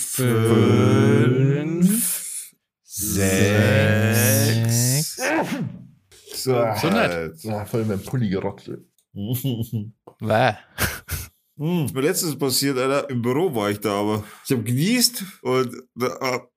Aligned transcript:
fünf, 0.00 1.92
sechs. 2.82 4.40
So, 6.34 6.52
Gesundheit. 6.52 7.32
Ja, 7.42 7.64
voll 7.64 7.82
in 7.82 7.88
meinem 7.88 8.02
Pulli 8.02 8.28
gerockt. 8.28 8.70
Wäh. 10.20 10.54
Hm, 11.60 11.84
ist 11.84 11.94
mir 11.94 12.00
letztens 12.00 12.38
passiert, 12.38 12.78
Alter. 12.78 13.10
Im 13.10 13.20
Büro 13.20 13.54
war 13.54 13.70
ich 13.70 13.80
da, 13.80 14.00
aber 14.00 14.24
ich 14.46 14.52
habe 14.52 14.62
genießt 14.62 15.24
und 15.42 15.70
da 15.94 16.18
habe 16.20 16.48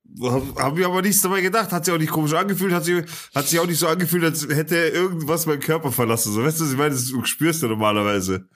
hab 0.56 0.76
mir 0.76 0.86
aber 0.86 1.02
nichts 1.02 1.22
dabei 1.22 1.42
gedacht. 1.42 1.74
Hat 1.74 1.84
sich 1.84 1.94
auch 1.94 1.98
nicht 1.98 2.12
komisch 2.12 2.34
angefühlt, 2.34 2.72
hat 2.74 2.86
sich, 2.86 3.04
hat 3.36 3.48
sich 3.48 3.60
auch 3.60 3.68
nicht 3.68 3.80
so 3.80 3.88
angefühlt, 3.88 4.24
als 4.24 4.48
hätte 4.48 4.78
irgendwas 4.78 5.46
meinen 5.46 5.60
Körper 5.60 5.92
verlassen. 5.92 6.32
So, 6.32 6.42
weißt 6.42 6.58
du, 6.58 6.64
was 6.64 6.72
ich 6.72 6.78
meine, 6.78 6.92
das 6.92 7.12
spürst 7.24 7.62
du 7.64 7.68
normalerweise. 7.68 8.48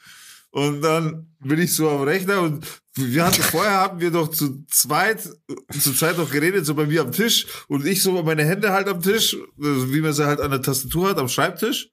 Und 0.57 0.81
dann 0.81 1.27
bin 1.39 1.59
ich 1.59 1.75
so 1.75 1.87
am 1.87 2.01
Rechner 2.01 2.41
und 2.41 2.65
wir 2.95 3.23
hatten 3.23 3.43
vorher 3.43 3.79
hatten 3.79 3.99
wir 3.99 4.09
doch 4.09 4.29
zu 4.29 4.65
zweit, 4.67 5.21
zu 5.21 5.93
zweit 5.93 6.17
noch 6.17 6.31
geredet, 6.31 6.65
so 6.65 6.73
bei 6.73 6.87
mir 6.87 7.01
am 7.01 7.11
Tisch 7.11 7.45
und 7.67 7.85
ich 7.85 8.01
so 8.01 8.23
meine 8.23 8.43
Hände 8.43 8.71
halt 8.71 8.87
am 8.87 8.99
Tisch, 8.99 9.37
also 9.61 9.93
wie 9.93 10.01
man 10.01 10.13
sie 10.13 10.25
halt 10.25 10.41
an 10.41 10.49
der 10.49 10.63
Tastatur 10.63 11.09
hat, 11.09 11.19
am 11.19 11.27
Schreibtisch. 11.27 11.91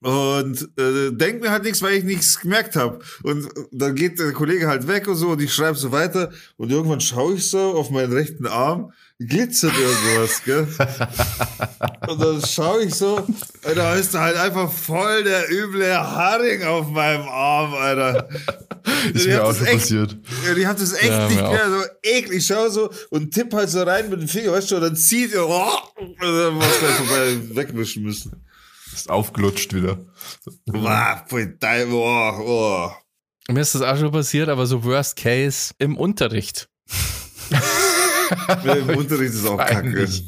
Und 0.00 0.62
äh, 0.78 1.10
denk 1.10 1.42
mir 1.42 1.50
halt 1.50 1.64
nichts, 1.64 1.82
weil 1.82 1.94
ich 1.94 2.04
nichts 2.04 2.38
gemerkt 2.38 2.76
habe. 2.76 3.00
Und 3.24 3.48
dann 3.72 3.96
geht 3.96 4.20
der 4.20 4.30
Kollege 4.30 4.68
halt 4.68 4.86
weg 4.86 5.08
und 5.08 5.16
so 5.16 5.30
und 5.30 5.42
ich 5.42 5.52
schreibe 5.52 5.76
so 5.76 5.90
weiter 5.90 6.30
und 6.56 6.70
irgendwann 6.70 7.00
schaue 7.00 7.34
ich 7.34 7.50
so 7.50 7.58
auf 7.58 7.90
meinen 7.90 8.12
rechten 8.12 8.46
Arm, 8.46 8.92
glitzert 9.20 9.72
irgendwas, 9.78 10.42
gell? 10.44 10.66
und 12.08 12.20
dann 12.22 12.42
schaue 12.44 12.82
ich 12.84 12.94
so, 12.94 13.16
und 13.18 13.76
da 13.76 13.94
ist 13.94 14.14
halt 14.14 14.36
einfach 14.36 14.72
voll 14.72 15.22
der 15.24 15.50
üble 15.52 15.94
Haring 15.96 16.62
auf 16.64 16.88
meinem 16.88 17.28
Arm, 17.28 17.74
Alter. 17.74 18.28
Ist 19.12 19.22
Ich 19.22 19.26
mir 19.26 19.44
auch 19.44 19.54
schon 19.54 19.66
echt- 19.66 19.78
passiert. 19.80 20.16
Ja, 20.46 20.54
die 20.54 20.66
hat 20.66 20.80
das 20.80 20.92
echt 20.94 21.04
Ja, 21.10 21.28
nicht 21.28 21.40
mehr 21.40 21.70
so 21.70 21.84
eklig. 22.02 22.38
Ich 22.38 22.46
schau 22.46 22.68
so 22.70 22.90
und 23.10 23.32
tipp 23.32 23.52
halt 23.52 23.68
so 23.70 23.82
rein 23.82 24.08
mit 24.10 24.20
dem 24.20 24.28
Finger, 24.28 24.52
weißt 24.52 24.70
du, 24.70 24.76
und 24.76 24.82
dann 24.82 24.96
zieht 24.96 25.32
er, 25.34 25.46
oh, 25.48 25.70
und 25.98 26.16
dann 26.20 26.58
was 26.58 26.80
wir 26.80 26.88
vorbei 26.88 27.36
wegwischen 27.56 28.02
müssen. 28.02 28.44
Ist 28.92 29.08
aufgelutscht 29.10 29.72
wieder. 29.74 29.98
Wow, 30.66 31.22
oh, 31.92 32.40
oh. 32.42 32.90
Mir 33.52 33.60
ist 33.60 33.74
das 33.74 33.82
auch 33.82 33.96
schon 33.98 34.10
passiert, 34.10 34.48
aber 34.48 34.66
so 34.66 34.82
Worst 34.84 35.16
Case 35.16 35.72
im 35.78 35.96
Unterricht. 35.96 36.68
Ja, 38.64 38.74
Im 38.74 38.96
Unterricht 38.96 39.34
ist 39.34 39.46
auch 39.46 39.58
kacke. 39.58 39.74
Peinlich. 39.74 40.24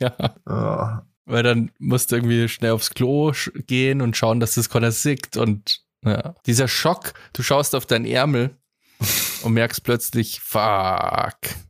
ja. 0.00 0.14
Ah. 0.46 1.02
Weil 1.24 1.42
dann 1.42 1.70
musst 1.78 2.10
du 2.10 2.16
irgendwie 2.16 2.48
schnell 2.48 2.72
aufs 2.72 2.90
Klo 2.90 3.32
gehen 3.66 4.02
und 4.02 4.16
schauen, 4.16 4.40
dass 4.40 4.54
das 4.54 4.68
sieht. 5.02 5.36
Und 5.36 5.80
ja. 6.04 6.34
dieser 6.46 6.66
Schock, 6.66 7.12
du 7.32 7.42
schaust 7.42 7.74
auf 7.74 7.86
deinen 7.86 8.04
Ärmel 8.04 8.56
und 9.42 9.52
merkst 9.52 9.84
plötzlich, 9.84 10.40
fuck. 10.40 10.60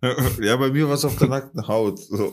Ja, 0.40 0.56
bei 0.56 0.70
mir 0.70 0.88
war 0.88 0.94
es 0.94 1.04
auf 1.04 1.16
der 1.16 1.28
nackten 1.28 1.68
Haut. 1.68 1.98
So. 1.98 2.32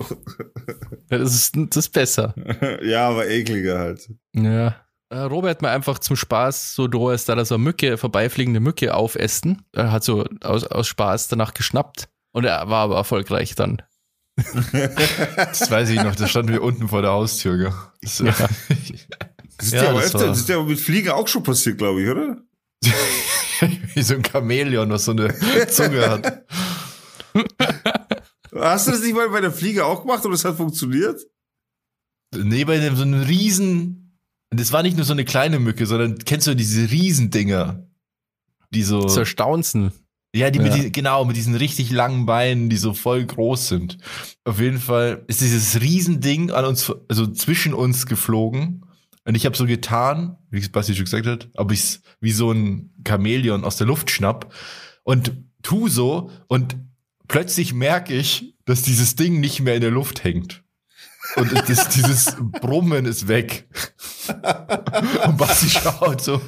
Das 1.10 1.34
ist, 1.34 1.56
das 1.56 1.86
ist 1.86 1.90
besser. 1.90 2.34
Ja, 2.82 3.10
aber 3.10 3.28
ekliger 3.28 3.80
halt. 3.80 4.10
Ja. 4.34 4.76
Äh, 5.10 5.20
Robert 5.20 5.62
mal 5.62 5.74
einfach 5.74 6.00
zum 6.00 6.16
Spaß 6.16 6.76
so 6.76 6.88
da 6.88 7.14
ist, 7.14 7.30
da 7.30 7.36
er 7.36 7.46
so 7.46 7.56
eine 7.56 7.64
Mücke, 7.64 7.98
vorbeifliegende 7.98 8.60
Mücke 8.60 8.94
aufessen. 8.94 9.64
Er 9.72 9.92
hat 9.92 10.04
so 10.04 10.26
aus, 10.42 10.66
aus 10.66 10.88
Spaß 10.88 11.30
danach 11.30 11.54
geschnappt. 11.54 12.10
Und 12.38 12.46
er 12.46 12.70
war 12.70 12.84
aber 12.84 12.98
erfolgreich 12.98 13.56
dann. 13.56 13.82
Das 15.36 15.72
weiß 15.72 15.90
ich 15.90 16.04
noch, 16.04 16.16
das 16.16 16.30
standen 16.30 16.52
wir 16.52 16.62
unten 16.62 16.88
vor 16.88 17.02
der 17.02 17.10
Haustür. 17.10 17.58
Gell? 17.58 17.74
Das, 18.04 18.20
Ja. 18.20 18.32
Das 19.58 19.66
ist 19.66 19.74
Ja, 19.74 19.86
ja, 19.86 19.90
aber 19.90 20.02
das 20.02 20.14
öfter, 20.14 20.28
das 20.28 20.38
ist 20.42 20.50
ja 20.50 20.62
mit 20.62 20.80
Fliegen 20.80 21.10
auch 21.10 21.28
schon 21.28 21.42
passiert, 21.42 21.80
glaube 21.80 22.04
ich, 22.04 22.10
oder? 22.10 22.38
Wie 23.96 24.04
so 24.04 24.14
ein 24.14 24.24
Chamäleon, 24.24 24.88
was 24.92 25.06
so 25.06 25.14
eine 25.14 25.36
Zunge 25.68 26.08
hat. 26.08 26.46
Hast 28.54 28.86
du 28.86 28.92
das 28.92 29.02
nicht 29.02 29.16
mal 29.16 29.30
bei 29.30 29.42
der 29.42 29.52
Fliege 29.52 29.84
auch 29.84 30.02
gemacht 30.02 30.24
und 30.24 30.34
es 30.34 30.46
hat 30.46 30.58
funktioniert? 30.58 31.20
Nee, 32.36 32.66
bei 32.66 32.78
dem 32.78 32.96
so 32.96 33.02
einem 33.02 33.24
riesen, 33.24 34.20
das 34.52 34.72
war 34.72 34.84
nicht 34.84 34.96
nur 34.96 35.08
so 35.08 35.14
eine 35.14 35.26
kleine 35.26 35.58
Mücke, 35.58 35.88
sondern 35.88 36.20
kennst 36.20 36.46
du 36.46 36.54
diese 36.54 36.92
Riesendinger? 36.92 37.90
Die 38.70 38.84
so, 38.84 39.08
Zur 39.08 39.26
Staunzen. 39.26 39.92
Ja, 40.36 40.52
die 40.52 40.60
mit 40.60 40.76
Ja. 40.76 40.84
die, 40.84 40.92
genau, 40.92 41.26
mit 41.26 41.36
diesen 41.36 41.56
richtig 41.56 41.90
langen 41.92 42.26
Beinen, 42.26 42.70
die 42.70 42.78
so 42.78 42.94
voll 42.94 43.26
groß 43.26 43.68
sind. 43.68 43.98
Auf 44.44 44.60
jeden 44.60 44.80
Fall 44.80 45.24
ist 45.28 45.42
dieses 45.42 45.82
Riesending 45.82 46.52
an 46.52 46.66
uns, 46.66 46.92
also 47.10 47.28
zwischen 47.28 47.74
uns 47.74 48.06
geflogen. 48.06 48.86
Und 49.26 49.36
ich 49.36 49.46
habe 49.46 49.58
so 49.58 49.66
getan, 49.66 50.38
wie 50.50 50.66
Basti 50.70 50.96
schon 50.96 51.06
gesagt 51.06 51.26
hat, 51.26 51.50
ob 51.56 51.72
ich's 51.72 52.02
wie 52.22 52.32
so 52.32 52.52
ein 52.52 52.94
Chamäleon 53.06 53.66
aus 53.66 53.76
der 53.78 53.88
Luft 53.88 54.10
schnapp 54.10 54.54
und 55.04 55.34
tu 55.64 55.90
so 55.90 56.30
und 56.48 56.78
plötzlich 57.28 57.74
merke 57.74 58.14
ich, 58.14 58.56
dass 58.66 58.84
dieses 58.84 59.16
Ding 59.16 59.40
nicht 59.40 59.60
mehr 59.60 59.76
in 59.76 59.82
der 59.82 59.92
Luft 59.92 60.24
hängt. 60.24 60.64
Und 61.36 61.52
das, 61.70 61.90
dieses 61.90 62.36
Brummen 62.62 63.06
ist 63.06 63.28
weg. 63.28 63.68
Und 65.26 65.38
Basti 65.38 65.70
schaut 65.70 66.22
so 66.22 66.42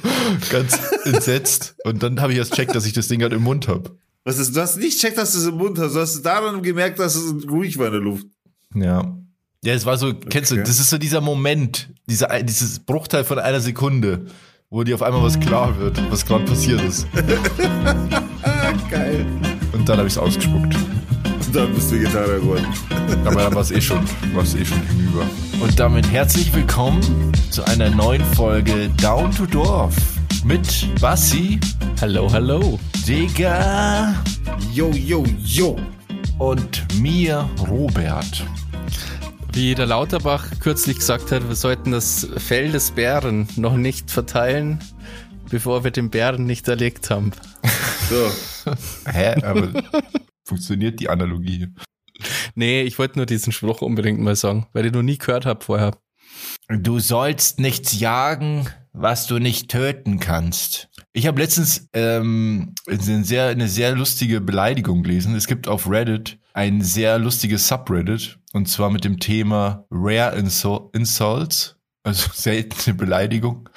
ganz 0.50 0.78
entsetzt. 1.04 1.76
Und 1.84 2.02
dann 2.02 2.20
habe 2.20 2.32
ich 2.32 2.38
erst 2.38 2.54
checkt, 2.54 2.74
dass 2.74 2.86
ich 2.86 2.92
das 2.92 3.08
Ding 3.08 3.22
halt 3.22 3.32
im 3.32 3.42
Mund 3.42 3.68
habe. 3.68 3.96
Was 4.24 4.38
ist, 4.38 4.54
du 4.56 4.60
hast 4.60 4.76
nicht 4.78 5.00
checkt, 5.00 5.16
dass 5.18 5.32
du 5.32 5.38
es 5.38 5.46
im 5.46 5.56
Mund 5.56 5.78
hast. 5.78 5.94
Du 5.94 6.00
hast 6.00 6.22
daran 6.22 6.62
gemerkt, 6.62 6.98
dass 6.98 7.14
es 7.14 7.32
ruhig 7.48 7.78
war 7.78 7.86
in 7.86 7.92
der 7.92 8.00
Luft. 8.02 8.26
Ja. 8.74 9.16
Ja, 9.62 9.74
es 9.74 9.84
war 9.84 9.98
so, 9.98 10.14
kennst 10.14 10.50
du, 10.50 10.54
Okay. 10.56 10.64
das 10.66 10.78
ist 10.80 10.88
so 10.90 10.96
dieser 10.98 11.20
Moment, 11.20 11.90
dieser, 12.06 12.42
dieses 12.42 12.78
Bruchteil 12.80 13.24
von 13.24 13.38
einer 13.38 13.60
Sekunde, 13.60 14.26
wo 14.70 14.84
dir 14.84 14.94
auf 14.94 15.02
einmal 15.02 15.22
was 15.22 15.38
klar 15.38 15.78
wird, 15.78 16.00
was 16.10 16.24
gerade 16.24 16.44
passiert 16.46 16.80
ist. 16.82 17.06
Geil. 18.90 19.26
Und 19.72 19.88
dann 19.88 19.98
habe 19.98 20.08
ich 20.08 20.14
es 20.14 20.18
ausgespuckt. 20.18 20.74
Dann 21.52 21.74
bist 21.74 21.90
du 21.90 21.96
Vegetarier 21.96 22.38
geworden. 22.38 22.66
Aber 23.24 23.42
dann 23.42 23.54
war 23.54 23.62
es 23.62 23.70
eh 23.72 23.80
schon, 23.80 24.06
war 24.34 24.44
es 24.44 24.54
eh 24.54 24.64
schon 24.64 24.80
hinüber. 24.86 25.26
Und 25.60 25.78
damit 25.80 26.08
herzlich 26.10 26.52
willkommen 26.54 27.32
zu 27.50 27.64
einer 27.64 27.90
neuen 27.90 28.24
Folge 28.34 28.88
Down 29.00 29.32
to 29.32 29.46
Dorf 29.46 29.94
mit 30.44 30.86
Bassi, 31.00 31.58
Hallo, 32.00 32.30
hallo. 32.30 32.78
Digga 33.06 34.14
Yo, 34.72 34.90
yo, 34.92 35.24
yo. 35.42 35.76
und 36.38 36.86
mir, 37.00 37.48
Robert. 37.68 38.44
Wie 39.52 39.74
der 39.74 39.86
Lauterbach 39.86 40.46
kürzlich 40.60 40.98
gesagt 40.98 41.32
hat, 41.32 41.48
wir 41.48 41.56
sollten 41.56 41.90
das 41.90 42.28
Fell 42.36 42.70
des 42.70 42.92
Bären 42.92 43.48
noch 43.56 43.76
nicht 43.76 44.10
verteilen, 44.10 44.78
bevor 45.50 45.82
wir 45.82 45.90
den 45.90 46.10
Bären 46.10 46.46
nicht 46.46 46.68
erlegt 46.68 47.10
haben. 47.10 47.32
So. 48.08 48.30
Hä? 49.10 49.34
Aber 49.42 49.68
funktioniert 50.50 51.00
die 51.00 51.08
Analogie? 51.08 51.68
Nee, 52.54 52.82
ich 52.82 52.98
wollte 52.98 53.18
nur 53.18 53.26
diesen 53.26 53.52
Spruch 53.52 53.82
unbedingt 53.82 54.20
mal 54.20 54.36
sagen, 54.36 54.66
weil 54.72 54.86
ich 54.86 54.92
noch 54.92 55.02
nie 55.02 55.16
gehört 55.16 55.46
habe 55.46 55.64
vorher. 55.64 55.96
Du 56.68 56.98
sollst 56.98 57.60
nichts 57.60 57.98
jagen, 57.98 58.68
was 58.92 59.26
du 59.26 59.38
nicht 59.38 59.70
töten 59.70 60.18
kannst. 60.18 60.88
Ich 61.12 61.26
habe 61.26 61.40
letztens 61.40 61.88
ähm, 61.92 62.74
eine, 62.86 63.24
sehr, 63.24 63.46
eine 63.46 63.68
sehr 63.68 63.94
lustige 63.94 64.40
Beleidigung 64.40 65.02
gelesen. 65.02 65.34
Es 65.34 65.46
gibt 65.46 65.68
auf 65.68 65.88
Reddit 65.88 66.38
ein 66.52 66.82
sehr 66.82 67.18
lustiges 67.18 67.68
Subreddit 67.68 68.38
und 68.52 68.68
zwar 68.68 68.90
mit 68.90 69.04
dem 69.04 69.20
Thema 69.20 69.86
Rare 69.90 70.36
Insul 70.36 70.90
Insults, 70.92 71.76
also 72.02 72.28
seltene 72.34 72.96
Beleidigung. 72.96 73.68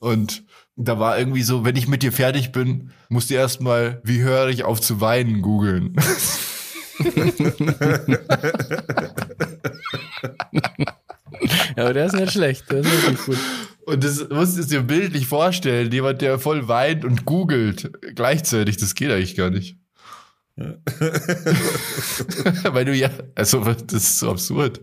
Und 0.00 0.44
da 0.78 0.98
war 0.98 1.18
irgendwie 1.18 1.42
so, 1.42 1.64
wenn 1.64 1.76
ich 1.76 1.88
mit 1.88 2.02
dir 2.02 2.12
fertig 2.12 2.52
bin, 2.52 2.90
musst 3.08 3.30
du 3.30 3.34
erstmal, 3.34 4.00
wie 4.04 4.22
höre 4.22 4.48
ich 4.48 4.64
auf 4.64 4.80
zu 4.80 5.00
weinen, 5.00 5.42
googeln. 5.42 5.94
Ja, 11.76 11.84
aber 11.84 11.92
der 11.94 12.06
ist 12.06 12.14
nicht 12.14 12.32
schlecht, 12.32 12.70
der 12.70 12.80
ist 12.80 12.90
wirklich 12.90 13.24
gut. 13.24 13.38
Und 13.86 14.02
das 14.02 14.28
musst 14.28 14.58
du 14.58 14.64
dir 14.64 14.82
bildlich 14.82 15.28
vorstellen. 15.28 15.92
Jemand, 15.92 16.20
der 16.20 16.40
voll 16.40 16.66
weint 16.66 17.04
und 17.04 17.24
googelt 17.24 17.92
gleichzeitig, 18.16 18.76
das 18.78 18.94
geht 18.96 19.10
eigentlich 19.10 19.36
gar 19.36 19.50
nicht. 19.50 19.76
Weil 22.64 22.84
du 22.84 22.92
ja, 22.94 23.10
also 23.36 23.60
das 23.60 24.02
ist 24.02 24.18
so 24.18 24.30
absurd. 24.32 24.80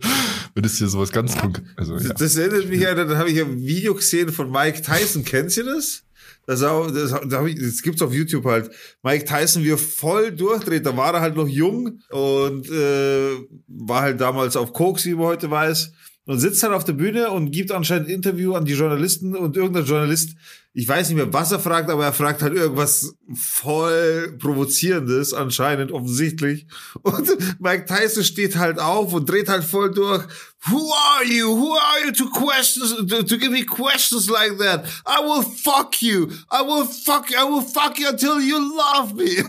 Würdest 0.55 0.79
ja 0.79 0.87
sowas 0.87 1.11
ganz 1.11 1.37
konkret, 1.37 1.65
also 1.75 1.97
ja. 1.97 2.13
Das 2.13 2.37
erinnert 2.37 2.69
mich 2.69 2.87
an, 2.87 2.95
da 2.95 3.17
habe 3.17 3.29
ich 3.29 3.41
ein 3.41 3.61
Video 3.61 3.93
gesehen 3.93 4.29
von 4.29 4.49
Mike 4.49 4.81
Tyson. 4.81 5.25
Kennst 5.25 5.57
du 5.57 5.63
das? 5.63 6.03
Das, 6.47 6.63
auch, 6.63 6.89
das, 6.91 7.11
da 7.11 7.39
hab 7.39 7.47
ich, 7.47 7.59
das 7.59 7.81
gibt's 7.81 8.01
auf 8.01 8.13
YouTube 8.13 8.45
halt. 8.45 8.71
Mike 9.03 9.25
Tyson, 9.25 9.63
wie 9.63 9.71
er 9.71 9.77
voll 9.77 10.31
durchdreht. 10.31 10.85
Da 10.85 10.95
war 10.95 11.13
er 11.13 11.19
halt 11.21 11.35
noch 11.35 11.47
jung 11.47 11.99
und 12.09 12.69
äh, 12.69 13.35
war 13.67 14.01
halt 14.01 14.21
damals 14.21 14.55
auf 14.55 14.71
Koks, 14.71 15.05
wie 15.05 15.15
man 15.15 15.25
heute 15.25 15.51
weiß. 15.51 15.91
Und 16.25 16.39
sitzt 16.39 16.63
halt 16.63 16.73
auf 16.73 16.83
der 16.83 16.93
Bühne 16.93 17.29
und 17.29 17.51
gibt 17.51 17.71
anscheinend 17.71 18.07
ein 18.07 18.15
Interview 18.15 18.55
an 18.55 18.65
die 18.65 18.73
Journalisten 18.73 19.35
und 19.35 19.55
irgendein 19.55 19.85
Journalist 19.85 20.35
ich 20.77 20.89
weiß 20.89 21.07
nicht 21.07 21.15
mehr, 21.15 21.31
was 21.31 21.53
er 21.53 21.59
fragt, 21.59 21.89
aber 21.89 22.03
er 22.03 22.11
fragt 22.11 22.41
halt 22.41 22.53
irgendwas 22.53 23.15
voll 23.33 24.35
provozierendes, 24.37 25.33
anscheinend, 25.33 25.93
offensichtlich. 25.93 26.67
Und 27.01 27.29
Mike 27.59 27.85
Tyson 27.85 28.25
steht 28.25 28.57
halt 28.57 28.77
auf 28.77 29.13
und 29.13 29.29
dreht 29.29 29.47
halt 29.47 29.63
voll 29.63 29.91
durch. 29.91 30.25
Who 30.69 30.91
are 30.91 31.23
you? 31.23 31.55
Who 31.55 31.73
are 31.73 31.99
you 32.05 32.11
to 32.11 32.29
questions, 32.31 32.95
to, 32.95 33.23
to 33.23 33.37
give 33.37 33.51
me 33.51 33.63
questions 33.63 34.29
like 34.29 34.57
that? 34.57 34.85
I 35.05 35.19
will 35.19 35.43
fuck 35.43 36.01
you. 36.01 36.31
I 36.49 36.63
will 36.63 36.85
fuck 36.85 37.29
you. 37.29 37.37
I 37.37 37.43
will 37.43 37.61
fuck 37.61 37.99
you 37.99 38.09
until 38.09 38.41
you 38.41 38.57
love 38.75 39.13
me. 39.13 39.37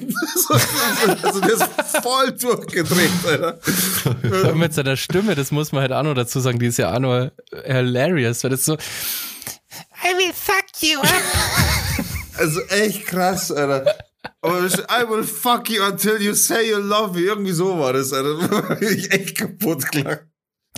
also 1.25 1.41
der 1.41 1.55
ist 1.55 1.97
voll 2.03 2.33
durchgedreht, 2.33 3.11
Alter. 3.27 4.55
Mit 4.55 4.75
seiner 4.75 4.97
Stimme, 4.97 5.35
das 5.35 5.51
muss 5.51 5.73
man 5.73 5.83
halt 5.83 5.93
auch 5.93 6.03
noch 6.03 6.15
dazu 6.15 6.41
sagen, 6.41 6.59
die 6.59 6.67
ist 6.67 6.77
ja 6.77 6.95
auch 6.95 6.99
nur 6.99 7.33
hilarious, 7.65 8.45
weil 8.45 8.51
das 8.51 8.67
so, 8.67 8.75
I 8.75 10.13
will 10.17 10.33
fuck 10.35 10.67
you 10.83 11.01
up. 11.01 12.07
Also 12.39 12.61
echt 12.69 13.07
krass, 13.07 13.51
Alter. 13.51 13.97
Aber 14.43 14.67
I 14.67 15.09
will 15.09 15.25
fuck 15.25 15.71
you 15.71 15.83
until 15.83 16.21
you 16.21 16.35
say 16.35 16.69
you 16.69 16.79
love 16.79 17.15
me. 17.19 17.25
Irgendwie 17.25 17.53
so 17.53 17.79
war 17.79 17.95
das, 17.95 18.13
Alter. 18.13 18.83
ich 18.83 19.11
echt 19.13 19.39
kaputt 19.39 19.91
klar. 19.91 20.21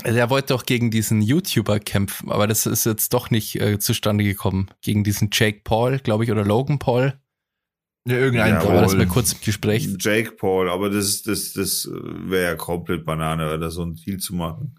Er 0.05 0.31
wollte 0.31 0.49
doch 0.55 0.65
gegen 0.65 0.91
diesen 0.91 1.23
YouTuber 1.23 1.81
kämpfen, 1.81 2.31
aber 2.31 2.47
das 2.47 2.67
ist 2.67 2.85
jetzt 2.85 3.13
doch 3.13 3.31
nicht 3.31 3.61
äh, 3.61 3.79
zustande 3.79 4.25
gekommen. 4.25 4.69
Gegen 4.83 5.05
diesen 5.05 5.31
Jake 5.33 5.61
Paul, 5.65 5.99
glaube 5.99 6.25
ich, 6.25 6.31
oder 6.31 6.45
Logan 6.45 6.79
Paul. 6.79 7.21
Ja, 8.07 8.15
irgendein 8.15 8.55
Ja, 8.55 8.61
Paul. 8.61 8.75
war 8.75 8.83
das 8.83 8.95
mal 8.95 9.07
kurz 9.07 9.33
im 9.33 9.41
Gespräch. 9.41 9.89
Jake 9.99 10.33
Paul, 10.33 10.71
aber 10.71 10.89
das, 10.89 11.23
das, 11.23 11.53
das 11.53 11.89
wäre 11.93 12.45
ja 12.53 12.55
komplett 12.57 13.05
Banane, 13.05 13.59
da 13.59 13.71
so 13.71 13.85
ein 13.85 13.95
Deal 13.97 14.19
zu 14.19 14.35
machen. 14.35 14.78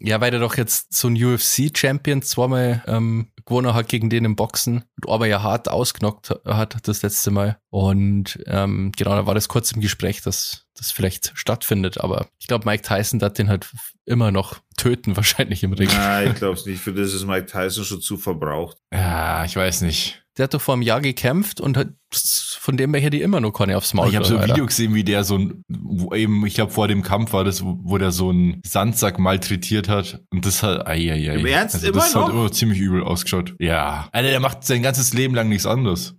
Ja, 0.00 0.20
weil 0.20 0.32
er 0.32 0.40
doch 0.40 0.56
jetzt 0.56 0.94
so 0.94 1.08
ein 1.08 1.22
UFC-Champion 1.22 2.22
zweimal 2.22 2.82
ähm, 2.86 3.30
gewonnen 3.44 3.74
hat 3.74 3.88
gegen 3.88 4.08
den 4.08 4.24
im 4.24 4.36
Boxen 4.36 4.84
aber 5.06 5.26
ja 5.26 5.42
hart 5.42 5.68
ausgenockt 5.68 6.30
hat 6.44 6.76
das 6.86 7.02
letzte 7.02 7.30
Mal. 7.30 7.58
Und 7.70 8.38
ähm, 8.46 8.92
genau, 8.96 9.12
da 9.12 9.26
war 9.26 9.34
das 9.34 9.48
kurz 9.48 9.72
im 9.72 9.80
Gespräch, 9.80 10.22
dass 10.22 10.66
das 10.76 10.92
vielleicht 10.92 11.32
stattfindet. 11.34 12.00
Aber 12.00 12.26
ich 12.38 12.46
glaube, 12.46 12.68
Mike 12.68 12.82
Tyson 12.82 13.20
hat 13.22 13.38
den 13.38 13.48
halt 13.48 13.68
immer 14.04 14.30
noch 14.30 14.56
töten, 14.76 15.16
wahrscheinlich 15.16 15.62
im 15.62 15.72
Ring. 15.72 15.88
Nein, 15.88 16.28
ich 16.28 16.34
glaube 16.36 16.54
es 16.54 16.66
nicht. 16.66 16.80
Für 16.80 16.92
das 16.92 17.12
ist 17.12 17.24
Mike 17.24 17.46
Tyson 17.46 17.84
schon 17.84 18.00
zu 18.00 18.16
verbraucht. 18.16 18.78
Ja, 18.92 19.44
ich 19.44 19.56
weiß 19.56 19.82
nicht. 19.82 20.22
Der 20.40 20.44
hat 20.44 20.54
doch 20.54 20.62
vor 20.62 20.72
einem 20.72 20.80
Jahr 20.80 21.02
gekämpft 21.02 21.60
und 21.60 21.76
hat 21.76 21.88
von 22.14 22.78
dem 22.78 22.94
her 22.94 23.02
hätte 23.02 23.18
die 23.18 23.22
immer 23.22 23.40
noch 23.40 23.52
keine 23.52 23.76
aufs 23.76 23.92
Maul. 23.92 24.08
Ich 24.08 24.16
habe 24.16 24.24
so 24.24 24.36
ein 24.36 24.40
Alter. 24.40 24.54
Video 24.54 24.64
gesehen, 24.64 24.94
wie 24.94 25.04
der 25.04 25.22
so 25.22 25.36
ein, 25.36 25.64
wo 25.68 26.14
eben, 26.14 26.46
ich 26.46 26.54
glaube 26.54 26.72
vor 26.72 26.88
dem 26.88 27.02
Kampf 27.02 27.34
war 27.34 27.44
das, 27.44 27.62
wo, 27.62 27.98
der 27.98 28.10
so 28.10 28.30
einen 28.30 28.62
Sandsack 28.64 29.18
malträtiert 29.18 29.90
hat. 29.90 30.22
Und 30.30 30.46
das 30.46 30.62
hat, 30.62 30.86
ei, 30.86 31.12
ei, 31.12 31.30
ei. 31.30 31.40
Im 31.40 31.44
Ernst? 31.44 31.74
Also 31.74 31.92
das 31.92 32.14
Immer 32.14 32.22
hat 32.22 32.28
noch? 32.28 32.34
immer 32.34 32.52
ziemlich 32.52 32.80
übel 32.80 33.02
ausgeschaut. 33.02 33.54
Ja. 33.58 34.08
Alter, 34.12 34.30
der 34.30 34.40
macht 34.40 34.64
sein 34.64 34.82
ganzes 34.82 35.12
Leben 35.12 35.34
lang 35.34 35.50
nichts 35.50 35.66
anderes. 35.66 36.14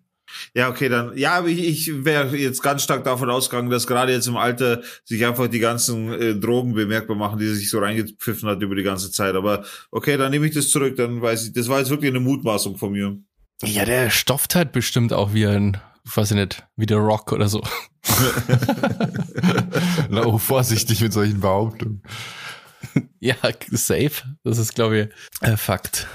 Ja, 0.54 0.70
okay, 0.70 0.88
dann, 0.88 1.18
ja, 1.18 1.40
aber 1.40 1.48
ich, 1.48 1.68
ich 1.68 2.06
wäre 2.06 2.38
jetzt 2.38 2.62
ganz 2.62 2.84
stark 2.84 3.04
davon 3.04 3.32
ausgegangen, 3.32 3.72
dass 3.72 3.88
gerade 3.88 4.14
jetzt 4.14 4.28
im 4.28 4.38
Alter 4.38 4.84
sich 5.04 5.26
einfach 5.26 5.48
die 5.48 5.58
ganzen 5.58 6.14
äh, 6.14 6.36
Drogen 6.36 6.76
bemerkbar 6.76 7.16
machen, 7.16 7.40
die 7.40 7.48
er 7.48 7.56
sich 7.56 7.72
so 7.72 7.80
reingepfiffen 7.80 8.48
hat 8.48 8.62
über 8.62 8.76
die 8.76 8.84
ganze 8.84 9.12
Zeit. 9.12 9.34
Aber 9.34 9.66
okay, 9.90 10.16
dann 10.16 10.30
nehme 10.30 10.46
ich 10.46 10.54
das 10.54 10.70
zurück, 10.70 10.96
dann 10.96 11.24
weiß 11.24 11.48
ich, 11.48 11.54
das 11.54 11.70
war 11.70 11.80
jetzt 11.80 11.90
wirklich 11.90 12.12
eine 12.12 12.20
Mutmaßung 12.20 12.78
von 12.78 12.92
mir. 12.92 13.18
Ja, 13.64 13.86
der 13.86 14.10
stofft 14.10 14.56
halt 14.56 14.72
bestimmt 14.72 15.14
auch 15.14 15.34
wie 15.34 15.46
ein, 15.46 15.78
weiß 16.06 16.32
ich 16.32 16.38
nicht, 16.38 16.66
wie 16.76 16.86
der 16.86 16.98
Rock 16.98 17.32
oder 17.32 17.48
so. 17.48 17.62
Na, 20.10 20.26
oh, 20.26 20.38
vorsichtig 20.38 21.02
mit 21.02 21.14
solchen 21.14 21.40
Behauptungen. 21.40 22.04
Ja, 23.20 23.36
safe. 23.70 24.24
Das 24.44 24.58
ist, 24.58 24.74
glaube 24.74 25.00
ich, 25.00 25.48
äh, 25.48 25.56
Fakt. 25.56 26.08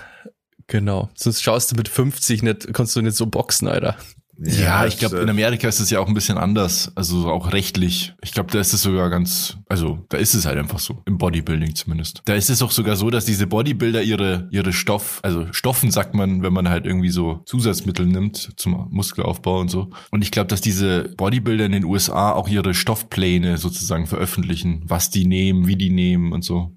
Genau. 0.67 1.09
Sonst 1.15 1.41
schaust 1.41 1.71
du 1.71 1.77
mit 1.77 1.89
50 1.89 2.43
nicht, 2.43 2.75
kannst 2.75 2.97
du 2.97 3.03
nicht 3.03 3.17
so 3.17 3.27
boxen, 3.27 3.69
Alter. 3.69 3.97
Ja, 4.39 4.85
ich 4.85 4.97
das, 4.97 5.01
glaube, 5.01 5.19
äh, 5.19 5.23
in 5.23 5.31
Amerika 5.31 5.67
ist 5.67 5.81
es 5.81 5.91
ja 5.91 6.01
auch 6.01 6.09
ein 6.09 6.15
bisschen 6.15 6.37
anders. 6.37 6.93
Also 6.95 7.29
auch 7.31 7.53
rechtlich. 7.53 8.15
Ich 8.23 8.33
glaube, 8.33 8.51
da 8.51 8.61
ist 8.61 8.73
es 8.73 8.83
sogar 8.83 9.09
ganz, 9.09 9.57
also 9.69 10.05
da 10.09 10.19
ist 10.19 10.35
es 10.35 10.45
halt 10.45 10.59
einfach 10.59 10.79
so. 10.79 11.03
Im 11.07 11.19
Bodybuilding 11.19 11.75
zumindest. 11.75 12.23
Da 12.27 12.35
ist 12.35 12.51
es 12.51 12.63
auch 12.63 12.71
sogar 12.71 12.97
so, 12.97 13.11
dass 13.11 13.25
diese 13.25 13.47
Bodybuilder 13.47 14.03
ihre, 14.03 14.49
ihre 14.51 14.73
Stoff, 14.73 15.21
also 15.23 15.51
Stoffen 15.53 15.91
sagt 15.91 16.15
man, 16.15 16.43
wenn 16.43 16.53
man 16.53 16.69
halt 16.69 16.87
irgendwie 16.87 17.11
so 17.11 17.43
Zusatzmittel 17.47 18.07
nimmt 18.07 18.53
zum 18.57 18.89
Muskelaufbau 18.91 19.61
und 19.61 19.71
so. 19.71 19.91
Und 20.11 20.23
ich 20.23 20.31
glaube, 20.31 20.49
dass 20.49 20.61
diese 20.61 21.15
Bodybuilder 21.17 21.65
in 21.65 21.73
den 21.73 21.85
USA 21.85 22.33
auch 22.33 22.49
ihre 22.49 22.75
Stoffpläne 22.75 23.57
sozusagen 23.57 24.07
veröffentlichen, 24.07 24.83
was 24.87 25.11
die 25.11 25.27
nehmen, 25.27 25.67
wie 25.67 25.77
die 25.77 25.91
nehmen 25.91 26.33
und 26.33 26.43
so. 26.43 26.77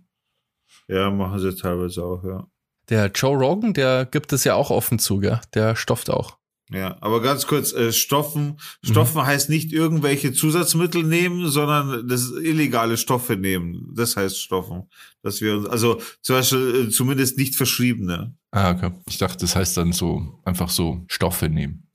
Ja, 0.87 1.11
machen 1.11 1.39
sie 1.39 1.55
teilweise 1.55 2.03
auch, 2.03 2.23
ja. 2.23 2.47
Der 2.89 3.11
Joe 3.13 3.37
Rogan, 3.37 3.73
der 3.73 4.05
gibt 4.05 4.33
es 4.33 4.43
ja 4.43 4.55
auch 4.55 4.71
offen 4.71 4.97
zu, 4.97 5.19
gell? 5.19 5.39
Der 5.53 5.75
stofft 5.75 6.09
auch. 6.09 6.38
Ja, 6.71 6.97
aber 7.01 7.21
ganz 7.21 7.47
kurz, 7.47 7.73
äh, 7.73 7.91
Stoffen, 7.91 8.59
Stoffen 8.83 9.25
heißt 9.25 9.49
nicht 9.49 9.73
irgendwelche 9.73 10.33
Zusatzmittel 10.33 11.03
nehmen, 11.03 11.49
sondern 11.49 12.07
das 12.07 12.29
illegale 12.31 12.97
Stoffe 12.97 13.35
nehmen. 13.35 13.91
Das 13.95 14.15
heißt 14.15 14.39
Stoffen. 14.39 14.83
Dass 15.23 15.41
wir 15.41 15.57
uns, 15.57 15.67
also 15.67 15.99
zum 16.21 16.35
Beispiel 16.35 16.87
äh, 16.87 16.89
zumindest 16.89 17.37
nicht 17.37 17.55
verschriebene. 17.55 18.35
Ah, 18.51 18.71
okay. 18.71 18.91
Ich 19.07 19.17
dachte, 19.17 19.39
das 19.39 19.55
heißt 19.55 19.77
dann 19.77 19.93
so, 19.93 20.39
einfach 20.45 20.69
so 20.69 21.03
Stoffe 21.07 21.49
nehmen. 21.49 21.87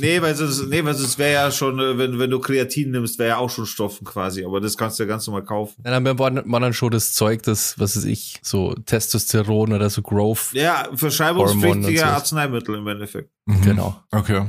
Nee, 0.00 0.20
weil 0.22 0.34
sonst, 0.34 0.66
nee, 0.68 0.84
weil 0.84 0.94
sonst 0.94 1.18
wäre 1.18 1.32
ja 1.32 1.50
schon, 1.50 1.78
äh, 1.78 1.98
wenn, 1.98 2.18
wenn 2.18 2.30
du 2.30 2.38
Kreatin 2.38 2.90
nimmst, 2.90 3.18
wäre 3.18 3.30
ja 3.30 3.36
auch 3.36 3.50
schon 3.50 3.66
Stoffen 3.66 4.06
quasi, 4.06 4.44
aber 4.44 4.60
das 4.60 4.76
kannst 4.76 4.98
du 4.98 5.02
ja 5.04 5.08
ganz 5.08 5.26
normal 5.26 5.44
kaufen. 5.44 5.82
Ja, 5.84 5.98
dann 5.98 6.18
war 6.18 6.30
man 6.30 6.62
dann 6.62 6.72
schon 6.72 6.90
das 6.90 7.12
Zeug, 7.12 7.42
das, 7.42 7.78
was 7.78 7.96
weiß 7.96 8.04
ich, 8.04 8.40
so 8.42 8.74
Testosteron 8.74 9.72
oder 9.72 9.90
so 9.90 10.02
Growth. 10.02 10.52
Ja, 10.52 10.88
verschreibungspflichtige 10.94 11.98
so. 11.98 12.04
Arzneimittel 12.04 12.76
im 12.76 12.86
Endeffekt. 12.86 13.30
Mhm. 13.46 13.62
Genau. 13.62 13.96
Okay. 14.10 14.46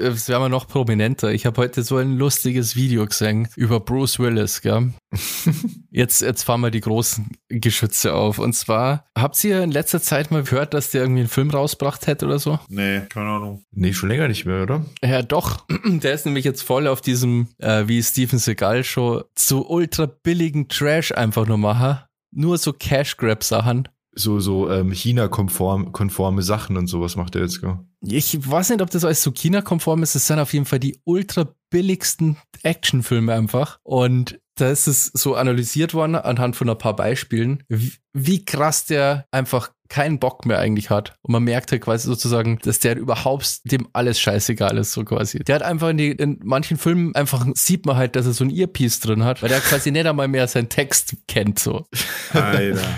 Es 0.00 0.28
wäre 0.28 0.38
mal 0.38 0.48
noch 0.48 0.68
prominenter. 0.68 1.32
Ich 1.32 1.44
habe 1.44 1.60
heute 1.60 1.82
so 1.82 1.96
ein 1.96 2.16
lustiges 2.16 2.76
Video 2.76 3.04
gesehen 3.04 3.48
über 3.56 3.80
Bruce 3.80 4.20
Willis, 4.20 4.60
gell? 4.60 4.92
Jetzt, 5.90 6.20
jetzt 6.20 6.44
fahren 6.44 6.60
wir 6.60 6.70
die 6.70 6.82
großen 6.82 7.32
Geschütze 7.48 8.14
auf. 8.14 8.38
Und 8.38 8.52
zwar, 8.52 9.06
habt 9.16 9.42
ihr 9.42 9.64
in 9.64 9.72
letzter 9.72 10.00
Zeit 10.00 10.30
mal 10.30 10.44
gehört, 10.44 10.74
dass 10.74 10.90
der 10.90 11.00
irgendwie 11.00 11.22
einen 11.22 11.28
Film 11.28 11.50
rausgebracht 11.50 12.06
hätte 12.06 12.26
oder 12.26 12.38
so? 12.38 12.60
Nee, 12.68 13.00
keine 13.08 13.30
Ahnung. 13.30 13.64
Nee, 13.72 13.92
schon 13.92 14.10
länger 14.10 14.28
nicht 14.28 14.44
mehr, 14.44 14.62
oder? 14.62 14.84
Ja, 15.02 15.22
doch. 15.22 15.66
Der 15.84 16.12
ist 16.12 16.26
nämlich 16.26 16.44
jetzt 16.44 16.62
voll 16.62 16.86
auf 16.86 17.00
diesem, 17.00 17.48
äh, 17.58 17.88
wie 17.88 18.00
Steven 18.02 18.38
Seagal 18.38 18.84
Show, 18.84 19.24
so 19.36 19.66
ultra 19.66 20.06
billigen 20.06 20.68
Trash 20.68 21.10
einfach 21.10 21.46
nur 21.46 21.58
machen. 21.58 21.98
Nur 22.30 22.58
so 22.58 22.72
Cash-Grab-Sachen. 22.72 23.88
So, 24.12 24.38
so 24.38 24.70
ähm, 24.70 24.92
China-konform, 24.92 25.92
konforme 25.92 26.42
Sachen 26.42 26.76
und 26.76 26.86
sowas 26.86 27.16
macht 27.16 27.34
er 27.34 27.42
jetzt, 27.42 27.60
gell? 27.60 27.78
Ich 28.00 28.48
weiß 28.48 28.70
nicht, 28.70 28.82
ob 28.82 28.90
das 28.90 29.04
alles 29.04 29.22
so 29.22 29.32
China-konform 29.32 30.02
ist. 30.02 30.14
Es 30.14 30.26
sind 30.26 30.38
auf 30.38 30.52
jeden 30.52 30.66
Fall 30.66 30.78
die 30.78 31.00
ultra 31.04 31.54
billigsten 31.70 32.36
Actionfilme 32.62 33.34
einfach. 33.34 33.80
Und 33.82 34.40
da 34.60 34.70
ist 34.70 34.86
es 34.86 35.06
so 35.06 35.34
analysiert 35.34 35.94
worden 35.94 36.16
anhand 36.16 36.56
von 36.56 36.68
ein 36.68 36.78
paar 36.78 36.96
Beispielen, 36.96 37.62
wie, 37.68 37.92
wie 38.12 38.44
krass 38.44 38.86
der 38.86 39.26
einfach 39.30 39.70
keinen 39.88 40.18
Bock 40.18 40.44
mehr 40.44 40.58
eigentlich 40.58 40.90
hat. 40.90 41.14
Und 41.22 41.32
man 41.32 41.42
merkt 41.44 41.72
halt 41.72 41.82
quasi 41.82 42.06
sozusagen, 42.06 42.58
dass 42.62 42.78
der 42.78 42.96
überhaupt 42.96 43.60
dem 43.64 43.88
alles 43.92 44.20
scheißegal 44.20 44.76
ist, 44.76 44.92
so 44.92 45.04
quasi. 45.04 45.38
Der 45.38 45.56
hat 45.56 45.62
einfach 45.62 45.88
in, 45.88 45.96
die, 45.96 46.10
in 46.10 46.38
manchen 46.44 46.76
Filmen 46.76 47.14
einfach 47.14 47.46
sieht 47.54 47.86
man 47.86 47.96
halt, 47.96 48.14
dass 48.14 48.26
er 48.26 48.34
so 48.34 48.44
ein 48.44 48.50
Earpiece 48.50 49.00
drin 49.00 49.24
hat, 49.24 49.42
weil 49.42 49.48
der 49.48 49.60
quasi 49.60 49.90
nicht 49.90 50.06
einmal 50.06 50.28
mehr 50.28 50.46
seinen 50.46 50.68
Text 50.68 51.16
kennt, 51.26 51.58
so. 51.58 51.86
Alter. 52.32 52.80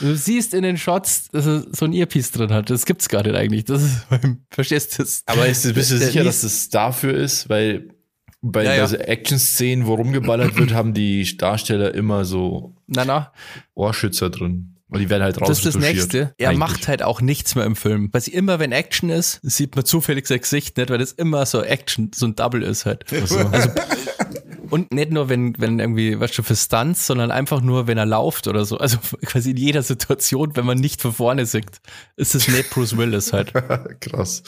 Du 0.00 0.14
siehst 0.14 0.54
in 0.54 0.62
den 0.62 0.76
Shots, 0.76 1.26
dass 1.32 1.44
er 1.44 1.64
so 1.72 1.84
ein 1.84 1.92
Earpiece 1.92 2.30
drin 2.30 2.52
hat. 2.52 2.70
Das 2.70 2.86
gibt's 2.86 3.08
gar 3.08 3.24
nicht 3.24 3.34
eigentlich. 3.34 3.64
Das 3.64 3.82
ist, 3.82 4.06
verstehst 4.50 4.96
du 4.96 5.02
das? 5.02 5.22
Aber 5.26 5.46
ist, 5.48 5.74
bist 5.74 5.90
du 5.90 5.98
sicher, 5.98 6.22
dass 6.22 6.44
es 6.44 6.68
dafür 6.68 7.14
ist? 7.14 7.48
Weil 7.48 7.97
bei 8.40 8.64
Ja, 8.64 8.74
ja. 8.74 8.82
also 8.82 8.96
Action-Szenen, 8.96 9.86
wo 9.86 9.94
rumgeballert 9.94 10.56
wird, 10.56 10.72
haben 10.72 10.94
die 10.94 11.36
Darsteller 11.36 11.94
immer 11.94 12.24
so 12.24 12.74
Na, 12.86 13.04
na, 13.04 13.32
Ohrschützer 13.74 14.30
drin. 14.30 14.74
Und 14.90 15.00
die 15.00 15.10
werden 15.10 15.22
halt 15.22 15.38
raus. 15.40 15.48
Das 15.48 15.58
ist 15.58 15.66
das 15.66 15.76
Nächste. 15.76 16.34
Er 16.38 16.48
Eigentlich. 16.48 16.58
macht 16.60 16.88
halt 16.88 17.02
auch 17.02 17.20
nichts 17.20 17.54
mehr 17.54 17.66
im 17.66 17.76
Film. 17.76 18.08
Weil 18.10 18.22
sie 18.22 18.32
immer, 18.32 18.58
wenn 18.58 18.72
Action 18.72 19.10
ist, 19.10 19.38
sieht 19.42 19.76
man 19.76 19.84
zufällig 19.84 20.26
sein 20.26 20.40
Gesicht 20.40 20.78
nicht, 20.78 20.88
weil 20.88 20.96
das 20.96 21.12
immer 21.12 21.44
so 21.44 21.62
Action, 21.62 22.10
so 22.14 22.26
ein 22.26 22.36
Double 22.36 22.62
ist 22.62 22.86
halt. 22.86 23.04
so. 23.26 23.36
Also, 23.38 23.70
und 24.70 24.92
nicht 24.92 25.10
nur, 25.10 25.28
wenn, 25.28 25.54
wenn 25.58 25.78
irgendwie, 25.78 26.18
weißt 26.18 26.38
du, 26.38 26.42
für 26.42 26.56
Stunts, 26.56 27.06
sondern 27.06 27.30
einfach 27.30 27.60
nur, 27.60 27.86
wenn 27.86 27.98
er 27.98 28.06
lauft 28.06 28.46
oder 28.46 28.64
so. 28.64 28.78
Also 28.78 28.98
quasi 29.24 29.50
in 29.50 29.56
jeder 29.58 29.82
Situation, 29.82 30.56
wenn 30.56 30.64
man 30.64 30.78
nicht 30.78 31.02
von 31.02 31.12
vorne 31.12 31.44
sieht, 31.44 31.80
ist 32.16 32.34
es 32.34 32.48
nicht 32.48 32.70
Bruce 32.70 32.96
Willis 32.96 33.32
halt. 33.32 33.52
Krass. 34.00 34.42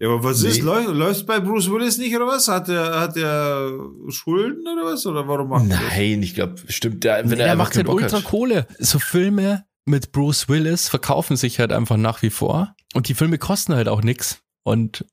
Ja, 0.00 0.08
aber 0.08 0.24
was 0.24 0.42
Nee. 0.42 0.48
ist? 0.48 0.62
Läuft, 0.62 0.88
läuft 0.88 1.26
bei 1.26 1.38
Bruce 1.40 1.70
Willis 1.70 1.98
nicht 1.98 2.14
oder 2.16 2.26
was? 2.26 2.48
Hat 2.48 2.68
er, 2.68 3.00
hat 3.00 3.16
er 3.16 3.70
Schulden 4.08 4.66
oder 4.66 4.92
was? 4.92 5.06
Oder 5.06 5.26
warum 5.28 5.48
macht 5.48 5.64
er 5.70 5.78
das? 5.78 5.80
Nein, 5.96 6.22
ich 6.22 6.34
glaube, 6.34 6.56
stimmt. 6.68 7.04
Der, 7.04 7.18
wenn 7.28 7.38
er 7.38 7.46
er 7.46 7.52
einfach 7.52 7.66
macht 7.66 7.76
halt 7.76 7.86
Bock 7.86 7.96
ultra 7.96 8.16
hat. 8.18 8.24
Kohle. 8.24 8.66
So 8.78 8.98
Filme 8.98 9.64
mit 9.84 10.12
Bruce 10.12 10.48
Willis 10.48 10.88
verkaufen 10.88 11.36
sich 11.36 11.60
halt 11.60 11.70
einfach 11.72 11.96
nach 11.96 12.22
wie 12.22 12.30
vor. 12.30 12.74
Und 12.94 13.08
die 13.08 13.14
Filme 13.14 13.38
kosten 13.38 13.74
halt 13.74 13.88
auch 13.88 14.02
nix. 14.02 14.40
Und 14.64 15.04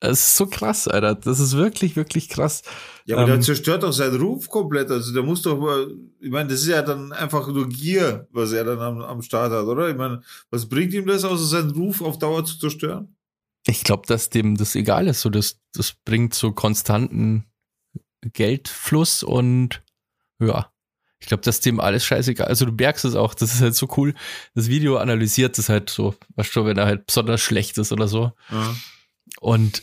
es 0.00 0.20
ist 0.20 0.36
so 0.36 0.46
krass, 0.46 0.86
Alter. 0.88 1.14
Das 1.14 1.40
ist 1.40 1.56
wirklich, 1.56 1.96
wirklich 1.96 2.28
krass. 2.28 2.62
Ja, 3.06 3.16
aber 3.16 3.24
Ähm, 3.24 3.28
der 3.34 3.40
zerstört 3.40 3.82
doch 3.84 3.92
seinen 3.92 4.20
Ruf 4.20 4.48
komplett. 4.48 4.90
Also 4.90 5.12
der 5.14 5.22
muss 5.22 5.42
doch 5.42 5.58
mal, 5.58 5.94
ich 6.20 6.30
meine, 6.30 6.48
das 6.50 6.60
ist 6.60 6.68
ja 6.68 6.82
dann 6.82 7.12
einfach 7.12 7.48
nur 7.48 7.68
Gier, 7.68 8.26
was 8.32 8.52
er 8.52 8.64
dann 8.64 8.80
am, 8.80 9.00
am 9.00 9.22
Start 9.22 9.52
hat, 9.52 9.64
oder? 9.64 9.88
Ich 9.88 9.96
meine, 9.96 10.20
was 10.50 10.68
bringt 10.68 10.92
ihm 10.92 11.06
das, 11.06 11.24
außer 11.24 11.44
seinen 11.44 11.70
Ruf 11.70 12.02
auf 12.02 12.18
Dauer 12.18 12.44
zu 12.44 12.58
zerstören? 12.58 13.14
Ich 13.66 13.84
glaube, 13.84 14.06
dass 14.06 14.30
dem 14.30 14.56
das 14.56 14.74
egal 14.74 15.06
ist. 15.06 15.20
So, 15.20 15.30
das, 15.30 15.60
das 15.72 15.92
bringt 16.04 16.34
so 16.34 16.52
konstanten 16.52 17.44
Geldfluss 18.22 19.22
und 19.22 19.82
ja. 20.40 20.72
Ich 21.20 21.26
glaube, 21.26 21.42
dass 21.42 21.60
dem 21.60 21.80
alles 21.80 22.04
scheißegal. 22.06 22.48
Also 22.48 22.64
du 22.64 22.72
merkst 22.72 23.04
es 23.04 23.14
auch, 23.14 23.34
das 23.34 23.54
ist 23.54 23.60
halt 23.60 23.74
so 23.74 23.88
cool. 23.98 24.14
Das 24.54 24.68
Video 24.68 24.96
analysiert 24.96 25.58
es 25.58 25.68
halt 25.68 25.90
so, 25.90 26.14
weißt 26.36 26.56
du, 26.56 26.64
wenn 26.64 26.78
er 26.78 26.86
halt 26.86 27.06
besonders 27.06 27.42
schlecht 27.42 27.76
ist 27.76 27.92
oder 27.92 28.08
so. 28.08 28.32
Ja. 28.50 28.74
Und 29.40 29.82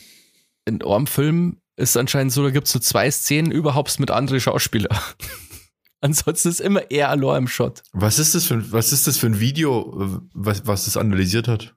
in 0.64 0.82
eurem 0.82 1.06
Film 1.06 1.60
ist 1.76 1.96
anscheinend 1.96 2.32
so, 2.32 2.42
da 2.42 2.50
gibt 2.50 2.66
es 2.66 2.72
so 2.72 2.80
zwei 2.80 3.08
Szenen 3.08 3.52
überhaupt 3.52 4.00
mit 4.00 4.10
anderen 4.10 4.40
Schauspielern. 4.40 4.98
Ansonsten 6.00 6.48
ist 6.48 6.60
immer 6.60 6.90
er 6.90 7.10
allein 7.10 7.42
im 7.42 7.48
Shot. 7.48 7.82
Was 7.92 8.18
ist 8.18 8.34
das 8.34 8.44
für 8.44 8.54
ein, 8.54 8.72
was 8.72 8.92
ist 8.92 9.06
das 9.06 9.16
für 9.16 9.26
ein 9.26 9.40
Video, 9.40 10.20
was, 10.32 10.66
was 10.66 10.84
das 10.84 10.96
analysiert 10.96 11.46
hat? 11.46 11.74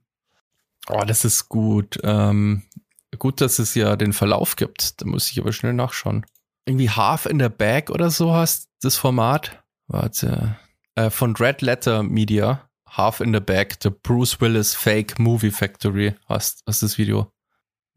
Oh, 0.90 1.04
das 1.06 1.26
ist 1.26 1.50
gut. 1.50 2.00
Ähm, 2.04 2.64
gut, 3.18 3.42
dass 3.42 3.60
es 3.60 3.76
ja 3.76 3.96
den 3.96 4.14
Verlauf 4.14 4.56
gibt. 4.56 5.02
Da 5.02 5.08
muss 5.08 5.32
ich 5.32 5.40
aber 5.40 5.54
schnell 5.54 5.74
nachschauen. 5.74 6.26
Irgendwie 6.66 6.90
Half 6.90 7.26
in 7.26 7.40
the 7.40 7.50
Bag 7.50 7.90
oder 7.90 8.10
so 8.10 8.34
hast 8.34 8.70
das 8.82 8.98
Format. 8.98 9.64
Warte. 9.88 10.58
Äh, 10.96 11.10
von 11.10 11.36
Red 11.36 11.62
Letter 11.62 12.04
Media. 12.04 12.68
Half 12.88 13.22
in 13.22 13.34
the 13.34 13.40
Bag, 13.40 13.78
the 13.82 13.90
Bruce 13.90 14.42
Willis 14.42 14.76
Fake 14.76 15.18
Movie 15.18 15.52
Factory 15.52 16.14
hast, 16.26 16.62
hast 16.68 16.84
das 16.84 16.98
Video. 16.98 17.32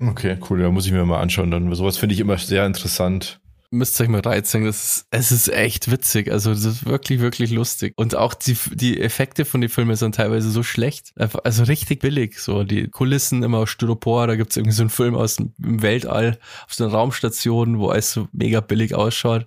Okay, 0.00 0.38
cool, 0.48 0.60
da 0.60 0.70
muss 0.70 0.86
ich 0.86 0.92
mir 0.92 1.04
mal 1.04 1.20
anschauen. 1.20 1.50
Dann 1.50 1.72
sowas 1.74 1.96
finde 1.96 2.14
ich 2.14 2.20
immer 2.20 2.38
sehr 2.38 2.64
interessant. 2.64 3.40
Müsst 3.74 4.00
euch 4.00 4.08
mal 4.08 4.20
reinziehen. 4.20 4.64
Das 4.64 4.84
ist, 4.84 5.06
es 5.10 5.32
ist 5.32 5.48
echt 5.48 5.90
witzig. 5.90 6.30
Also, 6.30 6.50
das 6.50 6.64
ist 6.64 6.86
wirklich, 6.86 7.18
wirklich 7.18 7.50
lustig. 7.50 7.92
Und 7.96 8.14
auch 8.14 8.32
die, 8.32 8.56
die 8.70 9.00
Effekte 9.00 9.44
von 9.44 9.60
den 9.60 9.68
Filmen 9.68 9.96
sind 9.96 10.14
teilweise 10.14 10.48
so 10.48 10.62
schlecht. 10.62 11.12
Einfach, 11.16 11.40
also 11.42 11.64
richtig 11.64 12.00
billig. 12.00 12.38
So, 12.38 12.62
die 12.62 12.86
Kulissen 12.86 13.42
immer 13.42 13.58
aus 13.58 13.70
Styropor. 13.70 14.28
Da 14.28 14.36
gibt's 14.36 14.56
irgendwie 14.56 14.76
so 14.76 14.84
einen 14.84 14.90
Film 14.90 15.16
aus 15.16 15.36
dem 15.36 15.52
Weltall 15.58 16.38
auf 16.66 16.74
so 16.74 16.84
einer 16.84 16.92
Raumstation, 16.92 17.80
wo 17.80 17.88
alles 17.88 18.12
so 18.12 18.28
mega 18.30 18.60
billig 18.60 18.94
ausschaut. 18.94 19.46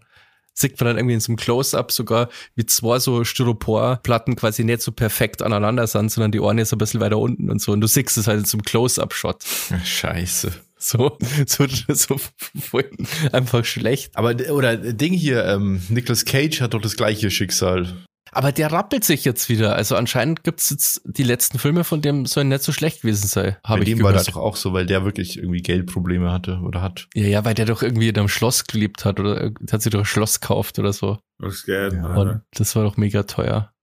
Sieht 0.53 0.77
man 0.79 0.87
dann 0.87 0.97
irgendwie 0.97 1.13
in 1.13 1.19
so 1.21 1.29
einem 1.31 1.37
Close-Up 1.37 1.93
sogar, 1.93 2.27
wie 2.55 2.65
zwei 2.65 2.99
so 2.99 3.23
Styroporplatten 3.23 4.35
quasi 4.35 4.65
nicht 4.65 4.81
so 4.81 4.91
perfekt 4.91 5.41
aneinander 5.41 5.87
sind, 5.87 6.11
sondern 6.11 6.33
die 6.33 6.41
Ohren 6.41 6.57
ist 6.57 6.73
ein 6.73 6.79
bisschen 6.79 6.99
weiter 6.99 7.19
unten 7.19 7.49
und 7.49 7.61
so. 7.61 7.71
Und 7.71 7.79
du 7.79 7.87
siehst 7.87 8.17
es 8.17 8.27
halt 8.27 8.39
in 8.39 8.45
so 8.45 8.57
einem 8.57 8.63
Close-Up-Shot. 8.63 9.45
Scheiße. 9.85 10.51
So, 10.79 11.17
so, 11.47 11.65
so 11.89 12.17
voll 12.59 12.89
einfach 13.31 13.65
schlecht. 13.65 14.15
Aber, 14.15 14.35
oder 14.51 14.77
Ding 14.77 15.13
hier, 15.13 15.43
ähm, 15.45 15.81
Nicolas 15.89 16.23
Cage 16.23 16.61
hat 16.61 16.75
doch 16.75 16.81
das 16.81 16.95
gleiche 16.95 17.31
Schicksal. 17.31 17.97
Aber 18.31 18.51
der 18.51 18.71
rappelt 18.71 19.03
sich 19.03 19.25
jetzt 19.25 19.49
wieder. 19.49 19.75
Also 19.75 19.95
anscheinend 19.95 20.43
gibt's 20.43 20.69
jetzt 20.69 21.01
die 21.05 21.23
letzten 21.23 21.57
Filme, 21.59 21.83
von 21.83 22.01
dem 22.01 22.25
sollen 22.27 22.49
nicht 22.49 22.61
so 22.61 22.71
schlecht 22.71 23.01
gewesen 23.01 23.27
sein. 23.27 23.55
Bei 23.63 23.69
Habe 23.69 23.79
ich 23.83 23.89
dem 23.89 23.97
gehört. 23.99 24.13
war 24.13 24.19
das 24.19 24.27
doch 24.27 24.35
auch 24.35 24.55
so, 24.55 24.73
weil 24.73 24.85
der 24.85 25.03
wirklich 25.05 25.37
irgendwie 25.37 25.61
Geldprobleme 25.61 26.31
hatte 26.31 26.59
oder 26.63 26.81
hat. 26.81 27.07
ja, 27.15 27.25
ja, 27.25 27.45
weil 27.45 27.55
der 27.55 27.65
doch 27.65 27.81
irgendwie 27.81 28.09
in 28.09 28.17
einem 28.17 28.27
Schloss 28.27 28.65
gelebt 28.65 29.05
hat 29.05 29.19
oder 29.19 29.45
äh, 29.45 29.51
hat 29.71 29.81
sich 29.81 29.91
doch 29.91 29.99
ein 29.99 30.05
Schloss 30.05 30.41
gekauft 30.41 30.77
oder 30.77 30.93
so. 30.93 31.17
Was 31.39 31.63
geht? 31.63 31.93
Ja. 31.93 32.41
Das 32.51 32.75
war 32.75 32.83
doch 32.83 32.97
mega 32.97 33.23
teuer. 33.23 33.73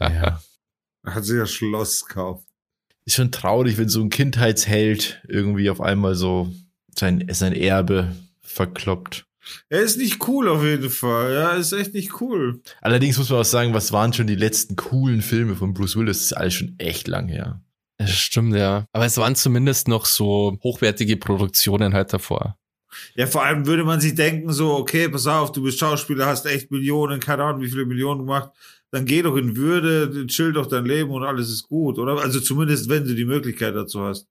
Ja. 0.00 0.40
Hat 1.06 1.24
sich 1.24 1.38
das 1.38 1.52
Schloss 1.52 2.04
gekauft. 2.04 2.47
Ist 3.08 3.14
schon 3.14 3.32
traurig, 3.32 3.78
wenn 3.78 3.88
so 3.88 4.02
ein 4.02 4.10
Kindheitsheld 4.10 5.22
irgendwie 5.26 5.70
auf 5.70 5.80
einmal 5.80 6.14
so 6.14 6.52
sein, 6.94 7.26
sein 7.30 7.54
Erbe 7.54 8.14
verkloppt. 8.42 9.24
Er 9.70 9.80
ist 9.80 9.96
nicht 9.96 10.28
cool 10.28 10.46
auf 10.46 10.62
jeden 10.62 10.90
Fall. 10.90 11.32
Ja, 11.32 11.50
ist 11.52 11.72
echt 11.72 11.94
nicht 11.94 12.20
cool. 12.20 12.60
Allerdings 12.82 13.16
muss 13.16 13.30
man 13.30 13.40
auch 13.40 13.46
sagen, 13.46 13.72
was 13.72 13.92
waren 13.92 14.12
schon 14.12 14.26
die 14.26 14.34
letzten 14.34 14.76
coolen 14.76 15.22
Filme 15.22 15.56
von 15.56 15.72
Bruce 15.72 15.96
Willis? 15.96 16.18
Das 16.18 16.26
ist 16.26 16.32
alles 16.34 16.52
schon 16.52 16.74
echt 16.76 17.08
lang 17.08 17.28
her. 17.28 17.62
Das 17.96 18.10
stimmt, 18.10 18.54
ja. 18.54 18.84
Aber 18.92 19.06
es 19.06 19.16
waren 19.16 19.36
zumindest 19.36 19.88
noch 19.88 20.04
so 20.04 20.58
hochwertige 20.62 21.16
Produktionen 21.16 21.94
halt 21.94 22.12
davor. 22.12 22.58
Ja, 23.14 23.26
vor 23.26 23.42
allem 23.42 23.64
würde 23.64 23.84
man 23.84 24.00
sich 24.00 24.16
denken, 24.16 24.52
so, 24.52 24.74
okay, 24.74 25.08
pass 25.08 25.26
auf, 25.26 25.52
du 25.52 25.62
bist 25.62 25.78
Schauspieler, 25.78 26.26
hast 26.26 26.44
echt 26.44 26.70
Millionen, 26.70 27.20
keine 27.20 27.44
Ahnung, 27.44 27.62
wie 27.62 27.70
viele 27.70 27.86
Millionen 27.86 28.20
gemacht, 28.20 28.50
dann 28.90 29.04
geh 29.04 29.22
doch 29.22 29.36
in 29.36 29.56
Würde, 29.56 30.26
chill 30.26 30.52
doch 30.52 30.66
dein 30.66 30.86
Leben 30.86 31.10
und 31.10 31.22
alles 31.22 31.50
ist 31.50 31.64
gut, 31.64 31.98
oder? 31.98 32.18
Also 32.18 32.40
zumindest, 32.40 32.88
wenn 32.88 33.04
du 33.04 33.14
die 33.14 33.24
Möglichkeit 33.24 33.74
dazu 33.74 34.02
hast. 34.02 34.26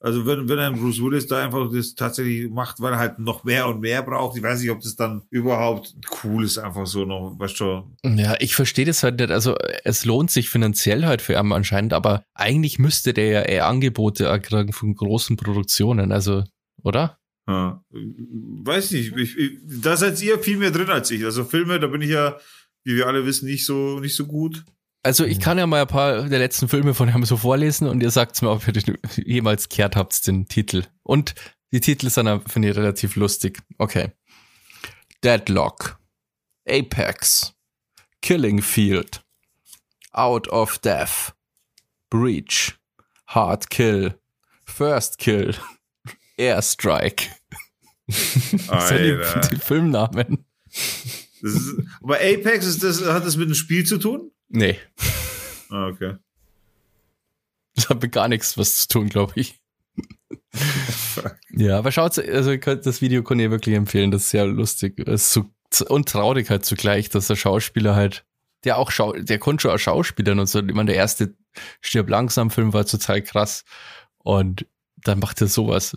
Also 0.00 0.26
wenn, 0.26 0.48
wenn 0.48 0.60
ein 0.60 0.74
Bruce 0.74 1.02
Willis 1.02 1.26
da 1.26 1.42
einfach 1.42 1.72
das 1.72 1.96
tatsächlich 1.96 2.48
macht, 2.48 2.78
weil 2.78 2.92
er 2.92 2.98
halt 3.00 3.18
noch 3.18 3.42
mehr 3.42 3.66
und 3.66 3.80
mehr 3.80 4.04
braucht, 4.04 4.36
ich 4.36 4.42
weiß 4.44 4.60
nicht, 4.60 4.70
ob 4.70 4.80
das 4.80 4.94
dann 4.94 5.22
überhaupt 5.30 5.92
cool 6.22 6.44
ist, 6.44 6.56
einfach 6.56 6.86
so 6.86 7.04
noch, 7.04 7.34
weißt 7.36 7.58
du, 7.58 7.96
Ja, 8.04 8.36
ich 8.38 8.54
verstehe 8.54 8.84
das 8.84 9.02
halt 9.02 9.18
nicht. 9.18 9.32
Also 9.32 9.56
es 9.82 10.04
lohnt 10.04 10.30
sich 10.30 10.50
finanziell 10.50 11.04
halt 11.04 11.20
für 11.20 11.32
ihn 11.32 11.52
anscheinend, 11.52 11.94
aber 11.94 12.22
eigentlich 12.32 12.78
müsste 12.78 13.12
der 13.12 13.26
ja 13.26 13.42
eher 13.42 13.66
Angebote 13.66 14.26
erkriegen 14.26 14.72
von 14.72 14.94
großen 14.94 15.36
Produktionen, 15.36 16.12
also, 16.12 16.44
oder? 16.84 17.18
Ja. 17.48 17.82
Weiß 17.90 18.92
nicht, 18.92 19.16
ich, 19.16 19.36
ich, 19.36 19.58
da 19.64 19.96
seid 19.96 20.22
ihr 20.22 20.38
viel 20.38 20.58
mehr 20.58 20.70
drin 20.70 20.90
als 20.90 21.10
ich. 21.10 21.24
Also 21.24 21.44
Filme, 21.44 21.80
da 21.80 21.88
bin 21.88 22.02
ich 22.02 22.10
ja, 22.10 22.36
wie 22.88 22.96
wir 22.96 23.06
alle 23.06 23.26
wissen, 23.26 23.46
nicht 23.46 23.66
so, 23.66 24.00
nicht 24.00 24.16
so 24.16 24.26
gut. 24.26 24.64
Also 25.02 25.24
ich 25.24 25.40
kann 25.40 25.58
ja 25.58 25.66
mal 25.66 25.82
ein 25.82 25.86
paar 25.86 26.22
der 26.22 26.38
letzten 26.38 26.68
Filme 26.68 26.94
von 26.94 27.08
ihm 27.08 27.24
so 27.24 27.36
vorlesen 27.36 27.86
und 27.86 28.02
ihr 28.02 28.10
sagt 28.10 28.40
mir, 28.42 28.50
ob 28.50 28.66
ihr 28.66 28.72
den 28.72 28.98
jemals 29.16 29.68
gehört 29.68 29.94
habt, 29.94 30.26
den 30.26 30.48
Titel. 30.48 30.84
Und 31.02 31.34
die 31.70 31.80
Titel 31.80 32.08
sind, 32.08 32.50
finde 32.50 32.70
ich, 32.70 32.76
relativ 32.76 33.16
lustig. 33.16 33.58
Okay. 33.76 34.12
Deadlock. 35.22 35.98
Apex. 36.66 37.54
Killing 38.22 38.62
Field. 38.62 39.22
Out 40.12 40.48
of 40.48 40.78
Death. 40.78 41.34
Breach. 42.10 42.74
Hard 43.26 43.68
Kill. 43.68 44.18
First 44.64 45.18
Kill. 45.18 45.54
Airstrike. 46.38 47.26
Das 48.06 48.88
sind 48.88 49.00
die, 49.00 49.48
die 49.50 49.56
Filmnamen. 49.56 50.46
Das 51.42 51.52
ist, 51.54 51.74
aber 52.02 52.16
Apex, 52.16 52.66
ist 52.66 52.82
das, 52.82 53.04
hat 53.04 53.24
das 53.24 53.36
mit 53.36 53.48
dem 53.48 53.54
Spiel 53.54 53.84
zu 53.84 53.98
tun? 53.98 54.30
Nee, 54.48 54.78
Ah, 55.70 55.86
okay. 55.88 56.16
das 57.74 57.88
hat 57.88 58.00
mit 58.02 58.12
gar 58.12 58.28
nichts 58.28 58.56
was 58.58 58.76
zu 58.76 58.88
tun, 58.88 59.08
glaube 59.08 59.32
ich. 59.36 59.60
ja, 61.50 61.78
aber 61.78 61.92
schaut, 61.92 62.18
also 62.18 62.56
das 62.56 63.00
Video 63.02 63.22
kann 63.22 63.38
ich 63.40 63.50
wirklich 63.50 63.74
empfehlen, 63.74 64.10
das 64.10 64.22
ist 64.22 64.30
sehr 64.30 64.46
lustig. 64.46 64.98
Ist 64.98 65.32
so, 65.32 65.46
und 65.88 66.08
traurig 66.08 66.50
halt 66.50 66.64
zugleich, 66.64 67.08
dass 67.10 67.26
der 67.26 67.36
Schauspieler 67.36 67.94
halt, 67.94 68.24
der 68.64 68.78
auch 68.78 68.90
Schau, 68.90 69.12
der 69.12 69.38
konnte 69.38 69.62
schon 69.62 69.70
auch 69.72 69.78
Schauspielern 69.78 70.38
und 70.40 70.46
so. 70.48 70.60
Ich 70.60 70.74
meine, 70.74 70.86
der 70.86 70.96
erste 70.96 71.36
Stirb 71.80 72.08
langsam 72.08 72.50
Film 72.50 72.72
war 72.72 72.84
total 72.86 73.22
krass. 73.22 73.64
Und 74.18 74.66
dann 74.96 75.18
macht 75.20 75.40
er 75.40 75.46
sowas. 75.46 75.96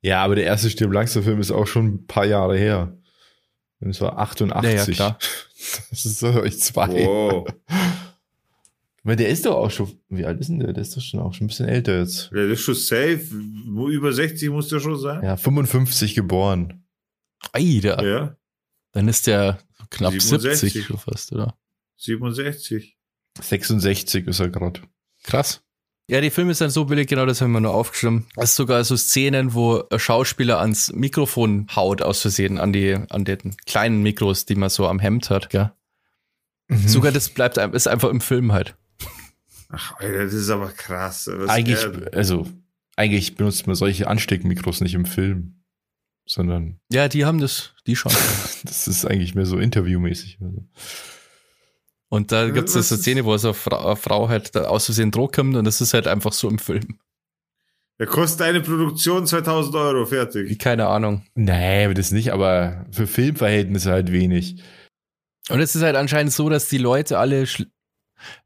Ja, 0.00 0.22
aber 0.24 0.36
der 0.36 0.44
erste 0.44 0.70
Stirb 0.70 0.92
langsam 0.92 1.22
Film 1.22 1.40
ist 1.40 1.50
auch 1.50 1.66
schon 1.66 1.86
ein 1.86 2.06
paar 2.06 2.24
Jahre 2.26 2.56
her. 2.56 2.96
Und 3.80 3.90
es 3.90 4.00
war 4.00 4.18
88. 4.18 4.70
Ja, 4.72 4.76
ja, 4.78 4.84
klar. 4.86 5.18
Das 5.90 6.06
ist 6.06 6.22
doch 6.22 6.36
euch 6.36 6.58
zwei. 6.60 6.88
Wow. 6.88 7.46
Weil 9.02 9.16
der 9.16 9.28
ist 9.28 9.46
doch 9.46 9.56
auch 9.56 9.70
schon, 9.70 9.98
wie 10.08 10.24
alt 10.24 10.40
ist 10.40 10.48
denn 10.48 10.58
der? 10.58 10.72
Der 10.72 10.82
ist 10.82 10.96
doch 10.96 11.00
schon 11.02 11.20
auch 11.20 11.32
schon 11.34 11.44
ein 11.44 11.48
bisschen 11.48 11.68
älter 11.68 11.98
jetzt. 12.00 12.30
Ja, 12.34 12.42
das 12.46 12.58
ist 12.58 12.64
schon 12.64 12.74
safe. 12.74 13.20
Wo 13.68 13.88
Über 13.88 14.12
60 14.12 14.50
muss 14.50 14.68
der 14.68 14.80
schon 14.80 14.98
sein. 14.98 15.22
Ja, 15.22 15.36
55 15.36 16.14
geboren. 16.14 16.84
Alter, 17.52 18.04
Ja. 18.06 18.36
dann 18.92 19.08
ist 19.08 19.26
der 19.26 19.58
knapp 19.90 20.12
67. 20.12 20.72
70 20.72 20.84
schon 20.86 20.98
fast, 20.98 21.32
oder? 21.32 21.56
67. 21.96 22.98
66 23.40 24.26
ist 24.26 24.40
er 24.40 24.48
gerade. 24.50 24.80
Krass. 25.22 25.62
Ja, 26.10 26.20
die 26.20 26.30
Filme 26.30 26.54
sind 26.54 26.70
so 26.70 26.86
billig, 26.86 27.08
genau 27.08 27.24
das 27.24 27.40
haben 27.40 27.52
wir 27.52 27.60
nur 27.60 27.72
aufgeschrieben. 27.72 28.26
Es 28.36 28.50
ist 28.50 28.56
sogar 28.56 28.82
so 28.82 28.96
Szenen, 28.96 29.54
wo 29.54 29.84
ein 29.90 29.98
Schauspieler 30.00 30.58
ans 30.58 30.92
Mikrofon 30.92 31.68
haut, 31.76 32.02
aus 32.02 32.20
Versehen, 32.22 32.58
an 32.58 32.72
die, 32.72 32.94
an 33.10 33.24
den 33.24 33.54
kleinen 33.66 34.02
Mikros, 34.02 34.44
die 34.44 34.56
man 34.56 34.70
so 34.70 34.88
am 34.88 34.98
Hemd 34.98 35.30
hat, 35.30 35.50
gell? 35.50 35.70
Sogar 36.86 37.12
das 37.12 37.28
bleibt, 37.28 37.58
ist 37.58 37.86
einfach 37.86 38.10
im 38.10 38.20
Film 38.20 38.52
halt. 38.52 38.76
Ach, 39.68 39.94
Alter, 39.98 40.24
das 40.24 40.34
ist 40.34 40.50
aber 40.50 40.70
krass. 40.72 41.28
Eigentlich, 41.46 41.78
der- 41.80 42.14
also, 42.14 42.46
eigentlich 42.96 43.36
benutzt 43.36 43.68
man 43.68 43.76
solche 43.76 44.08
Ansteckmikros 44.08 44.80
nicht 44.80 44.94
im 44.94 45.04
Film, 45.04 45.62
sondern 46.26 46.80
Ja, 46.92 47.06
die 47.08 47.24
haben 47.24 47.40
das, 47.40 47.72
die 47.86 47.94
schon. 47.94 48.10
das 48.64 48.88
ist 48.88 49.04
eigentlich 49.04 49.36
mehr 49.36 49.46
so 49.46 49.58
interviewmäßig. 49.58 50.38
Also. 50.42 50.64
Und 52.10 52.32
da 52.32 52.50
gibt's 52.50 52.74
Was 52.74 52.88
so 52.88 52.96
eine 52.96 53.02
Szene, 53.02 53.24
wo 53.24 53.36
so 53.36 53.48
eine 53.48 53.54
Frau, 53.54 53.86
eine 53.86 53.96
Frau 53.96 54.28
halt 54.28 54.56
aus 54.56 54.86
Versehen 54.86 55.12
Druck 55.12 55.32
kommt 55.32 55.54
und 55.54 55.64
das 55.64 55.80
ist 55.80 55.94
halt 55.94 56.08
einfach 56.08 56.32
so 56.32 56.50
im 56.50 56.58
Film. 56.58 56.98
Der 58.00 58.08
kostet 58.08 58.42
eine 58.42 58.60
Produktion 58.60 59.26
2000 59.26 59.76
Euro, 59.76 60.06
fertig. 60.06 60.58
Keine 60.58 60.88
Ahnung. 60.88 61.22
Nee, 61.34 61.92
das 61.94 62.10
nicht, 62.10 62.32
aber 62.32 62.84
für 62.90 63.06
Filmverhältnisse 63.06 63.92
halt 63.92 64.10
wenig. 64.10 64.62
Und 65.50 65.60
es 65.60 65.76
ist 65.76 65.82
halt 65.82 65.96
anscheinend 65.96 66.32
so, 66.32 66.48
dass 66.48 66.68
die 66.68 66.78
Leute 66.78 67.18
alle 67.18 67.46
schl 67.46 67.66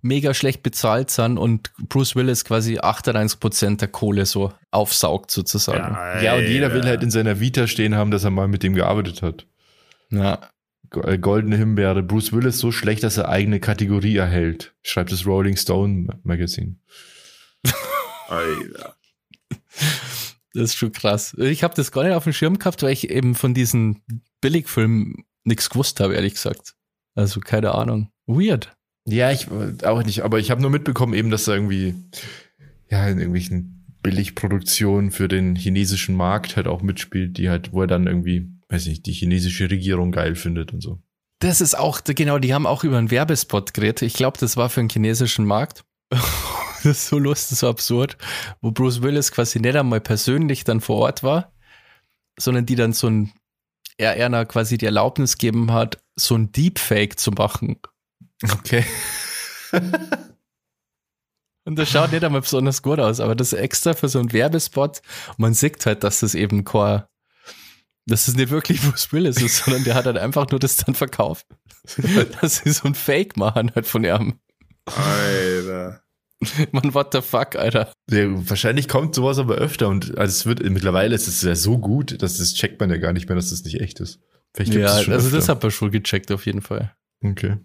mega 0.02 0.35
schlecht 0.35 0.62
bezahlt 0.62 1.11
sind 1.11 1.37
und 1.37 1.73
Bruce 1.88 2.14
Willis 2.14 2.44
quasi 2.44 2.78
98% 2.78 3.78
der 3.78 3.88
Kohle 3.88 4.25
so 4.25 4.52
aufsaugt 4.71 5.33
sozusagen. 5.33 5.97
Ja, 6.23 6.37
und 6.37 6.47
jeder 6.47 6.73
will 6.73 6.85
halt 6.85 7.02
in 7.02 7.11
seiner 7.11 7.40
Vita 7.40 7.66
stehen 7.66 7.97
haben, 7.97 8.12
dass 8.12 8.23
er 8.23 8.30
mal 8.30 8.47
mit 8.47 8.62
dem 8.62 8.75
gearbeitet 8.75 9.23
hat. 9.23 9.47
Ja. 10.11 10.49
Äh, 11.02 11.18
Goldene 11.18 11.56
Himbeere. 11.56 12.02
Bruce 12.02 12.32
Willis 12.32 12.58
so 12.58 12.72
schlecht, 12.72 13.02
dass 13.02 13.16
er 13.16 13.28
eigene 13.28 13.60
Kategorie 13.60 14.16
erhält, 14.16 14.74
schreibt 14.82 15.12
das 15.12 15.26
Rolling 15.26 15.56
Stone 15.56 16.18
Magazine. 16.22 16.76
Alter. 18.28 18.96
Das 20.54 20.70
ist 20.70 20.76
schon 20.76 20.92
krass. 20.92 21.34
Ich 21.38 21.64
habe 21.64 21.74
das 21.74 21.90
gar 21.90 22.04
nicht 22.04 22.14
auf 22.14 22.24
dem 22.24 22.32
Schirm 22.32 22.58
gehabt, 22.58 22.82
weil 22.82 22.92
ich 22.92 23.10
eben 23.10 23.34
von 23.34 23.54
diesen 23.54 24.02
Billigfilmen 24.40 25.24
nichts 25.42 25.68
gewusst 25.68 26.00
habe, 26.00 26.14
ehrlich 26.14 26.34
gesagt. 26.34 26.74
Also 27.14 27.40
keine 27.40 27.74
Ahnung. 27.74 28.10
Weird. 28.26 28.76
Ja, 29.06 29.30
ich 29.30 29.48
auch 29.84 30.02
nicht, 30.02 30.22
aber 30.22 30.38
ich 30.38 30.50
habe 30.50 30.62
nur 30.62 30.70
mitbekommen 30.70 31.12
eben, 31.12 31.30
dass 31.30 31.44
da 31.44 31.54
irgendwie 31.54 31.94
ja 32.88 33.06
in 33.08 33.18
irgendwelchen 33.18 33.74
Billigproduktionen 34.02 35.10
für 35.10 35.28
den 35.28 35.56
chinesischen 35.56 36.14
Markt 36.14 36.56
halt 36.56 36.68
auch 36.68 36.82
mitspielt, 36.82 37.36
die 37.38 37.50
halt, 37.50 37.72
wo 37.72 37.82
er 37.82 37.86
dann 37.86 38.06
irgendwie, 38.06 38.48
weiß 38.68 38.87
nicht, 38.87 39.06
die 39.06 39.12
chinesische 39.12 39.71
Regierung 39.71 40.12
geil 40.12 40.35
findet 40.37 40.73
und 40.73 40.80
so. 40.80 41.02
Das 41.40 41.61
ist 41.61 41.76
auch, 41.76 42.02
genau, 42.04 42.38
die 42.38 42.54
haben 42.54 42.66
auch 42.66 42.85
über 42.85 42.97
einen 42.97 43.11
Werbespot 43.11 43.75
geredet. 43.75 44.02
Ich 44.02 44.14
glaube, 44.14 44.38
das 44.38 44.56
war 44.56 44.71
für 44.71 44.80
den 44.80 44.88
chinesischen 44.88 45.44
Markt. 45.44 45.85
das 46.11 46.85
ist 46.85 47.09
so 47.09 47.18
lustig, 47.18 47.59
so 47.59 47.68
absurd, 47.68 48.16
wo 48.61 48.71
Bruce 48.71 49.02
Willis 49.02 49.33
quasi 49.33 49.61
nicht 49.61 49.76
einmal 49.76 50.00
persönlich 50.00 50.64
dann 50.64 50.80
vor 50.80 50.97
Ort 50.97 51.23
war, 51.23 51.52
sondern 52.38 52.66
die 52.66 52.76
dann 52.76 52.92
so 52.92 53.09
ein, 53.09 53.33
er 53.97 54.16
Erna 54.16 54.44
quasi 54.44 54.78
die 54.78 54.87
Erlaubnis 54.87 55.38
gegeben 55.38 55.73
hat, 55.73 56.02
so 56.16 56.35
ein 56.37 56.52
Deepfake 56.52 57.18
zu 57.18 57.33
machen. 57.33 57.76
Okay. 58.42 58.85
Und 61.66 61.78
das 61.78 61.90
schaut 61.90 62.12
nicht 62.12 62.23
einmal 62.23 62.42
besonders 62.42 62.83
gut 62.83 63.00
aus, 63.00 63.21
aber 63.21 63.35
das 63.35 63.54
ist 63.54 63.59
extra 63.59 63.94
für 63.94 64.09
so 64.09 64.18
einen 64.18 64.33
Werbespot. 64.33 65.00
Man 65.38 65.54
sieht 65.54 65.85
halt, 65.87 66.04
dass 66.04 66.21
das 66.21 66.35
eben 66.35 66.64
kein, 66.64 67.04
dass 68.06 68.26
das 68.26 68.37
nicht 68.37 68.50
wirklich 68.50 68.82
Bruce 68.82 69.12
Willis 69.12 69.40
ist, 69.40 69.56
sondern 69.64 69.84
der 69.84 69.94
hat 69.94 70.06
halt 70.06 70.18
einfach 70.18 70.49
nur 70.50 70.61
das 70.61 70.76
dann 70.76 70.94
verkauft. 70.94 71.46
dass 72.40 72.58
sie 72.58 72.70
so 72.70 72.88
ein 72.88 72.94
Fake 72.94 73.37
machen 73.37 73.73
halt 73.75 73.87
von 73.87 74.04
ihm. 74.04 74.38
Alter. 74.87 76.00
Man, 76.73 76.92
what 76.92 77.12
the 77.12 77.23
fuck, 77.23 77.56
Alter. 77.56 77.92
Ja, 78.11 78.26
wahrscheinlich 78.49 78.88
kommt 78.88 79.14
sowas 79.14 79.38
aber 79.38 79.54
öfter 79.54 79.88
und 79.88 80.18
also 80.18 80.30
es 80.30 80.46
wird 80.46 80.62
mittlerweile 80.62 81.14
ist 81.14 81.26
es 81.26 81.40
ja 81.42 81.54
so 81.54 81.78
gut, 81.78 82.20
dass 82.23 82.38
das 82.38 82.54
checkt 82.54 82.80
man 82.80 82.90
ja 82.90 82.99
gar 82.99 83.12
nicht 83.12 83.28
mehr, 83.28 83.37
dass 83.37 83.50
das 83.50 83.64
nicht 83.64 83.80
echt 83.80 84.00
ist. 84.00 84.20
Vielleicht 84.54 84.75
ja, 84.75 84.87
also 84.87 85.11
öfter. 85.11 85.30
das 85.37 85.49
hat 85.49 85.62
man 85.62 85.70
schon 85.70 85.90
gecheckt 85.90 86.30
auf 86.30 86.46
jeden 86.46 86.61
Fall. 86.61 86.94
Okay. 87.23 87.56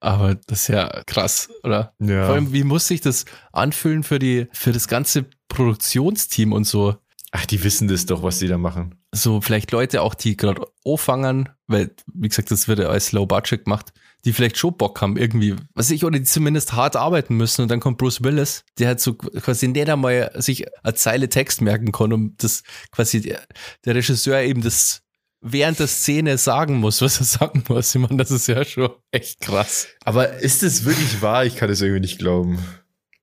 Aber 0.00 0.36
das 0.46 0.62
ist 0.62 0.68
ja 0.68 1.02
krass, 1.06 1.50
oder? 1.62 1.94
Ja. 2.00 2.26
Vor 2.26 2.34
allem, 2.34 2.52
wie 2.52 2.64
muss 2.64 2.88
sich 2.88 3.02
das 3.02 3.26
anfühlen 3.52 4.02
für 4.02 4.18
die, 4.18 4.48
für 4.52 4.72
das 4.72 4.88
ganze 4.88 5.26
Produktionsteam 5.48 6.52
und 6.52 6.64
so? 6.64 6.96
Ach, 7.32 7.46
die 7.46 7.62
wissen 7.62 7.86
das 7.86 8.06
doch, 8.06 8.22
was 8.22 8.40
die 8.40 8.48
da 8.48 8.58
machen. 8.58 8.96
So, 9.12 9.40
vielleicht 9.40 9.70
Leute 9.70 10.02
auch, 10.02 10.14
die 10.14 10.36
gerade 10.36 10.66
anfangen, 10.84 11.48
weil, 11.68 11.94
wie 12.12 12.28
gesagt, 12.28 12.50
das 12.50 12.66
wird 12.66 12.80
ja 12.80 12.88
als 12.88 13.12
Low 13.12 13.26
Budget 13.26 13.64
gemacht, 13.64 13.92
die 14.24 14.32
vielleicht 14.32 14.58
schon 14.58 14.76
Bock 14.76 15.00
haben, 15.00 15.16
irgendwie, 15.16 15.54
was 15.74 15.90
ich, 15.90 16.04
oder 16.04 16.18
die 16.18 16.24
zumindest 16.24 16.72
hart 16.72 16.96
arbeiten 16.96 17.36
müssen. 17.36 17.62
Und 17.62 17.70
dann 17.70 17.80
kommt 17.80 17.98
Bruce 17.98 18.22
Willis, 18.22 18.64
der 18.78 18.88
hat 18.88 19.00
so 19.00 19.14
quasi 19.14 19.68
nicht 19.68 19.88
einmal 19.88 20.32
sich 20.36 20.66
eine 20.82 20.94
Zeile 20.94 21.28
Text 21.28 21.60
merken 21.60 21.92
kann, 21.92 22.12
um 22.12 22.34
das 22.38 22.62
quasi 22.90 23.20
der, 23.20 23.40
der 23.84 23.94
Regisseur 23.94 24.40
eben 24.40 24.62
das 24.62 25.02
während 25.40 25.78
der 25.78 25.86
Szene 25.86 26.36
sagen 26.36 26.76
muss, 26.78 27.00
was 27.00 27.18
er 27.18 27.24
sagen 27.24 27.64
muss. 27.68 27.94
Ich 27.94 28.00
meine, 28.00 28.16
das 28.16 28.30
ist 28.30 28.46
ja 28.46 28.64
schon 28.64 28.90
echt 29.10 29.40
krass. 29.40 29.88
Aber 30.04 30.38
ist 30.38 30.62
es 30.62 30.84
wirklich 30.84 31.22
wahr? 31.22 31.46
Ich 31.46 31.56
kann 31.56 31.70
es 31.70 31.80
irgendwie 31.80 32.00
nicht 32.00 32.18
glauben. 32.18 32.58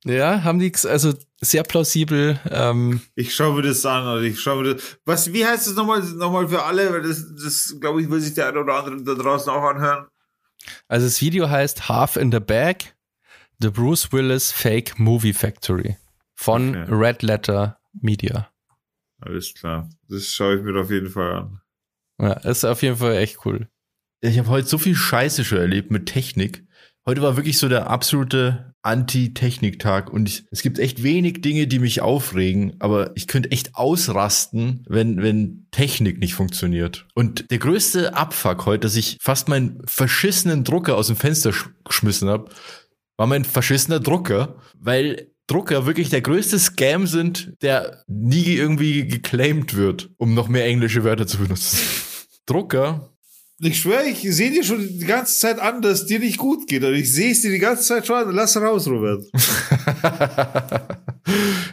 Ja, 0.08 0.44
haben 0.44 0.60
die, 0.60 0.72
also 0.86 1.14
sehr 1.42 1.64
plausibel. 1.64 2.40
Ähm, 2.50 3.02
ich 3.16 3.36
schaue 3.36 3.56
mir 3.56 3.62
das 3.62 3.86
an, 3.86 4.04
oder 4.04 4.22
ich 4.22 4.40
schaue 4.40 4.64
mir 4.64 4.74
das. 4.76 4.98
Was, 5.06 5.34
wie 5.34 5.46
heißt 5.46 5.68
das 5.68 5.76
nochmal, 5.76 6.02
nochmal 6.02 6.48
für 6.48 6.64
alle? 6.64 6.92
Weil 6.92 7.02
das, 7.02 7.26
das 7.36 7.76
glaube 7.80 8.02
ich, 8.02 8.10
will 8.10 8.22
sich 8.22 8.34
der 8.34 8.48
eine 8.48 8.60
oder 8.60 8.76
andere 8.76 9.04
da 9.04 9.14
draußen 9.14 9.52
auch 9.52 9.64
anhören. 9.64 10.08
Also 10.88 11.06
das 11.06 11.22
Video 11.22 11.50
heißt 11.50 11.90
Half 11.90 12.16
in 12.16 12.32
the 12.32 12.40
Bag, 12.40 12.96
The 13.60 13.70
Bruce 13.70 14.12
Willis 14.12 14.52
Fake 14.52 15.00
Movie 15.00 15.34
Factory 15.34 15.98
von 16.36 16.70
okay. 16.70 16.86
Red 16.90 17.24
Letter 17.24 17.80
Media. 17.94 18.50
Alles 19.20 19.54
klar. 19.54 19.90
Das 20.10 20.28
schaue 20.28 20.58
ich 20.58 20.64
mir 20.64 20.80
auf 20.80 20.92
jeden 20.92 21.10
Fall 21.10 21.34
an. 21.34 21.62
Ja, 22.20 22.34
ist 22.34 22.66
auf 22.66 22.82
jeden 22.82 22.98
Fall 22.98 23.16
echt 23.18 23.46
cool. 23.46 23.68
Ich 24.22 24.38
habe 24.38 24.50
heute 24.50 24.68
so 24.68 24.78
viel 24.78 24.96
Scheiße 24.96 25.46
schon 25.46 25.60
erlebt 25.60 25.92
mit 25.92 26.08
Technik. 26.08 26.66
Heute 27.06 27.22
war 27.22 27.38
wirklich 27.38 27.58
so 27.58 27.70
der 27.70 27.90
absolute 27.90 28.76
Anti-Technik-Tag 28.88 30.12
und 30.12 30.30
ich, 30.30 30.46
es 30.50 30.62
gibt 30.62 30.80
echt 30.80 31.04
wenig 31.04 31.42
Dinge, 31.42 31.68
die 31.68 31.80
mich 31.80 32.02
aufregen, 32.02 32.76
aber 32.80 33.12
ich 33.16 33.28
könnte 33.28 33.52
echt 33.52 33.76
ausrasten, 33.76 34.86
wenn, 34.88 35.22
wenn 35.22 35.68
Technik 35.72 36.20
nicht 36.20 36.34
funktioniert. 36.34 37.06
Und 37.14 37.52
der 37.52 37.60
größte 37.60 38.16
Abfuck 38.16 38.66
heute, 38.66 38.82
dass 38.82 38.96
ich 38.96 39.18
fast 39.22 39.50
meinen 39.50 39.82
verschissenen 39.86 40.64
Drucker 40.64 40.96
aus 40.96 41.08
dem 41.08 41.18
Fenster 41.18 41.52
sch 41.52 41.70
geschmissen 41.84 42.30
habe, 42.30 42.50
war 43.18 43.28
mein 43.28 43.44
verschissener 43.44 44.00
Drucker, 44.00 44.56
weil 44.74 45.32
Drucker 45.48 45.86
wirklich 45.86 46.10
der 46.10 46.22
größte 46.22 46.60
Scam 46.60 47.08
sind, 47.08 47.54
der 47.62 48.04
nie 48.08 48.54
irgendwie 48.56 49.08
geclaimed 49.08 49.76
wird, 49.76 50.10
um 50.18 50.34
noch 50.34 50.48
mehr 50.48 50.66
englische 50.66 51.04
Wörter 51.04 51.28
zu 51.28 51.38
benutzen. 51.38 51.80
Drucker. 52.46 53.17
Ich 53.60 53.80
schwöre, 53.82 54.06
ich 54.06 54.20
sehe 54.22 54.52
dir 54.52 54.64
schon 54.64 54.88
die 54.88 55.06
ganze 55.06 55.40
Zeit 55.40 55.60
an, 55.60 55.82
dass 55.82 56.02
es 56.02 56.06
dir 56.06 56.20
nicht 56.20 56.38
gut 56.38 56.68
geht. 56.68 56.84
Und 56.84 56.94
ich 56.94 57.12
sehe 57.12 57.32
es 57.32 57.42
dir 57.42 57.50
die 57.50 57.58
ganze 57.58 57.84
Zeit 57.84 58.06
schon 58.06 58.16
an. 58.28 58.36
Lass 58.36 58.56
raus, 58.56 58.88
Robert. 58.88 59.24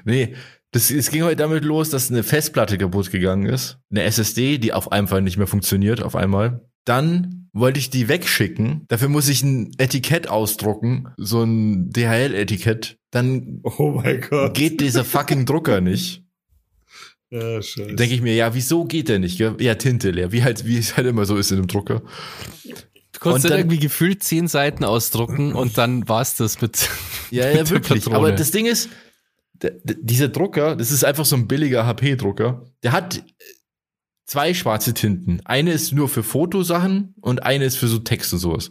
nee, 0.04 0.34
das, 0.72 0.90
es 0.90 1.10
ging 1.10 1.22
heute 1.22 1.36
damit 1.36 1.62
los, 1.62 1.90
dass 1.90 2.10
eine 2.10 2.22
Festplatte 2.22 2.78
kaputt 2.78 3.10
gegangen 3.10 3.46
ist. 3.46 3.78
Eine 3.90 4.04
SSD, 4.04 4.56
die 4.56 4.72
auf 4.72 4.92
einmal 4.92 5.20
nicht 5.20 5.36
mehr 5.36 5.46
funktioniert, 5.46 6.02
auf 6.02 6.16
einmal. 6.16 6.66
Dann 6.86 7.48
wollte 7.52 7.78
ich 7.78 7.90
die 7.90 8.08
wegschicken. 8.08 8.84
Dafür 8.88 9.08
muss 9.08 9.28
ich 9.28 9.42
ein 9.42 9.70
Etikett 9.78 10.28
ausdrucken, 10.28 11.08
so 11.18 11.42
ein 11.42 11.90
DHL-Etikett. 11.90 12.96
Dann 13.10 13.60
oh 13.62 14.00
mein 14.02 14.22
Gott. 14.22 14.54
geht 14.54 14.80
dieser 14.80 15.04
fucking 15.04 15.46
Drucker 15.46 15.80
nicht. 15.80 16.23
Ja. 17.34 17.58
Denke 17.58 18.14
ich 18.14 18.22
mir, 18.22 18.36
ja, 18.36 18.54
wieso 18.54 18.84
geht 18.84 19.08
der 19.08 19.18
nicht? 19.18 19.40
Ja, 19.40 19.74
Tinte 19.74 20.12
leer, 20.12 20.30
wie 20.30 20.44
halt, 20.44 20.66
wie 20.66 20.78
es 20.78 20.96
halt 20.96 21.08
immer 21.08 21.24
so 21.24 21.36
ist 21.36 21.50
in 21.50 21.58
einem 21.58 21.66
Drucker. 21.66 22.02
Du 22.62 23.18
konntest 23.18 23.50
dann, 23.50 23.58
irgendwie 23.58 23.80
gefühlt 23.80 24.22
zehn 24.22 24.46
Seiten 24.46 24.84
ausdrucken 24.84 25.52
und 25.52 25.76
dann 25.76 26.08
war's 26.08 26.36
das 26.36 26.60
mit. 26.60 26.88
Ja, 27.32 27.50
ja, 27.50 27.68
wirklich. 27.68 28.06
Aber 28.12 28.30
das 28.30 28.52
Ding 28.52 28.66
ist, 28.66 28.88
dieser 29.84 30.28
Drucker, 30.28 30.76
das 30.76 30.92
ist 30.92 31.04
einfach 31.04 31.24
so 31.24 31.34
ein 31.34 31.48
billiger 31.48 31.86
HP-Drucker. 31.86 32.66
Der 32.84 32.92
hat 32.92 33.24
zwei 34.26 34.54
schwarze 34.54 34.94
Tinten. 34.94 35.40
Eine 35.44 35.72
ist 35.72 35.92
nur 35.92 36.08
für 36.08 36.22
Fotosachen 36.22 37.14
und 37.20 37.42
eine 37.42 37.64
ist 37.64 37.76
für 37.76 37.88
so 37.88 37.98
Text 37.98 38.32
und 38.32 38.38
sowas. 38.38 38.70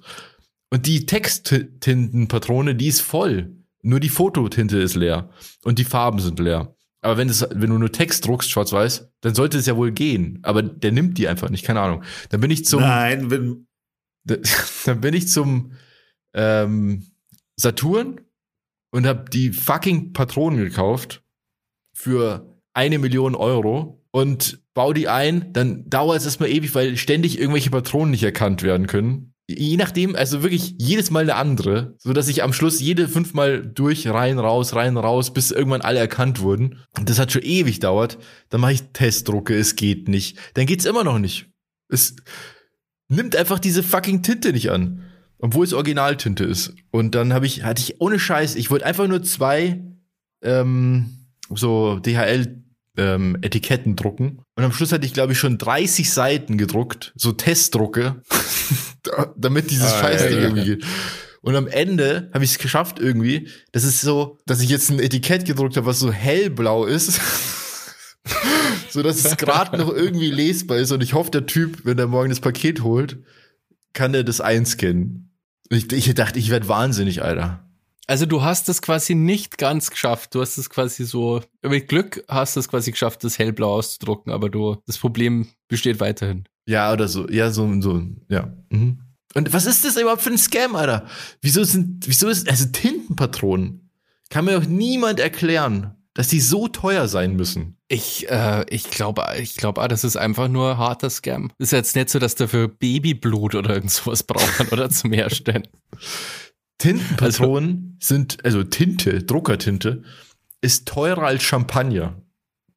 Und 0.69 0.85
die 0.85 1.05
Texttintenpatrone, 1.05 2.75
die 2.75 2.87
ist 2.87 3.01
voll. 3.01 3.57
Nur 3.81 3.99
die 3.99 4.09
Fototinte 4.09 4.77
ist 4.77 4.95
leer. 4.95 5.31
Und 5.63 5.79
die 5.79 5.83
Farben 5.83 6.19
sind 6.19 6.39
leer. 6.39 6.73
Aber 7.03 7.17
wenn, 7.17 7.27
das, 7.27 7.47
wenn 7.51 7.69
du 7.69 7.77
nur 7.77 7.91
Text 7.91 8.25
druckst, 8.25 8.49
schwarz-weiß, 8.49 9.11
dann 9.21 9.35
sollte 9.35 9.57
es 9.57 9.65
ja 9.65 9.75
wohl 9.75 9.91
gehen. 9.91 10.39
Aber 10.43 10.63
der 10.63 10.91
nimmt 10.91 11.17
die 11.17 11.27
einfach 11.27 11.49
nicht, 11.49 11.65
keine 11.65 11.81
Ahnung. 11.81 12.03
Dann 12.29 12.41
bin 12.41 12.51
ich 12.51 12.65
zum. 12.65 12.81
Nein, 12.81 13.29
wenn. 13.29 13.67
Dann 14.85 15.01
bin 15.01 15.13
ich 15.13 15.27
zum 15.27 15.73
ähm, 16.33 17.11
Saturn 17.57 18.21
und 18.91 19.05
habe 19.05 19.29
die 19.29 19.51
fucking 19.51 20.13
Patronen 20.13 20.59
gekauft 20.59 21.23
für 21.93 22.57
eine 22.73 22.99
Million 22.99 23.35
Euro 23.35 24.01
und 24.11 24.61
bau 24.73 24.93
die 24.93 25.07
ein, 25.07 25.51
dann 25.53 25.89
dauert 25.89 26.19
es 26.19 26.25
erstmal 26.25 26.49
ewig, 26.49 26.73
weil 26.75 26.97
ständig 26.97 27.39
irgendwelche 27.39 27.69
Patronen 27.69 28.11
nicht 28.11 28.23
erkannt 28.23 28.63
werden 28.63 28.87
können. 28.87 29.32
Je 29.57 29.77
nachdem, 29.77 30.15
also 30.15 30.43
wirklich 30.43 30.75
jedes 30.77 31.11
Mal 31.11 31.23
eine 31.23 31.35
andere, 31.35 31.95
so 31.97 32.13
dass 32.13 32.27
ich 32.27 32.43
am 32.43 32.53
Schluss 32.53 32.79
jede 32.79 33.07
fünfmal 33.07 33.65
durch, 33.65 34.07
rein, 34.07 34.39
raus, 34.39 34.75
rein, 34.75 34.97
raus, 34.97 35.33
bis 35.33 35.51
irgendwann 35.51 35.81
alle 35.81 35.99
erkannt 35.99 36.41
wurden. 36.41 36.79
Und 36.97 37.09
das 37.09 37.19
hat 37.19 37.31
schon 37.31 37.43
ewig 37.43 37.79
dauert. 37.79 38.17
Dann 38.49 38.61
mache 38.61 38.73
ich 38.73 38.83
Testdrucke, 38.93 39.55
es 39.55 39.75
geht 39.75 40.07
nicht. 40.07 40.37
Dann 40.53 40.65
geht's 40.65 40.85
immer 40.85 41.03
noch 41.03 41.19
nicht. 41.19 41.49
Es 41.89 42.15
nimmt 43.07 43.35
einfach 43.35 43.59
diese 43.59 43.83
fucking 43.83 44.23
Tinte 44.23 44.53
nicht 44.53 44.71
an. 44.71 45.03
Obwohl 45.39 45.65
es 45.65 45.73
Originaltinte 45.73 46.45
ist. 46.45 46.73
Und 46.91 47.15
dann 47.15 47.33
habe 47.33 47.45
ich, 47.45 47.63
hatte 47.63 47.81
ich 47.81 47.99
ohne 47.99 48.17
Scheiß, 48.17 48.55
ich 48.55 48.71
wollte 48.71 48.85
einfach 48.85 49.07
nur 49.07 49.23
zwei 49.23 49.83
ähm, 50.41 51.27
so 51.53 51.99
DHL 51.99 52.63
ähm, 52.97 53.37
Etiketten 53.41 53.95
drucken. 53.95 54.41
Und 54.55 54.63
am 54.63 54.71
Schluss 54.71 54.91
hatte 54.91 55.05
ich, 55.05 55.13
glaube 55.13 55.33
ich, 55.33 55.39
schon 55.39 55.57
30 55.57 56.11
Seiten 56.11 56.57
gedruckt, 56.57 57.13
so 57.15 57.31
Testdrucke, 57.31 58.21
damit 59.35 59.71
dieses 59.71 59.93
ah, 59.93 60.01
Scheißding 60.01 60.31
ja, 60.31 60.37
ja. 60.37 60.43
irgendwie 60.43 60.65
geht. 60.65 60.85
Und 61.41 61.57
am 61.57 61.67
Ende 61.67 62.29
habe 62.33 62.45
ich 62.45 62.51
es 62.51 62.57
geschafft 62.57 62.99
irgendwie. 62.99 63.49
Das 63.73 63.83
ist 63.83 63.99
so, 63.99 64.37
dass 64.45 64.61
ich 64.61 64.69
jetzt 64.69 64.89
ein 64.89 64.99
Etikett 64.99 65.45
gedruckt 65.45 65.75
habe, 65.75 65.85
was 65.85 65.99
so 65.99 66.11
hellblau 66.11 66.85
ist. 66.85 67.19
so 68.89 69.03
dass 69.03 69.25
es 69.25 69.35
gerade 69.35 69.77
noch 69.77 69.89
irgendwie 69.89 70.31
lesbar 70.31 70.77
ist. 70.77 70.91
Und 70.91 71.03
ich 71.03 71.13
hoffe, 71.13 71.31
der 71.31 71.45
Typ, 71.45 71.81
wenn 71.83 71.99
er 71.99 72.07
morgen 72.07 72.29
das 72.29 72.39
Paket 72.39 72.81
holt, 72.81 73.17
kann 73.91 74.13
er 74.13 74.23
das 74.23 74.39
einscannen. 74.39 75.33
Ich, 75.69 75.91
ich 75.91 76.13
dachte, 76.13 76.39
ich 76.39 76.49
werde 76.49 76.67
wahnsinnig, 76.69 77.23
Alter. 77.23 77.69
Also 78.07 78.25
du 78.25 78.41
hast 78.41 78.69
es 78.69 78.81
quasi 78.81 79.15
nicht 79.15 79.57
ganz 79.57 79.89
geschafft. 79.89 80.35
Du 80.35 80.41
hast 80.41 80.57
es 80.57 80.69
quasi 80.69 81.05
so, 81.05 81.41
mit 81.61 81.87
Glück 81.87 82.23
hast 82.27 82.55
du 82.55 82.59
es 82.59 82.67
quasi 82.67 82.91
geschafft, 82.91 83.23
das 83.23 83.39
hellblau 83.39 83.73
auszudrucken, 83.73 84.31
aber 84.31 84.49
du, 84.49 84.77
das 84.85 84.97
Problem 84.97 85.47
besteht 85.67 85.99
weiterhin. 85.99 86.45
Ja, 86.65 86.91
oder 86.93 87.07
so. 87.07 87.29
Ja, 87.29 87.51
so, 87.51 87.81
so, 87.81 88.01
ja. 88.29 88.53
Mhm. 88.69 88.99
Und 89.33 89.51
was 89.51 89.65
ist 89.65 89.83
das 89.83 89.97
überhaupt 89.97 90.21
für 90.21 90.29
ein 90.29 90.37
Scam, 90.37 90.75
Alter? 90.75 91.07
Wieso 91.41 91.63
sind, 91.63 92.07
wieso 92.07 92.29
ist, 92.29 92.47
also 92.47 92.65
Tintenpatronen? 92.71 93.89
Kann 94.29 94.45
mir 94.45 94.57
auch 94.57 94.65
niemand 94.65 95.19
erklären. 95.19 95.95
dass 96.15 96.27
die 96.27 96.41
so 96.41 96.67
teuer 96.67 97.07
sein 97.07 97.35
müssen? 97.35 97.77
Ich, 97.87 98.29
äh, 98.29 98.65
ich 98.69 98.91
glaube, 98.91 99.23
ich 99.39 99.55
glaube, 99.55 99.81
ah, 99.81 99.87
das 99.87 100.03
ist 100.03 100.15
einfach 100.15 100.47
nur 100.47 100.77
harter 100.77 101.09
Scam. 101.09 101.51
Ist 101.57 101.71
jetzt 101.71 101.95
nicht 101.95 102.09
so, 102.09 102.19
dass 102.19 102.35
dafür 102.35 102.67
Babyblut 102.67 103.55
oder 103.55 103.71
irgend 103.71 103.91
sowas 103.91 104.21
brauchen 104.21 104.67
oder 104.69 104.91
zum 104.91 105.11
Herstellen. 105.11 105.67
Tintenpatronen 106.77 107.97
also, 107.99 108.15
sind, 108.15 108.45
also 108.45 108.63
Tinte, 108.63 109.23
Druckertinte, 109.23 110.03
ist 110.61 110.87
teurer 110.87 111.23
als 111.23 111.41
Champagner. 111.41 112.21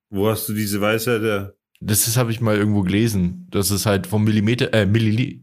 Wo 0.09 0.29
hast 0.29 0.49
du 0.49 0.55
diese 0.55 0.81
Weisheit? 0.81 1.23
Ja? 1.23 1.53
Das 1.81 2.09
ist, 2.09 2.17
habe 2.17 2.31
ich 2.31 2.41
mal 2.41 2.57
irgendwo 2.57 2.83
gelesen, 2.83 3.47
dass 3.51 3.71
es 3.71 3.87
halt 3.87 4.07
vom 4.07 4.25
Millimeter, 4.25 4.73
äh, 4.73 4.87
Millili 4.87 5.43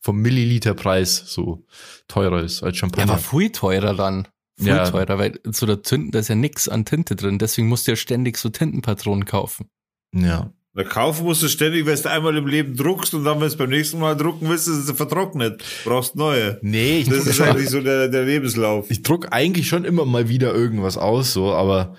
vom 0.00 0.20
Milliliterpreis 0.20 1.24
so 1.26 1.66
teurer 2.08 2.42
ist 2.42 2.62
als 2.62 2.76
Champagner. 2.76 3.06
Ja, 3.06 3.12
aber 3.14 3.22
viel 3.22 3.50
teurer 3.50 3.94
dann. 3.94 4.28
Viel 4.58 4.68
ja. 4.68 4.88
teurer, 4.88 5.18
weil 5.18 5.40
so 5.44 5.66
der 5.66 5.82
Tinten, 5.82 6.10
da 6.12 6.20
ist 6.20 6.28
ja 6.28 6.34
nix 6.34 6.68
an 6.68 6.84
Tinte 6.84 7.16
drin, 7.16 7.38
deswegen 7.38 7.68
musst 7.68 7.86
du 7.86 7.92
ja 7.92 7.96
ständig 7.96 8.36
so 8.36 8.48
Tintenpatronen 8.48 9.24
kaufen. 9.24 9.70
Ja. 10.14 10.52
Da 10.74 10.84
kaufen 10.84 11.24
musst 11.24 11.42
du 11.42 11.48
ständig, 11.48 11.84
wenn 11.84 12.00
du 12.00 12.10
einmal 12.10 12.34
im 12.34 12.46
Leben 12.46 12.76
druckst 12.76 13.12
und 13.12 13.24
dann, 13.24 13.40
wenn 13.40 13.50
du 13.50 13.56
beim 13.56 13.68
nächsten 13.68 13.98
Mal 13.98 14.16
drucken 14.16 14.48
willst, 14.48 14.68
ist 14.68 14.88
es 14.88 14.96
vertrocknet. 14.96 15.62
Brauchst 15.84 16.16
neue. 16.16 16.58
Nee, 16.62 17.00
ich 17.00 17.08
Das 17.10 17.26
ist 17.26 17.40
eigentlich 17.42 17.68
so 17.68 17.82
der, 17.82 18.08
der 18.08 18.24
Lebenslauf. 18.24 18.90
Ich 18.90 19.02
druck 19.02 19.28
eigentlich 19.32 19.68
schon 19.68 19.84
immer 19.84 20.06
mal 20.06 20.30
wieder 20.30 20.54
irgendwas 20.54 20.96
aus, 20.96 21.34
so, 21.34 21.52
aber 21.52 21.94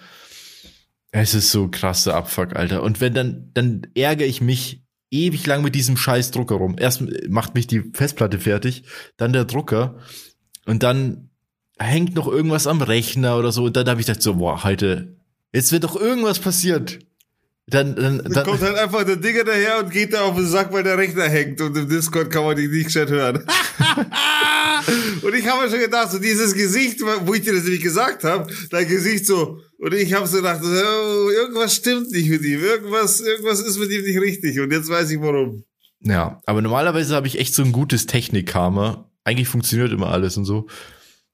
es 1.15 1.35
ist 1.35 1.51
so 1.51 1.67
krasse 1.67 2.15
Abfuck, 2.15 2.55
Alter. 2.55 2.81
Und 2.81 2.99
wenn 2.99 3.13
dann, 3.13 3.51
dann 3.53 3.83
ärgere 3.93 4.27
ich 4.27 4.41
mich 4.41 4.83
ewig 5.11 5.45
lang 5.45 5.61
mit 5.61 5.75
diesem 5.75 5.95
scheiß 5.95 6.31
Drucker 6.31 6.55
rum. 6.55 6.75
Erst 6.79 7.03
macht 7.29 7.53
mich 7.53 7.67
die 7.67 7.83
Festplatte 7.93 8.39
fertig, 8.39 8.83
dann 9.15 9.31
der 9.31 9.45
Drucker 9.45 9.99
und 10.65 10.81
dann 10.81 11.29
hängt 11.77 12.15
noch 12.15 12.27
irgendwas 12.27 12.65
am 12.65 12.81
Rechner 12.81 13.37
oder 13.37 13.51
so. 13.51 13.65
Und 13.65 13.77
dann 13.77 13.87
habe 13.87 14.01
ich 14.01 14.07
gedacht 14.07 14.23
so, 14.23 14.35
boah, 14.35 14.63
heute, 14.63 15.15
jetzt 15.53 15.71
wird 15.71 15.83
doch 15.83 15.95
irgendwas 15.95 16.39
passiert. 16.39 16.97
Dann, 17.67 17.95
dann, 17.95 18.17
dann, 18.17 18.33
dann 18.33 18.43
kommt 18.45 18.61
halt 18.61 18.77
einfach 18.77 19.05
der 19.05 19.15
Digger 19.15 19.45
daher 19.45 19.79
und 19.79 19.89
geht 19.89 20.13
da 20.13 20.23
auf 20.23 20.35
den 20.35 20.45
Sack, 20.47 20.73
weil 20.73 20.83
der 20.83 20.97
Rechner 20.97 21.29
hängt 21.29 21.61
und 21.61 21.77
im 21.77 21.87
Discord 21.87 22.29
kann 22.29 22.43
man 22.43 22.57
die 22.57 22.67
nicht 22.67 22.87
gescheit 22.87 23.09
hören. 23.09 23.37
und 25.21 25.33
ich 25.33 25.47
habe 25.47 25.63
mir 25.63 25.69
schon 25.69 25.79
gedacht, 25.79 26.11
so 26.11 26.19
dieses 26.19 26.53
Gesicht, 26.53 26.99
wo 27.01 27.33
ich 27.33 27.41
dir 27.41 27.53
das 27.53 27.63
nämlich 27.63 27.81
gesagt 27.81 28.25
habe, 28.25 28.51
dein 28.69 28.87
Gesicht 28.87 29.25
so, 29.25 29.61
und 29.77 29.93
ich 29.93 30.13
habe 30.13 30.27
so 30.27 30.37
gedacht, 30.37 30.59
oh, 30.61 31.29
irgendwas 31.29 31.75
stimmt 31.75 32.11
nicht 32.11 32.29
mit 32.29 32.43
ihm, 32.43 32.61
irgendwas, 32.61 33.21
irgendwas 33.21 33.61
ist 33.61 33.79
mit 33.79 33.91
ihm 33.91 34.03
nicht 34.03 34.19
richtig 34.19 34.59
und 34.59 34.71
jetzt 34.71 34.89
weiß 34.89 35.09
ich 35.11 35.21
warum. 35.21 35.63
Ja, 36.01 36.41
aber 36.45 36.61
normalerweise 36.61 37.15
habe 37.15 37.27
ich 37.27 37.39
echt 37.39 37.53
so 37.53 37.63
ein 37.63 37.71
gutes 37.71 38.07
Technikkarma. 38.07 39.09
Eigentlich 39.23 39.47
funktioniert 39.47 39.93
immer 39.93 40.09
alles 40.09 40.35
und 40.35 40.43
so. 40.43 40.67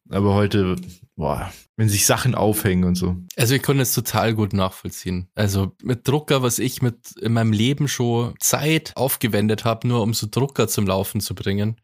Aber 0.09 0.33
heute, 0.33 0.75
boah, 1.15 1.53
wenn 1.77 1.87
sich 1.87 2.05
Sachen 2.05 2.33
aufhängen 2.35 2.83
und 2.83 2.95
so. 2.95 3.15
Also 3.37 3.55
ich 3.55 3.63
konnte 3.63 3.83
es 3.83 3.93
total 3.93 4.33
gut 4.33 4.53
nachvollziehen. 4.53 5.29
Also 5.35 5.75
mit 5.83 6.07
Drucker, 6.07 6.41
was 6.41 6.59
ich 6.59 6.81
mit 6.81 7.11
in 7.21 7.33
meinem 7.33 7.53
Leben 7.53 7.87
schon 7.87 8.33
Zeit 8.39 8.93
aufgewendet 8.95 9.65
habe, 9.65 9.87
nur 9.87 10.01
um 10.01 10.13
so 10.13 10.27
Drucker 10.29 10.67
zum 10.67 10.87
Laufen 10.87 11.21
zu 11.21 11.35
bringen. 11.35 11.79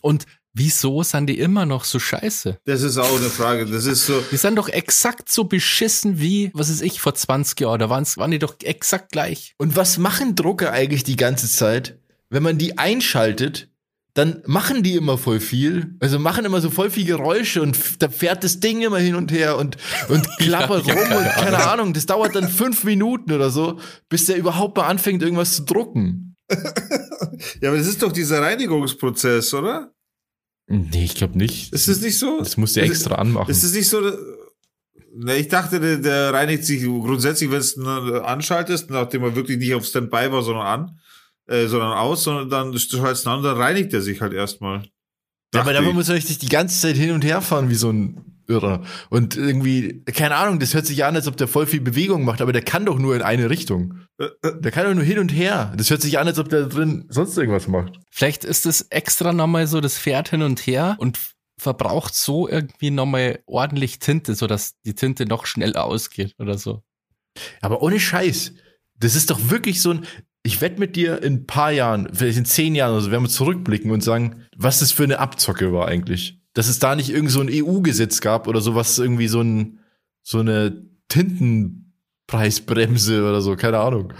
Und 0.00 0.26
wieso 0.52 1.02
sind 1.02 1.26
die 1.26 1.38
immer 1.38 1.66
noch 1.66 1.84
so 1.84 1.98
scheiße? 1.98 2.60
Das 2.64 2.82
ist 2.82 2.98
auch 2.98 3.16
eine 3.16 3.30
Frage. 3.30 3.66
Das 3.66 3.84
ist 3.84 4.06
so. 4.06 4.22
Die 4.30 4.36
sind 4.36 4.56
doch 4.56 4.68
exakt 4.68 5.30
so 5.30 5.44
beschissen 5.44 6.20
wie, 6.20 6.50
was 6.54 6.68
ist 6.68 6.82
ich, 6.82 7.00
vor 7.00 7.14
20 7.14 7.60
Jahren. 7.60 7.80
Da 7.80 7.90
waren, 7.90 8.06
waren 8.16 8.30
die 8.30 8.38
doch 8.38 8.54
exakt 8.62 9.10
gleich. 9.10 9.54
Und 9.58 9.76
was 9.76 9.98
machen 9.98 10.36
Drucker 10.36 10.72
eigentlich 10.72 11.02
die 11.02 11.16
ganze 11.16 11.50
Zeit? 11.50 11.98
Wenn 12.30 12.42
man 12.42 12.58
die 12.58 12.78
einschaltet, 12.78 13.68
dann 14.14 14.42
machen 14.46 14.84
die 14.84 14.94
immer 14.94 15.18
voll 15.18 15.40
viel, 15.40 15.96
also 15.98 16.20
machen 16.20 16.44
immer 16.44 16.60
so 16.60 16.70
voll 16.70 16.88
viel 16.88 17.04
Geräusche 17.04 17.60
und 17.60 17.76
da 18.00 18.08
fährt 18.08 18.44
das 18.44 18.60
Ding 18.60 18.80
immer 18.80 18.98
hin 18.98 19.16
und 19.16 19.32
her 19.32 19.58
und, 19.58 19.76
und 20.08 20.28
klappert 20.38 20.86
ja, 20.86 20.94
rum 20.94 21.10
ja, 21.10 21.18
und 21.18 21.24
keine 21.24 21.68
Ahnung, 21.68 21.92
das 21.92 22.06
dauert 22.06 22.36
dann 22.36 22.48
fünf 22.48 22.84
Minuten 22.84 23.32
oder 23.32 23.50
so, 23.50 23.80
bis 24.08 24.26
der 24.26 24.36
überhaupt 24.36 24.76
mal 24.76 24.86
anfängt, 24.86 25.20
irgendwas 25.22 25.56
zu 25.56 25.64
drucken. 25.64 26.36
ja, 27.60 27.68
aber 27.68 27.76
das 27.76 27.88
ist 27.88 28.02
doch 28.02 28.12
dieser 28.12 28.40
Reinigungsprozess, 28.40 29.52
oder? 29.52 29.92
Nee, 30.68 31.04
ich 31.04 31.16
glaube 31.16 31.36
nicht. 31.36 31.72
Ist 31.72 31.88
das 31.88 32.00
nicht 32.00 32.18
so? 32.18 32.38
Das 32.38 32.56
musst 32.56 32.76
du 32.76 32.82
extra 32.82 33.16
anmachen. 33.16 33.50
Ist 33.50 33.64
es 33.64 33.74
nicht 33.74 33.88
so? 33.88 34.00
Ne, 35.16 35.36
ich 35.36 35.48
dachte, 35.48 35.80
der, 35.80 35.98
der 35.98 36.32
reinigt 36.32 36.64
sich 36.64 36.82
grundsätzlich, 36.82 37.50
wenn 37.50 37.58
du 37.58 38.16
es 38.16 38.24
anschaltest, 38.24 38.90
nachdem 38.90 39.24
er 39.24 39.34
wirklich 39.34 39.58
nicht 39.58 39.74
auf 39.74 39.84
Standby 39.84 40.30
war, 40.30 40.42
sondern 40.42 40.66
an 40.66 41.00
äh, 41.46 41.66
sondern 41.66 41.92
aus, 41.92 42.24
sondern 42.24 42.48
dann 42.50 42.72
du 42.72 43.02
an, 43.02 43.42
dann 43.42 43.56
reinigt 43.56 43.92
er 43.92 44.00
sich 44.00 44.20
halt 44.20 44.32
erstmal. 44.32 44.82
Ja, 45.54 45.60
aber 45.60 45.72
dafür 45.72 45.92
muss 45.92 46.08
er 46.08 46.16
richtig 46.16 46.38
die 46.38 46.48
ganze 46.48 46.80
Zeit 46.80 46.96
hin 46.96 47.12
und 47.12 47.24
her 47.24 47.40
fahren 47.40 47.70
wie 47.70 47.74
so 47.74 47.90
ein 47.90 48.34
Irrer. 48.46 48.82
Und 49.08 49.36
irgendwie, 49.36 50.02
keine 50.04 50.36
Ahnung, 50.36 50.58
das 50.58 50.74
hört 50.74 50.86
sich 50.86 51.04
an, 51.04 51.14
als 51.14 51.28
ob 51.28 51.36
der 51.36 51.48
voll 51.48 51.66
viel 51.66 51.80
Bewegung 51.80 52.24
macht, 52.24 52.42
aber 52.42 52.52
der 52.52 52.62
kann 52.62 52.84
doch 52.84 52.98
nur 52.98 53.14
in 53.14 53.22
eine 53.22 53.48
Richtung. 53.50 54.00
Der 54.18 54.70
kann 54.70 54.86
doch 54.86 54.94
nur 54.94 55.04
hin 55.04 55.18
und 55.18 55.30
her. 55.30 55.72
Das 55.76 55.90
hört 55.90 56.02
sich 56.02 56.18
an, 56.18 56.26
als 56.26 56.38
ob 56.38 56.48
der 56.48 56.66
drin 56.66 57.06
sonst 57.08 57.38
irgendwas 57.38 57.68
macht. 57.68 57.98
Vielleicht 58.10 58.44
ist 58.44 58.66
es 58.66 58.82
extra 58.90 59.32
nochmal 59.32 59.66
so, 59.66 59.80
das 59.80 59.96
fährt 59.96 60.28
hin 60.30 60.42
und 60.42 60.60
her 60.60 60.96
und 60.98 61.18
verbraucht 61.58 62.14
so 62.14 62.48
irgendwie 62.48 62.90
nochmal 62.90 63.40
ordentlich 63.46 63.98
Tinte, 63.98 64.34
sodass 64.34 64.74
die 64.84 64.94
Tinte 64.94 65.24
noch 65.24 65.46
schneller 65.46 65.84
ausgeht 65.84 66.34
oder 66.38 66.58
so. 66.58 66.82
Aber 67.60 67.82
ohne 67.82 68.00
Scheiß. 68.00 68.52
Das 68.96 69.16
ist 69.16 69.30
doch 69.30 69.50
wirklich 69.50 69.82
so 69.82 69.90
ein, 69.90 70.06
ich 70.46 70.60
wette 70.60 70.78
mit 70.78 70.94
dir 70.94 71.22
in 71.22 71.32
ein 71.34 71.46
paar 71.46 71.72
Jahren, 71.72 72.10
vielleicht 72.12 72.36
in 72.36 72.44
zehn 72.44 72.74
Jahren 72.74 72.92
oder 72.92 73.00
so, 73.00 73.10
werden 73.10 73.24
wir 73.24 73.30
zurückblicken 73.30 73.90
und 73.90 74.04
sagen, 74.04 74.44
was 74.56 74.80
das 74.80 74.92
für 74.92 75.04
eine 75.04 75.18
Abzocke 75.18 75.72
war 75.72 75.88
eigentlich. 75.88 76.38
Dass 76.52 76.68
es 76.68 76.78
da 76.78 76.94
nicht 76.94 77.08
irgend 77.08 77.30
so 77.30 77.40
ein 77.40 77.48
EU-Gesetz 77.50 78.20
gab 78.20 78.46
oder 78.46 78.60
sowas, 78.60 78.98
irgendwie 78.98 79.26
so 79.26 79.40
ein, 79.40 79.78
so 80.22 80.40
eine 80.40 80.84
Tintenpreisbremse 81.08 83.26
oder 83.26 83.40
so, 83.40 83.56
keine 83.56 83.78
Ahnung. 83.78 84.12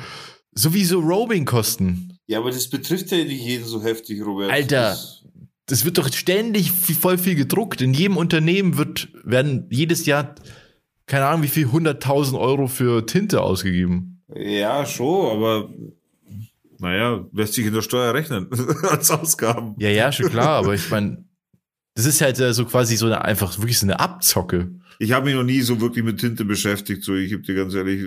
Sowieso 0.53 1.01
Roaming-Kosten. 1.01 2.17
Ja, 2.27 2.39
aber 2.39 2.51
das 2.51 2.69
betrifft 2.69 3.13
ja 3.13 3.19
nicht 3.19 3.43
jeden 3.43 3.67
so 3.67 3.83
heftig, 3.83 4.25
Robert. 4.25 4.51
Alter, 4.51 4.93
das, 4.93 5.27
das 5.67 5.85
wird 5.85 5.99
doch 5.99 6.11
ständig 6.11 6.71
voll 6.71 7.19
viel 7.19 7.35
gedruckt. 7.35 7.83
In 7.83 7.93
jedem 7.93 8.17
Unternehmen 8.17 8.79
wird, 8.79 9.09
werden 9.25 9.67
jedes 9.69 10.07
Jahr, 10.07 10.35
keine 11.05 11.27
Ahnung, 11.27 11.43
wie 11.43 11.49
viel, 11.49 11.67
100.000 11.67 12.41
Euro 12.41 12.67
für 12.67 13.05
Tinte 13.05 13.43
ausgegeben. 13.43 14.23
Ja, 14.35 14.87
schon, 14.87 15.31
aber 15.31 15.69
naja, 16.85 17.25
lässt 17.33 17.55
sich 17.55 17.67
in 17.67 17.73
der 17.73 17.83
Steuer 17.83 18.13
rechnen 18.13 18.49
als 18.91 19.11
Ausgaben. 19.11 19.75
Ja, 19.79 19.89
ja, 19.89 20.13
schon 20.13 20.29
klar, 20.29 20.59
aber 20.59 20.75
ich 20.75 20.91
meine, 20.91 21.25
das 21.95 22.05
ist 22.05 22.21
halt 22.21 22.37
so 22.37 22.65
quasi 22.67 22.97
so 22.97 23.07
eine, 23.07 23.25
einfach 23.25 23.57
wirklich 23.59 23.79
so 23.79 23.87
eine 23.87 23.99
Abzocke. 23.99 24.71
Ich 24.99 25.13
habe 25.13 25.25
mich 25.27 25.35
noch 25.35 25.45
nie 25.45 25.63
so 25.63 25.81
wirklich 25.81 26.05
mit 26.05 26.21
Tinte 26.21 26.45
beschäftigt, 26.45 27.03
so 27.03 27.15
ich 27.15 27.31
gebe 27.31 27.43
dir 27.43 27.55
ganz 27.55 27.75
ehrlich, 27.75 28.05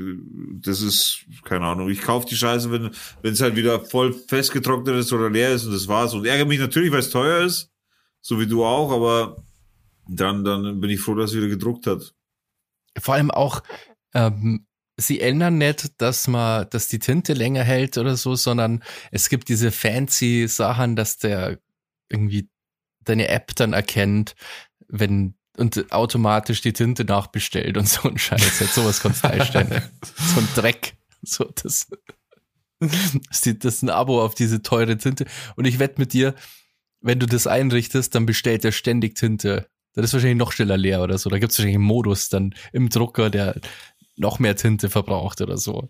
das 0.61 0.81
ist 0.81 1.25
keine 1.43 1.65
Ahnung. 1.65 1.89
Ich 1.89 2.01
kaufe 2.01 2.27
die 2.27 2.35
Scheiße, 2.35 2.71
wenn 2.71 2.91
wenn 3.23 3.33
es 3.33 3.41
halt 3.41 3.55
wieder 3.55 3.79
voll 3.79 4.13
festgetrocknet 4.13 4.95
ist 4.95 5.11
oder 5.11 5.29
leer 5.29 5.51
ist 5.51 5.65
und 5.65 5.73
das 5.73 5.87
war's 5.87 6.13
und 6.13 6.25
ärgere 6.25 6.45
mich 6.45 6.59
natürlich, 6.59 6.91
weil 6.91 6.99
es 6.99 7.09
teuer 7.09 7.43
ist, 7.43 7.71
so 8.21 8.39
wie 8.39 8.47
du 8.47 8.63
auch, 8.63 8.91
aber 8.91 9.43
dann 10.07 10.43
dann 10.45 10.79
bin 10.79 10.91
ich 10.91 11.01
froh, 11.01 11.15
dass 11.15 11.31
es 11.31 11.37
wieder 11.37 11.47
gedruckt 11.47 11.87
hat. 11.87 12.13
Vor 12.99 13.15
allem 13.15 13.31
auch 13.31 13.63
ähm, 14.13 14.66
sie 14.97 15.21
ändern 15.21 15.57
nicht, 15.57 16.01
dass 16.01 16.27
man, 16.27 16.67
dass 16.71 16.87
die 16.87 16.99
Tinte 16.99 17.33
länger 17.33 17.63
hält 17.63 17.97
oder 17.97 18.17
so, 18.17 18.35
sondern 18.35 18.83
es 19.11 19.29
gibt 19.29 19.47
diese 19.47 19.71
fancy 19.71 20.47
Sachen, 20.47 20.95
dass 20.95 21.17
der 21.17 21.59
irgendwie 22.09 22.49
deine 23.03 23.27
App 23.29 23.55
dann 23.55 23.73
erkennt, 23.73 24.35
wenn 24.87 25.35
und 25.57 25.91
automatisch 25.91 26.61
die 26.61 26.73
Tinte 26.73 27.03
nachbestellt 27.03 27.77
und 27.77 27.89
so 27.89 28.07
ein 28.07 28.17
Scheiß. 28.17 28.59
Jetzt 28.59 28.75
sowas 28.75 29.01
kannst 29.01 29.23
du 29.23 29.29
einstellen. 29.29 29.69
so 30.03 30.39
ein 30.39 30.47
Dreck. 30.55 30.95
So, 31.23 31.45
das, 31.45 31.87
das 32.79 33.45
ist 33.47 33.81
ein 33.81 33.89
Abo 33.89 34.23
auf 34.23 34.35
diese 34.35 34.61
teure 34.61 34.97
Tinte. 34.97 35.25
Und 35.55 35.65
ich 35.65 35.79
wette 35.79 35.99
mit 35.99 36.13
dir, 36.13 36.35
wenn 37.01 37.19
du 37.19 37.25
das 37.25 37.47
einrichtest, 37.47 38.13
dann 38.13 38.27
bestellt 38.27 38.65
er 38.65 38.71
ständig 38.71 39.15
Tinte. 39.15 39.67
Das 39.93 40.05
ist 40.05 40.13
wahrscheinlich 40.13 40.37
noch 40.37 40.51
schneller 40.51 40.77
leer 40.77 41.01
oder 41.01 41.17
so. 41.17 41.27
Da 41.31 41.39
gibt 41.39 41.51
es 41.51 41.57
wahrscheinlich 41.57 41.77
einen 41.77 41.85
Modus 41.85 42.29
dann 42.29 42.53
im 42.71 42.89
Drucker, 42.89 43.31
der 43.31 43.59
noch 44.17 44.39
mehr 44.39 44.55
Tinte 44.55 44.89
verbraucht 44.89 45.41
oder 45.41 45.57
so. 45.57 45.89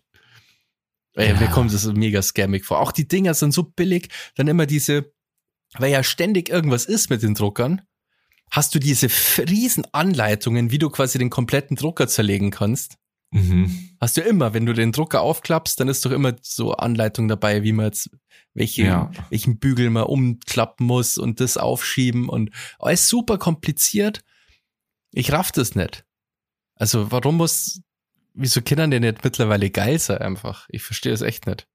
Ey, 1.13 1.29
ja. 1.29 1.39
Mir 1.39 1.47
kommt 1.47 1.73
das 1.73 1.85
mega 1.85 2.21
scammig 2.21 2.65
vor. 2.65 2.79
Auch 2.79 2.91
die 2.91 3.07
Dinger 3.07 3.33
sind 3.33 3.51
so 3.51 3.63
billig, 3.63 4.09
dann 4.35 4.47
immer 4.47 4.65
diese, 4.65 5.11
weil 5.77 5.91
ja 5.91 6.03
ständig 6.03 6.49
irgendwas 6.49 6.85
ist 6.85 7.09
mit 7.09 7.23
den 7.23 7.33
Druckern, 7.33 7.81
hast 8.51 8.75
du 8.75 8.79
diese 8.79 9.07
riesen 9.49 9.85
Anleitungen, 9.93 10.71
wie 10.71 10.77
du 10.77 10.89
quasi 10.89 11.17
den 11.17 11.29
kompletten 11.29 11.75
Drucker 11.75 12.07
zerlegen 12.07 12.51
kannst. 12.51 12.97
Mhm. 13.31 13.89
Hast 13.99 14.15
du 14.17 14.21
immer, 14.21 14.53
wenn 14.53 14.65
du 14.65 14.73
den 14.73 14.91
Drucker 14.91 15.21
aufklappst, 15.21 15.79
dann 15.79 15.89
ist 15.89 16.05
doch 16.05 16.11
immer 16.11 16.35
so 16.41 16.73
Anleitung 16.73 17.27
dabei, 17.27 17.63
wie 17.63 17.73
man 17.73 17.87
jetzt 17.87 18.09
welche, 18.53 18.83
ja. 18.83 19.11
welchen 19.29 19.59
Bügel 19.59 19.89
man 19.89 20.03
umklappen 20.03 20.85
muss 20.85 21.17
und 21.17 21.39
das 21.39 21.57
aufschieben 21.57 22.29
und 22.29 22.51
alles 22.79 23.09
super 23.09 23.37
kompliziert. 23.37 24.21
Ich 25.11 25.31
raff 25.31 25.51
das 25.51 25.75
nicht. 25.75 26.05
Also 26.75 27.11
warum 27.11 27.37
muss 27.37 27.81
wieso 28.37 28.61
Kindern 28.61 28.91
denn 28.91 29.01
nicht 29.01 29.23
mittlerweile 29.23 29.69
geil 29.69 29.99
sein 29.99 30.19
einfach? 30.19 30.67
Ich 30.69 30.83
verstehe 30.83 31.13
es 31.13 31.21
echt 31.21 31.47
nicht. 31.47 31.67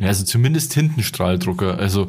Ja, 0.00 0.08
also 0.08 0.24
zumindest 0.24 0.72
Tintenstrahldrucker. 0.72 1.78
Also 1.78 2.06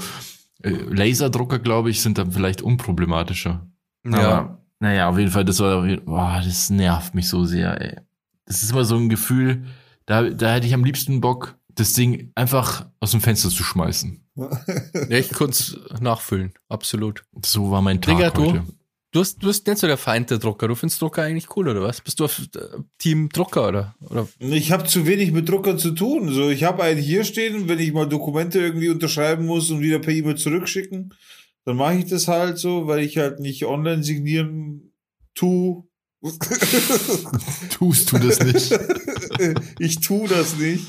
äh, 0.62 0.70
Laserdrucker, 0.70 1.60
glaube 1.60 1.90
ich, 1.90 2.02
sind 2.02 2.18
dann 2.18 2.32
vielleicht 2.32 2.62
unproblematischer. 2.62 3.68
Ja. 4.06 4.18
Aber 4.18 4.64
naja, 4.80 5.10
auf 5.10 5.18
jeden 5.18 5.32
Fall, 5.32 5.46
das 5.46 5.60
war, 5.60 5.86
boah, 5.98 6.42
das 6.44 6.70
nervt 6.70 7.16
mich 7.16 7.28
so 7.28 7.44
sehr, 7.46 7.82
ey. 7.82 7.98
das 8.46 8.64
ist 8.64 8.72
immer 8.72 8.86
so 8.86 8.96
ein 8.96 9.10
Gefühl, 9.10 9.66
da, 10.06 10.24
da 10.24 10.54
hätte 10.54 10.68
ich 10.68 10.74
am 10.74 10.86
liebsten 10.86 11.20
Bock, 11.20 11.58
das 11.68 11.94
Ding 11.94 12.32
einfach 12.36 12.88
aus 13.00 13.12
dem 13.12 13.22
Fenster 13.22 13.50
zu 13.50 13.64
schmeißen. 13.64 14.26
Ja, 14.36 15.18
ich 15.18 15.32
konnte 15.32 15.52
es 15.52 15.78
nachfüllen, 16.00 16.54
absolut. 16.70 17.26
So 17.44 17.72
war 17.72 17.82
mein 17.82 18.02
Tag 18.02 18.16
Digga, 18.16 18.34
heute. 18.38 18.64
du, 18.66 18.74
hast, 19.16 19.42
du 19.42 19.48
bist 19.48 19.66
nicht 19.66 19.80
so 19.80 19.88
der 19.88 19.98
Feind 19.98 20.30
der 20.30 20.38
Drucker. 20.38 20.68
Du 20.68 20.76
findest 20.76 21.02
Drucker 21.02 21.24
eigentlich 21.24 21.56
cool, 21.56 21.68
oder 21.68 21.82
was? 21.82 22.02
Bist 22.02 22.20
du 22.20 22.26
auf 22.26 22.40
äh, 22.40 22.60
Team 23.00 23.30
Drucker, 23.30 23.68
oder? 23.68 23.96
oder? 24.02 24.28
Ich 24.40 24.72
habe 24.72 24.86
zu 24.86 25.08
wenig 25.08 25.32
mit 25.32 25.50
Druckern 25.50 25.80
zu 25.80 25.92
tun. 25.92 26.32
So, 26.32 26.50
ich 26.50 26.64
habe 26.64 26.84
einen 26.84 27.02
hier 27.02 27.24
stehen, 27.24 27.68
wenn 27.68 27.80
ich 27.80 27.92
mal 27.92 28.08
Dokumente 28.08 28.60
irgendwie 28.60 28.90
unterschreiben 28.90 29.46
muss 29.48 29.72
und 29.72 29.82
wieder 29.82 30.00
per 30.00 30.14
E-Mail 30.14 30.36
zurückschicken, 30.36 31.14
dann 31.66 31.78
mache 31.78 31.96
ich 31.96 32.06
das 32.06 32.28
halt 32.28 32.60
so, 32.60 32.88
weil 32.88 33.00
ich 33.00 33.18
halt 33.18 33.40
nicht 33.40 33.66
online 33.66 34.04
signieren 34.04 34.94
tu. 35.34 35.88
Tust 37.72 38.12
du 38.12 38.18
das 38.18 38.40
nicht? 38.44 38.80
ich 39.80 40.00
tu 40.02 40.28
das 40.28 40.58
nicht. 40.58 40.86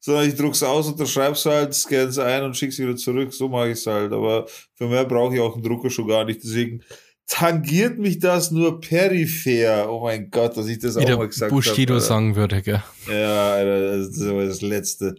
Sondern 0.00 0.28
ich 0.28 0.36
druck's 0.36 0.62
aus, 0.62 0.86
unterschreib's 0.86 1.44
halt, 1.44 1.74
scann's 1.74 2.18
ein 2.18 2.44
und 2.44 2.56
schick's 2.56 2.78
wieder 2.78 2.94
zurück. 2.94 3.32
So 3.32 3.48
mache 3.48 3.70
ich's 3.70 3.86
halt. 3.86 4.12
Aber 4.12 4.46
für 4.74 4.86
mehr 4.86 5.04
brauche 5.04 5.34
ich 5.34 5.40
auch 5.40 5.54
einen 5.54 5.64
Drucker 5.64 5.90
schon 5.90 6.06
gar 6.06 6.24
nicht. 6.24 6.42
Deswegen 6.44 6.84
tangiert 7.28 7.98
mich 7.98 8.18
das 8.18 8.50
nur 8.50 8.80
peripher. 8.80 9.88
Oh 9.90 10.00
mein 10.02 10.30
Gott, 10.30 10.56
dass 10.56 10.66
ich 10.66 10.80
das 10.80 10.96
Wie 10.96 11.04
auch 11.12 11.18
mal 11.18 11.28
gesagt 11.28 11.52
Bushido 11.52 11.94
habe. 11.94 12.00
sagen 12.00 12.34
würde, 12.34 12.62
gell? 12.62 12.82
Ja, 13.08 13.52
Alter, 13.52 13.98
das 13.98 14.08
ist 14.08 14.22
aber 14.22 14.46
das 14.46 14.62
Letzte. 14.62 15.14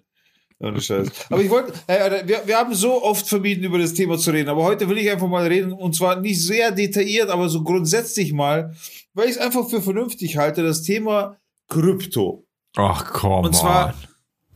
Ohne 0.61 0.81
Scheiß. 0.81 1.07
Aber 1.29 1.41
ich 1.41 1.49
wollte, 1.49 1.71
Alter, 1.87 2.27
wir, 2.27 2.41
wir 2.45 2.57
haben 2.57 2.73
so 2.73 3.01
oft 3.01 3.25
vermieden, 3.25 3.63
über 3.63 3.77
das 3.77 3.93
Thema 3.93 4.17
zu 4.17 4.31
reden, 4.31 4.49
aber 4.49 4.63
heute 4.63 4.89
will 4.89 4.97
ich 4.97 5.09
einfach 5.09 5.29
mal 5.29 5.47
reden, 5.47 5.71
und 5.71 5.95
zwar 5.95 6.19
nicht 6.19 6.43
sehr 6.43 6.71
detailliert, 6.71 7.29
aber 7.29 7.47
so 7.47 7.63
grundsätzlich 7.63 8.33
mal, 8.33 8.75
weil 9.13 9.29
ich 9.29 9.35
es 9.35 9.37
einfach 9.37 9.69
für 9.69 9.81
vernünftig 9.81 10.35
halte, 10.35 10.63
das 10.63 10.81
Thema 10.81 11.37
Krypto. 11.69 12.45
Ach 12.75 13.05
komm. 13.13 13.45
Und 13.45 13.55
zwar, 13.55 13.93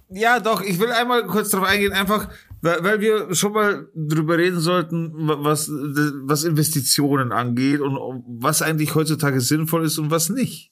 ja 0.10 0.42
doch, 0.42 0.62
ich 0.62 0.78
will 0.80 0.92
einmal 0.92 1.26
kurz 1.26 1.52
darauf 1.52 1.68
eingehen, 1.68 1.94
einfach, 1.94 2.28
weil, 2.64 2.84
weil 2.84 3.02
wir 3.02 3.36
schon 3.36 3.52
mal 3.52 3.88
drüber 3.94 4.38
reden 4.38 4.60
sollten, 4.60 5.12
was, 5.14 5.70
was 5.70 6.46
Investitionen 6.46 7.34
angeht 7.34 7.82
und 7.82 7.98
was 8.40 8.62
eigentlich 8.62 8.96
heutzutage 8.96 9.42
sinnvoll 9.42 9.86
ist 9.86 9.98
und 9.98 10.12
was 10.12 10.30
nicht. 10.30 10.72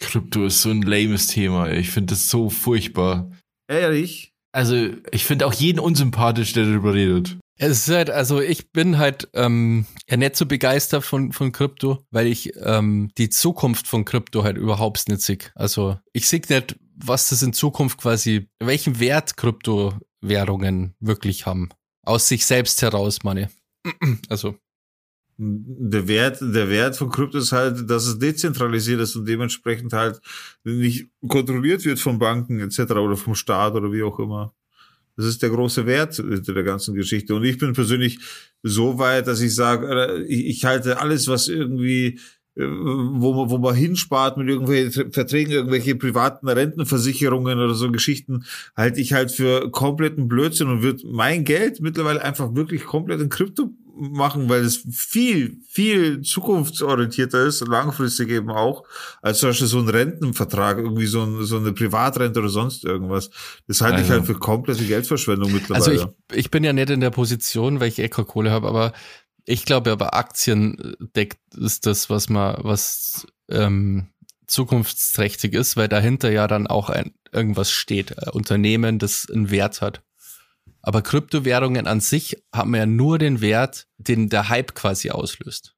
Krypto 0.00 0.46
ist 0.46 0.62
so 0.62 0.70
ein 0.70 0.82
lames 0.82 1.28
Thema. 1.28 1.68
Ey. 1.68 1.78
Ich 1.78 1.90
finde 1.90 2.14
das 2.14 2.28
so 2.28 2.50
furchtbar. 2.50 3.30
Ehrlich? 3.68 4.34
Also, 4.50 4.90
ich 5.12 5.24
finde 5.24 5.46
auch 5.46 5.54
jeden 5.54 5.78
unsympathisch, 5.78 6.52
der 6.54 6.66
darüber 6.66 6.92
redet. 6.92 7.38
Es 7.56 7.86
ist 7.86 7.94
halt, 7.94 8.10
also 8.10 8.40
ich 8.40 8.72
bin 8.72 8.98
halt 8.98 9.28
ähm, 9.34 9.86
ja 10.10 10.16
nicht 10.16 10.34
so 10.34 10.46
begeistert 10.46 11.04
von, 11.04 11.30
von 11.30 11.52
Krypto, 11.52 12.04
weil 12.10 12.26
ich 12.26 12.52
ähm, 12.56 13.12
die 13.16 13.30
Zukunft 13.30 13.86
von 13.86 14.04
Krypto 14.04 14.42
halt 14.42 14.56
überhaupt 14.56 15.08
nicht 15.08 15.20
sehe. 15.20 15.38
Also 15.54 15.98
ich 16.12 16.26
sehe 16.26 16.42
nicht, 16.48 16.76
was 16.96 17.28
das 17.28 17.42
in 17.42 17.52
Zukunft 17.52 17.98
quasi, 17.98 18.48
welchen 18.58 18.98
Wert 18.98 19.36
Kryptowährungen 20.22 20.94
wirklich 21.00 21.46
haben. 21.46 21.68
Aus 22.04 22.28
sich 22.28 22.46
selbst 22.46 22.80
heraus, 22.82 23.20
meine. 23.22 23.50
Also, 24.28 24.56
Der 25.38 26.06
Wert, 26.06 26.40
der 26.40 26.68
Wert 26.68 26.96
von 26.96 27.10
Krypto 27.10 27.38
ist 27.38 27.52
halt, 27.52 27.88
dass 27.90 28.06
es 28.06 28.18
dezentralisiert 28.18 29.00
ist 29.00 29.16
und 29.16 29.26
dementsprechend 29.26 29.92
halt 29.92 30.20
nicht 30.62 31.08
kontrolliert 31.26 31.84
wird 31.84 31.98
von 31.98 32.18
Banken 32.18 32.60
etc. 32.60 32.92
oder 32.92 33.16
vom 33.16 33.34
Staat 33.34 33.74
oder 33.74 33.90
wie 33.90 34.02
auch 34.02 34.18
immer. 34.18 34.54
Das 35.16 35.26
ist 35.26 35.42
der 35.42 35.50
große 35.50 35.84
Wert 35.84 36.14
hinter 36.16 36.54
der 36.54 36.62
ganzen 36.62 36.94
Geschichte. 36.94 37.34
Und 37.34 37.44
ich 37.44 37.58
bin 37.58 37.72
persönlich 37.72 38.18
so 38.62 38.98
weit, 38.98 39.26
dass 39.26 39.40
ich 39.40 39.54
sage, 39.54 39.86
äh, 39.88 40.22
ich, 40.22 40.46
ich 40.46 40.64
halte 40.64 41.00
alles, 41.00 41.28
was 41.28 41.48
irgendwie, 41.48 42.18
wo 42.54 43.32
man, 43.34 43.50
wo 43.50 43.58
man 43.58 43.74
hinspart 43.74 44.36
mit 44.36 44.48
irgendwelchen 44.48 45.12
Verträgen, 45.12 45.52
irgendwelche 45.52 45.94
privaten 45.94 46.48
Rentenversicherungen 46.48 47.58
oder 47.58 47.74
so 47.74 47.90
Geschichten, 47.90 48.44
halte 48.76 49.00
ich 49.00 49.12
halt 49.12 49.30
für 49.32 49.70
kompletten 49.70 50.28
Blödsinn 50.28 50.68
und 50.68 50.82
wird 50.82 51.02
mein 51.04 51.44
Geld 51.44 51.80
mittlerweile 51.80 52.22
einfach 52.22 52.54
wirklich 52.54 52.84
komplett 52.84 53.20
in 53.20 53.28
Krypto 53.30 53.70
machen, 53.94 54.48
weil 54.48 54.62
es 54.64 54.84
viel, 54.90 55.58
viel 55.68 56.22
zukunftsorientierter 56.22 57.44
ist, 57.44 57.66
langfristig 57.68 58.30
eben 58.30 58.50
auch, 58.50 58.84
als 59.20 59.38
zum 59.40 59.50
Beispiel 59.50 59.66
so 59.66 59.78
ein 59.80 59.88
Rentenvertrag, 59.88 60.78
irgendwie 60.78 61.06
so, 61.06 61.22
ein, 61.22 61.44
so 61.44 61.58
eine 61.58 61.72
Privatrente 61.72 62.40
oder 62.40 62.48
sonst 62.48 62.84
irgendwas. 62.84 63.30
Das 63.68 63.80
halte 63.82 63.96
ich 63.98 64.04
Also- 64.04 64.12
halt 64.14 64.26
für 64.26 64.34
komplette 64.34 64.84
Geldverschwendung 64.84 65.52
mittlerweile. 65.52 65.84
also 66.00 66.08
ich, 66.32 66.38
ich 66.38 66.50
bin 66.50 66.64
ja 66.64 66.72
nicht 66.72 66.90
in 66.90 67.00
der 67.00 67.10
Position, 67.10 67.80
weil 67.80 67.88
ich 67.88 67.98
eh 67.98 68.08
keine 68.08 68.26
Kohle 68.26 68.50
habe, 68.50 68.66
aber 68.68 68.92
ich 69.44 69.64
glaube 69.64 69.92
aber 69.92 70.14
Aktien 70.14 70.96
deckt 71.16 71.40
ist 71.56 71.86
das, 71.86 72.10
was 72.10 72.28
man, 72.28 72.56
was 72.60 73.26
ähm, 73.50 74.08
zukunftsträchtig 74.46 75.54
ist, 75.54 75.76
weil 75.76 75.88
dahinter 75.88 76.30
ja 76.30 76.46
dann 76.46 76.66
auch 76.66 76.90
ein, 76.90 77.14
irgendwas 77.32 77.70
steht, 77.70 78.18
ein 78.18 78.28
Unternehmen, 78.30 78.98
das 78.98 79.28
einen 79.30 79.50
Wert 79.50 79.80
hat. 79.80 80.02
Aber 80.82 81.02
Kryptowährungen 81.02 81.86
an 81.86 82.00
sich 82.00 82.42
haben 82.54 82.74
ja 82.74 82.86
nur 82.86 83.18
den 83.18 83.40
Wert, 83.40 83.86
den 83.98 84.28
der 84.28 84.48
Hype 84.48 84.74
quasi 84.74 85.10
auslöst. 85.10 85.74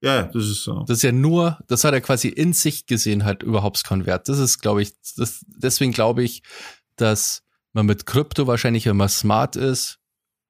ja, 0.00 0.24
das 0.24 0.44
ist 0.44 0.64
so. 0.64 0.84
Das 0.86 0.98
ist 0.98 1.02
ja 1.02 1.12
nur, 1.12 1.58
das 1.68 1.84
hat 1.84 1.94
er 1.94 2.00
quasi 2.00 2.28
in 2.28 2.52
sich 2.52 2.86
gesehen 2.86 3.24
halt 3.24 3.42
überhaupt 3.42 3.84
keinen 3.84 4.06
Wert. 4.06 4.28
Das 4.28 4.38
ist, 4.38 4.60
glaube 4.60 4.82
ich, 4.82 4.92
das, 5.16 5.44
deswegen 5.46 5.92
glaube 5.92 6.22
ich, 6.22 6.42
dass 6.96 7.42
man 7.72 7.86
mit 7.86 8.06
Krypto 8.06 8.46
wahrscheinlich, 8.46 8.86
wenn 8.86 8.96
man 8.96 9.08
smart 9.08 9.56
ist, 9.56 9.98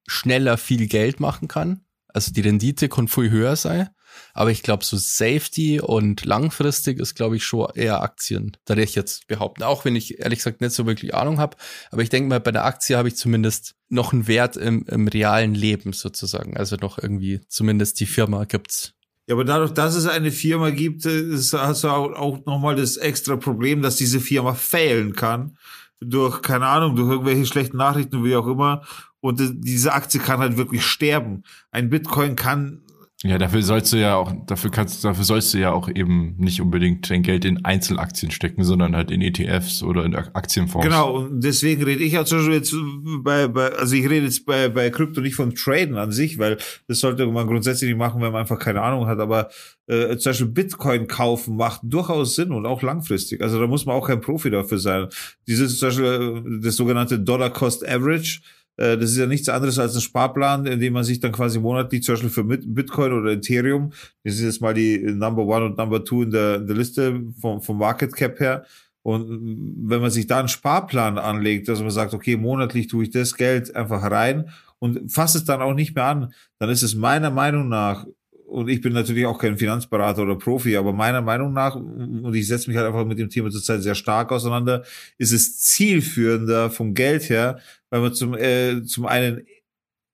schneller 0.07 0.57
viel 0.57 0.87
Geld 0.87 1.19
machen 1.19 1.49
kann. 1.49 1.81
Also 2.17 2.33
die 2.33 2.41
Rendite 2.41 2.89
kann 2.89 3.07
viel 3.07 3.29
höher 3.29 3.55
sein. 3.55 3.89
Aber 4.33 4.49
ich 4.49 4.63
glaube, 4.63 4.83
so 4.83 4.97
Safety 4.97 5.79
und 5.79 6.25
langfristig 6.25 6.99
ist, 6.99 7.13
glaube 7.13 7.35
ich, 7.35 7.45
schon 7.45 7.69
eher 7.75 8.01
Aktien. 8.01 8.57
Da 8.65 8.75
ich 8.75 8.95
jetzt 8.95 9.27
behaupten. 9.27 9.61
Auch 9.61 9.85
wenn 9.85 9.95
ich 9.95 10.19
ehrlich 10.19 10.39
gesagt 10.39 10.59
nicht 10.59 10.73
so 10.73 10.87
wirklich 10.87 11.13
Ahnung 11.13 11.39
habe. 11.39 11.55
Aber 11.91 12.01
ich 12.01 12.09
denke 12.09 12.27
mal, 12.27 12.39
bei 12.39 12.51
der 12.51 12.65
Aktie 12.65 12.97
habe 12.97 13.07
ich 13.07 13.17
zumindest 13.17 13.75
noch 13.89 14.13
einen 14.13 14.27
Wert 14.27 14.57
im, 14.57 14.83
im 14.87 15.07
realen 15.07 15.53
Leben 15.53 15.93
sozusagen. 15.93 16.57
Also 16.57 16.75
noch 16.77 16.97
irgendwie, 16.97 17.41
zumindest 17.49 17.99
die 17.99 18.07
Firma 18.07 18.45
gibt's. 18.45 18.95
Ja, 19.27 19.35
aber 19.35 19.45
dadurch, 19.45 19.73
dass 19.73 19.93
es 19.93 20.07
eine 20.07 20.31
Firma 20.31 20.71
gibt, 20.71 21.05
ist, 21.05 21.53
hast 21.53 21.83
du 21.83 21.89
auch, 21.89 22.13
auch 22.13 22.45
nochmal 22.47 22.75
das 22.75 22.97
extra 22.97 23.35
Problem, 23.35 23.83
dass 23.83 23.97
diese 23.97 24.19
Firma 24.19 24.55
failen 24.55 25.13
kann. 25.13 25.55
Durch, 25.99 26.41
keine 26.41 26.65
Ahnung, 26.65 26.95
durch 26.95 27.11
irgendwelche 27.11 27.45
schlechten 27.45 27.77
Nachrichten, 27.77 28.23
wie 28.23 28.35
auch 28.35 28.47
immer. 28.47 28.81
Und 29.27 29.41
diese 29.59 29.93
Aktie 29.93 30.19
kann 30.19 30.39
halt 30.39 30.57
wirklich 30.57 30.83
sterben. 30.85 31.43
Ein 31.71 31.89
Bitcoin 31.89 32.35
kann 32.35 32.81
Ja, 33.23 33.39
dafür 33.39 33.63
sollst 33.63 33.93
du 33.93 33.97
ja 33.97 34.15
auch, 34.15 34.31
dafür 34.45 34.69
kannst, 34.69 35.03
dafür 35.03 35.23
sollst 35.23 35.51
du 35.51 35.57
ja 35.57 35.71
auch 35.71 35.89
eben 35.89 36.35
nicht 36.37 36.61
unbedingt 36.61 37.09
dein 37.09 37.23
Geld 37.23 37.45
in 37.45 37.65
Einzelaktien 37.65 38.31
stecken, 38.31 38.63
sondern 38.63 38.95
halt 38.95 39.09
in 39.09 39.21
ETFs 39.21 39.81
oder 39.81 40.05
in 40.05 40.13
Aktienfonds. 40.13 40.85
Genau, 40.85 41.17
und 41.17 41.43
deswegen 41.43 41.81
rede 41.83 42.03
ich 42.03 42.13
ja 42.13 42.25
zum 42.25 42.37
Beispiel 42.37 42.55
jetzt 42.57 42.75
bei, 43.23 43.47
bei 43.47 43.71
also 43.73 43.95
ich 43.95 44.07
rede 44.07 44.25
jetzt 44.25 44.45
bei, 44.45 44.69
bei 44.69 44.91
Krypto 44.91 45.19
nicht 45.21 45.33
von 45.33 45.55
Traden 45.55 45.97
an 45.97 46.11
sich, 46.11 46.37
weil 46.37 46.57
das 46.87 46.99
sollte 46.99 47.25
man 47.25 47.47
grundsätzlich 47.47 47.89
nicht 47.89 47.97
machen, 47.97 48.21
wenn 48.21 48.31
man 48.31 48.41
einfach 48.41 48.59
keine 48.59 48.83
Ahnung 48.83 49.07
hat, 49.07 49.19
aber 49.19 49.49
äh, 49.87 50.15
zum 50.17 50.29
Beispiel 50.29 50.47
Bitcoin 50.47 51.07
kaufen 51.07 51.55
macht 51.55 51.81
durchaus 51.83 52.35
Sinn 52.35 52.51
und 52.51 52.67
auch 52.67 52.83
langfristig. 52.83 53.41
Also 53.41 53.59
da 53.59 53.65
muss 53.65 53.87
man 53.87 53.95
auch 53.95 54.07
kein 54.07 54.21
Profi 54.21 54.51
dafür 54.51 54.77
sein. 54.77 55.07
Dieses 55.47 55.79
zum 55.79 55.87
Beispiel 55.87 56.05
äh, 56.05 56.61
das 56.61 56.75
sogenannte 56.75 57.19
Dollar 57.19 57.49
Cost 57.49 57.87
Average, 57.87 58.41
das 58.77 59.11
ist 59.11 59.17
ja 59.17 59.25
nichts 59.25 59.49
anderes 59.49 59.79
als 59.79 59.95
ein 59.95 60.01
Sparplan, 60.01 60.65
in 60.67 60.79
dem 60.79 60.93
man 60.93 61.03
sich 61.03 61.19
dann 61.19 61.31
quasi 61.31 61.59
monatlich 61.59 62.03
zum 62.03 62.13
Beispiel 62.13 62.29
für 62.29 62.43
Bitcoin 62.43 63.11
oder 63.11 63.31
Ethereum, 63.31 63.91
das 64.23 64.35
ist 64.35 64.41
jetzt 64.41 64.61
mal 64.61 64.73
die 64.73 64.99
Number 64.99 65.43
One 65.45 65.65
und 65.65 65.77
Number 65.77 66.05
Two 66.05 66.23
in 66.23 66.31
der, 66.31 66.55
in 66.57 66.67
der 66.67 66.75
Liste 66.75 67.21
vom, 67.41 67.61
vom 67.61 67.77
Market 67.77 68.15
Cap 68.15 68.39
her, 68.39 68.65
und 69.03 69.25
wenn 69.87 70.01
man 70.01 70.11
sich 70.11 70.27
da 70.27 70.39
einen 70.39 70.49
Sparplan 70.49 71.17
anlegt, 71.17 71.69
dass 71.69 71.79
man 71.79 71.91
sagt, 71.91 72.13
okay, 72.13 72.35
monatlich 72.35 72.87
tue 72.87 73.05
ich 73.05 73.09
das 73.09 73.35
Geld 73.35 73.73
einfach 73.73 74.03
rein 74.11 74.49
und 74.79 75.09
fasse 75.09 75.37
es 75.37 75.45
dann 75.45 75.61
auch 75.61 75.73
nicht 75.73 75.95
mehr 75.95 76.03
an, 76.03 76.33
dann 76.59 76.69
ist 76.69 76.83
es 76.83 76.93
meiner 76.93 77.31
Meinung 77.31 77.69
nach, 77.69 78.05
und 78.47 78.67
ich 78.67 78.81
bin 78.81 78.91
natürlich 78.91 79.25
auch 79.25 79.39
kein 79.39 79.57
Finanzberater 79.57 80.23
oder 80.23 80.35
Profi, 80.35 80.75
aber 80.75 80.91
meiner 80.91 81.21
Meinung 81.21 81.53
nach, 81.53 81.75
und 81.75 82.33
ich 82.33 82.47
setze 82.47 82.69
mich 82.69 82.77
halt 82.77 82.87
einfach 82.87 83.05
mit 83.05 83.17
dem 83.17 83.29
Thema 83.29 83.49
zurzeit 83.49 83.81
sehr 83.81 83.95
stark 83.95 84.31
auseinander, 84.31 84.83
ist 85.17 85.31
es 85.31 85.57
zielführender 85.57 86.69
vom 86.69 86.93
Geld 86.93 87.29
her, 87.29 87.59
weil 87.89 88.01
man 88.01 88.13
zum, 88.13 88.33
äh, 88.35 88.83
zum 88.83 89.05
einen 89.05 89.45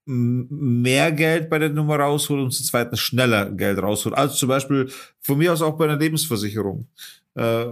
mehr 0.05 1.11
Geld 1.11 1.49
bei 1.49 1.59
der 1.59 1.69
Nummer 1.69 1.97
rausholt 1.97 2.41
und 2.41 2.51
zum 2.51 2.65
zweiten 2.65 2.97
schneller 2.97 3.49
Geld 3.51 3.81
rausholt. 3.81 4.15
Also 4.15 4.35
zum 4.35 4.49
Beispiel 4.49 4.91
von 5.21 5.37
mir 5.37 5.53
aus 5.53 5.61
auch 5.61 5.77
bei 5.77 5.85
einer 5.85 5.97
Lebensversicherung. 5.97 6.87
Äh, 7.35 7.65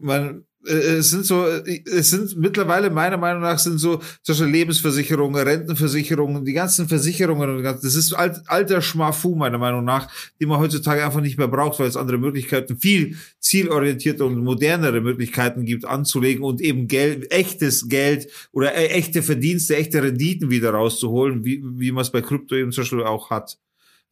man, 0.00 0.45
es 0.72 1.10
sind 1.10 1.24
so, 1.24 1.46
äh, 1.46 1.82
es 1.86 2.10
sind 2.10 2.36
mittlerweile 2.36 2.90
meiner 2.90 3.16
Meinung 3.16 3.42
nach 3.42 3.58
sind 3.58 3.78
so 3.78 3.96
zum 4.22 4.34
Beispiel 4.34 4.46
Lebensversicherungen, 4.46 5.46
Rentenversicherungen, 5.46 6.44
die 6.44 6.52
ganzen 6.52 6.88
Versicherungen, 6.88 7.56
und 7.56 7.62
das 7.62 7.84
ist 7.84 8.12
alt, 8.12 8.40
alter 8.46 8.82
Schmafu 8.82 9.34
meiner 9.34 9.58
Meinung 9.58 9.84
nach, 9.84 10.08
die 10.40 10.46
man 10.46 10.58
heutzutage 10.58 11.04
einfach 11.04 11.20
nicht 11.20 11.38
mehr 11.38 11.48
braucht, 11.48 11.78
weil 11.78 11.88
es 11.88 11.96
andere 11.96 12.18
Möglichkeiten, 12.18 12.78
viel 12.78 13.16
zielorientierte 13.40 14.24
und 14.24 14.42
modernere 14.42 15.00
Möglichkeiten 15.00 15.64
gibt, 15.64 15.84
anzulegen 15.84 16.44
und 16.44 16.60
eben 16.60 16.88
Geld, 16.88 17.30
echtes 17.32 17.88
Geld 17.88 18.28
oder 18.52 18.74
äh, 18.74 18.88
echte 18.88 19.22
Verdienste, 19.22 19.76
echte 19.76 20.02
Renditen 20.02 20.50
wieder 20.50 20.70
rauszuholen, 20.70 21.44
wie, 21.44 21.62
wie 21.62 21.92
man 21.92 22.02
es 22.02 22.10
bei 22.10 22.22
Krypto 22.22 22.54
eben 22.54 22.72
zum 22.72 22.82
Beispiel 22.82 23.02
auch 23.02 23.30
hat. 23.30 23.58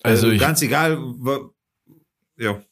Also 0.02 0.28
Also 0.28 0.38
ganz 0.38 0.62
egal, 0.62 0.98
ja. 2.36 2.62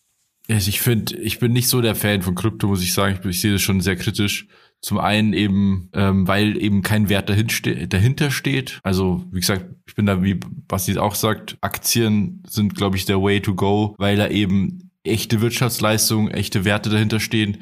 Ich 0.59 0.81
finde, 0.81 1.17
ich 1.17 1.39
bin 1.39 1.53
nicht 1.53 1.69
so 1.69 1.81
der 1.81 1.95
Fan 1.95 2.23
von 2.23 2.35
Krypto, 2.35 2.67
muss 2.67 2.83
ich 2.83 2.93
sagen. 2.93 3.19
Ich, 3.21 3.27
ich 3.29 3.41
sehe 3.41 3.53
das 3.53 3.63
schon 3.63 3.81
sehr 3.81 3.97
kritisch. 3.97 4.47
Zum 4.81 4.99
einen 4.99 5.33
eben, 5.33 5.89
ähm, 5.93 6.27
weil 6.27 6.61
eben 6.61 6.83
kein 6.83 7.09
Wert 7.09 7.31
dahinter 7.31 8.31
steht. 8.31 8.81
Also 8.83 9.25
wie 9.31 9.41
gesagt, 9.41 9.67
ich 9.87 9.95
bin 9.95 10.07
da, 10.07 10.23
wie 10.23 10.35
Basti 10.35 10.99
auch 10.99 11.15
sagt, 11.15 11.57
Aktien 11.61 12.43
sind, 12.49 12.75
glaube 12.75 12.97
ich, 12.97 13.05
der 13.05 13.23
Way 13.23 13.41
to 13.43 13.55
go, 13.55 13.95
weil 13.99 14.17
da 14.17 14.29
eben 14.29 14.91
echte 15.05 15.41
Wirtschaftsleistungen, 15.41 16.33
echte 16.33 16.65
Werte 16.65 16.91
dahinter 16.91 17.21
stehen. 17.21 17.59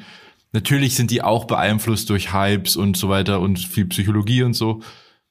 Natürlich 0.51 0.95
sind 0.95 1.11
die 1.11 1.21
auch 1.21 1.45
beeinflusst 1.45 2.09
durch 2.09 2.33
Hypes 2.33 2.75
und 2.75 2.97
so 2.97 3.07
weiter 3.07 3.39
und 3.39 3.59
viel 3.59 3.85
Psychologie 3.85 4.43
und 4.43 4.53
so. 4.53 4.81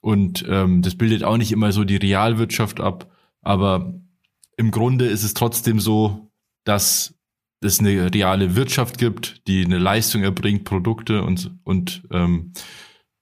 Und 0.01 0.44
ähm, 0.49 0.83
das 0.83 0.94
bildet 0.94 1.25
auch 1.25 1.37
nicht 1.37 1.53
immer 1.53 1.73
so 1.73 1.85
die 1.85 1.96
Realwirtschaft 1.96 2.81
ab. 2.81 3.11
Aber 3.42 3.94
im 4.57 4.70
Grunde 4.70 5.07
ist 5.07 5.25
es 5.25 5.35
trotzdem 5.35 5.81
so, 5.81 6.31
dass 6.64 7.20
es 7.61 7.81
eine 7.81 8.12
reale 8.12 8.57
Wirtschaft 8.57 8.99
gibt, 8.99 9.46
die 9.46 9.64
eine 9.64 9.79
Leistung 9.79 10.23
erbringt, 10.23 10.64
Produkte 10.64 11.23
und, 11.23 11.51
und, 11.64 12.03
ähm, 12.11 12.53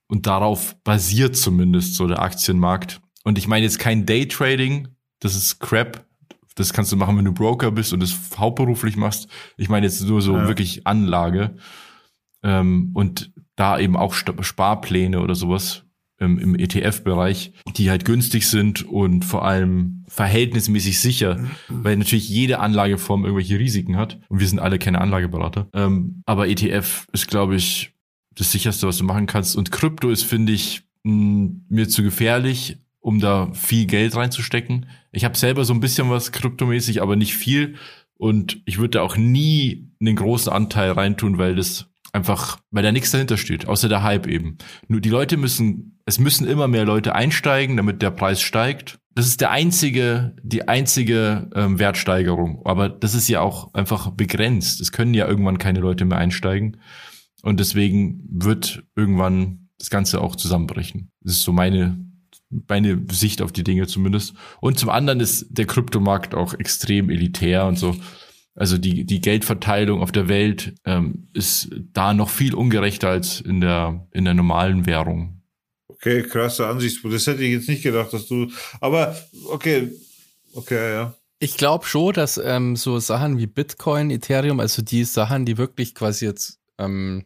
und 0.06 0.26
darauf 0.26 0.76
basiert 0.84 1.36
zumindest 1.36 1.94
so 1.94 2.06
der 2.06 2.22
Aktienmarkt. 2.22 3.00
Und 3.24 3.36
ich 3.36 3.48
meine 3.48 3.64
jetzt 3.64 3.78
kein 3.78 4.06
Daytrading, 4.06 4.88
das 5.20 5.34
ist 5.34 5.58
Crap. 5.58 6.06
Das 6.54 6.72
kannst 6.72 6.90
du 6.90 6.96
machen, 6.96 7.16
wenn 7.16 7.24
du 7.24 7.32
Broker 7.32 7.70
bist 7.70 7.92
und 7.92 8.00
das 8.00 8.16
hauptberuflich 8.36 8.96
machst. 8.96 9.28
Ich 9.56 9.68
meine 9.68 9.86
jetzt 9.86 10.02
nur 10.02 10.20
so 10.20 10.36
ja. 10.36 10.48
wirklich 10.48 10.86
Anlage. 10.86 11.56
Ähm, 12.42 12.90
und 12.94 13.32
da 13.54 13.78
eben 13.78 13.96
auch 13.96 14.14
Sparpläne 14.14 15.20
oder 15.20 15.34
sowas, 15.34 15.84
ähm, 16.20 16.38
im 16.38 16.54
ETF-Bereich, 16.54 17.52
die 17.76 17.90
halt 17.90 18.04
günstig 18.04 18.46
sind 18.46 18.86
und 18.86 19.24
vor 19.24 19.44
allem 19.44 20.04
verhältnismäßig 20.08 21.00
sicher, 21.00 21.38
weil 21.68 21.96
natürlich 21.96 22.28
jede 22.28 22.60
Anlageform 22.60 23.24
irgendwelche 23.24 23.58
Risiken 23.58 23.96
hat. 23.96 24.18
Und 24.28 24.40
wir 24.40 24.46
sind 24.48 24.58
alle 24.58 24.78
keine 24.78 25.00
Anlageberater. 25.00 25.68
Ähm, 25.72 26.22
aber 26.26 26.48
ETF 26.48 27.06
ist, 27.12 27.28
glaube 27.28 27.56
ich, 27.56 27.92
das 28.34 28.52
sicherste, 28.52 28.86
was 28.86 28.98
du 28.98 29.04
machen 29.04 29.26
kannst. 29.26 29.56
Und 29.56 29.72
Krypto 29.72 30.10
ist, 30.10 30.24
finde 30.24 30.52
ich, 30.52 30.82
mir 31.02 31.88
zu 31.88 32.02
gefährlich, 32.02 32.78
um 33.00 33.20
da 33.20 33.50
viel 33.52 33.86
Geld 33.86 34.16
reinzustecken. 34.16 34.86
Ich 35.12 35.24
habe 35.24 35.36
selber 35.36 35.64
so 35.64 35.72
ein 35.72 35.80
bisschen 35.80 36.10
was 36.10 36.32
kryptomäßig, 36.32 37.00
aber 37.00 37.16
nicht 37.16 37.34
viel. 37.34 37.76
Und 38.18 38.60
ich 38.64 38.78
würde 38.78 38.98
da 38.98 39.02
auch 39.02 39.16
nie 39.16 39.90
einen 40.00 40.16
großen 40.16 40.52
Anteil 40.52 40.90
reintun, 40.90 41.38
weil 41.38 41.54
das 41.54 41.88
einfach, 42.12 42.58
weil 42.70 42.82
da 42.82 42.92
nichts 42.92 43.10
dahinter 43.10 43.36
steht, 43.36 43.68
außer 43.68 43.88
der 43.88 44.02
Hype 44.02 44.26
eben. 44.26 44.58
Nur 44.88 45.00
die 45.00 45.10
Leute 45.10 45.36
müssen, 45.36 46.00
es 46.06 46.18
müssen 46.18 46.46
immer 46.46 46.68
mehr 46.68 46.84
Leute 46.84 47.14
einsteigen, 47.14 47.76
damit 47.76 48.02
der 48.02 48.10
Preis 48.10 48.40
steigt. 48.40 48.98
Das 49.14 49.26
ist 49.26 49.40
der 49.40 49.50
einzige, 49.50 50.34
die 50.42 50.68
einzige 50.68 51.50
ähm, 51.54 51.78
Wertsteigerung. 51.78 52.62
Aber 52.64 52.88
das 52.88 53.14
ist 53.14 53.28
ja 53.28 53.40
auch 53.40 53.74
einfach 53.74 54.10
begrenzt. 54.10 54.80
Es 54.80 54.92
können 54.92 55.14
ja 55.14 55.26
irgendwann 55.26 55.58
keine 55.58 55.80
Leute 55.80 56.04
mehr 56.04 56.18
einsteigen. 56.18 56.78
Und 57.42 57.60
deswegen 57.60 58.20
wird 58.30 58.82
irgendwann 58.96 59.68
das 59.78 59.90
Ganze 59.90 60.20
auch 60.20 60.36
zusammenbrechen. 60.36 61.10
Das 61.22 61.34
ist 61.34 61.42
so 61.42 61.52
meine, 61.52 62.04
meine 62.50 63.04
Sicht 63.10 63.42
auf 63.42 63.52
die 63.52 63.64
Dinge 63.64 63.86
zumindest. 63.86 64.34
Und 64.60 64.78
zum 64.78 64.88
anderen 64.88 65.20
ist 65.20 65.46
der 65.50 65.66
Kryptomarkt 65.66 66.34
auch 66.34 66.54
extrem 66.54 67.10
elitär 67.10 67.66
und 67.66 67.78
so. 67.78 67.96
Also 68.58 68.76
die, 68.76 69.04
die 69.04 69.20
Geldverteilung 69.20 70.02
auf 70.02 70.10
der 70.10 70.28
Welt 70.28 70.74
ähm, 70.84 71.28
ist 71.32 71.70
da 71.92 72.12
noch 72.12 72.28
viel 72.28 72.54
ungerechter 72.54 73.08
als 73.08 73.40
in 73.40 73.60
der, 73.60 74.06
in 74.12 74.24
der 74.24 74.34
normalen 74.34 74.84
Währung. 74.84 75.42
Okay, 75.86 76.22
krasse 76.22 76.66
Ansicht. 76.66 77.04
Das 77.04 77.26
hätte 77.26 77.42
ich 77.44 77.52
jetzt 77.52 77.68
nicht 77.68 77.82
gedacht, 77.82 78.12
dass 78.12 78.26
du. 78.26 78.48
Aber 78.80 79.16
okay, 79.46 79.92
okay, 80.54 80.92
ja. 80.92 81.14
Ich 81.40 81.56
glaube 81.56 81.86
schon, 81.86 82.14
dass 82.14 82.36
ähm, 82.36 82.74
so 82.74 82.98
Sachen 82.98 83.38
wie 83.38 83.46
Bitcoin, 83.46 84.10
Ethereum, 84.10 84.58
also 84.58 84.82
die 84.82 85.04
Sachen, 85.04 85.44
die 85.44 85.56
wirklich 85.56 85.94
quasi 85.94 86.26
jetzt 86.26 86.58
ähm, 86.78 87.24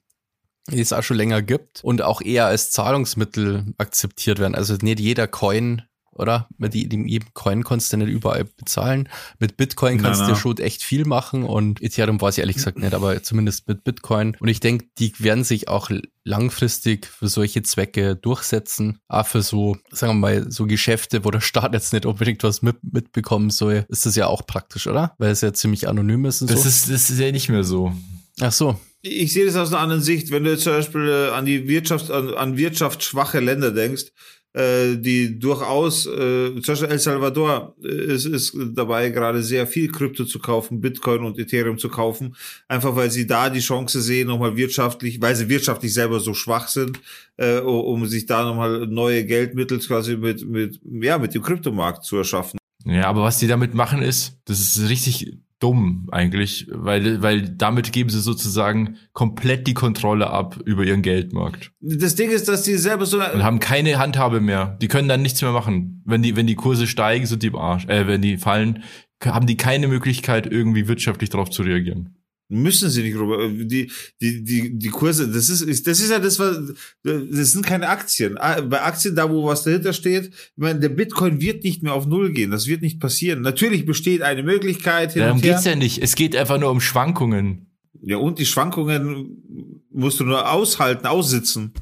die 0.70 0.80
es 0.80 0.92
auch 0.92 1.02
schon 1.02 1.16
länger 1.16 1.42
gibt 1.42 1.82
und 1.82 2.02
auch 2.02 2.20
eher 2.20 2.46
als 2.46 2.70
Zahlungsmittel 2.70 3.74
akzeptiert 3.78 4.38
werden. 4.38 4.54
Also 4.54 4.76
nicht 4.80 5.00
jeder 5.00 5.26
Coin 5.26 5.82
oder? 6.12 6.48
Mit 6.58 6.74
jedem 6.74 7.06
Coin 7.34 7.64
kannst 7.64 7.92
du 7.92 7.96
nicht 7.96 8.08
überall 8.08 8.44
bezahlen. 8.44 9.08
Mit 9.38 9.56
Bitcoin 9.56 10.00
kannst 10.00 10.20
na, 10.20 10.28
na. 10.28 10.34
du 10.34 10.38
schon 10.38 10.58
echt 10.58 10.82
viel 10.82 11.04
machen 11.04 11.44
und 11.44 11.82
Ethereum 11.82 12.20
weiß 12.20 12.36
ich 12.36 12.40
ehrlich 12.40 12.56
gesagt 12.56 12.78
nicht, 12.78 12.94
aber 12.94 13.22
zumindest 13.22 13.66
mit 13.68 13.84
Bitcoin. 13.84 14.36
Und 14.38 14.48
ich 14.48 14.60
denke, 14.60 14.86
die 14.98 15.12
werden 15.18 15.44
sich 15.44 15.68
auch 15.68 15.90
langfristig 16.24 17.06
für 17.06 17.28
solche 17.28 17.62
Zwecke 17.62 18.16
durchsetzen. 18.16 18.98
Auch 19.08 19.26
für 19.26 19.42
so, 19.42 19.76
sagen 19.90 20.14
wir 20.14 20.20
mal, 20.20 20.50
so 20.50 20.66
Geschäfte, 20.66 21.24
wo 21.24 21.30
der 21.30 21.40
Staat 21.40 21.72
jetzt 21.72 21.92
nicht 21.92 22.06
unbedingt 22.06 22.42
was 22.44 22.62
mit, 22.62 22.76
mitbekommen 22.82 23.50
soll, 23.50 23.86
ist 23.88 24.06
das 24.06 24.16
ja 24.16 24.26
auch 24.26 24.46
praktisch, 24.46 24.86
oder? 24.86 25.14
Weil 25.18 25.30
es 25.30 25.40
ja 25.40 25.52
ziemlich 25.52 25.88
anonym 25.88 26.24
ist 26.26 26.42
und 26.42 26.50
das 26.50 26.62
so. 26.62 26.68
Ist, 26.68 26.90
das 26.90 27.10
ist 27.10 27.18
ja 27.18 27.32
nicht 27.32 27.48
mehr 27.48 27.64
so. 27.64 27.92
Ach 28.40 28.52
so. 28.52 28.78
Ich 29.04 29.32
sehe 29.32 29.44
das 29.44 29.56
aus 29.56 29.72
einer 29.72 29.80
anderen 29.80 30.02
Sicht. 30.02 30.30
Wenn 30.30 30.44
du 30.44 30.50
jetzt 30.50 30.62
zum 30.62 30.74
Beispiel 30.74 31.08
äh, 31.08 31.30
an 31.30 31.44
die 31.44 31.66
Wirtschaft, 31.66 32.10
an, 32.12 32.34
an 32.34 32.56
wirtschaftsschwache 32.56 33.40
Länder 33.40 33.72
denkst, 33.72 34.12
äh, 34.54 34.96
die 34.96 35.38
durchaus, 35.38 36.06
äh, 36.06 36.52
zum 36.60 36.62
Beispiel 36.62 36.88
El 36.90 36.98
Salvador 36.98 37.74
äh, 37.82 38.14
ist, 38.14 38.26
ist 38.26 38.56
dabei 38.74 39.08
gerade 39.10 39.42
sehr 39.42 39.66
viel 39.66 39.90
Krypto 39.90 40.24
zu 40.24 40.38
kaufen, 40.38 40.80
Bitcoin 40.80 41.24
und 41.24 41.38
Ethereum 41.38 41.78
zu 41.78 41.88
kaufen, 41.88 42.36
einfach 42.68 42.94
weil 42.94 43.10
sie 43.10 43.26
da 43.26 43.48
die 43.48 43.60
Chance 43.60 44.00
sehen, 44.02 44.28
nochmal 44.28 44.56
wirtschaftlich, 44.56 45.20
weil 45.20 45.34
sie 45.34 45.48
wirtschaftlich 45.48 45.94
selber 45.94 46.20
so 46.20 46.34
schwach 46.34 46.68
sind, 46.68 47.00
äh, 47.36 47.58
um 47.60 48.06
sich 48.06 48.26
da 48.26 48.44
nochmal 48.44 48.86
neue 48.86 49.24
Geldmittel 49.24 49.78
quasi 49.78 50.16
mit, 50.16 50.46
mit, 50.46 50.80
ja, 50.84 51.18
mit 51.18 51.34
dem 51.34 51.42
Kryptomarkt 51.42 52.04
zu 52.04 52.16
erschaffen. 52.16 52.58
Ja, 52.84 53.06
aber 53.06 53.22
was 53.22 53.38
die 53.38 53.46
damit 53.46 53.74
machen 53.74 54.02
ist, 54.02 54.38
das 54.44 54.60
ist 54.60 54.88
richtig 54.88 55.38
dumm 55.62 56.08
eigentlich, 56.10 56.66
weil, 56.70 57.22
weil 57.22 57.48
damit 57.48 57.92
geben 57.92 58.10
sie 58.10 58.20
sozusagen 58.20 58.96
komplett 59.12 59.66
die 59.66 59.74
Kontrolle 59.74 60.30
ab 60.30 60.58
über 60.64 60.84
ihren 60.84 61.02
Geldmarkt. 61.02 61.70
Das 61.80 62.14
Ding 62.16 62.30
ist, 62.30 62.48
dass 62.48 62.62
die 62.62 62.74
selber 62.74 63.06
so 63.06 63.18
und 63.18 63.44
haben 63.44 63.60
keine 63.60 63.98
Handhabe 63.98 64.40
mehr. 64.40 64.76
Die 64.82 64.88
können 64.88 65.08
dann 65.08 65.22
nichts 65.22 65.40
mehr 65.40 65.52
machen. 65.52 66.02
Wenn 66.04 66.22
die, 66.22 66.34
wenn 66.36 66.46
die 66.46 66.56
Kurse 66.56 66.86
steigen, 66.86 67.26
sind 67.26 67.42
die 67.42 67.48
im 67.48 67.56
Arsch. 67.56 67.86
Äh, 67.86 68.06
wenn 68.06 68.22
die 68.22 68.38
fallen, 68.38 68.82
haben 69.24 69.46
die 69.46 69.56
keine 69.56 69.86
Möglichkeit, 69.86 70.46
irgendwie 70.46 70.88
wirtschaftlich 70.88 71.30
darauf 71.30 71.50
zu 71.50 71.62
reagieren. 71.62 72.16
Müssen 72.52 72.90
sie 72.90 73.02
nicht, 73.02 73.16
Robert. 73.16 73.50
Die, 73.50 73.90
die, 74.20 74.44
die, 74.44 74.78
die 74.78 74.88
Kurse, 74.90 75.26
das 75.26 75.48
ist, 75.48 75.86
das 75.86 76.00
ist 76.00 76.10
ja 76.10 76.18
das, 76.18 76.38
was, 76.38 76.74
das 77.02 77.52
sind 77.52 77.64
keine 77.64 77.88
Aktien. 77.88 78.36
Ah, 78.36 78.60
bei 78.60 78.82
Aktien, 78.82 79.16
da 79.16 79.30
wo 79.30 79.46
was 79.46 79.62
dahinter 79.62 79.94
steht, 79.94 80.28
ich 80.28 80.50
meine, 80.56 80.78
der 80.78 80.90
Bitcoin 80.90 81.40
wird 81.40 81.64
nicht 81.64 81.82
mehr 81.82 81.94
auf 81.94 82.06
Null 82.06 82.32
gehen. 82.32 82.50
Das 82.50 82.66
wird 82.66 82.82
nicht 82.82 83.00
passieren. 83.00 83.40
Natürlich 83.40 83.86
besteht 83.86 84.20
eine 84.20 84.42
Möglichkeit. 84.42 85.16
Darum 85.16 85.40
geht's 85.40 85.64
ja 85.64 85.76
nicht. 85.76 86.02
Es 86.02 86.14
geht 86.14 86.36
einfach 86.36 86.58
nur 86.58 86.70
um 86.70 86.80
Schwankungen. 86.80 87.70
Ja, 88.02 88.18
und 88.18 88.38
die 88.38 88.46
Schwankungen 88.46 89.82
musst 89.90 90.20
du 90.20 90.24
nur 90.24 90.50
aushalten, 90.50 91.06
aussitzen. 91.06 91.72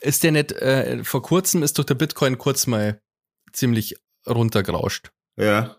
Ist 0.00 0.22
der 0.22 0.30
nicht, 0.30 0.52
äh, 0.52 1.02
vor 1.02 1.22
kurzem 1.22 1.64
ist 1.64 1.78
doch 1.78 1.84
der 1.84 1.94
Bitcoin 1.94 2.38
kurz 2.38 2.68
mal 2.68 3.00
ziemlich 3.52 3.96
runtergerauscht. 4.28 5.10
Ja. 5.36 5.77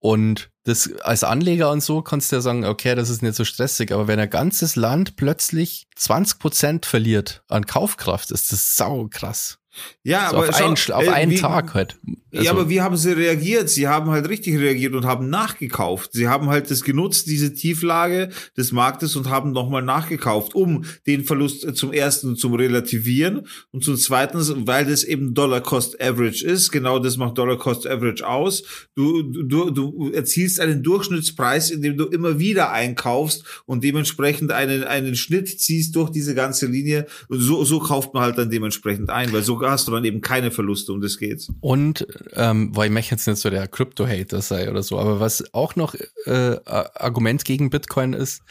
Und 0.00 0.50
das 0.64 0.92
als 1.00 1.24
Anleger 1.24 1.70
und 1.70 1.82
so 1.82 2.02
kannst 2.02 2.30
du 2.30 2.36
ja 2.36 2.42
sagen, 2.42 2.64
okay, 2.64 2.94
das 2.94 3.08
ist 3.08 3.22
nicht 3.22 3.34
so 3.34 3.44
stressig, 3.44 3.92
aber 3.92 4.06
wenn 4.06 4.20
ein 4.20 4.30
ganzes 4.30 4.76
Land 4.76 5.16
plötzlich 5.16 5.88
20 5.96 6.38
Prozent 6.38 6.86
verliert 6.86 7.42
an 7.48 7.66
Kaufkraft, 7.66 8.30
ist 8.30 8.52
das 8.52 8.76
sau 8.76 9.08
krass. 9.10 9.57
Ja, 10.02 10.30
so 10.30 10.36
aber 10.36 10.48
auf, 10.48 10.54
einen, 10.54 10.72
auf 10.72 11.04
äh, 11.04 11.08
einen 11.08 11.32
wie, 11.32 11.36
Tag 11.36 11.74
halt. 11.74 11.98
Also, 12.30 12.44
ja, 12.44 12.50
aber 12.50 12.68
wie 12.68 12.82
haben 12.82 12.96
sie 12.96 13.12
reagiert? 13.12 13.70
Sie 13.70 13.88
haben 13.88 14.10
halt 14.10 14.28
richtig 14.28 14.58
reagiert 14.58 14.94
und 14.94 15.06
haben 15.06 15.30
nachgekauft. 15.30 16.10
Sie 16.12 16.28
haben 16.28 16.48
halt 16.50 16.70
das 16.70 16.82
genutzt, 16.82 17.26
diese 17.26 17.54
Tieflage 17.54 18.28
des 18.54 18.70
Marktes 18.70 19.16
und 19.16 19.30
haben 19.30 19.52
nochmal 19.52 19.80
nachgekauft, 19.80 20.54
um 20.54 20.84
den 21.06 21.24
Verlust 21.24 21.64
äh, 21.64 21.72
zum 21.72 21.90
ersten 21.90 22.36
zum 22.36 22.52
relativieren 22.52 23.46
und 23.70 23.82
zum 23.82 23.96
zweiten, 23.96 24.38
weil 24.66 24.84
das 24.84 25.04
eben 25.04 25.32
Dollar 25.32 25.62
Cost 25.62 26.02
Average 26.02 26.44
ist. 26.44 26.70
Genau 26.70 26.98
das 26.98 27.16
macht 27.16 27.38
Dollar 27.38 27.56
Cost 27.56 27.86
Average 27.86 28.26
aus. 28.26 28.62
Du, 28.94 29.22
du, 29.22 29.70
du 29.70 30.10
erzielst 30.12 30.60
einen 30.60 30.82
Durchschnittspreis, 30.82 31.70
indem 31.70 31.96
du 31.96 32.04
immer 32.06 32.38
wieder 32.38 32.72
einkaufst 32.72 33.62
und 33.64 33.82
dementsprechend 33.82 34.52
einen, 34.52 34.84
einen 34.84 35.16
Schnitt 35.16 35.60
ziehst 35.60 35.96
durch 35.96 36.10
diese 36.10 36.34
ganze 36.34 36.66
Linie. 36.66 37.06
Und 37.28 37.40
so, 37.40 37.64
so 37.64 37.78
kauft 37.78 38.12
man 38.12 38.22
halt 38.22 38.36
dann 38.36 38.50
dementsprechend 38.50 39.08
ein, 39.08 39.32
weil 39.32 39.42
so 39.42 39.56
hast 39.70 39.88
du 39.88 39.92
dann 39.92 40.04
eben 40.04 40.20
keine 40.20 40.50
Verluste, 40.50 40.92
um 40.92 41.00
das 41.00 41.18
geht's. 41.18 41.50
Und 41.60 42.06
ähm, 42.34 42.74
weil 42.74 42.86
ich 42.86 42.92
möchte 42.92 43.14
jetzt 43.14 43.26
nicht 43.26 43.38
so 43.38 43.50
der 43.50 43.68
Crypto-Hater 43.68 44.40
sei 44.42 44.70
oder 44.70 44.82
so, 44.82 44.98
aber 44.98 45.20
was 45.20 45.52
auch 45.54 45.76
noch 45.76 45.94
äh, 46.24 46.56
Argument 46.64 47.44
gegen 47.44 47.70
Bitcoin 47.70 48.12
ist, 48.12 48.42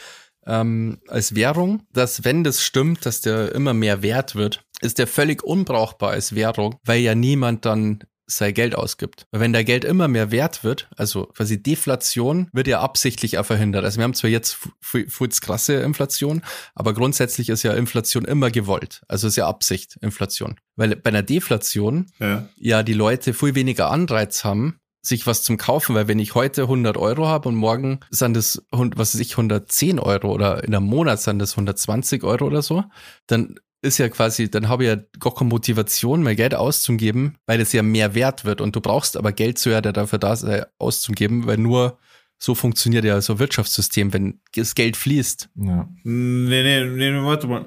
ähm, 0.45 0.99
als 1.07 1.35
Währung, 1.35 1.83
dass 1.93 2.23
wenn 2.23 2.43
das 2.43 2.63
stimmt, 2.63 3.05
dass 3.05 3.21
der 3.21 3.53
immer 3.53 3.73
mehr 3.73 4.01
wert 4.01 4.35
wird, 4.35 4.63
ist 4.81 4.97
der 4.97 5.07
völlig 5.07 5.43
unbrauchbar 5.43 6.11
als 6.11 6.35
Währung, 6.35 6.75
weil 6.85 7.01
ja 7.01 7.15
niemand 7.15 7.65
dann 7.65 8.03
sein 8.27 8.53
Geld 8.53 8.75
ausgibt. 8.75 9.25
Weil 9.31 9.41
wenn 9.41 9.53
der 9.53 9.63
Geld 9.63 9.85
immer 9.85 10.07
mehr 10.07 10.31
wert 10.31 10.63
wird, 10.63 10.89
also 10.95 11.25
quasi 11.27 11.61
Deflation 11.61 12.49
wird 12.51 12.67
ja 12.67 12.81
absichtlich 12.81 13.37
auch 13.37 13.45
verhindert. 13.45 13.85
Also 13.85 13.97
wir 13.97 14.03
haben 14.03 14.13
zwar 14.13 14.29
jetzt 14.29 14.57
futz 14.81 15.41
krasse 15.41 15.75
Inflation, 15.75 16.43
aber 16.75 16.93
grundsätzlich 16.93 17.49
ist 17.49 17.63
ja 17.63 17.73
Inflation 17.73 18.25
immer 18.25 18.51
gewollt. 18.51 19.01
Also 19.07 19.27
ist 19.27 19.37
ja 19.37 19.47
Absicht, 19.47 19.97
Inflation. 20.01 20.57
Weil 20.75 20.95
bei 20.95 21.09
einer 21.09 21.23
Deflation 21.23 22.07
ja, 22.19 22.47
ja 22.57 22.83
die 22.83 22.93
Leute 22.93 23.33
viel 23.33 23.55
weniger 23.55 23.89
Anreiz 23.89 24.43
haben, 24.43 24.79
sich 25.01 25.25
was 25.25 25.43
zum 25.43 25.57
Kaufen, 25.57 25.95
weil 25.95 26.07
wenn 26.07 26.19
ich 26.19 26.35
heute 26.35 26.63
100 26.63 26.97
Euro 26.97 27.27
habe 27.27 27.47
und 27.47 27.55
morgen 27.55 28.01
sind 28.09 28.35
das, 28.35 28.61
was 28.71 29.13
weiß 29.13 29.21
ich, 29.21 29.31
110 29.31 29.99
Euro 29.99 30.31
oder 30.31 30.63
in 30.63 30.75
einem 30.75 30.85
Monat 30.85 31.21
sind 31.21 31.39
das 31.39 31.51
120 31.51 32.23
Euro 32.23 32.45
oder 32.45 32.61
so, 32.61 32.83
dann 33.25 33.55
ist 33.81 33.97
ja 33.99 34.09
quasi, 34.09 34.49
dann 34.49 34.69
habe 34.69 34.83
ich 34.83 34.89
ja 34.89 34.95
gar 35.19 35.33
keine 35.33 35.49
Motivation, 35.49 36.23
mehr 36.23 36.35
Geld 36.35 36.55
auszugeben, 36.55 37.37
weil 37.45 37.61
es 37.61 37.73
ja 37.73 37.83
mehr 37.83 38.15
wert 38.15 38.43
wird. 38.43 38.61
Und 38.61 38.75
du 38.75 38.81
brauchst 38.81 39.17
aber 39.17 39.31
Geld 39.31 39.59
zu 39.59 39.69
ja 39.69 39.81
dafür 39.81 40.19
da 40.19 40.35
sein, 40.35 40.65
auszugeben, 40.79 41.45
weil 41.45 41.57
nur 41.57 41.99
so 42.39 42.55
funktioniert 42.55 43.05
ja 43.05 43.19
so 43.21 43.33
ein 43.33 43.39
Wirtschaftssystem, 43.39 44.13
wenn 44.13 44.39
das 44.53 44.75
Geld 44.75 44.97
fließt. 44.97 45.49
Ja. 45.55 45.89
Nee, 46.03 46.63
nee, 46.63 46.85
nee, 46.85 47.23
warte 47.23 47.47
mal. 47.47 47.65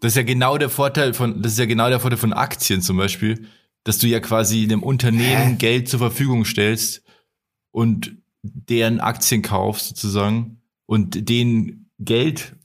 Das 0.00 0.12
ist 0.12 0.16
ja 0.16 0.22
genau 0.22 0.58
der 0.58 0.68
Vorteil 0.68 1.14
von, 1.14 1.42
das 1.42 1.52
ist 1.52 1.58
ja 1.58 1.66
genau 1.66 1.88
der 1.88 2.00
Vorteil 2.00 2.18
von 2.18 2.32
Aktien 2.32 2.82
zum 2.82 2.96
Beispiel, 2.96 3.46
dass 3.84 3.98
du 3.98 4.08
ja 4.08 4.20
quasi 4.20 4.62
einem 4.62 4.82
Unternehmen 4.82 5.50
Hä? 5.50 5.56
Geld 5.58 5.88
zur 5.88 6.00
Verfügung 6.00 6.44
stellst 6.44 7.04
und 7.70 8.16
deren 8.42 9.00
Aktien 9.00 9.42
kaufst 9.42 9.88
sozusagen 9.88 10.60
und 10.86 11.28
denen 11.28 11.90
Geld 11.98 12.56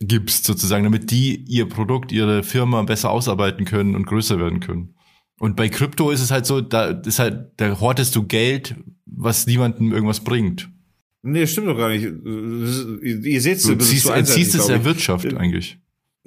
gibst 0.00 0.44
sozusagen, 0.44 0.84
damit 0.84 1.10
die 1.10 1.36
ihr 1.46 1.68
Produkt, 1.68 2.10
ihre 2.10 2.42
Firma 2.42 2.82
besser 2.82 3.10
ausarbeiten 3.10 3.64
können 3.64 3.94
und 3.94 4.06
größer 4.06 4.38
werden 4.38 4.60
können. 4.60 4.94
Und 5.38 5.56
bei 5.56 5.68
Krypto 5.68 6.10
ist 6.10 6.20
es 6.20 6.30
halt 6.30 6.46
so, 6.46 6.60
da 6.60 6.86
ist 6.86 7.18
halt, 7.18 7.52
da 7.56 7.80
hortest 7.80 8.16
du 8.16 8.24
Geld, 8.24 8.74
was 9.06 9.46
niemandem 9.46 9.92
irgendwas 9.92 10.20
bringt. 10.20 10.68
Nee, 11.22 11.46
stimmt 11.46 11.68
doch 11.68 11.76
gar 11.76 11.90
nicht. 11.90 12.04
Ihr 12.04 13.40
seht 13.40 13.58
es, 13.58 13.62
Du 13.64 13.76
ziehst, 13.76 14.08
entziehst 14.08 14.54
es 14.54 14.66
der. 14.66 14.84
Wirtschaft 14.84 15.34
eigentlich. 15.34 15.78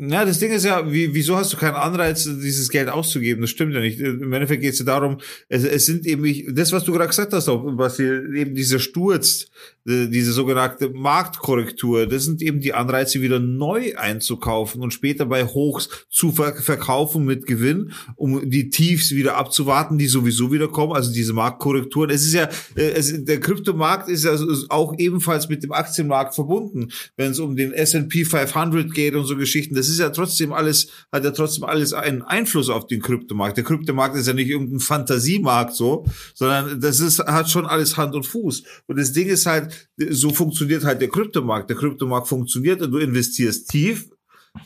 Na, 0.06 0.26
das 0.26 0.39
Ding 0.39 0.51
ist 0.51 0.66
ja, 0.66 0.91
wie, 0.91 1.14
wieso 1.14 1.38
hast 1.38 1.54
du 1.54 1.58
keinen 1.58 1.76
Anreiz, 1.76 2.26
dieses 2.26 2.68
Geld 2.68 2.89
auszugeben? 2.89 3.41
Das 3.41 3.51
stimmt 3.51 3.74
ja 3.74 3.80
nicht. 3.80 4.01
Im 4.01 4.34
Endeffekt 4.34 4.62
geht 4.62 4.74
es 4.74 4.80
ja 4.80 4.86
darum, 4.86 5.20
es, 5.47 5.64
es 5.64 5.86
sind 5.86 6.06
eben 6.06 6.24
nicht, 6.24 6.45
das, 6.51 6.74
was 6.74 6.84
du 6.84 6.91
gerade 6.91 7.08
gesagt 7.08 7.32
hast, 7.32 7.47
auch, 7.47 7.64
was 7.78 7.95
hier 7.95 8.34
eben 8.34 8.54
dieser 8.54 8.80
Sturz, 8.80 9.45
äh, 9.88 10.08
diese 10.08 10.34
sogenannte 10.34 10.89
Marktkorrektur, 10.89 12.06
das 12.06 12.26
sind 12.26 12.41
eben 12.41 12.60
die 12.60 12.74
Anreize, 12.74 13.22
wieder 13.22 13.39
neu 13.39 13.95
einzukaufen 13.95 14.82
und 14.82 14.93
später 14.93 15.26
bei 15.26 15.45
Hochs 15.45 15.89
zu 16.10 16.34
ver 16.34 16.54
verkaufen 16.56 17.24
mit 17.24 17.45
Gewinn, 17.45 17.93
um 18.16 18.49
die 18.49 18.70
Tiefs 18.70 19.12
wieder 19.12 19.38
abzuwarten, 19.38 19.97
die 19.97 20.08
sowieso 20.08 20.51
wieder 20.51 20.68
kommen, 20.68 20.93
also 20.93 21.14
diese 21.14 21.32
Marktkorrekturen. 21.32 22.10
Es 22.10 22.26
ist 22.26 22.34
ja, 22.34 22.49
äh, 22.76 22.91
es, 22.91 23.24
der 23.24 23.39
Kryptomarkt 23.39 24.10
ist 24.10 24.26
ja 24.26 24.38
auch 24.68 24.95
ebenfalls 24.97 25.47
mit 25.47 25.64
dem 25.64 25.72
Aktienmarkt 25.72 26.36
verbunden, 26.36 26.89
wenn 27.16 27.32
es 27.32 27.39
um 27.39 27.56
den 27.56 27.72
S&P 27.72 28.26
500 28.26 28.93
geht 28.93 29.16
und 29.16 29.26
so 29.26 29.38
Geschichten. 29.38 29.76
Das 29.76 29.93
ist 29.93 29.93
ja 30.00 30.10
trotzdem 30.10 30.54
alles, 30.54 30.88
hat 31.12 31.24
ja 31.24 31.32
trotzdem 31.32 31.64
alles 31.64 31.94
einen 31.94 32.22
Einfluss 32.22 32.70
auf 32.70 32.88
den 32.88 33.02
Kryptomarkt. 33.02 33.58
Der 33.58 33.64
Kryptomarkt 33.64 34.16
ist 34.16 34.28
ja 34.28 34.34
nicht 34.34 34.50
irgendein 34.50 34.80
Fantasiemarkt 34.80 35.74
so, 35.74 36.06
sondern 36.34 36.80
das 36.80 37.00
ist, 37.00 37.20
hat 37.20 37.50
schon 37.50 37.66
alles 37.66 37.98
Hand 37.98 38.16
und 38.16 38.26
Fuß. 38.26 38.64
Und 38.88 39.00
das 39.00 39.12
Ding 39.12 39.28
ist 39.28 39.46
halt, 39.46 39.89
so 40.10 40.32
funktioniert 40.32 40.84
halt 40.84 41.02
der 41.02 41.10
Kryptomarkt. 41.10 41.70
Der 41.70 41.78
Kryptomarkt 41.78 42.28
funktioniert 42.28 42.82
und 42.82 42.91
du 42.91 42.98
investierst 42.98 43.70
tief, 43.70 44.10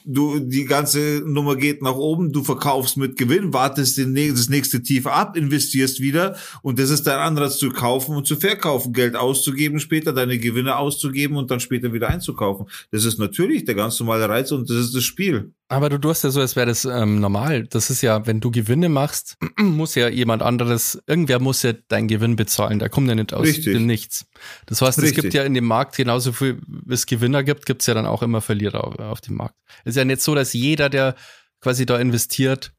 du, 0.06 0.40
die 0.40 0.66
ganze 0.66 1.22
Nummer 1.26 1.56
geht 1.56 1.82
nach 1.82 1.96
oben, 1.96 2.32
du 2.32 2.44
verkaufst 2.44 2.98
mit 2.98 3.18
Gewinn, 3.18 3.54
wartest 3.54 3.98
den, 3.98 4.16
das 4.16 4.50
nächste 4.50 4.82
Tief 4.82 5.08
ab, 5.08 5.38
investierst 5.38 6.02
wieder 6.02 6.36
und 6.62 6.80
das 6.80 6.90
ist 6.90 7.08
dein 7.08 7.20
Anreiz 7.20 7.58
zu 7.58 7.70
kaufen 7.70 8.16
und 8.16 8.28
zu 8.28 8.36
verkaufen, 8.36 8.94
Geld 8.94 9.16
auszugeben, 9.16 9.80
später 9.80 10.14
deine 10.14 10.40
Gewinne 10.40 10.78
auszugeben 10.78 11.38
und 11.38 11.52
dann 11.52 11.60
später 11.60 11.94
wieder 11.94 12.10
einzukaufen. 12.10 12.68
Das 12.92 13.06
ist 13.06 13.20
natürlich 13.20 13.66
der 13.66 13.76
ganz 13.76 14.00
normale 14.00 14.28
Reiz 14.28 14.52
und 14.52 14.70
das 14.70 14.78
ist 14.78 14.96
das 14.96 15.04
Spiel. 15.04 15.52
Aber 15.70 15.90
du 15.90 15.98
tust 15.98 16.24
ja 16.24 16.30
so, 16.30 16.40
als 16.40 16.56
wäre 16.56 16.68
das 16.68 16.86
ähm, 16.86 17.20
normal. 17.20 17.68
Das 17.68 17.90
ist 17.90 18.02
ja, 18.02 18.26
wenn 18.26 18.40
du 18.40 18.52
Gewinne 18.52 18.88
machst, 18.88 19.38
muss 19.60 19.96
ja 19.96 20.08
jemand 20.08 20.42
anderes, 20.42 21.02
irgendwer 21.08 21.40
muss 21.40 21.62
ja 21.64 21.74
deinen 21.90 22.08
Gewinn 22.08 22.38
bezahlen. 22.38 22.80
Der 22.80 22.90
kommt 22.90 23.10
ja 23.10 23.16
nicht 23.16 23.34
aus 23.34 23.46
Richtig. 23.46 23.74
dem 23.74 23.86
Nichts. 23.86 24.26
Das 24.66 24.82
heißt, 24.82 24.98
es 24.98 25.04
Richtig. 25.04 25.24
gibt 25.24 25.34
ja 25.34 25.44
in 25.44 25.54
dem 25.54 25.66
Markt 25.66 25.96
genauso 25.96 26.32
viel, 26.32 26.60
wie 26.68 26.94
es 26.94 27.06
Gewinner 27.06 27.44
gibt, 27.44 27.66
gibt 27.66 27.82
es 27.82 27.88
ja 27.88 27.94
dann 27.94 28.06
auch 28.06 28.24
immer 28.24 28.42
Verlierer 28.42 28.84
auf, 28.84 29.00
auf 29.00 29.22
dem 29.22 29.36
Markt. 29.36 29.56
Es 29.84 29.92
ist 29.92 29.98
ja 29.98 30.06
nicht 30.06 30.22
so, 30.22 30.36
dass 30.36 30.54
jeder, 30.54 30.90
der 30.90 31.16
quasi 31.62 31.86
da 31.86 31.98
investiert, 31.98 32.74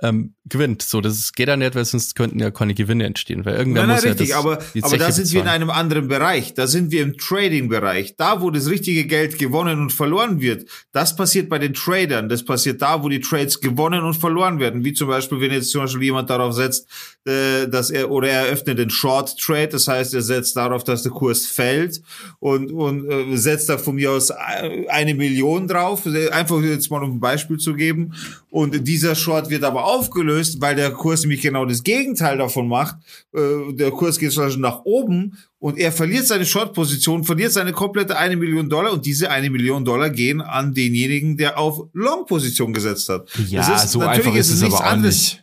ähm, 0.00 0.34
gewinnt. 0.46 0.82
So, 0.82 1.00
das 1.00 1.32
geht 1.32 1.48
ja 1.48 1.56
nicht, 1.56 1.74
weil 1.74 1.84
sonst 1.84 2.14
könnten 2.16 2.38
ja 2.38 2.50
keine 2.50 2.74
Gewinne 2.74 3.04
entstehen, 3.04 3.44
weil 3.44 3.56
irgendwer 3.56 3.86
Nein, 3.86 3.88
nein, 3.88 3.96
muss 3.96 4.04
ja 4.04 4.10
richtig, 4.10 4.28
das, 4.28 4.38
aber, 4.38 4.58
aber 4.82 4.98
da 4.98 5.10
sind 5.10 5.32
wir 5.32 5.40
in 5.40 5.44
bezahlen. 5.44 5.62
einem 5.62 5.70
anderen 5.70 6.08
Bereich. 6.08 6.54
Da 6.54 6.66
sind 6.66 6.90
wir 6.90 7.02
im 7.02 7.16
Trading-Bereich. 7.16 8.16
Da, 8.16 8.42
wo 8.42 8.50
das 8.50 8.68
richtige 8.68 9.06
Geld 9.06 9.38
gewonnen 9.38 9.80
und 9.80 9.92
verloren 9.92 10.40
wird, 10.40 10.68
das 10.92 11.16
passiert 11.16 11.48
bei 11.48 11.58
den 11.58 11.72
Tradern. 11.72 12.28
Das 12.28 12.44
passiert 12.44 12.82
da, 12.82 13.02
wo 13.02 13.08
die 13.08 13.20
Trades 13.20 13.60
gewonnen 13.60 14.04
und 14.04 14.14
verloren 14.14 14.60
werden. 14.60 14.84
Wie 14.84 14.92
zum 14.92 15.08
Beispiel, 15.08 15.40
wenn 15.40 15.50
jetzt 15.50 15.70
zum 15.70 15.82
Beispiel 15.82 16.02
jemand 16.02 16.28
darauf 16.28 16.52
setzt, 16.52 16.86
äh, 17.24 17.66
dass 17.66 17.90
er, 17.90 18.10
oder 18.10 18.28
er 18.28 18.46
eröffnet 18.46 18.78
den 18.78 18.90
Short 18.90 19.38
Trade. 19.38 19.68
Das 19.68 19.88
heißt, 19.88 20.12
er 20.12 20.22
setzt 20.22 20.56
darauf, 20.56 20.84
dass 20.84 21.02
der 21.02 21.12
Kurs 21.12 21.46
fällt 21.46 22.02
und, 22.38 22.70
und 22.70 23.10
äh, 23.10 23.36
setzt 23.36 23.70
da 23.70 23.78
von 23.78 23.94
mir 23.94 24.10
aus 24.10 24.28
äh, 24.28 24.86
eine 24.88 25.14
Million 25.14 25.66
drauf. 25.66 26.06
Einfach 26.32 26.60
jetzt 26.60 26.90
mal 26.90 27.02
um 27.02 27.16
ein 27.16 27.20
Beispiel 27.20 27.56
zu 27.56 27.72
geben. 27.74 28.12
Und 28.50 28.86
dieser 28.86 29.14
Short 29.14 29.50
wird 29.50 29.64
aber 29.64 29.84
aufgelöst, 29.84 30.33
weil 30.60 30.76
der 30.76 30.90
Kurs 30.90 31.20
nämlich 31.22 31.40
genau 31.42 31.64
das 31.64 31.82
Gegenteil 31.82 32.38
davon 32.38 32.68
macht. 32.68 32.96
Äh, 33.34 33.72
der 33.72 33.90
Kurs 33.90 34.18
geht 34.18 34.32
zum 34.32 34.44
Beispiel 34.44 34.62
nach 34.62 34.80
oben 34.84 35.38
und 35.58 35.78
er 35.78 35.92
verliert 35.92 36.26
seine 36.26 36.44
Short-Position, 36.46 37.24
verliert 37.24 37.52
seine 37.52 37.72
komplette 37.72 38.16
eine 38.18 38.36
Million 38.36 38.68
Dollar 38.68 38.92
und 38.92 39.06
diese 39.06 39.30
eine 39.30 39.50
Million 39.50 39.84
Dollar 39.84 40.10
gehen 40.10 40.40
an 40.40 40.74
denjenigen, 40.74 41.36
der 41.36 41.58
auf 41.58 41.82
Long-Position 41.92 42.72
gesetzt 42.72 43.08
hat. 43.08 43.28
Ja, 43.48 43.66
Das 43.68 43.84
ist- 43.84 43.92
so 43.92 43.98
natürlich 44.00 44.26
einfach 44.26 44.38
ist 44.40 44.50
es 44.50 44.60
nichts 44.60 44.76
aber 44.76 44.86
auch 44.86 44.90
anderes. 44.92 45.14
nicht. 45.16 45.40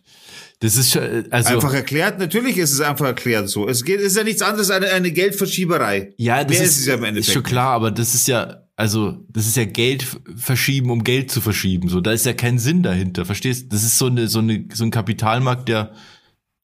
Das 0.64 0.76
ist 0.76 0.92
schon, 0.92 1.26
also. 1.32 1.50
Einfach 1.56 1.74
erklärt, 1.74 2.20
natürlich 2.20 2.56
ist 2.58 2.72
es 2.72 2.82
einfach 2.82 3.08
erklärt 3.08 3.50
so. 3.50 3.68
Es 3.68 3.84
geht, 3.84 4.00
ist 4.00 4.16
ja 4.16 4.24
nichts 4.24 4.44
anderes 4.44 4.70
als 4.70 4.86
eine, 4.86 4.94
eine 4.94 5.12
Geldverschieberei. 5.12 6.14
Ja, 6.18 6.44
das 6.44 6.60
ist, 6.60 6.80
es 6.82 6.86
ja 6.86 6.94
im 6.94 7.02
ist 7.04 7.08
Endeffekt. 7.10 7.34
schon 7.34 7.42
klar, 7.44 7.74
aber 7.74 7.90
das 7.90 8.14
ist 8.14 8.28
ja, 8.28 8.61
also, 8.76 9.26
das 9.30 9.48
ist 9.48 9.58
ja 9.58 9.66
Geld 9.66 10.06
verschieben, 10.36 10.90
um 10.90 11.04
Geld 11.04 11.30
zu 11.30 11.42
verschieben. 11.42 11.90
So, 11.90 12.02
da 12.02 12.12
ist 12.12 12.26
ja 12.26 12.34
kein 12.34 12.58
Sinn 12.58 12.84
dahinter, 12.84 13.26
verstehst? 13.26 13.72
Das 13.72 13.84
ist 13.84 13.98
so 13.98 14.08
eine, 14.08 14.28
so 14.28 14.40
eine, 14.40 14.66
so 14.74 14.84
ein 14.84 14.92
Kapitalmarkt, 14.92 15.68
der 15.70 15.94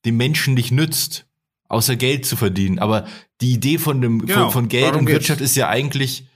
dem 0.06 0.18
Menschen 0.18 0.54
nicht 0.54 0.72
nützt, 0.72 1.28
außer 1.68 1.96
Geld 1.96 2.26
zu 2.26 2.36
verdienen. 2.36 2.80
Aber 2.80 3.08
die 3.42 3.54
Idee 3.54 3.78
von 3.78 4.02
dem, 4.02 4.26
Genau, 4.26 4.44
von, 4.46 4.52
von 4.52 4.68
Geld 4.68 4.86
darum 4.86 5.00
und 5.02 5.06
geht's. 5.06 5.20
Wirtschaft 5.20 5.42
ist 5.42 5.56
ja 5.56 5.70
eigentlich, 5.70 6.28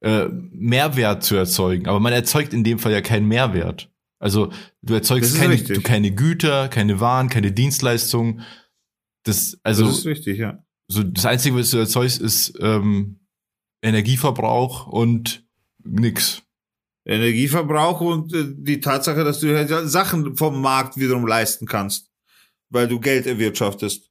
äh, 0.00 0.26
Mehrwert 0.52 1.24
zu 1.24 1.36
erzeugen. 1.36 1.88
Aber 1.88 2.00
man 2.00 2.12
erzeugt 2.12 2.52
in 2.52 2.64
dem 2.64 2.78
Fall 2.78 2.92
ja 2.92 3.00
keinen 3.00 3.26
Mehrwert. 3.28 3.90
Also, 4.20 4.52
du 4.82 4.94
erzeugst 4.94 5.36
keine, 5.36 5.56
du, 5.56 5.80
keine 5.80 6.10
Güter, 6.10 6.68
keine 6.68 7.00
Waren, 7.00 7.28
keine 7.28 7.52
Dienstleistungen. 7.52 8.42
Das, 9.24 9.58
also, 9.62 9.86
das 9.86 9.98
ist 9.98 10.06
richtig, 10.06 10.38
ja. 10.38 10.64
so 10.88 11.02
das 11.02 11.26
Einzige, 11.26 11.56
was 11.56 11.70
du 11.70 11.78
erzeugst, 11.78 12.20
ist 12.20 12.54
ähm, 12.60 13.17
Energieverbrauch 13.82 14.86
und 14.86 15.46
nix. 15.84 16.42
Energieverbrauch 17.04 18.00
und 18.00 18.34
äh, 18.34 18.44
die 18.48 18.80
Tatsache, 18.80 19.24
dass 19.24 19.40
du 19.40 19.56
halt 19.56 19.70
Sachen 19.88 20.36
vom 20.36 20.60
Markt 20.60 20.98
wiederum 20.98 21.26
leisten 21.26 21.66
kannst, 21.66 22.10
weil 22.68 22.86
du 22.86 23.00
Geld 23.00 23.26
erwirtschaftest. 23.26 24.07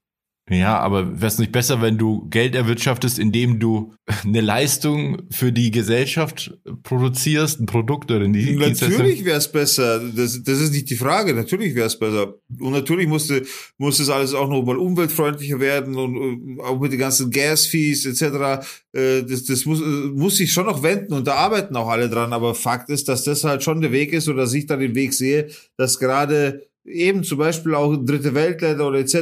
Ja, 0.50 0.80
aber 0.80 1.20
wäre 1.20 1.28
es 1.28 1.40
nicht 1.40 1.52
besser, 1.52 1.82
wenn 1.82 1.98
du 1.98 2.26
Geld 2.30 2.56
erwirtschaftest, 2.56 3.20
indem 3.20 3.60
du 3.60 3.94
eine 4.24 4.40
Leistung 4.40 5.24
für 5.30 5.52
die 5.52 5.72
Gesellschaft 5.72 6.58
produzierst, 6.84 7.60
ein 7.60 7.66
Produkt 7.66 8.12
oder 8.12 8.26
die? 8.30 8.56
Natürlich 8.56 9.26
wäre 9.26 9.40
es 9.40 9.52
besser. 9.52 10.00
Das, 10.00 10.42
das 10.42 10.62
ist 10.62 10.72
nicht 10.72 10.90
die 10.90 10.96
Frage. 10.96 11.34
Natürlich 11.34 11.76
wäre 11.76 11.88
es 11.88 12.00
besser. 12.00 12.36
Und 12.60 12.72
natürlich 12.72 13.08
musste, 13.08 13.46
muss 13.78 14.00
es 14.00 14.10
alles 14.10 14.34
auch 14.34 14.48
noch 14.48 14.64
mal 14.64 14.78
umweltfreundlicher 14.78 15.60
werden 15.60 15.96
und 15.96 16.60
äh, 16.60 16.62
auch 16.62 16.80
mit 16.80 16.94
den 16.94 17.00
ganzen 17.00 17.30
Gas-Fees 17.30 18.06
etc. 18.06 18.66
Äh, 18.94 19.24
das, 19.24 19.44
das 19.44 19.66
muss, 19.66 19.82
muss 20.14 20.38
sich 20.38 20.54
schon 20.54 20.68
noch 20.68 20.82
wenden 20.82 21.12
und 21.12 21.28
da 21.28 21.34
arbeiten 21.34 21.76
auch 21.76 21.90
alle 21.90 22.10
dran. 22.10 22.32
Aber 22.32 22.56
Fakt 22.56 22.90
ist, 22.90 23.10
dass 23.10 23.26
das 23.26 23.44
halt 23.44 23.64
schon 23.64 23.82
der 23.82 23.92
Weg 23.92 24.14
ist 24.14 24.30
oder 24.30 24.44
dass 24.44 24.54
ich 24.54 24.66
da 24.66 24.78
den 24.78 24.96
Weg 24.96 25.14
sehe, 25.14 25.50
dass 25.76 26.00
gerade 26.00 26.67
eben 26.88 27.24
zum 27.24 27.38
Beispiel 27.38 27.76
auch 27.76 27.96
dritte 27.98 28.34
Weltländer 28.34 28.88
oder 28.88 29.00
etc. 29.00 29.14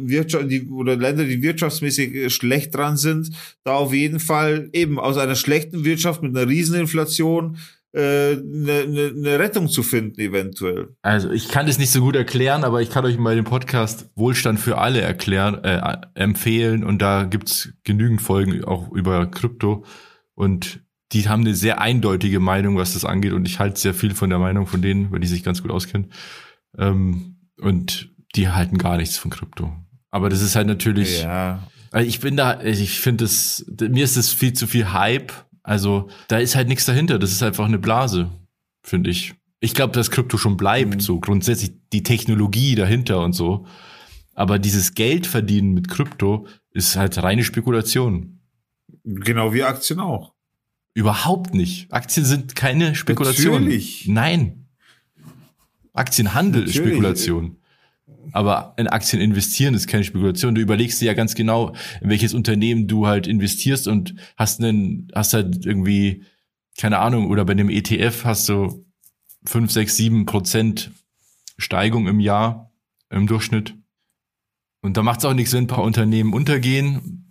Wirtschaft, 0.00 0.50
die, 0.50 0.68
oder 0.68 0.96
Länder, 0.96 1.24
die 1.24 1.42
wirtschaftsmäßig 1.42 2.14
äh, 2.14 2.30
schlecht 2.30 2.74
dran 2.74 2.96
sind, 2.96 3.30
da 3.64 3.74
auf 3.74 3.92
jeden 3.92 4.20
Fall 4.20 4.68
eben 4.72 4.98
aus 4.98 5.18
einer 5.18 5.34
schlechten 5.34 5.84
Wirtschaft 5.84 6.22
mit 6.22 6.36
einer 6.36 6.48
Rieseninflation 6.48 7.58
äh, 7.92 8.32
eine, 8.32 8.82
eine, 8.82 9.12
eine 9.16 9.38
Rettung 9.38 9.68
zu 9.68 9.82
finden, 9.82 10.20
eventuell. 10.20 10.88
Also 11.02 11.30
ich 11.30 11.48
kann 11.48 11.66
das 11.66 11.78
nicht 11.78 11.90
so 11.90 12.00
gut 12.00 12.16
erklären, 12.16 12.64
aber 12.64 12.82
ich 12.82 12.90
kann 12.90 13.04
euch 13.04 13.18
mal 13.18 13.34
den 13.34 13.44
Podcast 13.44 14.10
Wohlstand 14.14 14.60
für 14.60 14.78
alle 14.78 15.00
erklären, 15.00 15.62
äh, 15.64 15.96
empfehlen 16.14 16.84
und 16.84 17.02
da 17.02 17.24
gibt's 17.24 17.70
genügend 17.84 18.22
Folgen 18.22 18.64
auch 18.64 18.92
über 18.92 19.26
Krypto 19.26 19.84
und 20.34 20.80
die 21.12 21.26
haben 21.26 21.40
eine 21.40 21.54
sehr 21.54 21.80
eindeutige 21.80 22.38
Meinung, 22.38 22.76
was 22.76 22.92
das 22.92 23.06
angeht 23.06 23.32
und 23.32 23.48
ich 23.48 23.58
halte 23.58 23.80
sehr 23.80 23.94
viel 23.94 24.14
von 24.14 24.28
der 24.28 24.38
Meinung 24.38 24.66
von 24.66 24.82
denen, 24.82 25.10
weil 25.10 25.20
die 25.20 25.26
sich 25.26 25.42
ganz 25.42 25.62
gut 25.62 25.70
auskennen 25.70 26.12
ähm, 26.76 27.36
und 27.60 28.10
die 28.34 28.48
halten 28.48 28.78
gar 28.78 28.96
nichts 28.96 29.16
von 29.16 29.30
Krypto. 29.30 29.72
Aber 30.10 30.28
das 30.28 30.42
ist 30.42 30.56
halt 30.56 30.66
natürlich, 30.66 31.22
Ja. 31.22 31.66
also 31.90 32.08
ich 32.08 32.20
bin 32.20 32.36
da, 32.36 32.60
ich 32.62 33.00
finde 33.00 33.24
das, 33.24 33.64
mir 33.80 34.04
ist 34.04 34.16
das 34.16 34.30
viel 34.32 34.52
zu 34.52 34.66
viel 34.66 34.92
Hype. 34.92 35.32
Also 35.62 36.08
da 36.28 36.38
ist 36.38 36.56
halt 36.56 36.68
nichts 36.68 36.86
dahinter. 36.86 37.18
Das 37.18 37.32
ist 37.32 37.42
einfach 37.42 37.66
eine 37.66 37.78
Blase, 37.78 38.30
finde 38.82 39.10
ich. 39.10 39.34
Ich 39.60 39.74
glaube, 39.74 39.92
dass 39.92 40.10
Krypto 40.10 40.38
schon 40.38 40.56
bleibt, 40.56 40.94
Mhm. 40.94 41.00
so 41.00 41.20
grundsätzlich 41.20 41.72
die 41.92 42.02
Technologie 42.02 42.74
dahinter 42.74 43.20
und 43.22 43.32
so. 43.32 43.66
Aber 44.34 44.58
dieses 44.58 44.94
Geld 44.94 45.26
verdienen 45.26 45.74
mit 45.74 45.88
Krypto 45.88 46.46
ist 46.70 46.96
halt 46.96 47.20
reine 47.22 47.42
Spekulation. 47.44 48.40
Genau 49.04 49.52
wie 49.52 49.64
Aktien 49.64 49.98
auch. 50.00 50.32
Überhaupt 50.94 51.54
nicht. 51.54 51.92
Aktien 51.92 52.24
sind 52.24 52.54
keine 52.54 52.94
Spekulation. 52.94 53.62
Natürlich. 53.64 54.06
Nein. 54.08 54.57
Aktienhandel 55.98 56.64
ist. 56.64 56.76
Spekulation. 56.76 57.56
Aber 58.32 58.74
in 58.76 58.88
Aktien 58.88 59.22
investieren 59.22 59.74
ist 59.74 59.86
keine 59.86 60.04
Spekulation. 60.04 60.54
Du 60.54 60.60
überlegst 60.60 61.00
dir 61.00 61.06
ja 61.06 61.14
ganz 61.14 61.34
genau, 61.34 61.74
in 62.00 62.10
welches 62.10 62.34
Unternehmen 62.34 62.86
du 62.86 63.06
halt 63.06 63.26
investierst 63.26 63.88
und 63.88 64.14
hast 64.36 64.60
einen, 64.62 65.08
hast 65.14 65.34
halt 65.34 65.64
irgendwie, 65.64 66.24
keine 66.76 66.98
Ahnung, 66.98 67.28
oder 67.28 67.44
bei 67.44 67.54
dem 67.54 67.70
ETF 67.70 68.24
hast 68.24 68.48
du 68.48 68.86
fünf, 69.44 69.70
sechs, 69.70 69.96
sieben 69.96 70.26
Prozent 70.26 70.90
Steigung 71.56 72.06
im 72.06 72.20
Jahr 72.20 72.72
im 73.10 73.26
Durchschnitt. 73.26 73.74
Und 74.80 74.96
da 74.96 75.02
macht 75.02 75.20
es 75.20 75.24
auch 75.24 75.34
nichts, 75.34 75.52
wenn 75.52 75.64
ein 75.64 75.68
paar 75.68 75.82
Unternehmen 75.82 76.32
untergehen. 76.32 77.27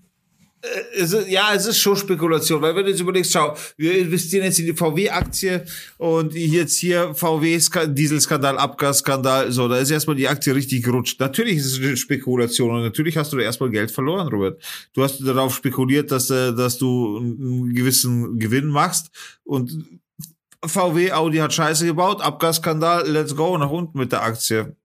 Es 0.95 1.13
ist, 1.13 1.27
ja, 1.29 1.53
es 1.53 1.67
ist 1.67 1.77
schon 1.77 1.95
Spekulation, 1.95 2.61
weil 2.61 2.75
wenn 2.75 2.83
du 2.83 2.89
jetzt 2.89 2.99
überlegst, 2.99 3.31
schau, 3.31 3.55
wir 3.77 3.97
investieren 3.97 4.43
jetzt 4.43 4.59
in 4.59 4.65
die 4.65 4.73
VW-Aktie 4.73 5.63
und 5.97 6.33
jetzt 6.33 6.77
hier 6.77 7.13
VW-Dieselskandal, 7.13 8.57
Abgasskandal, 8.57 9.51
so, 9.51 9.67
da 9.67 9.77
ist 9.77 9.91
erstmal 9.91 10.15
die 10.15 10.27
Aktie 10.27 10.55
richtig 10.55 10.83
gerutscht. 10.83 11.19
Natürlich 11.19 11.57
ist 11.57 11.73
es 11.73 11.77
eine 11.77 11.95
Spekulation 11.95 12.75
und 12.75 12.81
natürlich 12.81 13.17
hast 13.17 13.31
du 13.31 13.37
da 13.37 13.43
erstmal 13.43 13.69
Geld 13.69 13.91
verloren, 13.91 14.27
Robert. 14.29 14.61
Du 14.93 15.03
hast 15.03 15.19
darauf 15.19 15.55
spekuliert, 15.55 16.11
dass, 16.11 16.29
äh, 16.31 16.53
dass 16.53 16.79
du 16.79 17.17
einen 17.17 17.73
gewissen 17.73 18.39
Gewinn 18.39 18.67
machst 18.67 19.11
und 19.43 19.85
VW, 20.65 21.11
Audi 21.11 21.37
hat 21.37 21.53
Scheiße 21.53 21.85
gebaut, 21.85 22.21
Abgasskandal, 22.21 23.07
let's 23.07 23.35
go, 23.35 23.57
nach 23.57 23.69
unten 23.69 23.99
mit 23.99 24.11
der 24.11 24.23
Aktie. 24.23 24.75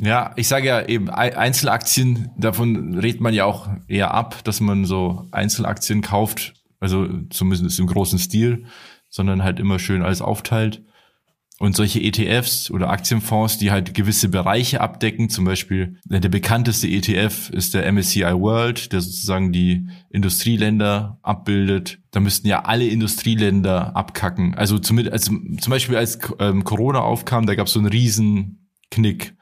Ja, 0.00 0.32
ich 0.36 0.46
sage 0.46 0.68
ja 0.68 0.86
eben, 0.86 1.10
Ei- 1.10 1.36
Einzelaktien, 1.36 2.30
davon 2.36 2.96
redet 2.98 3.20
man 3.20 3.34
ja 3.34 3.44
auch 3.44 3.68
eher 3.88 4.14
ab, 4.14 4.44
dass 4.44 4.60
man 4.60 4.84
so 4.84 5.26
Einzelaktien 5.32 6.02
kauft, 6.02 6.54
also 6.78 7.08
zumindest 7.30 7.78
im 7.80 7.86
großen 7.88 8.18
Stil, 8.18 8.66
sondern 9.08 9.42
halt 9.42 9.58
immer 9.58 9.78
schön 9.78 10.02
alles 10.02 10.22
aufteilt. 10.22 10.84
Und 11.60 11.74
solche 11.74 12.00
ETFs 12.00 12.70
oder 12.70 12.90
Aktienfonds, 12.90 13.58
die 13.58 13.72
halt 13.72 13.92
gewisse 13.92 14.28
Bereiche 14.28 14.80
abdecken, 14.80 15.28
zum 15.28 15.44
Beispiel 15.44 15.96
der 16.04 16.28
bekannteste 16.28 16.86
ETF 16.86 17.50
ist 17.50 17.74
der 17.74 17.84
MSCI 17.90 18.22
World, 18.22 18.92
der 18.92 19.00
sozusagen 19.00 19.50
die 19.52 19.88
Industrieländer 20.10 21.18
abbildet. 21.22 21.98
Da 22.12 22.20
müssten 22.20 22.46
ja 22.46 22.60
alle 22.64 22.86
Industrieländer 22.86 23.96
abkacken. 23.96 24.54
Also 24.54 24.78
zumindest, 24.78 25.12
also 25.14 25.32
zum 25.60 25.70
Beispiel 25.72 25.96
als 25.96 26.20
ähm, 26.38 26.62
Corona 26.62 27.00
aufkam, 27.00 27.46
da 27.46 27.56
gab 27.56 27.66
es 27.66 27.72
so 27.72 27.80
einen 27.80 27.88
riesen 27.88 28.68
Knick 28.92 29.34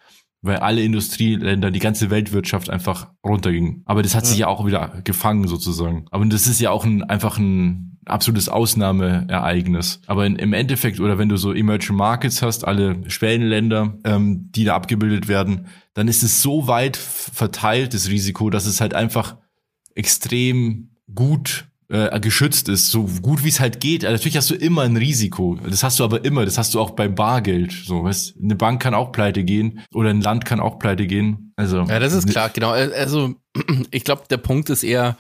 weil 0.42 0.58
alle 0.58 0.82
Industrieländer, 0.82 1.70
die 1.70 1.80
ganze 1.80 2.10
Weltwirtschaft 2.10 2.70
einfach 2.70 3.08
runterging. 3.24 3.82
Aber 3.84 4.02
das 4.02 4.14
hat 4.14 4.26
sich 4.26 4.38
ja 4.38 4.48
auch 4.48 4.66
wieder 4.66 5.00
gefangen 5.04 5.48
sozusagen. 5.48 6.06
Aber 6.10 6.24
das 6.26 6.46
ist 6.46 6.60
ja 6.60 6.70
auch 6.70 6.84
ein, 6.84 7.02
einfach 7.02 7.38
ein 7.38 7.98
absolutes 8.06 8.48
Ausnahmeereignis. 8.48 10.00
Aber 10.06 10.24
in, 10.26 10.36
im 10.36 10.52
Endeffekt, 10.52 11.00
oder 11.00 11.18
wenn 11.18 11.28
du 11.28 11.36
so 11.36 11.52
Emerging 11.52 11.96
Markets 11.96 12.42
hast, 12.42 12.64
alle 12.64 13.08
Schwellenländer, 13.10 13.98
ähm, 14.04 14.50
die 14.52 14.64
da 14.64 14.74
abgebildet 14.76 15.28
werden, 15.28 15.66
dann 15.94 16.08
ist 16.08 16.22
es 16.22 16.42
so 16.42 16.66
weit 16.68 16.96
verteilt, 16.96 17.94
das 17.94 18.08
Risiko, 18.08 18.50
dass 18.50 18.66
es 18.66 18.80
halt 18.80 18.94
einfach 18.94 19.36
extrem 19.94 20.90
gut 21.12 21.66
äh, 21.88 22.18
geschützt 22.20 22.68
ist, 22.68 22.90
so 22.90 23.04
gut 23.22 23.44
wie 23.44 23.48
es 23.48 23.60
halt 23.60 23.80
geht. 23.80 24.04
Also 24.04 24.14
Natürlich 24.14 24.36
hast 24.36 24.50
du 24.50 24.54
immer 24.54 24.82
ein 24.82 24.96
Risiko. 24.96 25.58
Das 25.68 25.82
hast 25.82 25.98
du 25.98 26.04
aber 26.04 26.24
immer. 26.24 26.44
Das 26.44 26.58
hast 26.58 26.74
du 26.74 26.80
auch 26.80 26.90
beim 26.90 27.14
Bargeld. 27.14 27.72
So, 27.72 28.04
weißt, 28.04 28.36
eine 28.42 28.56
Bank 28.56 28.82
kann 28.82 28.94
auch 28.94 29.12
pleite 29.12 29.44
gehen 29.44 29.80
oder 29.92 30.10
ein 30.10 30.20
Land 30.20 30.44
kann 30.44 30.60
auch 30.60 30.78
pleite 30.78 31.06
gehen. 31.06 31.52
Also 31.56 31.82
Ja, 31.82 31.98
das 31.98 32.12
ist 32.12 32.28
klar, 32.28 32.50
genau. 32.50 32.70
Also 32.70 33.34
ich 33.90 34.04
glaube, 34.04 34.24
der 34.28 34.38
Punkt 34.38 34.70
ist 34.70 34.82
eher, 34.82 35.16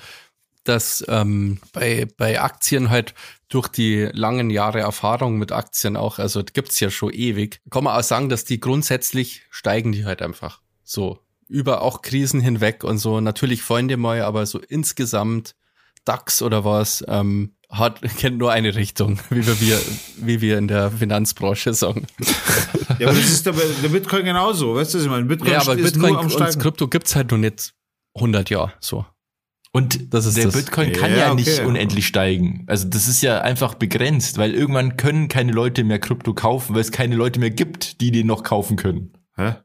dass 0.64 1.04
ähm, 1.08 1.58
bei, 1.72 2.08
bei 2.16 2.40
Aktien 2.40 2.90
halt 2.90 3.14
durch 3.48 3.68
die 3.68 4.08
langen 4.12 4.50
Jahre 4.50 4.80
Erfahrung 4.80 5.38
mit 5.38 5.52
Aktien 5.52 5.96
auch, 5.96 6.18
also 6.18 6.42
gibt's 6.42 6.80
ja 6.80 6.90
schon 6.90 7.12
ewig, 7.12 7.60
kann 7.70 7.84
man 7.84 7.96
auch 7.96 8.02
sagen, 8.02 8.28
dass 8.28 8.44
die 8.44 8.58
grundsätzlich 8.58 9.42
steigen 9.50 9.92
die 9.92 10.04
halt 10.04 10.20
einfach 10.20 10.60
so 10.82 11.20
über 11.48 11.82
auch 11.82 12.02
Krisen 12.02 12.40
hinweg 12.40 12.82
und 12.82 12.98
so. 12.98 13.20
Natürlich 13.20 13.62
die 13.64 13.96
mal, 13.96 14.22
aber 14.22 14.46
so 14.46 14.58
insgesamt 14.58 15.54
DAX 16.06 16.40
oder 16.42 16.64
was 16.64 17.04
ähm, 17.08 17.52
hat 17.68 18.00
kennt 18.18 18.38
nur 18.38 18.52
eine 18.52 18.74
Richtung, 18.74 19.18
wie 19.30 19.46
wir, 19.46 19.60
wir 19.60 19.80
wie 20.18 20.40
wir 20.40 20.58
in 20.58 20.68
der 20.68 20.90
Finanzbranche 20.90 21.74
sagen. 21.74 22.06
Ja, 22.98 23.08
aber 23.08 23.16
das 23.16 23.30
ist 23.30 23.44
der, 23.46 23.52
der 23.52 23.88
Bitcoin 23.88 24.24
genauso, 24.24 24.74
weißt 24.74 24.94
du, 24.94 24.98
was 24.98 25.04
ich 25.04 25.10
meine? 25.10 25.26
Bitcoin 25.26 25.52
Ja, 25.52 25.60
aber 25.60 25.76
ist 25.76 25.92
Bitcoin 25.92 26.12
nur 26.12 26.20
am 26.20 26.26
und 26.26 26.32
Steigen. 26.32 26.60
Krypto 26.60 26.88
gibt's 26.88 27.14
halt 27.16 27.30
noch 27.30 27.38
nicht 27.38 27.74
100 28.14 28.48
Jahre 28.50 28.72
so. 28.80 29.04
Und 29.72 30.14
Das 30.14 30.24
ist 30.24 30.38
der 30.38 30.46
das. 30.46 30.54
Bitcoin 30.54 30.92
kann 30.92 31.10
Ja, 31.10 31.16
ja, 31.18 31.26
okay. 31.32 31.42
nicht 31.42 31.60
unendlich 31.60 32.06
steigen. 32.06 32.64
Also 32.66 32.88
das 32.88 33.08
ist 33.08 33.20
ja 33.22 33.42
einfach 33.42 33.74
begrenzt, 33.74 34.38
weil 34.38 34.54
irgendwann 34.54 34.96
können 34.96 35.28
keine 35.28 35.52
Leute 35.52 35.84
mehr 35.84 35.98
Krypto 35.98 36.32
kaufen, 36.32 36.74
weil 36.74 36.80
es 36.80 36.92
keine 36.92 37.14
Leute 37.14 37.40
mehr 37.40 37.50
gibt, 37.50 38.00
die 38.00 38.10
den 38.10 38.26
noch 38.26 38.42
kaufen 38.42 38.76
können. 38.76 39.12
Hä? 39.36 39.56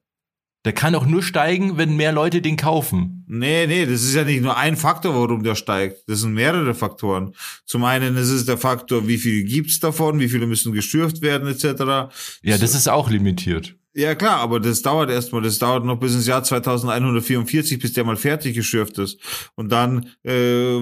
Der 0.63 0.73
kann 0.73 0.93
auch 0.93 1.07
nur 1.07 1.23
steigen, 1.23 1.77
wenn 1.77 1.95
mehr 1.95 2.11
Leute 2.11 2.41
den 2.41 2.55
kaufen. 2.55 3.25
Nee, 3.27 3.65
nee, 3.65 3.85
das 3.85 4.03
ist 4.03 4.13
ja 4.13 4.23
nicht 4.23 4.41
nur 4.41 4.57
ein 4.57 4.77
Faktor, 4.77 5.15
warum 5.15 5.41
der 5.41 5.55
steigt. 5.55 6.03
Das 6.07 6.19
sind 6.19 6.33
mehrere 6.33 6.75
Faktoren. 6.75 7.33
Zum 7.65 7.83
einen 7.83 8.15
ist 8.15 8.29
es 8.29 8.45
der 8.45 8.59
Faktor, 8.59 9.07
wie 9.07 9.17
viel 9.17 9.43
gibt's 9.43 9.79
davon, 9.79 10.19
wie 10.19 10.29
viele 10.29 10.45
müssen 10.45 10.71
gestürft 10.71 11.21
werden, 11.21 11.47
etc. 11.47 12.13
Ja, 12.43 12.57
das 12.59 12.75
ist 12.75 12.87
auch 12.87 13.09
limitiert. 13.09 13.75
Ja, 13.93 14.15
klar, 14.15 14.39
aber 14.39 14.61
das 14.61 14.81
dauert 14.81 15.09
erstmal, 15.09 15.41
das 15.41 15.59
dauert 15.59 15.83
noch 15.83 15.99
bis 15.99 16.15
ins 16.15 16.25
Jahr 16.25 16.41
2144, 16.41 17.77
bis 17.77 17.91
der 17.91 18.05
mal 18.05 18.15
fertig 18.15 18.55
geschürft 18.55 18.97
ist. 18.99 19.19
Und 19.55 19.69
dann, 19.69 20.09
äh, 20.23 20.79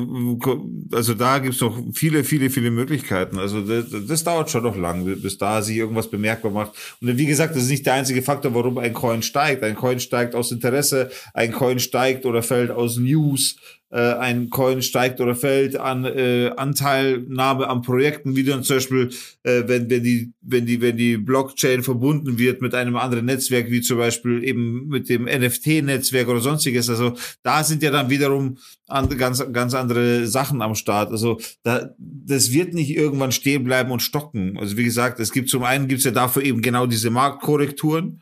also 0.93 1.15
da 1.15 1.39
gibt's 1.39 1.59
noch 1.59 1.75
viele, 1.91 2.23
viele, 2.23 2.51
viele 2.51 2.69
Möglichkeiten. 2.69 3.39
Also 3.39 3.61
das, 3.61 3.85
das 4.07 4.23
dauert 4.23 4.51
schon 4.51 4.61
noch 4.61 4.75
lang, 4.77 5.05
bis 5.21 5.39
da 5.39 5.63
sich 5.63 5.77
irgendwas 5.77 6.11
bemerkbar 6.11 6.51
macht. 6.51 6.73
Und 7.01 7.17
wie 7.17 7.25
gesagt, 7.25 7.55
das 7.55 7.63
ist 7.63 7.69
nicht 7.69 7.87
der 7.87 7.95
einzige 7.95 8.21
Faktor, 8.21 8.53
warum 8.53 8.77
ein 8.77 8.93
Coin 8.93 9.23
steigt. 9.23 9.63
Ein 9.63 9.75
Coin 9.75 9.99
steigt 9.99 10.35
aus 10.35 10.51
Interesse, 10.51 11.09
ein 11.33 11.51
Coin 11.51 11.79
steigt 11.79 12.27
oder 12.27 12.43
fällt 12.43 12.69
aus 12.69 12.97
News, 12.97 13.55
äh, 13.91 14.13
ein 14.13 14.49
Coin 14.49 14.81
steigt 14.81 15.19
oder 15.19 15.35
fällt 15.35 15.75
an 15.75 16.05
äh, 16.05 16.51
Anteilnahme 16.55 17.67
an 17.67 17.81
Projekten, 17.81 18.35
wie 18.35 18.43
dann 18.43 18.63
zum 18.63 18.77
Beispiel, 18.77 19.09
äh, 19.43 19.63
wenn, 19.65 19.89
wenn 19.89 20.03
die, 20.03 20.31
wenn 20.41 20.65
die, 20.65 20.81
wenn 20.81 20.97
die 20.97 21.17
Blockchain 21.17 21.81
verbunden 21.81 22.37
wird 22.37 22.61
mit 22.61 22.75
einem 22.75 22.95
anderen 22.95 23.25
Netzwerk, 23.25 23.71
wie 23.71 23.81
zum 23.81 23.97
Beispiel 23.97 24.43
eben 24.43 24.87
mit 24.87 25.09
dem 25.09 25.25
NFT-Netzwerk 25.25 26.27
oder 26.27 26.39
sonstiges. 26.39 26.89
Also 26.89 27.13
da 27.41 27.63
sind 27.63 27.81
ja 27.81 27.89
dann 27.89 28.09
wiederum 28.09 28.57
an, 28.87 29.09
ganz, 29.17 29.43
ganz 29.51 29.73
andere 29.73 30.27
Sachen 30.27 30.61
am 30.61 30.75
Start. 30.75 31.11
Also 31.11 31.39
da, 31.63 31.89
das 31.97 32.51
wird 32.51 32.73
nicht 32.73 32.95
irgendwann 32.95 33.31
stehen 33.31 33.63
bleiben 33.63 33.91
und 33.91 34.01
stocken. 34.01 34.57
Also 34.59 34.77
wie 34.77 34.83
gesagt, 34.83 35.19
es 35.19 35.31
gibt 35.31 35.49
zum 35.49 35.63
einen 35.63 35.87
gibt's 35.87 36.05
ja 36.05 36.11
dafür 36.11 36.43
eben 36.43 36.61
genau 36.61 36.85
diese 36.85 37.09
Marktkorrekturen. 37.09 38.21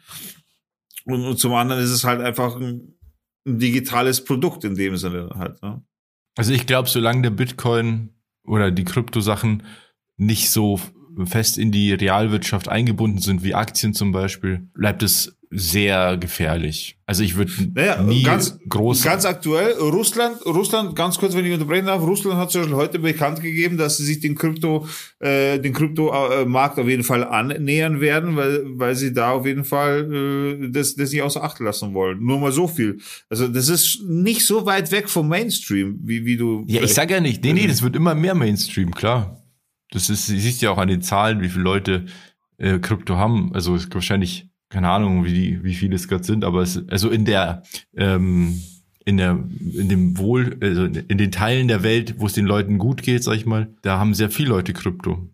Und, 1.05 1.23
und 1.23 1.39
zum 1.39 1.53
anderen 1.53 1.81
ist 1.81 1.91
es 1.91 2.03
halt 2.03 2.21
einfach 2.21 2.55
ein, 2.57 2.96
ein 3.47 3.59
digitales 3.59 4.23
Produkt 4.23 4.63
in 4.63 4.75
dem 4.75 4.97
Sinne 4.97 5.29
halt. 5.35 5.61
Ne? 5.63 5.83
Also 6.35 6.53
ich 6.53 6.67
glaube, 6.67 6.89
solange 6.89 7.23
der 7.23 7.29
Bitcoin 7.31 8.09
oder 8.43 8.71
die 8.71 8.83
Kryptosachen 8.83 9.63
nicht 10.17 10.51
so 10.51 10.79
fest 11.25 11.57
in 11.57 11.71
die 11.71 11.93
Realwirtschaft 11.93 12.67
eingebunden 12.67 13.19
sind, 13.19 13.43
wie 13.43 13.55
Aktien 13.55 13.93
zum 13.93 14.11
Beispiel, 14.11 14.69
bleibt 14.73 15.01
es 15.01 15.36
sehr 15.49 16.17
gefährlich. 16.17 16.97
Also 17.05 17.23
ich 17.23 17.35
würde 17.37 17.51
Naja, 17.73 18.01
nie 18.01 18.23
ganz- 18.23 18.59
groß. 18.67 19.01
Ganz 19.03 19.23
aktuell, 19.25 19.73
Russland, 19.79 20.45
Russland, 20.45 20.95
ganz 20.95 21.17
kurz, 21.17 21.35
wenn 21.35 21.45
ich 21.45 21.53
unterbrechen 21.53 21.85
darf, 21.85 22.01
Russland 22.01 22.37
hat 22.37 22.51
zum 22.51 22.61
Beispiel 22.61 22.75
heute 22.77 22.99
bekannt 22.99 23.41
gegeben, 23.41 23.77
dass 23.77 23.95
sie 23.97 24.03
sich 24.03 24.19
den 24.19 24.35
Krypto, 24.35 24.87
äh, 25.19 25.57
den 25.59 25.71
Kryptomarkt 25.73 26.77
auf 26.79 26.87
jeden 26.87 27.03
Fall 27.03 27.23
annähern 27.23 28.01
werden, 28.01 28.35
weil, 28.35 28.61
weil 28.77 28.95
sie 28.95 29.13
da 29.13 29.31
auf 29.31 29.45
jeden 29.45 29.63
Fall 29.63 30.11
äh, 30.63 30.69
das, 30.69 30.95
das 30.95 31.11
nicht 31.11 31.21
außer 31.21 31.41
Acht 31.41 31.59
lassen 31.61 31.93
wollen. 31.93 32.21
Nur 32.23 32.39
mal 32.39 32.51
so 32.51 32.67
viel. 32.67 32.97
Also 33.29 33.47
das 33.47 33.69
ist 33.69 34.01
nicht 34.05 34.45
so 34.45 34.65
weit 34.65 34.91
weg 34.91 35.07
vom 35.09 35.29
Mainstream, 35.29 35.99
wie, 36.03 36.25
wie 36.25 36.35
du. 36.35 36.65
ja, 36.67 36.81
ich 36.83 36.93
sag 36.93 37.09
ja 37.09 37.21
nicht, 37.21 37.41
nee, 37.43 37.53
nee, 37.53 37.67
das 37.67 37.81
wird 37.81 37.95
immer 37.95 38.15
mehr 38.15 38.35
Mainstream, 38.35 38.93
klar. 38.93 39.41
Das 39.91 40.09
ist, 40.09 40.25
siehst 40.25 40.61
ja 40.61 40.71
auch 40.71 40.77
an 40.77 40.89
den 40.89 41.01
Zahlen, 41.01 41.39
wie 41.41 41.47
viele 41.47 41.63
Leute 41.63 42.05
äh, 42.57 42.79
Krypto 42.79 43.15
haben. 43.15 43.51
Also 43.53 43.77
wahrscheinlich, 43.93 44.49
keine 44.77 44.91
Ahnung, 44.91 45.25
wie, 45.25 45.33
die, 45.33 45.63
wie 45.63 45.73
viele 45.73 45.95
es 45.95 46.07
gerade 46.07 46.23
sind, 46.23 46.45
aber 46.45 46.61
es, 46.61 46.87
also 46.87 47.09
in 47.09 47.25
der, 47.25 47.63
ähm, 47.95 48.61
in 49.05 49.17
der, 49.17 49.43
in 49.73 49.89
dem 49.89 50.19
Wohl, 50.19 50.55
also 50.61 50.83
in 50.85 51.17
den 51.17 51.31
Teilen 51.31 51.67
der 51.67 51.81
Welt, 51.81 52.19
wo 52.19 52.27
es 52.27 52.33
den 52.33 52.45
Leuten 52.45 52.77
gut 52.77 53.01
geht, 53.01 53.23
sag 53.23 53.37
ich 53.37 53.47
mal, 53.47 53.73
da 53.81 53.97
haben 53.97 54.13
sehr 54.13 54.29
viele 54.29 54.49
Leute 54.49 54.73
Krypto. 54.73 55.27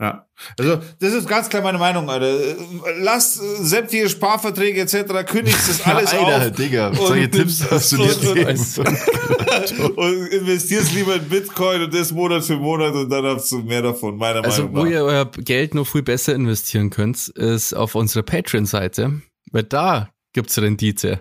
Ja. 0.00 0.26
Also, 0.58 0.80
das 0.98 1.12
ist 1.12 1.28
ganz 1.28 1.50
klar 1.50 1.62
meine 1.62 1.76
Meinung, 1.76 2.08
Alter. 2.08 2.56
Lass 3.00 3.34
sämtliche 3.34 4.08
Sparverträge 4.08 4.80
etc. 4.80 5.26
kündigst 5.30 5.68
das 5.68 5.82
alles 5.86 6.14
Alter, 6.14 6.46
auf. 6.48 6.52
Digga, 6.52 6.88
Und- 6.88 6.96
solche 6.96 7.30
Tipps 7.30 7.58
darfst 7.68 7.92
du 7.92 7.96
dir 7.98 8.48
und- 8.48 9.96
und 9.98 10.26
investierst 10.28 10.94
lieber 10.94 11.16
in 11.16 11.28
Bitcoin 11.28 11.82
und 11.82 11.92
das 11.94 12.12
Monat 12.12 12.44
für 12.44 12.56
Monat 12.56 12.94
und 12.94 13.10
dann 13.10 13.24
hast 13.26 13.52
du 13.52 13.58
mehr 13.58 13.82
davon, 13.82 14.16
meiner 14.16 14.42
Also, 14.42 14.62
Meinung 14.62 14.76
wo 14.76 14.84
nach. 14.84 14.90
ihr 14.90 15.04
euer 15.04 15.30
Geld 15.30 15.74
noch 15.74 15.86
viel 15.86 16.02
besser 16.02 16.34
investieren 16.34 16.88
könnt, 16.88 17.28
ist 17.28 17.74
auf 17.74 17.94
unserer 17.94 18.22
Patreon-Seite, 18.22 19.20
weil 19.52 19.64
da 19.64 20.08
gibt's 20.32 20.58
Rendite. 20.58 21.20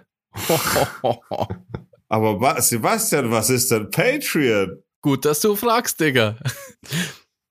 Aber 2.07 2.61
Sebastian, 2.61 3.29
was 3.31 3.49
ist 3.49 3.71
denn 3.71 3.89
Patreon? 3.91 4.81
Gut, 5.01 5.25
dass 5.25 5.41
du 5.41 5.55
fragst, 5.55 5.99
Digga. 5.99 6.37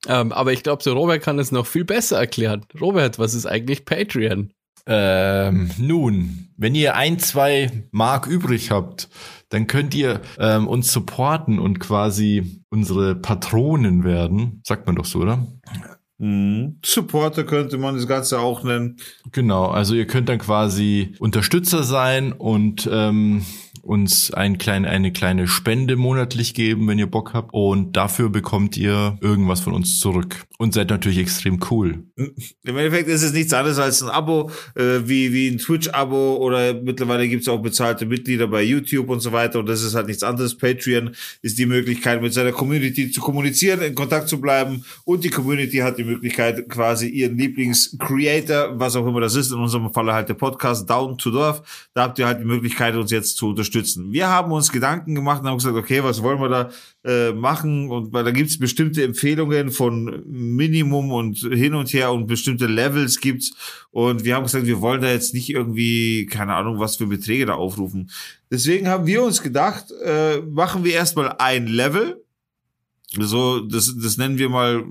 Ähm, 0.08 0.32
aber 0.32 0.52
ich 0.52 0.62
glaube, 0.62 0.82
so 0.82 0.92
Robert 0.92 1.22
kann 1.22 1.38
es 1.38 1.52
noch 1.52 1.66
viel 1.66 1.84
besser 1.84 2.18
erklären. 2.18 2.64
Robert, 2.80 3.18
was 3.18 3.34
ist 3.34 3.46
eigentlich 3.46 3.84
Patreon? 3.84 4.52
Ähm, 4.86 5.70
nun, 5.78 6.48
wenn 6.56 6.74
ihr 6.74 6.96
ein, 6.96 7.18
zwei 7.18 7.84
Mark 7.90 8.26
übrig 8.26 8.70
habt, 8.70 9.10
dann 9.50 9.66
könnt 9.66 9.94
ihr 9.94 10.22
ähm, 10.38 10.66
uns 10.66 10.92
supporten 10.92 11.58
und 11.58 11.78
quasi 11.78 12.62
unsere 12.70 13.14
Patronen 13.14 14.04
werden. 14.04 14.62
Sagt 14.66 14.86
man 14.86 14.96
doch 14.96 15.04
so, 15.04 15.20
oder? 15.20 15.46
Mhm. 16.18 16.78
Supporter 16.84 17.44
könnte 17.44 17.78
man 17.78 17.94
das 17.94 18.06
Ganze 18.06 18.40
auch 18.40 18.64
nennen. 18.64 18.96
Genau, 19.30 19.66
also 19.66 19.94
ihr 19.94 20.06
könnt 20.06 20.28
dann 20.28 20.38
quasi 20.38 21.14
Unterstützer 21.18 21.84
sein 21.84 22.32
und 22.32 22.88
ähm, 22.90 23.44
uns 23.88 24.32
ein 24.32 24.58
klein, 24.58 24.84
eine 24.84 25.12
kleine 25.12 25.48
Spende 25.48 25.96
monatlich 25.96 26.54
geben, 26.54 26.86
wenn 26.86 26.98
ihr 26.98 27.06
Bock 27.06 27.32
habt. 27.32 27.52
Und 27.52 27.96
dafür 27.96 28.28
bekommt 28.28 28.76
ihr 28.76 29.18
irgendwas 29.20 29.60
von 29.60 29.72
uns 29.72 29.98
zurück. 29.98 30.44
Und 30.58 30.74
seid 30.74 30.90
natürlich 30.90 31.18
extrem 31.18 31.60
cool. 31.70 32.04
Im 32.16 32.76
Endeffekt 32.76 33.08
ist 33.08 33.22
es 33.22 33.32
nichts 33.32 33.52
anderes 33.52 33.78
als 33.78 34.02
ein 34.02 34.08
Abo, 34.08 34.50
äh, 34.74 35.00
wie, 35.04 35.32
wie 35.32 35.48
ein 35.48 35.58
Twitch-Abo 35.58 36.36
oder 36.36 36.74
mittlerweile 36.74 37.28
gibt 37.28 37.42
es 37.42 37.48
auch 37.48 37.62
bezahlte 37.62 38.06
Mitglieder 38.06 38.48
bei 38.48 38.62
YouTube 38.62 39.08
und 39.08 39.20
so 39.20 39.30
weiter 39.30 39.60
und 39.60 39.68
das 39.68 39.82
ist 39.82 39.94
halt 39.94 40.08
nichts 40.08 40.24
anderes. 40.24 40.58
Patreon 40.58 41.14
ist 41.42 41.58
die 41.58 41.66
Möglichkeit, 41.66 42.20
mit 42.20 42.34
seiner 42.34 42.50
Community 42.50 43.10
zu 43.10 43.20
kommunizieren, 43.20 43.82
in 43.82 43.94
Kontakt 43.94 44.28
zu 44.28 44.40
bleiben 44.40 44.84
und 45.04 45.22
die 45.22 45.30
Community 45.30 45.76
hat 45.76 45.96
die 45.96 46.04
Möglichkeit, 46.04 46.68
quasi 46.68 47.06
ihren 47.08 47.38
Lieblings-Creator, 47.38 48.80
was 48.80 48.96
auch 48.96 49.06
immer 49.06 49.20
das 49.20 49.36
ist, 49.36 49.52
in 49.52 49.58
unserem 49.58 49.92
Falle 49.92 50.12
halt 50.12 50.28
der 50.28 50.34
Podcast 50.34 50.90
Down 50.90 51.16
to 51.16 51.30
Dorf, 51.30 51.88
da 51.94 52.02
habt 52.02 52.18
ihr 52.18 52.26
halt 52.26 52.40
die 52.40 52.44
Möglichkeit, 52.44 52.96
uns 52.96 53.12
jetzt 53.12 53.36
zu 53.36 53.50
unterstützen. 53.50 53.77
Wir 54.12 54.28
haben 54.28 54.52
uns 54.52 54.72
Gedanken 54.72 55.14
gemacht 55.14 55.42
und 55.42 55.48
haben 55.48 55.58
gesagt, 55.58 55.76
okay, 55.76 56.02
was 56.02 56.22
wollen 56.22 56.40
wir 56.40 56.48
da 56.48 56.70
äh, 57.04 57.32
machen 57.32 57.90
und 57.90 58.12
weil 58.12 58.24
da 58.24 58.30
gibt 58.30 58.50
es 58.50 58.58
bestimmte 58.58 59.02
Empfehlungen 59.04 59.70
von 59.70 60.22
Minimum 60.26 61.12
und 61.12 61.38
hin 61.38 61.74
und 61.74 61.92
her 61.92 62.12
und 62.12 62.26
bestimmte 62.26 62.66
Levels 62.66 63.20
gibt's 63.20 63.52
und 63.90 64.24
wir 64.24 64.34
haben 64.34 64.44
gesagt, 64.44 64.66
wir 64.66 64.80
wollen 64.80 65.02
da 65.02 65.10
jetzt 65.10 65.34
nicht 65.34 65.50
irgendwie 65.50 66.26
keine 66.26 66.54
Ahnung, 66.54 66.78
was 66.78 66.96
für 66.96 67.06
Beträge 67.06 67.46
da 67.46 67.54
aufrufen. 67.54 68.10
Deswegen 68.50 68.88
haben 68.88 69.06
wir 69.06 69.22
uns 69.22 69.42
gedacht, 69.42 69.86
äh, 70.04 70.38
machen 70.40 70.84
wir 70.84 70.94
erstmal 70.94 71.34
ein 71.38 71.66
Level. 71.66 72.24
So, 73.16 73.60
das, 73.60 73.94
das 74.02 74.18
nennen 74.18 74.38
wir 74.38 74.48
mal 74.48 74.84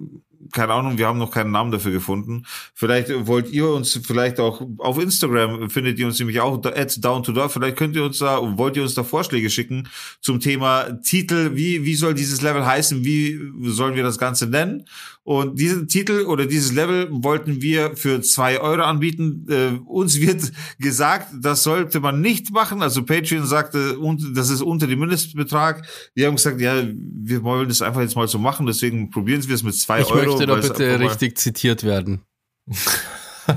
keine 0.52 0.74
Ahnung, 0.74 0.98
wir 0.98 1.08
haben 1.08 1.20
noch 1.20 1.32
keinen 1.32 1.52
Namen 1.52 1.72
dafür 1.72 1.92
gefunden. 1.92 2.46
Vielleicht 2.74 3.10
wollt 3.28 3.50
ihr 3.50 3.70
uns 3.70 4.00
vielleicht 4.06 4.40
auch 4.40 4.62
auf 4.78 5.00
Instagram 5.00 5.70
findet 5.70 6.00
ihr 6.00 6.08
uns 6.08 6.20
nämlich 6.20 6.40
auch 6.40 6.64
at 6.66 7.04
down 7.04 7.24
to 7.24 7.32
door. 7.32 7.50
Vielleicht 7.50 7.78
könnt 7.78 7.96
ihr 7.96 8.04
uns 8.04 8.20
da 8.20 8.40
wollt 8.58 8.76
ihr 8.78 8.84
uns 8.84 8.94
da 8.94 9.04
Vorschläge 9.04 9.50
schicken 9.50 9.88
zum 10.22 10.40
Thema 10.40 11.00
Titel. 11.02 11.56
Wie 11.56 11.86
wie 11.86 11.96
soll 11.96 12.14
dieses 12.14 12.42
Level 12.42 12.66
heißen? 12.66 13.04
Wie 13.04 13.40
sollen 13.64 13.96
wir 13.96 14.04
das 14.04 14.18
Ganze 14.18 14.48
nennen? 14.48 14.86
Und 15.28 15.60
diesen 15.60 15.90
Titel 15.90 16.22
oder 16.26 16.46
dieses 16.46 16.72
Level 16.72 17.10
wollten 17.12 17.62
wir 17.62 17.98
für 17.98 18.22
zwei 18.22 18.62
Euro 18.62 18.84
anbieten. 18.84 19.46
Äh, 19.50 19.78
uns 19.86 20.22
wird 20.22 20.54
gesagt, 20.80 21.28
das 21.42 21.64
sollte 21.64 22.00
man 22.00 22.22
nicht 22.22 22.52
machen. 22.52 22.82
Also 22.82 23.04
Patreon 23.04 23.46
sagte, 23.46 24.00
und 24.00 24.38
das 24.38 24.50
ist 24.50 24.62
unter 24.62 24.88
dem 24.88 25.00
Mindestbetrag. 25.00 25.86
Wir 26.14 26.28
haben 26.28 26.38
gesagt, 26.38 26.62
ja, 26.62 26.82
wir 26.82 27.44
wollen 27.44 27.68
das 27.68 27.82
einfach 27.82 28.00
jetzt 28.00 28.16
mal 28.16 28.30
so 28.30 28.40
machen. 28.40 28.68
Deswegen 28.68 29.10
probieren 29.10 29.46
wir 29.46 29.54
es 29.54 29.64
mit 29.64 29.76
zwei 29.76 30.00
Ich 30.00 30.10
Euro. 30.10 30.28
möchte 30.28 30.46
da 30.46 30.54
weil 30.54 30.60
es 30.62 30.70
bitte 30.70 30.98
richtig 31.02 31.38
zitiert 31.38 31.84
werden. 31.84 32.22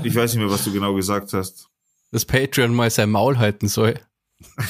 Ich 0.03 0.15
weiß 0.15 0.33
nicht 0.33 0.41
mehr, 0.41 0.51
was 0.51 0.63
du 0.63 0.71
genau 0.71 0.93
gesagt 0.93 1.33
hast. 1.33 1.67
Dass 2.11 2.23
Patreon 2.23 2.73
mal 2.73 2.89
sein 2.89 3.09
Maul 3.11 3.37
halten 3.37 3.67
soll. 3.67 3.99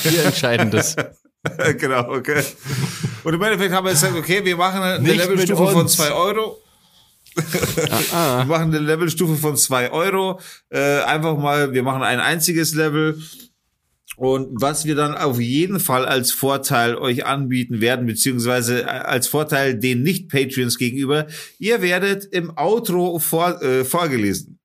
Wir 0.01 0.23
entscheiden 0.25 0.71
das. 0.71 0.95
genau, 1.79 2.09
okay. 2.09 2.43
Und 3.23 3.33
im 3.35 3.41
Endeffekt 3.41 3.71
haben 3.71 3.85
wir 3.85 3.91
gesagt, 3.91 4.15
okay, 4.15 4.43
wir 4.43 4.57
machen 4.57 4.81
eine 4.81 4.99
Nicht 4.99 5.17
Levelstufe 5.17 5.71
von 5.71 5.87
zwei 5.87 6.11
Euro. 6.11 6.57
Ah, 8.13 8.39
Wir 8.39 8.45
machen 8.45 8.75
eine 8.75 8.79
Levelstufe 8.79 9.35
von 9.35 9.55
zwei 9.57 9.91
Euro. 9.91 10.39
Äh, 10.69 11.01
einfach 11.01 11.37
mal, 11.37 11.73
wir 11.73 11.83
machen 11.83 12.03
ein 12.03 12.19
einziges 12.19 12.73
Level. 12.75 13.21
Und 14.17 14.61
was 14.61 14.85
wir 14.85 14.95
dann 14.95 15.15
auf 15.15 15.39
jeden 15.39 15.79
Fall 15.79 16.05
als 16.05 16.31
Vorteil 16.31 16.95
euch 16.95 17.25
anbieten 17.25 17.81
werden, 17.81 18.05
beziehungsweise 18.05 18.87
als 18.87 19.27
Vorteil 19.27 19.79
den 19.79 20.03
Nicht-Patreons 20.03 20.77
gegenüber, 20.77 21.27
ihr 21.57 21.81
werdet 21.81 22.25
im 22.25 22.55
Outro 22.55 23.19
vor, 23.19 23.61
äh, 23.63 23.85
vorgelesen. 23.85 24.59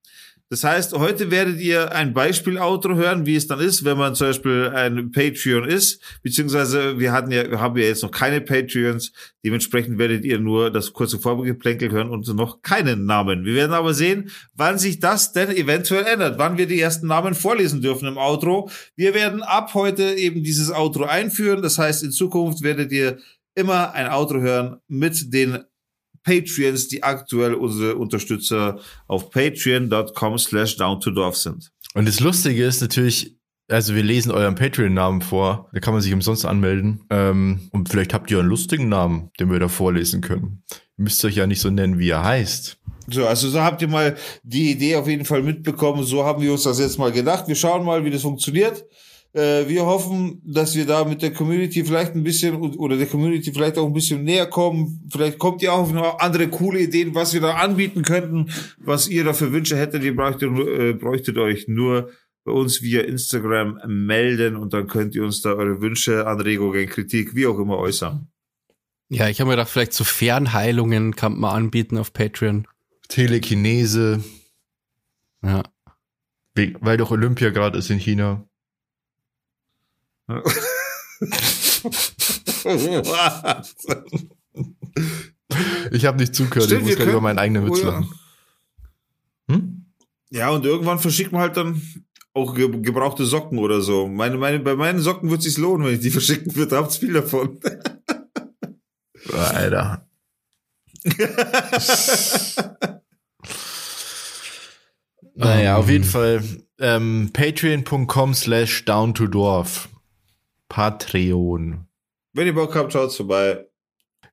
Das 0.49 0.63
heißt, 0.63 0.93
heute 0.93 1.29
werdet 1.29 1.59
ihr 1.59 1.91
ein 1.91 2.13
Beispiel-Outro 2.13 2.95
hören, 2.95 3.25
wie 3.25 3.35
es 3.35 3.47
dann 3.47 3.59
ist, 3.59 3.83
wenn 3.83 3.97
man 3.97 4.15
zum 4.15 4.27
Beispiel 4.27 4.71
ein 4.73 5.11
Patreon 5.11 5.65
ist, 5.65 6.01
beziehungsweise 6.23 6.99
wir 6.99 7.11
hatten 7.11 7.31
ja, 7.31 7.59
haben 7.59 7.75
ja 7.75 7.83
jetzt 7.83 8.01
noch 8.01 8.11
keine 8.11 8.39
Patreons, 8.39 9.11
dementsprechend 9.43 9.97
werdet 9.97 10.23
ihr 10.23 10.39
nur 10.39 10.71
das 10.71 10.93
kurze 10.93 11.19
Vorgeplänkel 11.19 11.91
hören 11.91 12.09
und 12.09 12.25
noch 12.33 12.61
keinen 12.61 13.05
Namen. 13.05 13.43
Wir 13.43 13.55
werden 13.55 13.73
aber 13.73 13.93
sehen, 13.93 14.31
wann 14.53 14.79
sich 14.79 15.01
das 15.01 15.33
denn 15.33 15.49
eventuell 15.49 16.05
ändert, 16.05 16.39
wann 16.39 16.57
wir 16.57 16.65
die 16.65 16.79
ersten 16.79 17.07
Namen 17.07 17.35
vorlesen 17.35 17.81
dürfen 17.81 18.07
im 18.07 18.17
Outro. 18.17 18.69
Wir 18.95 19.13
werden 19.13 19.43
ab 19.43 19.73
heute 19.73 20.13
eben 20.13 20.43
dieses 20.43 20.71
Outro 20.71 21.03
einführen, 21.03 21.61
das 21.61 21.77
heißt, 21.77 22.03
in 22.03 22.11
Zukunft 22.11 22.63
werdet 22.63 22.93
ihr 22.93 23.17
immer 23.53 23.93
ein 23.93 24.07
Outro 24.07 24.39
hören 24.39 24.77
mit 24.87 25.33
den 25.33 25.59
Patreons, 26.27 26.89
die 26.89 27.03
aktuell 27.03 27.53
unsere 27.53 27.95
Unterstützer 27.95 28.79
auf 29.07 29.29
patreon.com 29.29 30.37
slash 30.37 30.75
down 30.75 30.99
to 30.99 31.11
dorf 31.11 31.37
sind. 31.37 31.71
Und 31.93 32.05
das 32.05 32.19
Lustige 32.19 32.65
ist 32.65 32.81
natürlich, 32.81 33.37
also 33.69 33.95
wir 33.95 34.03
lesen 34.03 34.31
euren 34.31 34.55
Patreon-Namen 34.55 35.21
vor, 35.21 35.69
da 35.71 35.79
kann 35.79 35.93
man 35.93 36.03
sich 36.03 36.13
umsonst 36.13 36.45
anmelden. 36.45 37.05
Ähm, 37.09 37.69
und 37.71 37.87
vielleicht 37.87 38.13
habt 38.13 38.29
ihr 38.29 38.39
einen 38.39 38.49
lustigen 38.49 38.89
Namen, 38.89 39.31
den 39.39 39.49
wir 39.49 39.59
da 39.59 39.69
vorlesen 39.69 40.19
können. 40.19 40.63
Ihr 40.97 41.03
müsst 41.03 41.23
euch 41.23 41.35
ja 41.35 41.47
nicht 41.47 41.61
so 41.61 41.69
nennen, 41.69 41.97
wie 41.97 42.09
er 42.09 42.25
heißt. 42.25 42.77
So, 43.09 43.25
also 43.25 43.49
so 43.49 43.61
habt 43.61 43.81
ihr 43.81 43.87
mal 43.87 44.17
die 44.43 44.71
Idee 44.71 44.97
auf 44.97 45.07
jeden 45.07 45.23
Fall 45.23 45.41
mitbekommen. 45.41 46.03
So 46.03 46.25
haben 46.25 46.41
wir 46.41 46.51
uns 46.51 46.63
das 46.63 46.77
jetzt 46.77 46.99
mal 46.99 47.13
gedacht. 47.13 47.47
Wir 47.47 47.55
schauen 47.55 47.85
mal, 47.85 48.03
wie 48.03 48.11
das 48.11 48.23
funktioniert. 48.23 48.83
Äh, 49.37 49.67
wir 49.69 49.85
hoffen, 49.85 50.41
dass 50.45 50.75
wir 50.75 50.85
da 50.85 51.03
mit 51.05 51.21
der 51.21 51.31
Community 51.31 51.85
vielleicht 51.85 52.15
ein 52.15 52.23
bisschen 52.23 52.55
oder 52.55 52.97
der 52.97 53.05
Community 53.07 53.51
vielleicht 53.53 53.77
auch 53.77 53.85
ein 53.85 53.93
bisschen 53.93 54.23
näher 54.23 54.47
kommen. 54.47 55.07
Vielleicht 55.11 55.37
kommt 55.37 55.61
ihr 55.61 55.71
auch 55.73 55.79
auf 55.83 55.93
noch 55.93 56.19
andere 56.19 56.47
coole 56.47 56.79
Ideen, 56.79 57.13
was 57.13 57.33
wir 57.33 57.41
da 57.41 57.55
anbieten 57.55 58.01
könnten, 58.01 58.49
was 58.79 59.07
ihr 59.07 59.23
da 59.23 59.33
für 59.33 59.51
Wünsche 59.51 59.77
hättet. 59.77 60.03
Ihr 60.03 60.15
bräuchtet, 60.15 60.49
äh, 60.57 60.93
bräuchtet 60.93 61.37
euch 61.37 61.67
nur 61.67 62.09
bei 62.45 62.51
uns 62.53 62.81
via 62.81 63.01
Instagram 63.01 63.79
melden 63.87 64.55
und 64.55 64.73
dann 64.73 64.87
könnt 64.87 65.13
ihr 65.15 65.23
uns 65.23 65.41
da 65.41 65.51
eure 65.53 65.81
Wünsche, 65.81 66.25
Anregungen, 66.25 66.87
Kritik, 66.87 67.35
wie 67.35 67.45
auch 67.45 67.59
immer 67.59 67.77
äußern. 67.77 68.27
Ja, 69.09 69.27
ich 69.29 69.39
habe 69.39 69.49
mir 69.49 69.55
gedacht, 69.57 69.69
vielleicht 69.69 69.93
so 69.93 70.03
Fernheilungen 70.03 71.15
kann 71.15 71.37
man 71.37 71.55
anbieten 71.55 71.97
auf 71.97 72.11
Patreon. 72.13 72.65
Telekinese, 73.09 74.23
Ja. 75.43 75.63
we- 76.55 76.73
weil 76.79 76.97
doch 76.97 77.11
Olympia 77.11 77.49
gerade 77.51 77.77
ist 77.77 77.89
in 77.91 77.99
China. 77.99 78.46
Ich 85.91 86.05
habe 86.05 86.17
nicht 86.17 86.35
zugehört, 86.35 86.65
Stimmt, 86.65 86.81
ich 86.81 86.87
muss 86.87 86.95
gerade 86.97 87.11
über 87.11 87.21
meinen 87.21 87.39
eigenen 87.39 87.65
Witz 87.65 87.79
ja. 87.81 87.87
lachen. 87.87 88.13
Hm? 89.49 89.85
Ja, 90.29 90.49
und 90.49 90.65
irgendwann 90.65 90.99
verschickt 90.99 91.31
man 91.31 91.41
halt 91.41 91.55
dann 91.55 91.81
auch 92.33 92.53
ge 92.53 92.69
gebrauchte 92.81 93.25
Socken 93.25 93.57
oder 93.57 93.81
so. 93.81 94.07
Meine, 94.07 94.37
meine, 94.37 94.59
bei 94.59 94.75
meinen 94.75 94.99
Socken 94.99 95.29
wird 95.29 95.39
es 95.39 95.45
sich 95.45 95.57
lohnen, 95.57 95.87
wenn 95.87 95.95
ich 95.95 96.01
die 96.01 96.11
verschicken 96.19 96.55
würde. 96.55 96.75
Habt's 96.75 96.97
viel 96.97 97.13
davon. 97.13 97.59
Alter. 99.33 100.05
Naja, 105.39 105.77
auf 105.77 105.87
jeden 105.87 106.03
Fall 106.03 106.43
ähm, 106.79 107.29
patreon.com 107.31 108.33
slash 108.33 108.85
down 108.85 109.13
to 109.13 109.27
dorf. 109.27 109.87
Patreon. 110.69 111.87
wenn 112.33 112.47
ihr 112.47 112.53
Bock 112.55 112.75
habt, 112.75 112.93
schaut's 112.93 113.15
vorbei. 113.15 113.65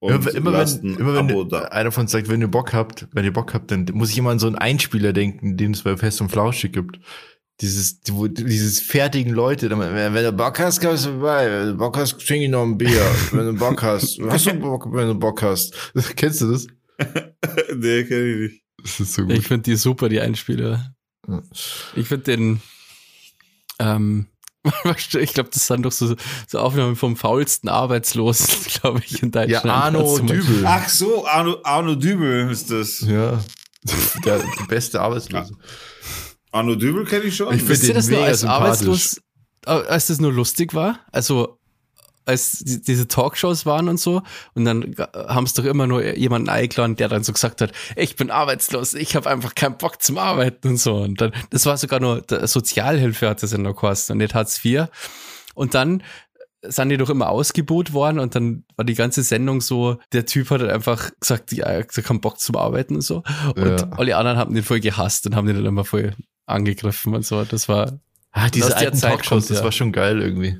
Und 0.00 0.10
Immer, 0.34 0.52
wenn, 0.52 0.68
ein 0.68 0.96
immer 0.98 1.14
wenn 1.14 1.30
Abo 1.30 1.44
da. 1.44 1.62
einer 1.62 1.90
von 1.90 2.02
uns 2.02 2.12
sagt, 2.12 2.28
wenn 2.28 2.40
ihr 2.42 2.48
Bock 2.48 2.74
habt, 2.74 3.08
wenn 3.12 3.24
ihr 3.24 3.32
Bock 3.32 3.54
habt, 3.54 3.70
dann 3.70 3.86
muss 3.94 4.10
ich 4.10 4.18
immer 4.18 4.30
an 4.30 4.38
so 4.38 4.46
einen 4.46 4.56
Einspieler 4.56 5.14
denken, 5.14 5.56
den 5.56 5.72
es 5.72 5.82
bei 5.82 5.96
Fest 5.96 6.20
und 6.20 6.28
Flauschig 6.30 6.72
gibt. 6.72 6.98
Dieses, 7.60 8.00
dieses 8.00 8.80
fertigen 8.80 9.32
Leute, 9.32 9.70
wenn, 9.70 10.14
du 10.14 10.32
Bock 10.32 10.58
hast, 10.58 10.80
kommst 10.80 11.06
du 11.06 11.10
vorbei. 11.10 11.48
Wenn 11.48 11.68
du 11.68 11.76
Bock 11.76 11.96
hast, 11.96 12.18
trinke 12.18 12.44
ich 12.44 12.50
noch 12.50 12.64
ein 12.64 12.76
Bier. 12.76 13.00
wenn 13.30 13.46
du 13.46 13.54
Bock 13.54 13.82
hast, 13.82 14.20
hast 14.28 14.46
du 14.46 14.54
Bock, 14.54 14.92
wenn 14.92 15.08
du 15.08 15.14
Bock 15.14 15.42
hast. 15.42 15.72
Kennst 16.16 16.40
du 16.42 16.50
das? 16.52 16.66
nee, 17.76 18.04
kenn 18.04 18.26
ich 18.26 18.50
nicht. 18.50 18.62
Das 18.82 19.00
ist 19.00 19.14
so 19.14 19.26
Ich 19.28 19.46
finde 19.46 19.62
die 19.62 19.76
super, 19.76 20.08
die 20.08 20.20
Einspieler. 20.20 20.94
Ich 21.96 22.08
finde 22.08 22.24
den, 22.24 22.60
ähm, 23.78 24.26
ich 25.20 25.34
glaube, 25.34 25.50
das 25.52 25.66
sind 25.66 25.82
doch 25.82 25.92
so, 25.92 26.14
so 26.48 26.58
Aufnahmen 26.58 26.96
vom 26.96 27.16
faulsten 27.16 27.68
Arbeitslosen, 27.68 28.48
glaube 28.80 29.02
ich, 29.04 29.22
in 29.22 29.30
Ja, 29.32 29.42
Deutschland. 29.46 29.70
Arno 29.70 30.16
du 30.18 30.22
mal- 30.24 30.26
Dübel. 30.36 30.64
Ach 30.66 30.88
so, 30.88 31.26
Arno, 31.26 31.58
Arno 31.62 31.94
Dübel 31.94 32.50
ist 32.50 32.70
das. 32.70 33.00
Ja. 33.00 33.40
Der, 34.24 34.38
der 34.38 34.64
beste 34.66 35.00
Arbeitslose. 35.02 35.54
Arno 36.52 36.74
Dübel 36.74 37.04
kenne 37.04 37.24
ich 37.24 37.36
schon. 37.36 37.48
Ich 37.54 37.58
find 37.60 37.68
Wisst 37.70 37.82
ihr 37.82 37.88
den 37.90 37.96
das 37.96 38.08
nur 38.08 38.22
als 38.24 38.40
sympathisch. 38.40 38.62
arbeitslos? 38.86 39.20
als 39.66 40.06
das 40.06 40.20
nur 40.20 40.32
lustig 40.32 40.72
war, 40.74 41.00
also 41.12 41.58
als 42.26 42.58
die, 42.60 42.80
diese 42.80 43.06
Talkshows 43.08 43.66
waren 43.66 43.88
und 43.88 44.00
so, 44.00 44.22
und 44.54 44.64
dann 44.64 44.94
haben 45.14 45.44
es 45.44 45.54
doch 45.54 45.64
immer 45.64 45.86
nur 45.86 46.02
jemanden 46.16 46.48
eingeladen, 46.48 46.96
der 46.96 47.08
dann 47.08 47.22
so 47.24 47.32
gesagt 47.32 47.60
hat, 47.60 47.72
ich 47.96 48.16
bin 48.16 48.30
arbeitslos, 48.30 48.94
ich 48.94 49.14
habe 49.16 49.28
einfach 49.30 49.54
keinen 49.54 49.76
Bock 49.76 50.02
zum 50.02 50.18
Arbeiten 50.18 50.68
und 50.68 50.76
so. 50.78 50.96
Und 50.96 51.20
dann, 51.20 51.32
das 51.50 51.66
war 51.66 51.76
sogar 51.76 52.00
nur 52.00 52.22
Sozialhilfe 52.44 53.28
hat 53.28 53.42
das 53.42 53.52
in 53.52 53.64
der 53.64 53.74
Kosten 53.74 54.12
und 54.12 54.18
nicht 54.18 54.34
Hartz 54.34 54.64
IV. 54.64 54.86
Und 55.54 55.74
dann 55.74 56.02
sind 56.66 56.88
die 56.88 56.96
doch 56.96 57.10
immer 57.10 57.28
ausgebucht 57.28 57.92
worden 57.92 58.18
und 58.18 58.34
dann 58.34 58.64
war 58.76 58.86
die 58.86 58.94
ganze 58.94 59.22
Sendung 59.22 59.60
so, 59.60 59.98
der 60.12 60.24
Typ 60.24 60.48
hat 60.48 60.62
halt 60.62 60.70
einfach 60.72 61.10
gesagt, 61.20 61.52
ja, 61.52 61.66
er 61.66 61.80
hat 61.80 61.92
keinen 61.92 62.22
Bock 62.22 62.40
zum 62.40 62.56
Arbeiten 62.56 62.94
und 62.94 63.02
so. 63.02 63.22
Und 63.54 63.80
Ja. 63.80 63.88
alle 63.98 64.16
anderen 64.16 64.38
haben 64.38 64.54
den 64.54 64.64
voll 64.64 64.80
gehasst 64.80 65.26
und 65.26 65.36
haben 65.36 65.46
den 65.46 65.56
dann 65.56 65.66
immer 65.66 65.84
voll 65.84 66.14
angegriffen 66.46 67.14
und 67.14 67.26
so. 67.26 67.44
Das 67.44 67.68
war, 67.68 67.92
Ah, 68.32 68.48
diese 68.48 68.74
alten 68.76 68.98
Talkshows, 68.98 69.28
kommt, 69.28 69.50
das 69.50 69.58
ja. 69.58 69.64
war 69.64 69.72
schon 69.72 69.92
geil 69.92 70.20
irgendwie. 70.22 70.58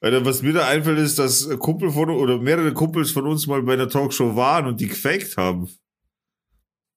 Alter, 0.00 0.24
was 0.24 0.42
mir 0.42 0.52
da 0.52 0.66
einfällt, 0.66 0.98
ist, 0.98 1.18
dass 1.18 1.48
Kumpel 1.58 1.90
von 1.90 2.10
oder 2.10 2.38
mehrere 2.38 2.72
Kumpels 2.72 3.10
von 3.10 3.26
uns 3.26 3.46
mal 3.46 3.62
bei 3.62 3.74
einer 3.74 3.88
Talkshow 3.88 4.36
waren 4.36 4.66
und 4.66 4.80
die 4.80 4.88
gefaked 4.88 5.36
haben. 5.36 5.68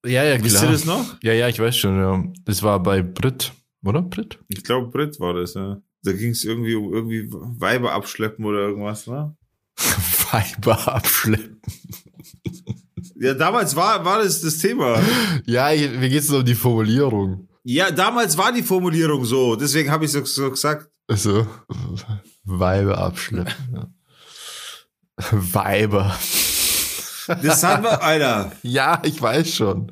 Ja, 0.06 0.24
ja, 0.24 0.42
Wisst 0.42 0.64
ihr 0.64 0.72
das 0.72 0.86
noch? 0.86 1.22
Ja, 1.22 1.34
ja, 1.34 1.50
ich 1.50 1.60
weiß 1.60 1.76
schon, 1.76 1.98
ja. 1.98 2.24
Das 2.46 2.64
war 2.64 2.82
bei 2.82 3.02
Brit, 3.02 3.52
oder? 3.84 4.02
Brit? 4.02 4.40
Ich 4.48 4.64
glaube, 4.64 4.88
Brit 4.88 5.20
war 5.20 5.34
das, 5.34 5.56
ja. 5.56 5.82
Da 6.04 6.14
ging 6.14 6.32
es 6.32 6.46
irgendwie 6.46 6.76
um 6.76 6.94
irgendwie 6.94 7.28
Weiber 7.30 7.92
abschleppen 7.92 8.46
oder 8.46 8.60
irgendwas, 8.60 9.08
ne? 9.08 9.36
Weiber 10.32 10.96
abschleppen. 10.96 11.62
Ja, 13.16 13.34
damals 13.34 13.76
war, 13.76 14.06
war 14.06 14.24
das 14.24 14.40
das 14.40 14.58
Thema. 14.60 15.02
Ja, 15.46 15.70
mir 15.72 16.08
geht's 16.08 16.30
nur 16.30 16.40
um 16.40 16.46
die 16.46 16.56
Formulierung. 16.56 17.50
Ja, 17.64 17.92
damals 17.92 18.38
war 18.38 18.54
die 18.54 18.64
Formulierung 18.64 19.26
so. 19.26 19.58
Deswegen 19.58 19.92
habe 19.92 20.06
ich 20.06 20.12
so, 20.12 20.24
so 20.24 20.50
gesagt. 20.50 20.90
Also, 21.08 21.46
Weiber 22.50 22.98
abschleppen. 22.98 23.54
Ja. 23.74 23.88
Weiber. 25.32 26.16
Das 27.44 27.62
haben 27.64 27.84
wir, 27.84 28.02
Alter. 28.02 28.52
Ja, 28.64 29.02
ich 29.06 29.22
weiß 29.22 29.54
schon. 29.54 29.92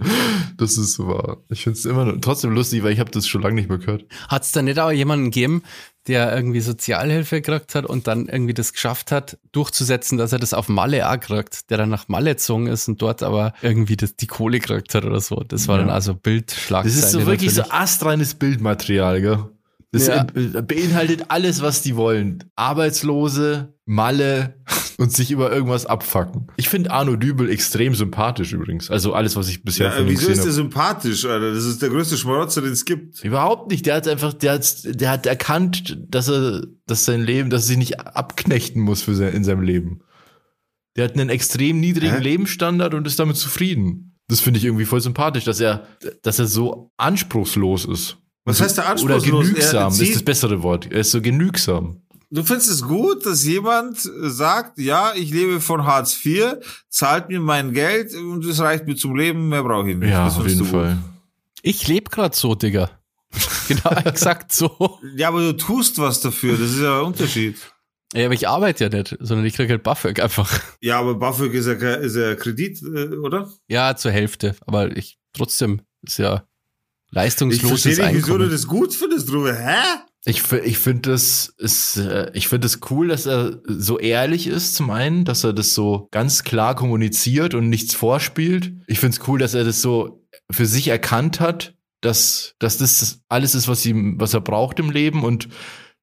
Das 0.56 0.78
ist 0.78 0.98
wahr. 1.00 1.38
Ich 1.50 1.64
find's 1.66 1.86
immer 1.86 2.06
noch, 2.06 2.20
trotzdem 2.22 2.52
lustig, 2.52 2.82
weil 2.82 2.94
ich 2.94 3.00
habe 3.00 3.12
das 3.12 3.28
schon 3.28 3.42
lange 3.44 3.56
nicht 3.56 3.70
mehr 3.70 3.78
gehört. 3.78 4.06
hat 4.30 4.44
es 4.44 4.52
da 4.54 4.62
nicht 4.64 4.80
auch 4.80 4.90
jemanden 4.90 5.26
gegeben, 5.26 5.62
der 6.08 6.34
irgendwie 6.36 6.62
Sozialhilfe 6.62 7.42
gekriegt 7.42 7.76
hat 7.76 7.86
und 7.86 8.08
dann 8.08 8.28
irgendwie 8.28 8.54
das 8.56 8.74
geschafft 8.74 9.12
hat, 9.12 9.38
durchzusetzen, 9.52 10.18
dass 10.18 10.32
er 10.32 10.40
das 10.40 10.54
auf 10.56 10.68
Malle 10.70 11.08
auch 11.12 11.20
kriegt, 11.20 11.70
der 11.70 11.78
dann 11.78 11.90
nach 11.90 12.08
Malle 12.08 12.32
gezogen 12.32 12.66
ist 12.68 12.88
und 12.88 13.02
dort 13.02 13.22
aber 13.22 13.54
irgendwie 13.62 13.98
das, 13.98 14.16
die 14.16 14.28
Kohle 14.28 14.60
gekriegt 14.60 14.96
hat 14.96 15.04
oder 15.06 15.20
so. 15.20 15.44
Das 15.48 15.68
war 15.68 15.76
Ja. 15.76 15.82
dann 15.84 15.92
also 15.92 16.14
Das 16.14 16.22
Bildschlagzeile. 16.24 16.96
ist 16.96 17.12
so 17.12 17.26
wirklich 17.28 17.54
so 17.54 17.62
natürlich. 17.62 17.80
astreines 17.82 18.34
Bildmaterial, 18.34 19.22
gell? 19.22 19.46
Das 19.98 20.08
Ja. 20.08 20.62
beinhaltet 20.62 21.26
alles, 21.30 21.62
was 21.62 21.82
die 21.82 21.96
wollen. 21.96 22.44
Arbeitslose, 22.56 23.74
Malle 23.86 24.56
und 24.98 25.12
sich 25.14 25.32
über 25.32 25.52
irgendwas 25.52 25.86
abfacken. 25.86 26.48
Ich 26.58 26.70
finde 26.70 26.92
Arno 26.92 27.16
Dübel 27.16 27.50
extrem 27.50 27.96
sympathisch 27.96 28.54
übrigens. 28.54 28.90
Also 28.90 29.14
alles, 29.14 29.36
was 29.36 29.48
ich 29.50 29.64
bisher 29.64 29.88
Ja, 29.88 29.92
von 29.94 30.04
ihm 30.06 30.10
wieso 30.12 30.28
ist 30.30 30.38
der 30.38 30.44
habe. 30.46 30.52
sympathisch, 30.54 31.26
Alter? 31.26 31.54
Das 31.54 31.66
ist 31.66 31.82
der 31.82 31.90
größte 31.90 32.18
Schmarotzer, 32.18 32.62
den 32.62 32.74
es 32.74 32.86
gibt. 32.86 33.24
Überhaupt 33.24 33.70
nicht. 33.72 33.86
Der 33.86 33.96
hat 33.96 34.08
einfach, 34.08 34.34
der 34.34 34.54
hat, 34.54 34.82
der 34.86 35.10
hat 35.10 35.26
erkannt, 35.26 35.98
dass 36.10 36.28
er, 36.30 36.64
dass 36.86 37.06
sein 37.06 37.22
Leben, 37.24 37.50
dass 37.50 37.64
er 37.64 37.68
sich 37.68 37.78
nicht 37.78 38.00
abknechten 38.00 38.82
muss 38.82 39.02
für 39.02 39.16
sein, 39.16 39.34
in 39.34 39.44
seinem 39.44 39.62
Leben. 39.62 40.02
Der 40.96 41.06
hat 41.06 41.14
einen 41.14 41.30
extrem 41.30 41.80
niedrigen 41.80 42.16
Hä? 42.16 42.22
Lebensstandard 42.24 42.94
und 42.96 43.06
ist 43.06 43.20
damit 43.20 43.38
zufrieden. 43.38 44.16
Das 44.30 44.42
finde 44.42 44.58
ich 44.58 44.66
irgendwie 44.66 44.86
voll 44.86 45.00
sympathisch, 45.00 45.46
dass 45.46 45.60
er, 45.62 45.88
dass 46.24 46.40
er 46.40 46.48
so 46.48 46.92
anspruchslos 46.98 47.86
ist. 47.86 48.18
Was 48.48 48.62
heißt 48.62 48.78
der 48.78 48.86
Oder 48.86 48.92
anspruchslos? 48.94 49.48
genügsam, 49.48 49.84
Er 49.84 49.86
das 49.90 50.00
ist 50.00 50.16
das 50.16 50.24
bessere 50.24 50.64
Wort. 50.64 50.88
Er 50.92 51.02
ist 51.02 51.12
so 51.12 51.22
genügsam. 51.22 52.02
Du 52.30 52.44
findest 52.44 52.70
es 52.70 52.82
gut, 52.82 53.26
dass 53.26 53.46
jemand 53.46 53.98
sagt, 54.02 54.80
ja, 54.80 55.14
ich 55.16 55.32
lebe 55.32 55.62
von 55.62 55.86
Hartz 55.86 56.18
IV, 56.26 56.58
zahlt 56.90 57.30
mir 57.30 57.40
mein 57.40 57.74
Geld 57.74 58.14
und 58.16 58.46
das 58.46 58.60
reicht 58.60 58.86
mir 58.86 58.96
zum 58.96 59.16
Leben, 59.16 59.48
mehr 59.50 59.64
brauche 59.64 59.90
ich 59.92 59.98
nicht. 59.98 60.10
Ja, 60.10 60.26
Das 60.26 60.38
auf 60.38 60.46
jeden 60.48 60.60
gut. 60.60 60.68
Fall. 60.70 60.98
Ich 61.62 61.88
lebe 61.88 62.10
gerade 62.10 62.36
so, 62.36 62.54
Digga. 62.56 62.90
genau, 63.68 63.92
exakt 64.06 64.52
so. 64.52 65.00
Ja, 65.16 65.30
aber 65.30 65.40
du 65.40 65.54
tust 65.56 66.00
was 66.00 66.20
dafür, 66.22 66.58
das 66.58 66.72
ist 66.72 66.82
ja 66.82 67.00
ein 67.00 67.06
Unterschied. 67.06 67.56
Ja, 68.14 68.26
aber 68.26 68.34
ich 68.34 68.48
arbeite 68.48 68.86
ja 68.86 68.90
nicht, 68.90 69.18
sondern 69.20 69.46
ich 69.46 69.54
krieg 69.54 69.70
halt 69.70 69.84
BAföG 69.84 70.22
einfach. 70.22 70.62
Ja, 70.82 71.00
aber 71.00 71.16
BAföG 71.16 71.54
ist 71.54 71.66
ja, 71.68 71.74
ist 71.74 72.16
ja 72.16 72.36
Kredit, 72.36 72.82
äh, 72.82 73.16
oder? 73.18 73.50
Ja, 73.68 73.96
zur 73.98 74.12
Hälfte. 74.12 74.56
Aber 74.66 74.96
ich 74.96 75.18
trotzdem 75.34 75.82
ist 76.04 76.18
ja 76.20 76.44
Ich 77.10 77.16
leistungsloses 77.16 77.82
verstehe 77.82 78.06
nicht, 78.08 78.26
wieso 78.26 78.38
du 78.38 78.50
das 78.50 78.68
gut 78.68 78.94
findest, 78.94 79.32
Ruhe. 79.32 79.56
Hä? 79.58 80.00
Ich, 80.26 80.52
ich 80.52 80.78
finde 80.78 81.12
das 81.12 81.54
ist, 81.58 81.98
äh, 81.98 82.30
ich 82.34 82.50
finde 82.50 82.68
es 82.68 82.80
cool, 82.90 83.08
dass 83.08 83.26
er 83.26 83.62
so 83.66 83.98
ehrlich 83.98 84.48
ist 84.48 84.76
zum 84.76 84.90
einen, 84.90 85.24
dass 85.24 85.46
er 85.46 85.54
das 85.54 85.74
so 85.74 86.10
ganz 86.12 86.44
klar 86.44 86.76
kommuniziert 86.76 87.54
und 87.54 87.70
nichts 87.70 87.94
vorspielt. 87.96 88.74
Ich 88.88 89.00
finde 89.00 89.18
es 89.18 89.28
cool, 89.28 89.40
dass 89.40 89.54
er 89.54 89.64
das 89.64 89.82
so 89.82 90.28
für 90.52 90.66
sich 90.66 90.90
erkannt 90.90 91.40
hat, 91.40 91.76
dass, 92.02 92.56
dass 92.60 92.78
das 92.78 93.22
alles 93.30 93.56
ist, 93.56 93.70
was 93.70 93.86
ihm, 93.86 94.20
was 94.20 94.34
er 94.34 94.42
braucht 94.42 94.80
im 94.80 94.92
Leben 94.92 95.24
und 95.24 95.48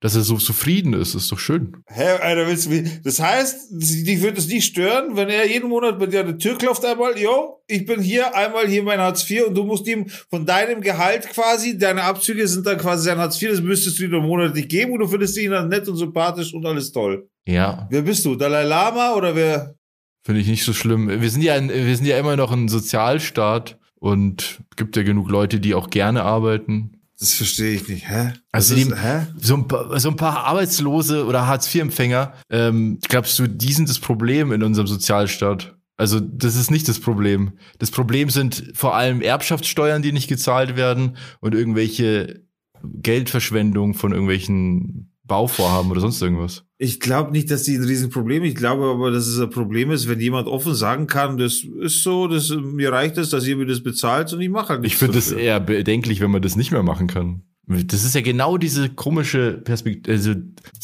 dass 0.05 0.15
er 0.17 0.21
so 0.21 0.37
zufrieden 0.37 0.93
ist. 0.93 1.15
Ist 1.15 1.33
doch 1.33 1.39
schön. 1.39 1.79
Hä, 1.87 2.19
Alter, 2.21 2.47
willst 2.47 2.67
du 2.67 2.71
mich? 2.71 3.01
Das 3.05 3.21
heißt, 3.21 3.71
dich 3.71 4.21
würde 4.21 4.37
es 4.37 4.47
nicht 4.49 4.67
stören, 4.67 5.17
wenn 5.17 5.31
er 5.31 5.51
jeden 5.51 5.71
Monat 5.71 5.99
bei 5.99 6.05
dir 6.05 6.21
an 6.21 6.27
die 6.27 6.37
Tür 6.37 6.59
klopft 6.59 6.85
einmal, 6.85 7.19
yo, 7.19 7.63
ich 7.69 7.87
bin 7.87 8.03
hier, 8.03 8.37
einmal 8.37 8.69
hier 8.69 8.83
mein 8.83 9.01
Hartz 9.01 9.29
IV 9.31 9.47
und 9.47 9.55
du 9.55 9.65
musst 9.65 9.89
ihm 9.89 10.07
von 10.29 10.45
deinem 10.45 10.83
Gehalt 10.83 11.31
quasi, 11.31 11.79
deine 11.79 12.03
Abzüge 12.03 12.47
sind 12.47 12.67
dann 12.67 12.77
quasi 12.77 13.05
sein 13.05 13.17
Hartz 13.17 13.41
IV, 13.41 13.53
das 13.53 13.63
müsstest 13.63 13.99
du 13.99 14.05
ihm 14.05 14.11
monatlich 14.11 14.69
geben 14.69 14.93
und 14.93 14.99
du 14.99 15.09
findest 15.09 15.39
ihn 15.39 15.53
dann 15.53 15.71
nett 15.71 15.89
und 15.89 15.97
sympathisch 15.97 16.53
und 16.53 16.67
alles 16.67 16.93
toll. 16.93 17.27
Ja, 17.49 17.89
Wer 17.91 18.03
bist 18.03 18.27
du? 18.27 18.35
Dalai 18.35 18.65
Lama 18.65 19.15
oder 19.15 19.35
wer? 19.35 19.75
finde 20.23 20.43
ich 20.43 20.49
nicht 20.49 20.65
so 20.65 20.75
schlimm. 20.75 21.09
Wir 21.09 21.31
sind 21.31 21.41
ja, 21.41 21.55
ein, 21.55 21.71
wir 21.71 21.97
sind 21.97 22.05
ja 22.05 22.19
immer 22.19 22.37
noch 22.37 22.53
ein 22.53 22.69
Sozialstaat 22.69 23.79
und 23.95 24.61
gibt 24.77 24.97
ja 24.99 25.03
genug 25.03 25.31
Leute, 25.31 25.61
die 25.61 25.75
auch 25.75 25.89
gerne 25.89 26.25
arbeiten. 26.25 27.01
Das 27.25 27.33
verstehe 27.33 27.73
ich 27.77 27.89
nicht. 27.89 28.07
Hä? 28.07 28.35
Also 28.53 28.75
Was 28.75 28.81
ist, 28.83 28.91
die- 28.91 28.95
hä? 28.97 29.27
so 29.41 29.55
ein, 29.55 29.67
paar, 29.67 29.99
so 29.99 30.11
ein 30.11 30.17
paar 30.17 30.45
Arbeitslose 30.45 31.25
oder 31.25 31.47
Hartz-IV-Empfänger, 31.47 32.35
ähm, 32.51 32.99
glaubst 33.09 33.39
du, 33.39 33.47
die 33.47 33.73
sind 33.73 33.89
das 33.89 33.99
Problem 33.99 34.53
in 34.53 34.63
unserem 34.63 34.87
Sozialstaat? 34.87 35.75
Also 35.97 36.21
das 36.21 36.55
ist 36.55 36.71
nicht 36.71 36.87
das 36.87 37.01
Problem. 37.01 37.53
Das 37.79 37.91
Problem 37.91 38.29
sind 38.29 38.73
vor 38.75 38.95
allem 38.95 39.23
Erbschaftssteuern, 39.23 40.03
die 40.03 40.13
nicht 40.13 40.29
gezahlt 40.29 40.77
werden 40.77 41.17
und 41.41 41.55
irgendwelche 41.55 42.43
Geldverschwendung 42.83 43.95
von 43.95 44.13
irgendwelchen 44.13 45.14
Bauvorhaben 45.27 45.91
oder 45.91 46.01
sonst 46.01 46.21
irgendwas. 46.21 46.65
Ich 46.79 47.01
glaube 47.01 47.33
nicht, 47.33 47.51
dass 47.51 47.63
die 47.63 47.77
ein 47.77 47.85
Riesenproblem. 47.85 48.45
Ich 48.45 48.55
glaube 48.55 48.85
aber, 48.85 49.11
dass 49.11 49.27
es 49.27 49.41
ein 49.41 49.51
Problem 49.51 49.91
ist, 49.91 50.09
wenn 50.09 50.21
jemand 50.21 50.49
offen 50.49 50.75
sagen 50.75 51.07
kann, 51.07 51.39
das 51.39 51.65
ist 51.81 52.03
so, 52.03 52.29
das, 52.29 52.51
mir 52.51 52.93
reicht 52.93 53.17
es, 53.17 53.31
dass 53.31 53.47
ihr 53.47 53.57
mir 53.57 53.67
das 53.67 53.83
bezahlt 53.83 54.33
und 54.33 54.41
ich 54.41 54.51
mache 54.51 54.69
halt 54.71 54.81
Ich 54.81 54.93
nichts 54.93 54.99
finde 54.99 55.19
es 55.19 55.33
eher 55.33 55.61
bedenklich, 55.61 56.21
wenn 56.21 56.31
man 56.31 56.43
das 56.43 56.57
nicht 56.57 56.73
mehr 56.73 56.83
machen 56.83 57.07
kann. 57.07 57.43
Das 57.67 58.05
ist 58.05 58.15
ja 58.15 58.21
genau 58.21 58.59
diese 58.59 58.91
komische 58.91 59.53
Perspektive, 59.65 60.13
also 60.13 60.35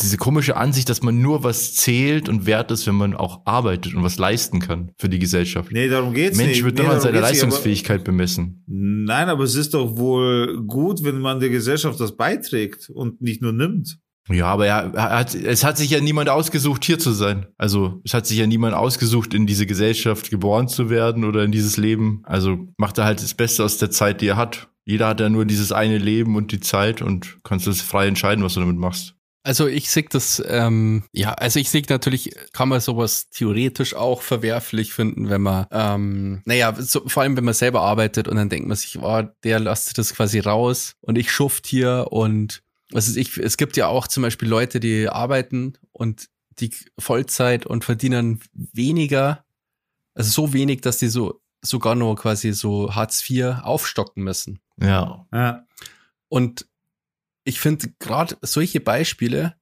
diese 0.01 0.17
komische 0.17 0.57
Ansicht, 0.57 0.89
dass 0.89 1.03
man 1.03 1.21
nur 1.21 1.45
was 1.45 1.75
zählt 1.75 2.31
und 2.31 2.47
wert 2.47 2.71
ist, 2.71 2.87
wenn 2.87 2.95
man 2.95 3.13
auch 3.15 3.43
arbeitet 3.45 3.95
und 3.95 4.03
was 4.03 4.17
leisten 4.19 4.61
kann 4.61 4.91
für 4.97 5.11
die 5.11 5.19
Gesellschaft. 5.19 5.71
Nee, 5.73 5.89
darum 5.89 6.15
geht's 6.15 6.39
Mensch 6.39 6.53
nicht. 6.53 6.65
wird 6.65 6.79
nee, 6.79 6.85
doch 6.85 6.89
an 6.95 7.01
seiner 7.03 7.13
nicht, 7.13 7.21
aber- 7.25 7.29
Leistungsfähigkeit 7.29 8.03
bemessen. 8.03 8.65
Nein, 8.67 9.29
aber 9.29 9.45
es 9.45 9.57
ist 9.57 9.75
doch 9.75 9.99
wohl 9.99 10.63
gut, 10.67 11.05
wenn 11.05 11.19
man 11.21 11.39
der 11.41 11.51
Gesellschaft 11.51 12.01
das 12.01 12.17
beiträgt 12.17 12.89
und 12.89 13.21
nicht 13.21 13.43
nur 13.43 13.53
nimmt. 13.53 13.99
Ja, 14.31 14.47
aber 14.47 14.67
er, 14.67 14.93
hat, 14.93 15.35
es 15.35 15.65
hat 15.65 15.77
sich 15.77 15.91
ja 15.91 16.01
niemand 16.01 16.29
ausgesucht, 16.29 16.85
hier 16.85 16.99
zu 16.99 17.13
sein. 17.13 17.47
Also 17.59 18.01
es 18.05 18.15
hat 18.15 18.27
sich 18.27 18.39
ja 18.39 18.47
niemand 18.47 18.75
ausgesucht, 18.75 19.35
in 19.35 19.47
diese 19.47 19.67
Gesellschaft 19.67 20.31
geboren 20.31 20.69
zu 20.69 20.89
werden 20.89 21.25
oder 21.25 21.45
in 21.45 21.53
dieses 21.53 21.77
Leben. 21.77 22.23
Also 22.25 22.69
macht 22.77 22.99
er 22.99 23.05
halt 23.05 23.23
das 23.23 23.35
Beste 23.35 23.65
aus 23.65 23.79
der 23.79 23.91
Zeit, 23.91 24.21
die 24.21 24.29
er 24.29 24.37
hat. 24.37 24.69
Jeder 24.85 25.09
hat 25.09 25.21
ja 25.21 25.29
nur 25.29 25.45
dieses 25.45 25.73
eine 25.73 25.99
Leben 25.99 26.37
und 26.37 26.53
die 26.53 26.61
Zeit 26.61 27.03
und 27.03 27.39
kannst 27.45 27.67
das 27.67 27.81
frei 27.81 28.07
entscheiden, 28.07 28.45
was 28.45 28.55
du 28.55 28.61
damit 28.61 28.77
machst. 28.77 29.15
Also 29.43 29.67
ich 29.67 29.91
sehe 29.91 30.05
das, 30.11 30.43
ähm, 30.47 31.05
ja, 31.13 31.33
also 31.33 31.61
ich 31.61 31.71
sehe 31.71 31.83
natürlich, 31.89 32.31
kann 32.53 32.69
man 32.69 32.81
sowas 32.81 33.31
theoretisch 33.31 33.95
auch 33.95 34.21
verwerflich 34.21 34.93
finden, 34.93 35.31
wenn 35.31 35.41
man, 35.41 35.67
ähm, 35.71 36.43
naja, 36.45 36.75
so, 36.79 37.09
vor 37.09 37.23
allem 37.23 37.39
wenn 37.39 37.45
man 37.45 37.55
selber 37.55 37.81
arbeitet 37.81 38.29
und 38.29 38.37
dann 38.37 38.51
denkt 38.51 38.69
man 38.69 38.77
sich, 38.77 38.99
oh, 38.99 39.23
der 39.43 39.59
lasst 39.59 39.97
das 39.97 40.15
quasi 40.15 40.41
raus 40.41 40.97
und 41.01 41.17
ich 41.17 41.31
schuft 41.31 41.67
hier 41.67 42.09
und 42.11 42.63
was 42.93 43.09
ist 43.09 43.17
ich, 43.17 43.37
es 43.37 43.57
gibt 43.57 43.77
ja 43.77 43.89
auch 43.89 44.09
zum 44.09 44.23
Beispiel 44.23 44.49
Leute, 44.49 44.81
die 44.81 45.09
arbeiten 45.09 45.75
und 45.93 46.29
die 46.59 46.73
Vollzeit 46.99 47.67
und 47.67 47.85
verdienen 47.85 48.41
weniger, 48.53 49.45
also 50.15 50.31
so 50.31 50.53
wenig, 50.53 50.81
dass 50.81 50.99
die 50.99 51.09
so 51.09 51.41
sogar 51.63 51.95
nur 51.95 52.17
quasi 52.17 52.53
so 52.53 52.95
Hartz 52.95 53.29
IV 53.29 53.57
aufstocken 53.63 54.23
müssen. 54.23 54.61
Ja. 54.81 55.27
Ja. 55.33 55.67
Und 56.29 56.67
ich 57.45 57.61
finde 57.61 57.93
gerade 57.99 58.39
solche 58.43 58.81
Beispiele, 58.81 59.57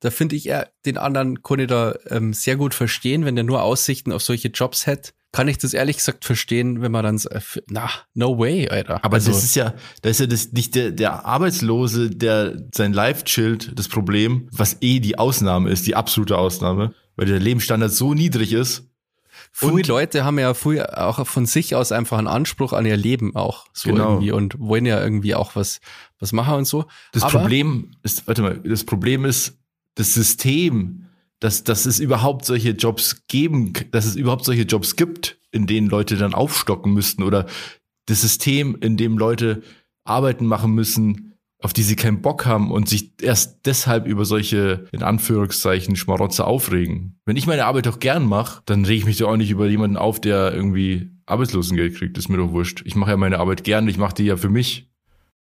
da 0.00 0.10
finde 0.10 0.36
ich 0.36 0.46
eher 0.48 0.70
den 0.84 0.98
anderen 0.98 1.42
ich 1.42 1.66
da 1.66 1.94
ähm, 2.08 2.32
sehr 2.32 2.56
gut 2.56 2.74
verstehen, 2.74 3.24
wenn 3.24 3.36
der 3.36 3.44
nur 3.44 3.62
Aussichten 3.62 4.12
auf 4.12 4.22
solche 4.22 4.48
Jobs 4.48 4.86
hätte, 4.86 5.12
kann 5.34 5.48
ich 5.48 5.58
das 5.58 5.74
ehrlich 5.74 5.96
gesagt 5.96 6.24
verstehen, 6.24 6.80
wenn 6.80 6.92
man 6.92 7.04
dann, 7.04 7.16
äh, 7.30 7.40
na, 7.68 7.90
no 8.14 8.38
way, 8.38 8.68
Alter. 8.68 9.04
Aber 9.04 9.16
Also, 9.16 9.32
das 9.32 9.42
ist 9.44 9.56
ja, 9.56 9.74
da 10.02 10.08
ist 10.08 10.20
ja 10.20 10.26
das 10.26 10.52
nicht 10.52 10.74
der, 10.76 10.92
der 10.92 11.24
Arbeitslose, 11.26 12.08
der 12.10 12.56
sein 12.72 12.92
Life 12.92 13.24
chillt, 13.24 13.72
das 13.78 13.88
Problem, 13.88 14.48
was 14.52 14.76
eh 14.80 15.00
die 15.00 15.18
Ausnahme 15.18 15.70
ist, 15.70 15.86
die 15.86 15.96
absolute 15.96 16.38
Ausnahme, 16.38 16.94
weil 17.16 17.26
der 17.26 17.40
Lebensstandard 17.40 17.92
so 17.92 18.14
niedrig 18.14 18.52
ist. 18.52 18.84
viele 19.52 19.82
Leute 19.82 20.24
haben 20.24 20.38
ja 20.38 20.54
früher 20.54 21.04
auch 21.06 21.26
von 21.26 21.46
sich 21.46 21.74
aus 21.74 21.90
einfach 21.92 22.18
einen 22.18 22.28
Anspruch 22.28 22.72
an 22.72 22.86
ihr 22.86 22.96
Leben 22.96 23.34
auch 23.36 23.66
so 23.72 23.90
Genau. 23.90 24.12
irgendwie 24.14 24.30
und 24.32 24.58
wollen 24.60 24.86
ja 24.86 25.00
irgendwie 25.02 25.34
auch 25.34 25.54
was, 25.56 25.80
was 26.20 26.32
machen 26.32 26.54
und 26.54 26.64
so. 26.66 26.86
Das 27.12 27.24
Aber- 27.24 27.40
Problem 27.40 27.90
ist, 28.02 28.26
warte 28.26 28.42
mal, 28.42 28.58
das 28.64 28.84
Problem 28.84 29.24
ist 29.24 29.58
das 29.96 30.14
System, 30.14 31.03
dass, 31.40 31.64
dass 31.64 31.86
es 31.86 31.98
überhaupt 31.98 32.44
solche 32.44 32.70
Jobs 32.70 33.26
geben, 33.28 33.72
dass 33.90 34.06
es 34.06 34.16
überhaupt 34.16 34.44
solche 34.44 34.62
Jobs 34.62 34.96
gibt, 34.96 35.38
in 35.50 35.66
denen 35.66 35.88
Leute 35.88 36.16
dann 36.16 36.34
aufstocken 36.34 36.92
müssten 36.92 37.22
oder 37.22 37.46
das 38.06 38.20
System, 38.20 38.76
in 38.80 38.96
dem 38.96 39.18
Leute 39.18 39.62
Arbeiten 40.04 40.46
machen 40.46 40.72
müssen, 40.72 41.34
auf 41.64 41.72
die 41.72 41.82
sie 41.82 41.96
keinen 41.96 42.20
Bock 42.20 42.44
haben 42.44 42.70
und 42.70 42.88
sich 42.88 43.12
erst 43.22 43.64
deshalb 43.64 44.06
über 44.06 44.26
solche, 44.26 44.86
in 44.92 45.02
Anführungszeichen, 45.02 45.96
Schmarotzer 45.96 46.46
aufregen. 46.46 47.18
Wenn 47.24 47.36
ich 47.36 47.46
meine 47.46 47.64
Arbeit 47.64 47.86
doch 47.86 48.00
gern 48.00 48.26
mache, 48.26 48.62
dann 48.66 48.84
rege 48.84 48.98
ich 48.98 49.06
mich 49.06 49.16
doch 49.16 49.30
auch 49.30 49.36
nicht 49.36 49.50
über 49.50 49.66
jemanden 49.66 49.96
auf, 49.96 50.20
der 50.20 50.52
irgendwie 50.52 51.10
Arbeitslosengeld 51.24 51.96
kriegt. 51.96 52.18
ist 52.18 52.28
mir 52.28 52.36
doch 52.36 52.52
wurscht. 52.52 52.82
Ich 52.84 52.96
mache 52.96 53.12
ja 53.12 53.16
meine 53.16 53.38
Arbeit 53.38 53.64
gern, 53.64 53.88
ich 53.88 53.96
mache 53.96 54.14
die 54.14 54.24
ja 54.24 54.36
für 54.36 54.50
mich. 54.50 54.90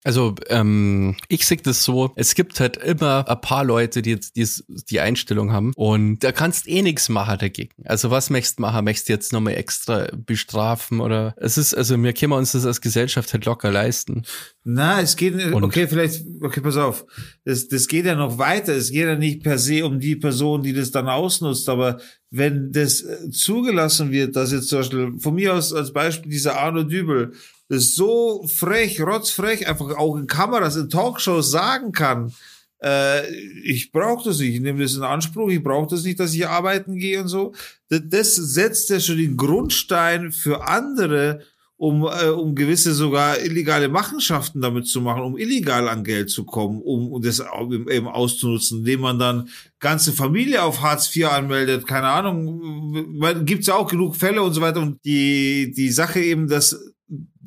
Also 0.04 0.36
ähm, 0.48 1.16
ich 1.28 1.46
sehe 1.46 1.58
das 1.58 1.84
so, 1.84 2.14
es 2.16 2.34
gibt 2.36 2.60
halt 2.60 2.78
immer 2.78 3.28
ein 3.28 3.42
paar 3.42 3.66
Leute, 3.66 4.02
die 4.02 4.12
jetzt 4.12 4.36
die, 4.38 4.48
die 4.90 5.00
Einstellung 5.00 5.52
haben 5.52 5.74
und 5.76 6.20
da 6.20 6.32
kannst 6.32 6.68
eh 6.68 6.82
nichts 6.82 7.10
machen 7.10 7.38
dagegen. 7.40 7.72
Also 7.84 8.10
was 8.10 8.30
möchtest 8.30 8.60
du 8.60 8.62
machen? 8.62 8.86
Möchtest 8.86 9.10
du 9.10 9.14
jetzt 9.14 9.34
nochmal 9.34 9.56
extra 9.56 10.08
bestrafen 10.16 11.02
oder 11.02 11.34
es 11.38 11.58
ist, 11.58 11.74
also 11.74 12.02
wir 12.02 12.14
können 12.14 12.34
uns 12.34 12.54
das 12.54 12.66
als 12.66 12.80
Gesellschaft 12.80 13.34
halt 13.34 13.46
locker 13.46 13.72
leisten. 13.72 14.24
Na, 14.64 15.02
es 15.02 15.16
geht, 15.16 15.34
Und- 15.54 15.64
okay, 15.64 15.88
vielleicht, 15.88 16.24
okay, 16.42 16.62
pass 16.62 16.78
auf. 16.78 17.06
Das, 17.44 17.68
das 17.68 17.88
geht 17.88 18.06
ja 18.06 18.16
noch 18.16 18.38
weiter. 18.38 18.76
Es 18.76 18.92
geht 18.92 19.06
ja 19.06 19.16
nicht 19.16 19.44
per 19.44 19.58
se 19.58 19.86
um 19.86 20.00
die 20.00 20.16
Person, 20.16 20.62
die 20.64 20.74
das 20.74 20.92
dann 20.92 21.10
ausnutzt, 21.10 21.68
aber 21.70 22.00
wenn 22.30 22.72
das 22.72 23.02
äh, 23.02 23.30
zugelassen 23.30 24.12
wird, 24.12 24.36
dass 24.36 24.52
jetzt 24.52 24.68
zum 24.70 24.80
Beispiel, 24.80 25.14
von 25.20 25.36
mir 25.36 25.54
aus 25.54 25.74
als 25.74 25.92
Beispiel 25.92 26.32
dieser 26.32 26.60
Arno 26.60 26.84
Dübel, 26.84 27.34
so 27.70 28.46
frech, 28.48 29.02
rotzfrech, 29.02 29.68
einfach 29.68 29.98
auch 29.98 30.16
in 30.16 30.28
Kameras, 30.28 30.76
in 30.76 30.90
Talkshows 30.90 31.52
sagen 31.52 31.92
kann, 31.92 32.34
äh, 32.82 33.28
ich 33.64 33.92
brauche 33.92 34.30
das 34.30 34.40
nicht, 34.40 34.56
ich 34.56 34.62
nehme 34.62 34.84
das 34.84 34.96
in 34.96 35.04
Anspruch, 35.04 35.50
ich 35.50 35.64
brauche 35.64 35.90
das 35.90 36.04
nicht, 36.04 36.20
dass 36.20 36.34
ich 36.34 36.48
arbeiten 36.48 36.98
gehe 36.98 37.22
und 37.22 37.28
so. 37.28 37.54
Das, 37.90 38.02
das 38.06 38.36
setzt 38.36 38.90
ja 38.90 39.00
schon 39.00 39.18
den 39.18 39.36
Grundstein 39.36 40.32
für 40.32 40.68
andere, 40.68 41.42
um, 41.76 42.04
äh, 42.04 42.30
um 42.30 42.56
gewisse 42.56 42.94
sogar 42.94 43.40
illegale 43.40 43.88
Machenschaften 43.88 44.62
damit 44.62 44.88
zu 44.88 45.02
machen, 45.02 45.24
um 45.24 45.38
illegal 45.38 45.88
an 45.88 46.04
Geld 46.04 46.30
zu 46.30 46.44
kommen, 46.44 46.82
um, 46.82 47.12
um 47.12 47.22
das 47.22 47.40
eben 47.40 48.08
auszunutzen, 48.08 48.80
indem 48.80 49.02
man 49.02 49.20
dann 49.20 49.50
ganze 49.80 50.12
Familie 50.12 50.64
auf 50.64 50.82
Hartz 50.82 51.16
IV 51.16 51.28
anmeldet, 51.28 51.86
keine 51.88 52.08
Ahnung, 52.08 53.46
gibt's 53.46 53.68
ja 53.68 53.76
auch 53.76 53.90
genug 53.90 54.16
Fälle 54.16 54.42
und 54.42 54.54
so 54.54 54.62
weiter. 54.62 54.82
Und 54.82 55.04
die, 55.06 55.72
die 55.76 55.92
Sache 55.92 56.20
eben, 56.20 56.48
dass 56.48 56.80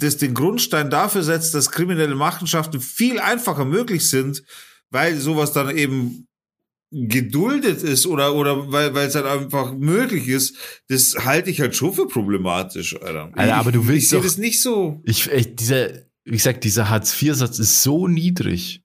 das 0.01 0.17
den 0.17 0.35
Grundstein 0.35 0.91
dafür 0.91 1.23
setzt, 1.23 1.55
dass 1.55 1.71
kriminelle 1.71 2.15
Machenschaften 2.15 2.81
viel 2.81 3.19
einfacher 3.21 3.65
möglich 3.65 4.09
sind, 4.11 4.43
weil 4.91 5.17
sowas 5.19 5.53
dann 5.53 5.75
eben 5.77 6.27
geduldet 6.93 7.83
ist 7.85 8.05
oder 8.07 8.35
oder 8.35 8.73
weil 8.73 8.93
weil 8.95 9.07
es 9.07 9.15
halt 9.15 9.27
einfach 9.27 9.73
möglich 9.75 10.27
ist, 10.29 10.57
das 10.89 11.15
halte 11.25 11.49
ich 11.51 11.61
halt 11.61 11.77
schon 11.77 11.93
für 11.93 12.09
problematisch, 12.09 13.01
Alter. 13.01 13.31
Alter, 13.35 13.57
aber 13.57 13.71
du 13.71 13.83
ich, 13.83 13.89
willst 13.89 14.07
ich 14.13 14.19
doch- 14.19 14.25
das 14.25 14.39
nicht 14.39 14.61
so. 14.61 15.01
Ich, 15.05 15.31
echt, 15.31 15.61
dieser, 15.61 15.91
wie 16.25 16.33
gesagt, 16.33 16.65
dieser 16.65 16.89
Hartz-IV-Satz 16.91 17.61
ist 17.61 17.83
so 17.85 18.09
niedrig. 18.09 18.83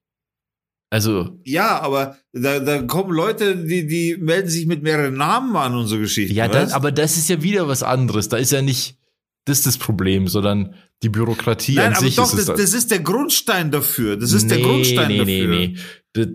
Also, 0.91 1.39
Ja, 1.43 1.79
aber 1.81 2.17
da, 2.31 2.59
da 2.59 2.83
kommen 2.83 3.11
Leute, 3.11 3.55
die 3.57 3.87
die 3.87 4.17
melden 4.19 4.49
sich 4.49 4.67
mit 4.67 4.83
mehreren 4.83 5.15
Namen 5.15 5.55
an 5.55 5.73
und 5.75 5.87
so 5.87 5.97
Geschichten. 5.97 6.35
ja, 6.35 6.47
das, 6.47 6.73
aber 6.73 6.91
das 6.91 7.17
ist 7.17 7.27
ja 7.27 7.41
wieder 7.41 7.67
was 7.67 7.81
anderes. 7.81 8.29
Da 8.29 8.37
ist 8.37 8.51
ja 8.51 8.61
nicht 8.61 8.99
das 9.45 9.61
das 9.61 9.77
Problem, 9.77 10.27
sondern 10.27 10.75
die 11.03 11.09
Bürokratie 11.09 11.75
Nein, 11.75 11.87
an 11.87 11.93
aber 11.93 12.05
sich 12.05 12.15
doch, 12.15 12.25
ist 12.25 12.49
das, 12.49 12.59
es. 12.59 12.61
das 12.61 12.73
ist 12.73 12.91
der 12.91 12.99
Grundstein 12.99 13.71
dafür. 13.71 14.17
Das 14.17 14.31
ist 14.31 14.49
der 14.49 14.57
Nee, 14.57 14.63
Grundstein 14.63 15.07
nee, 15.07 15.17
dafür. 15.19 15.47
Nee, 15.47 15.67
nee, 15.67 15.79
das, 16.13 16.27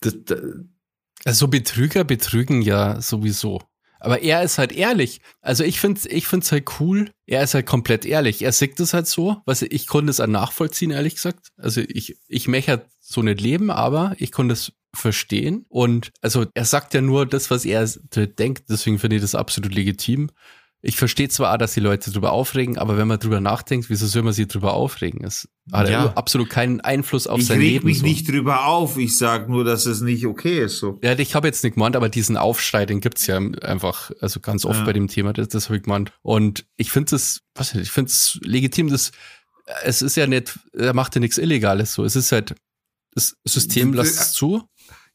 das, 0.00 0.14
das, 0.24 0.40
Also 1.24 1.48
Betrüger 1.48 2.04
betrügen 2.04 2.62
ja 2.62 3.00
sowieso. 3.00 3.60
Aber 4.00 4.20
er 4.20 4.42
ist 4.42 4.58
halt 4.58 4.72
ehrlich. 4.72 5.22
Also 5.40 5.64
ich 5.64 5.80
finde 5.80 6.06
ich 6.10 6.26
find's 6.26 6.52
halt 6.52 6.68
cool. 6.78 7.10
Er 7.26 7.42
ist 7.42 7.54
halt 7.54 7.64
komplett 7.64 8.04
ehrlich. 8.04 8.42
Er 8.42 8.52
sieht 8.52 8.78
das 8.78 8.92
halt 8.92 9.06
so. 9.06 9.38
Was 9.46 9.62
ich 9.62 9.86
konnte 9.86 10.10
es 10.10 10.20
auch 10.20 10.26
nachvollziehen, 10.26 10.90
ehrlich 10.90 11.14
gesagt. 11.14 11.48
Also 11.56 11.80
ich, 11.80 12.18
ich 12.28 12.46
möchte 12.46 12.72
halt 12.72 12.86
so 13.00 13.22
nicht 13.22 13.40
leben, 13.40 13.70
aber 13.70 14.14
ich 14.18 14.30
konnte 14.30 14.52
es 14.52 14.72
verstehen. 14.94 15.64
Und 15.68 16.12
also 16.20 16.44
er 16.52 16.66
sagt 16.66 16.92
ja 16.92 17.00
nur 17.00 17.24
das, 17.24 17.50
was 17.50 17.64
er 17.64 17.86
denkt. 18.14 18.64
Deswegen 18.68 18.98
finde 18.98 19.16
ich 19.16 19.22
das 19.22 19.34
absolut 19.34 19.74
legitim. 19.74 20.30
Ich 20.86 20.96
verstehe 20.96 21.30
zwar 21.30 21.54
auch, 21.54 21.56
dass 21.56 21.72
die 21.72 21.80
Leute 21.80 22.10
drüber 22.10 22.32
aufregen, 22.32 22.76
aber 22.76 22.98
wenn 22.98 23.08
man 23.08 23.18
drüber 23.18 23.40
nachdenkt, 23.40 23.88
wieso 23.88 24.06
soll 24.06 24.20
man 24.22 24.34
sich 24.34 24.48
drüber 24.48 24.74
aufregen? 24.74 25.24
Es 25.24 25.48
hat 25.72 25.88
Ja. 25.88 26.12
absolut 26.12 26.50
keinen 26.50 26.82
Einfluss 26.82 27.26
auf 27.26 27.40
ich 27.40 27.46
sein 27.46 27.58
reg 27.58 27.68
Leben. 27.70 27.86
mich 27.86 28.00
so. 28.00 28.04
nicht 28.04 28.28
drüber 28.28 28.66
auf. 28.66 28.98
Ich 28.98 29.16
sag 29.16 29.48
nur, 29.48 29.64
dass 29.64 29.86
es 29.86 30.02
nicht 30.02 30.26
okay 30.26 30.64
ist. 30.64 30.78
So. 30.78 30.98
Ja, 31.02 31.18
ich 31.18 31.34
habe 31.34 31.46
jetzt 31.46 31.64
nicht 31.64 31.74
gemeint, 31.74 31.96
aber 31.96 32.10
diesen 32.10 32.36
Aufschrei, 32.36 32.84
den 32.84 33.00
gibt's 33.00 33.26
ja 33.26 33.38
einfach, 33.38 34.10
also 34.20 34.40
ganz 34.40 34.66
oft 34.66 34.80
Ja. 34.80 34.84
bei 34.84 34.92
dem 34.92 35.08
Thema, 35.08 35.32
das, 35.32 35.48
das 35.48 35.64
habe 35.70 35.78
ich 35.78 35.84
gemeint. 35.84 36.12
Und 36.20 36.66
ich 36.76 36.90
finde 36.90 37.16
es, 37.16 37.40
was 37.54 37.74
ich 37.74 37.90
finde 37.90 38.10
es 38.10 38.38
legitim, 38.42 38.90
das, 38.90 39.10
es 39.84 40.02
ist 40.02 40.16
ja 40.16 40.26
nicht, 40.26 40.58
er 40.74 40.92
macht 40.92 41.14
ja 41.14 41.20
nichts 41.22 41.38
Illegales 41.38 41.94
so. 41.94 42.04
Es 42.04 42.14
ist 42.14 42.30
halt, 42.30 42.54
das 43.14 43.34
System 43.44 43.94
lässt 43.94 44.20
es 44.20 44.32
zu. 44.34 44.68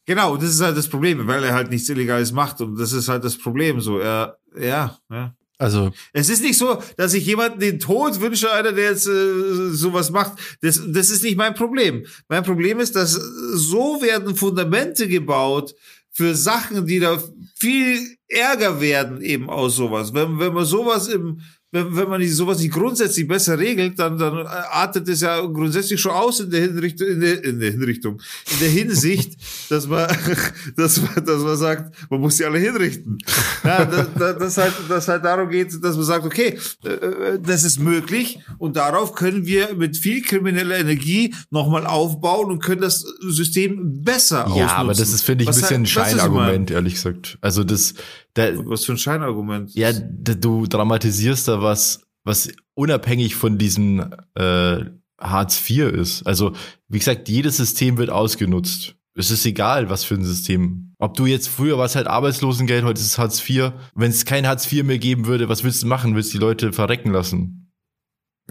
Genau, 0.04 0.36
das 0.36 0.50
ist 0.50 0.62
halt 0.62 0.76
das 0.76 0.88
Problem, 0.88 1.28
weil 1.28 1.44
er 1.44 1.54
halt 1.54 1.70
nichts 1.70 1.88
Illegales 1.88 2.32
macht. 2.32 2.60
Und 2.60 2.76
das 2.76 2.92
ist 2.92 3.08
halt 3.08 3.22
das 3.22 3.38
Problem. 3.38 3.80
So, 3.80 3.98
er, 4.00 4.38
ja, 4.58 4.98
ja. 5.08 5.36
Also, 5.60 5.92
Es 6.14 6.30
ist 6.30 6.42
nicht 6.42 6.56
so, 6.56 6.82
dass 6.96 7.12
ich 7.12 7.26
jemanden 7.26 7.60
den 7.60 7.78
Tod 7.78 8.18
wünsche, 8.22 8.50
einer, 8.50 8.72
der 8.72 8.92
jetzt 8.92 9.06
äh, 9.06 9.68
sowas 9.72 10.10
macht. 10.10 10.38
Das, 10.62 10.80
das 10.86 11.10
ist 11.10 11.22
nicht 11.22 11.36
mein 11.36 11.54
Problem. 11.54 12.06
Mein 12.28 12.44
Problem 12.44 12.80
ist, 12.80 12.96
dass 12.96 13.12
so 13.12 14.00
werden 14.00 14.36
Fundamente 14.36 15.06
gebaut 15.06 15.74
für 16.12 16.34
Sachen, 16.34 16.86
die 16.86 16.98
da 16.98 17.22
viel 17.58 18.16
ärger 18.26 18.80
werden 18.80 19.20
eben 19.20 19.50
aus 19.50 19.76
sowas. 19.76 20.14
Wenn, 20.14 20.38
wenn 20.38 20.54
man 20.54 20.64
sowas 20.64 21.08
im, 21.08 21.42
wenn, 21.72 21.96
wenn 21.96 22.08
man 22.08 22.26
sowas 22.28 22.58
nicht 22.58 22.72
grundsätzlich 22.72 23.28
besser 23.28 23.58
regelt, 23.58 23.98
dann, 23.98 24.18
dann 24.18 24.38
äh, 24.38 24.48
artet 24.48 25.08
es 25.08 25.20
ja 25.20 25.40
grundsätzlich 25.40 26.00
schon 26.00 26.12
aus 26.12 26.40
in 26.40 26.50
der 26.50 26.62
Hinrichtung, 26.62 27.06
in 27.06 27.20
der, 27.20 27.44
in 27.44 27.60
der 27.60 27.70
Hinrichtung, 27.70 28.20
in 28.52 28.58
der 28.60 28.68
Hinsicht, 28.68 29.36
dass 29.68 29.86
man, 29.86 30.08
dass 30.76 31.00
man, 31.00 31.24
dass 31.24 31.42
man 31.42 31.56
sagt, 31.56 32.10
man 32.10 32.20
muss 32.20 32.36
sie 32.36 32.44
alle 32.44 32.58
hinrichten. 32.58 33.18
Ja, 33.64 33.84
dass, 33.84 34.38
dass, 34.38 34.56
halt, 34.58 34.74
dass 34.88 35.06
halt 35.06 35.24
darum 35.24 35.48
geht, 35.48 35.72
dass 35.82 35.96
man 35.96 36.04
sagt, 36.04 36.24
okay, 36.26 36.58
äh, 36.84 37.38
das 37.40 37.62
ist 37.62 37.78
möglich 37.78 38.40
und 38.58 38.76
darauf 38.76 39.14
können 39.14 39.46
wir 39.46 39.74
mit 39.74 39.96
viel 39.96 40.22
krimineller 40.22 40.78
Energie 40.78 41.34
nochmal 41.50 41.86
aufbauen 41.86 42.50
und 42.50 42.60
können 42.60 42.80
das 42.80 43.02
System 43.20 44.02
besser 44.02 44.46
ausnutzen. 44.46 44.60
ja, 44.60 44.76
aber 44.76 44.92
das 44.92 45.12
ist, 45.12 45.22
finde 45.22 45.44
ich, 45.44 45.48
ein 45.50 45.54
bisschen 45.54 45.68
ein 45.68 45.78
halt- 45.78 45.86
ich 45.86 45.92
Scheinargument, 45.92 46.70
ehrlich 46.70 46.94
gesagt. 46.94 47.38
Also 47.40 47.62
das, 47.62 47.94
da? 48.34 48.50
Was 48.66 48.84
für 48.84 48.92
ein 48.92 48.98
Scheinargument. 48.98 49.74
ja, 49.74 49.92
da, 49.92 50.34
du 50.34 50.66
dramatisierst 50.66 51.48
da 51.48 51.62
was, 51.62 52.02
was 52.24 52.50
unabhängig 52.74 53.34
von 53.34 53.58
diesem 53.58 54.14
äh, 54.34 54.84
Hartz 55.18 55.68
IV 55.68 55.92
ist. 55.92 56.26
Also, 56.26 56.52
wie 56.88 56.98
gesagt, 56.98 57.28
jedes 57.28 57.56
System 57.56 57.98
wird 57.98 58.10
ausgenutzt. 58.10 58.96
Es 59.14 59.30
ist 59.30 59.44
egal, 59.44 59.90
was 59.90 60.04
für 60.04 60.14
ein 60.14 60.24
System. 60.24 60.94
Ob 60.98 61.14
du 61.14 61.26
jetzt 61.26 61.48
früher 61.48 61.78
war 61.78 61.86
es 61.86 61.96
halt 61.96 62.06
Arbeitslosengeld, 62.06 62.84
heute 62.84 63.00
ist 63.00 63.06
es 63.06 63.18
Hartz 63.18 63.48
IV. 63.48 63.72
Wenn 63.94 64.10
es 64.10 64.24
kein 64.24 64.46
Hartz 64.46 64.70
IV 64.70 64.84
mehr 64.84 64.98
geben 64.98 65.26
würde, 65.26 65.48
was 65.48 65.64
willst 65.64 65.82
du 65.82 65.86
machen? 65.86 66.14
Willst 66.14 66.32
du 66.32 66.38
die 66.38 66.44
Leute 66.44 66.72
verrecken 66.72 67.10
lassen? 67.10 67.72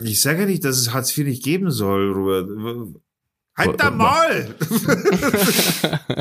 Ich 0.01 0.21
sage 0.21 0.41
ja 0.41 0.45
nicht, 0.45 0.63
dass 0.63 0.77
es 0.77 0.93
Hartz 0.93 1.17
IV 1.17 1.25
nicht 1.25 1.43
geben 1.43 1.71
soll, 1.71 2.11
Robert. 2.11 2.49
Halt 3.57 3.79
da 3.79 3.91
mal! 3.91 4.55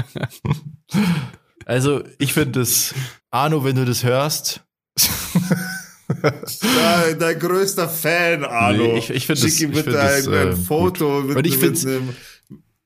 Also, 1.69 2.03
ich 2.19 2.33
finde 2.33 2.61
das, 2.61 2.95
Arno, 3.31 3.62
wenn 3.62 3.77
du 3.77 3.85
das 3.85 4.03
hörst, 4.03 4.62
dein, 6.62 7.19
dein 7.19 7.39
größter 7.39 7.89
Fan, 7.89 8.45
Arno. 8.45 8.83
Nee, 8.85 8.99
ich- 8.99 9.11
ich 9.11 9.27
find 9.27 9.43
das- 9.43 9.51
Schick 9.51 9.61
ihm 9.61 9.71
ich 9.71 9.77
bitte 9.77 9.91
das, 9.93 10.27
ein, 10.27 10.33
ein 10.35 10.49
äh, 10.53 10.57
Foto 10.57 11.21
mit, 11.21 11.47
ich 11.47 11.61
mit 11.61 11.87
einem 11.87 12.16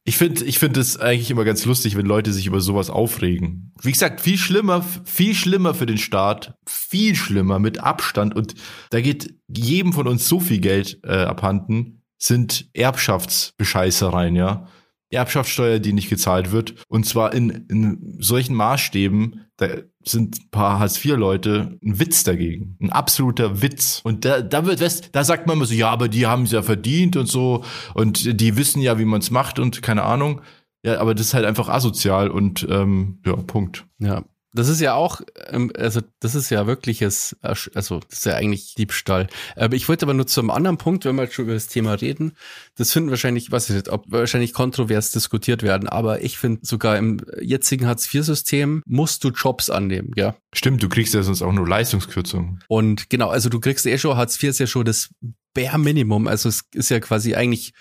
Ich 0.05 0.17
finde, 0.17 0.45
ich 0.45 0.59
finde 0.59 0.81
es 0.81 0.97
eigentlich 0.99 1.31
immer 1.31 1.45
ganz 1.45 1.65
lustig, 1.65 1.97
wenn 1.97 2.07
Leute 2.07 2.33
sich 2.33 2.47
über 2.47 2.61
sowas 2.61 2.91
aufregen. 2.91 3.73
Wie 3.81 3.93
gesagt, 3.93 4.21
viel 4.21 4.37
schlimmer, 4.37 4.85
viel 5.05 5.35
schlimmer 5.37 5.75
für 5.75 5.87
den 5.87 5.99
Staat, 5.99 6.55
viel 6.67 7.15
schlimmer 7.15 7.61
mit 7.61 7.79
Abstand 7.79 8.35
und 8.35 8.55
da 8.91 9.01
geht 9.01 9.33
jedem 9.47 9.93
von 9.93 10.09
uns 10.09 10.29
so 10.29 10.41
viel 10.41 10.59
Geld 10.59 10.99
äh, 11.05 11.13
abhanden, 11.13 12.03
sind 12.19 12.69
Erbschaftsbescheißereien, 12.73 14.35
ja. 14.35 14.67
Erbschaftssteuer, 15.13 15.79
die 15.79 15.93
nicht 15.93 16.09
gezahlt 16.09 16.53
wird. 16.53 16.75
Und 16.89 17.07
zwar 17.07 17.33
in, 17.35 17.67
in 17.69 18.17
solchen 18.19 18.55
Maßstäben, 18.55 19.47
da 19.57 19.69
sind 20.05 20.39
ein 20.39 20.51
paar 20.51 20.79
Hartz-IV-Leute 20.79 21.79
ein 21.83 22.01
Witz 22.01 22.25
dagegen. 22.25 22.77
Ein 22.81 22.91
absoluter 22.91 23.63
Witz. 23.63 24.01
Und 24.05 24.25
da, 24.25 24.43
da 24.43 24.67
wird, 24.67 24.81
weißt, 24.81 25.11
da 25.13 25.25
sagt 25.25 25.47
man 25.47 25.57
immer 25.57 25.67
so, 25.67 25.75
ja, 25.75 25.91
aber 25.91 26.09
die 26.09 26.27
haben 26.27 26.45
es 26.45 26.53
ja 26.53 26.63
verdient 26.63 27.17
und 27.17 27.27
so. 27.27 27.65
Und 27.95 28.41
die 28.41 28.57
wissen 28.57 28.83
ja, 28.83 28.99
wie 28.99 29.05
man 29.05 29.21
es 29.21 29.31
macht 29.31 29.59
und 29.59 29.83
keine 29.83 30.03
Ahnung. 30.03 30.41
Ja, 30.85 30.99
aber 31.01 31.15
das 31.15 31.27
ist 31.27 31.35
halt 31.35 31.45
einfach 31.45 31.69
asozial 31.69 32.29
und 32.29 32.67
ähm, 32.69 33.21
ja, 33.25 33.37
Punkt. 33.37 33.87
Ja, 34.01 34.25
das 34.55 34.69
ist 34.69 34.81
ja 34.81 34.95
auch, 34.95 35.21
ähm, 35.49 35.73
also 35.77 36.01
das 36.21 36.35
ist 36.35 36.51
ja 36.51 36.67
wirkliches, 36.67 37.37
also 37.41 38.01
das 38.01 38.19
ist 38.19 38.27
ja 38.27 38.35
eigentlich 38.35 38.75
Diebstahl. 38.75 39.29
Aber 39.57 39.75
ich 39.75 39.89
wollte 39.89 40.05
aber 40.05 40.15
nur 40.15 40.27
zum 40.27 40.51
anderen 40.51 40.77
Punkt, 40.77 41.05
wenn 41.05 41.17
wir 41.17 41.31
schon 41.31 41.47
über 41.47 41.55
das 41.55 41.69
Thema 41.69 41.95
reden, 41.95 42.37
das 42.77 42.93
finden 42.93 43.11
wahrscheinlich, 43.11 43.51
weiß 43.51 43.71
ich 43.71 43.77
nicht, 43.77 43.89
ob 43.89 44.05
wahrscheinlich 44.09 44.53
kontrovers 44.53 45.11
diskutiert 45.11 45.63
werden, 45.63 45.89
aber 45.89 46.23
ich 46.23 46.39
finde 46.39 46.61
sogar 46.63 46.99
im 46.99 47.19
jetzigen 47.41 47.87
Hartz-IV-System 47.87 48.83
musst 48.87 49.25
du 49.25 49.31
Jobs 49.31 49.71
annehmen, 49.71 50.13
ja. 50.17 50.37
Stimmt, 50.55 50.83
du 50.83 50.89
kriegst 50.89 51.15
ja 51.15 51.23
sonst 51.23 51.43
auch 51.43 51.53
nur 51.53 51.67
Leistungskürzung. 51.67 52.61
Und 52.69 53.09
genau, 53.09 53.29
also 53.29 53.49
du 53.49 53.59
kriegst 53.61 53.87
eh 53.87 53.97
schon, 53.97 54.17
Hartz 54.17 54.43
IV 54.43 54.51
ist 54.51 54.59
ja 54.59 54.67
schon 54.67 54.85
das 54.85 55.11
Bare 55.55 55.79
Minimum, 55.79 56.29
also 56.29 56.49
es 56.49 56.63
ist 56.75 56.91
ja 56.91 57.01
quasi 57.01 57.35
eigentlich 57.35 57.73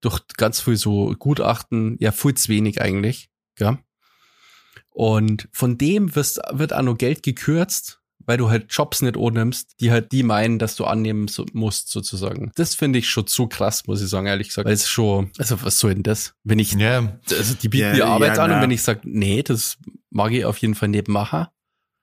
durch 0.00 0.20
ganz 0.36 0.60
viel 0.60 0.76
so 0.76 1.14
Gutachten 1.18 1.96
ja 1.98 2.12
viel 2.12 2.34
zu 2.34 2.48
wenig 2.48 2.80
eigentlich, 2.80 3.28
ja. 3.58 3.78
Und 4.94 5.48
von 5.52 5.76
dem 5.76 6.14
wirst, 6.14 6.40
wird 6.52 6.72
auch 6.72 6.82
noch 6.82 6.96
Geld 6.96 7.24
gekürzt, 7.24 8.00
weil 8.26 8.38
du 8.38 8.48
halt 8.48 8.66
Jobs 8.70 9.02
nicht 9.02 9.16
nimmst, 9.16 9.72
die 9.80 9.90
halt 9.90 10.12
die 10.12 10.22
meinen, 10.22 10.60
dass 10.60 10.76
du 10.76 10.84
annehmen 10.84 11.26
so, 11.26 11.44
musst, 11.52 11.90
sozusagen. 11.90 12.52
Das 12.54 12.76
finde 12.76 13.00
ich 13.00 13.08
schon 13.10 13.26
zu 13.26 13.48
krass, 13.48 13.86
muss 13.88 14.00
ich 14.00 14.08
sagen, 14.08 14.28
ehrlich 14.28 14.48
gesagt. 14.48 14.66
Weil 14.66 14.72
es 14.74 14.88
schon, 14.88 15.30
also 15.36 15.60
was 15.62 15.80
soll 15.80 15.94
denn 15.94 16.04
das? 16.04 16.34
Wenn 16.44 16.60
ich, 16.60 16.72
Ja, 16.74 17.18
also 17.28 17.54
die 17.54 17.68
bieten 17.68 17.86
Ja, 17.88 17.92
dir 17.94 18.06
Arbeit 18.06 18.36
ja, 18.36 18.44
an 18.44 18.50
na. 18.50 18.56
und 18.56 18.62
wenn 18.62 18.70
ich 18.70 18.82
sage, 18.82 19.00
nee, 19.02 19.42
das 19.42 19.78
mag 20.10 20.32
ich 20.32 20.44
auf 20.44 20.58
jeden 20.58 20.76
Fall 20.76 20.88
nicht 20.88 21.08
machen, 21.08 21.48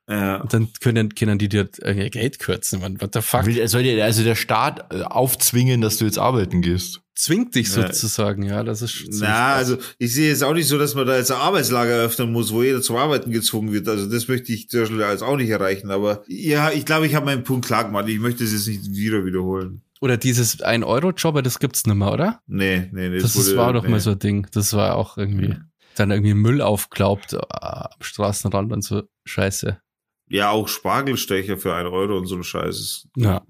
Ja. 0.10 0.40
dann 0.50 0.68
können, 0.82 1.16
können 1.16 1.40
die 1.40 1.48
dir 1.48 1.70
äh, 1.82 2.10
Geld 2.10 2.40
kürzen. 2.40 2.82
Man, 2.82 3.00
what 3.02 3.14
the 3.14 3.22
fuck? 3.22 3.46
will, 3.46 3.66
soll 3.70 3.84
dir 3.84 4.04
also 4.04 4.24
der 4.24 4.36
Staat 4.36 4.94
äh, 4.94 5.04
aufzwingen, 5.04 5.80
dass 5.80 5.96
du 5.98 6.06
jetzt 6.06 6.20
arbeiten 6.20 6.62
gehst? 6.62 7.01
Zwingt 7.22 7.54
dich 7.54 7.70
sozusagen, 7.70 8.42
ja, 8.42 8.64
das 8.64 8.82
ist 8.82 9.06
Na, 9.12 9.54
also 9.54 9.78
ich 10.00 10.12
sehe 10.12 10.30
jetzt 10.30 10.44
auch 10.44 10.56
nicht 10.56 10.68
so, 10.68 10.80
dass 10.80 10.96
man 10.96 11.06
da 11.06 11.16
jetzt 11.16 11.30
ein 11.30 11.38
Arbeitslager 11.38 11.92
eröffnen 11.92 12.32
muss, 12.32 12.52
wo 12.52 12.64
jeder 12.64 12.82
zum 12.82 12.96
Arbeiten 12.96 13.30
gezwungen 13.30 13.72
wird. 13.72 13.88
Also 13.88 14.10
das 14.10 14.28
möchte 14.28 14.52
ich 14.52 14.70
zum 14.70 14.80
Beispiel 14.80 15.04
als 15.04 15.22
auch 15.22 15.38
nicht 15.38 15.52
erreichen. 15.52 15.92
Aber 15.92 16.24
ja, 16.28 16.72
ich 16.72 16.84
glaube, 16.84 17.06
ich 17.06 17.14
habe 17.14 17.28
meinen 17.28 17.44
Punkt 17.44 17.68
klar 17.68 17.84
gemacht. 17.84 18.10
Ich 18.10 18.18
möchte 18.18 18.44
es 18.44 18.54
jetzt 18.54 18.68
nicht 18.68 18.96
wieder 18.96 19.24
wiederholen. 19.24 19.84
Oder 20.00 20.18
dieses 20.18 20.62
1-Euro-Jobber, 20.62 21.44
das 21.44 21.60
gibt's 21.60 21.86
nicht 21.86 21.94
mehr, 21.94 22.12
oder? 22.12 22.42
Nee, 22.48 22.90
nee, 22.92 23.10
nee. 23.10 23.20
Das, 23.20 23.36
wurde- 23.36 23.56
war 23.56 23.74
doch 23.74 23.84
nee. 23.84 23.90
mal 23.90 24.00
so 24.00 24.10
ein 24.14 24.20
Ding. 24.20 24.48
Das 24.52 24.74
war 24.74 24.96
auch 24.96 25.16
irgendwie, 25.16 25.58
dann 25.94 26.10
irgendwie 26.10 26.34
Müll 26.34 26.60
aufglaubt 26.60 27.34
äh, 27.34 27.40
am 27.52 28.02
Straßenrand 28.02 28.74
und 28.74 28.82
so 28.82 29.04
Scheiße. 29.26 29.80
Ja, 30.28 30.50
auch 30.50 30.68
Spargelstecher 30.68 31.60
für 31.60 31.76
einen 31.76 31.90
Euro 31.90 32.18
und 32.18 32.26
so 32.26 32.36
ein 32.36 32.44
Scheiß. 32.44 33.10
Ja. 33.16 33.44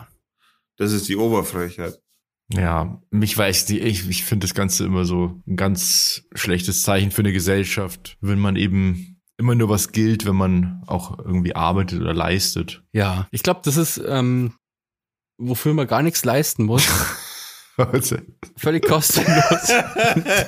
Das 0.75 0.91
ist 0.91 1.07
die 1.07 1.15
Oberfrechheit. 1.15 2.01
Ja, 2.53 3.01
mich 3.11 3.37
weiß 3.37 3.65
die, 3.65 3.79
ich, 3.79 4.09
ich 4.09 4.25
finde 4.25 4.45
das 4.45 4.53
Ganze 4.53 4.85
immer 4.85 5.05
so 5.05 5.41
ein 5.47 5.55
ganz 5.55 6.23
schlechtes 6.33 6.83
Zeichen 6.83 7.11
für 7.11 7.21
eine 7.21 7.33
Gesellschaft, 7.33 8.17
wenn 8.21 8.39
man 8.39 8.55
eben 8.55 9.21
immer 9.37 9.55
nur 9.55 9.69
was 9.69 9.91
gilt, 9.91 10.25
wenn 10.25 10.35
man 10.35 10.83
auch 10.87 11.17
irgendwie 11.17 11.55
arbeitet 11.55 12.01
oder 12.01 12.13
leistet. 12.13 12.83
Ja. 12.93 13.27
Ich 13.31 13.43
glaube, 13.43 13.61
das 13.63 13.77
ist, 13.77 14.01
ähm, 14.05 14.53
wofür 15.37 15.73
man 15.73 15.87
gar 15.87 16.03
nichts 16.03 16.23
leisten 16.25 16.65
muss. 16.65 16.87
Völlig 18.57 18.85
kostenlos. 18.85 19.71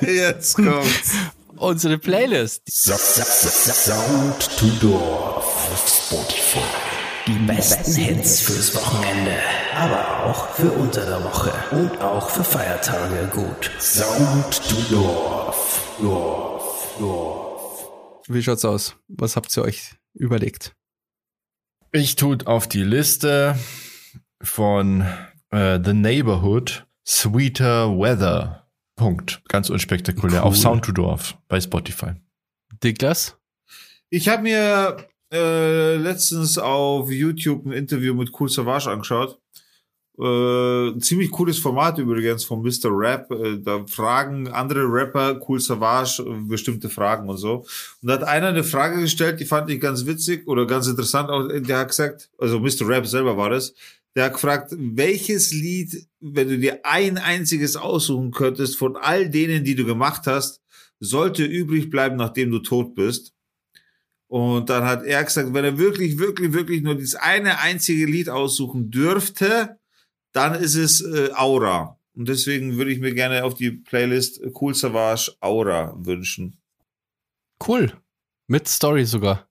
jetzt 0.02 0.54
kommt's. 0.56 1.16
Unsere 1.56 1.98
Playlist. 1.98 2.62
Sound 2.70 4.40
to 4.58 4.66
Dorf 4.80 5.70
auf 5.72 5.88
Spotify. 5.88 6.83
Die 7.26 7.38
besten 7.46 7.94
Hits 7.94 8.42
fürs 8.42 8.74
Wochenende, 8.74 9.32
aber 9.74 10.26
auch 10.26 10.50
für 10.50 10.70
unter 10.70 11.06
der 11.06 11.24
Woche 11.24 11.52
und 11.74 11.98
auch 12.02 12.28
für 12.28 12.44
Feiertage 12.44 13.30
gut. 13.32 13.70
Sound 13.80 14.62
to 14.68 14.94
Dorf, 14.94 15.96
Dorf, 16.02 16.96
Dorf. 16.98 17.88
Wie 18.28 18.42
schaut's 18.42 18.66
aus? 18.66 18.96
Was 19.08 19.36
habt 19.36 19.56
ihr 19.56 19.62
euch 19.62 19.94
überlegt? 20.12 20.74
ich 21.92 22.16
tut 22.16 22.46
auf 22.46 22.68
die 22.68 22.82
Liste 22.82 23.58
von 24.42 25.06
äh, 25.50 25.80
The 25.82 25.94
Neighborhood 25.94 26.86
Sweeter 27.06 27.96
Weather. 27.96 28.68
Punkt. 28.96 29.42
Ganz 29.48 29.70
unspektakulär. 29.70 30.40
Cool. 30.40 30.48
Auf 30.48 30.56
Sound 30.56 30.84
to 30.84 30.92
Dorf 30.92 31.38
bei 31.48 31.58
Spotify. 31.58 32.12
Douglas? 32.80 33.38
Ich 34.10 34.28
habe 34.28 34.42
mir 34.42 35.08
äh, 35.34 35.96
letztens 35.96 36.58
auf 36.58 37.10
YouTube 37.10 37.66
ein 37.66 37.72
Interview 37.72 38.14
mit 38.14 38.30
Cool 38.38 38.48
Savage 38.48 38.88
angeschaut. 38.88 39.38
Äh, 40.16 40.90
ein 40.90 41.00
ziemlich 41.00 41.32
cooles 41.32 41.58
Format 41.58 41.98
übrigens 41.98 42.44
von 42.44 42.62
Mr. 42.62 42.90
Rap. 42.90 43.30
Äh, 43.32 43.58
da 43.58 43.84
fragen 43.88 44.46
andere 44.48 44.84
Rapper 44.84 45.40
Cool 45.46 45.58
Savage 45.58 46.22
äh, 46.22 46.48
bestimmte 46.48 46.88
Fragen 46.88 47.28
und 47.28 47.38
so. 47.38 47.66
Und 48.00 48.08
da 48.08 48.14
hat 48.14 48.22
einer 48.22 48.48
eine 48.48 48.62
Frage 48.62 49.00
gestellt, 49.00 49.40
die 49.40 49.44
fand 49.44 49.68
ich 49.70 49.80
ganz 49.80 50.06
witzig 50.06 50.46
oder 50.46 50.66
ganz 50.66 50.86
interessant. 50.86 51.30
Auch, 51.30 51.48
Der 51.48 51.78
hat 51.78 51.88
gesagt, 51.88 52.30
also 52.38 52.60
Mr. 52.60 52.88
Rap 52.88 53.06
selber 53.06 53.36
war 53.36 53.50
das. 53.50 53.74
Der 54.14 54.26
hat 54.26 54.34
gefragt, 54.34 54.72
welches 54.78 55.52
Lied, 55.52 56.06
wenn 56.20 56.48
du 56.48 56.58
dir 56.58 56.80
ein 56.84 57.18
einziges 57.18 57.74
aussuchen 57.74 58.30
könntest 58.30 58.76
von 58.76 58.96
all 58.96 59.28
denen, 59.28 59.64
die 59.64 59.74
du 59.74 59.84
gemacht 59.84 60.28
hast, 60.28 60.60
sollte 61.00 61.44
übrig 61.44 61.90
bleiben, 61.90 62.14
nachdem 62.14 62.52
du 62.52 62.60
tot 62.60 62.94
bist. 62.94 63.33
Und 64.34 64.68
dann 64.68 64.82
hat 64.82 65.04
er 65.04 65.22
gesagt, 65.22 65.54
wenn 65.54 65.64
er 65.64 65.78
wirklich, 65.78 66.18
wirklich, 66.18 66.52
wirklich 66.52 66.82
nur 66.82 66.96
dieses 66.96 67.14
eine 67.14 67.60
einzige 67.60 68.04
Lied 68.04 68.28
aussuchen 68.28 68.90
dürfte, 68.90 69.78
dann 70.32 70.56
ist 70.56 70.74
es 70.74 71.02
äh, 71.02 71.30
Aura. 71.34 72.00
Und 72.16 72.28
deswegen 72.28 72.76
würde 72.76 72.90
ich 72.90 72.98
mir 72.98 73.14
gerne 73.14 73.44
auf 73.44 73.54
die 73.54 73.70
Playlist 73.70 74.40
Cool 74.60 74.74
Savage 74.74 75.36
Aura 75.38 75.94
wünschen. 75.98 76.60
Cool. 77.64 77.92
Mit 78.48 78.66
Story 78.66 79.04
sogar. 79.04 79.48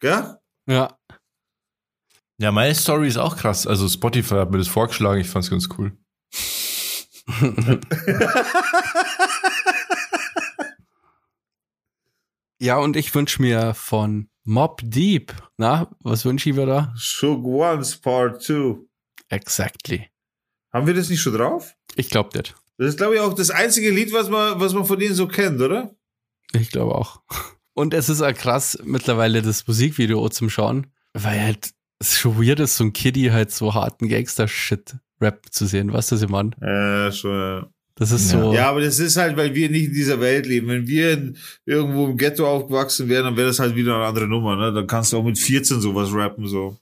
Gell? 0.00 0.36
Ja. 0.66 0.98
Ja, 2.38 2.50
meine 2.50 2.74
Story 2.74 3.06
ist 3.06 3.18
auch 3.18 3.36
krass. 3.36 3.68
Also 3.68 3.88
Spotify 3.88 4.34
hat 4.34 4.50
mir 4.50 4.58
das 4.58 4.66
vorgeschlagen. 4.66 5.20
Ich 5.20 5.28
fand's 5.28 5.48
ganz 5.48 5.68
cool. 5.78 5.96
ja, 12.62 12.78
und 12.78 12.96
ich 12.96 13.12
wünsche 13.12 13.42
mir 13.42 13.74
von 13.74 14.28
Mob 14.44 14.80
Deep. 14.84 15.34
Na, 15.56 15.90
was 15.98 16.24
wünsche 16.24 16.48
ich 16.48 16.54
mir 16.54 16.66
da? 16.66 16.94
Shook 16.96 17.44
Ones 17.44 17.96
Part 17.96 18.40
2. 18.40 18.76
Exactly. 19.28 20.08
Haben 20.72 20.86
wir 20.86 20.94
das 20.94 21.08
nicht 21.10 21.20
schon 21.20 21.34
drauf? 21.34 21.74
Ich 21.96 22.08
glaube 22.08 22.38
nicht. 22.38 22.54
Das 22.78 22.90
ist, 22.90 22.98
glaube 22.98 23.16
ich, 23.16 23.20
auch 23.20 23.34
das 23.34 23.50
einzige 23.50 23.90
Lied, 23.90 24.12
was 24.12 24.30
man, 24.30 24.60
was 24.60 24.74
man 24.74 24.84
von 24.84 24.98
denen 24.98 25.14
so 25.14 25.26
kennt, 25.26 25.60
oder? 25.60 25.94
Ich 26.52 26.70
glaube 26.70 26.94
auch. 26.94 27.22
Und 27.74 27.94
es 27.94 28.08
ist 28.08 28.22
auch 28.22 28.34
krass, 28.34 28.78
mittlerweile 28.84 29.42
das 29.42 29.66
Musikvideo 29.66 30.28
zum 30.28 30.48
Schauen, 30.48 30.86
weil 31.14 31.40
halt 31.40 31.70
es 31.98 32.18
schon 32.18 32.40
weird 32.40 32.60
ist, 32.60 32.76
so 32.76 32.84
ein 32.84 32.92
Kiddie 32.92 33.32
halt 33.32 33.50
so 33.50 33.74
harten 33.74 34.08
Gangster-Shit 34.08 34.96
Rap 35.20 35.46
zu 35.50 35.66
sehen. 35.66 35.92
Weißt 35.92 36.12
du, 36.12 36.16
was 36.16 36.22
ich 36.22 36.28
meine? 36.28 36.50
Ja, 36.60 37.10
schon. 37.10 37.30
Ja. 37.32 37.70
Das 37.96 38.10
ist 38.10 38.32
Ja. 38.32 38.40
so. 38.40 38.54
Ja, 38.54 38.70
aber 38.70 38.80
das 38.80 38.98
ist 38.98 39.16
halt, 39.16 39.36
weil 39.36 39.54
wir 39.54 39.68
nicht 39.70 39.86
in 39.88 39.92
dieser 39.94 40.20
Welt 40.20 40.46
leben. 40.46 40.68
Wenn 40.68 40.86
wir 40.86 41.12
in, 41.12 41.36
irgendwo 41.66 42.06
im 42.06 42.16
Ghetto 42.16 42.46
aufgewachsen 42.48 43.08
wären, 43.08 43.24
dann 43.24 43.36
wäre 43.36 43.48
das 43.48 43.58
halt 43.58 43.74
wieder 43.76 43.94
eine 43.96 44.04
andere 44.06 44.26
Nummer, 44.26 44.56
ne? 44.56 44.72
Dann 44.72 44.86
kannst 44.86 45.12
du 45.12 45.18
auch 45.18 45.22
mit 45.24 45.38
14 45.38 45.80
sowas 45.80 46.08
rappen, 46.12 46.46
so. 46.46 46.78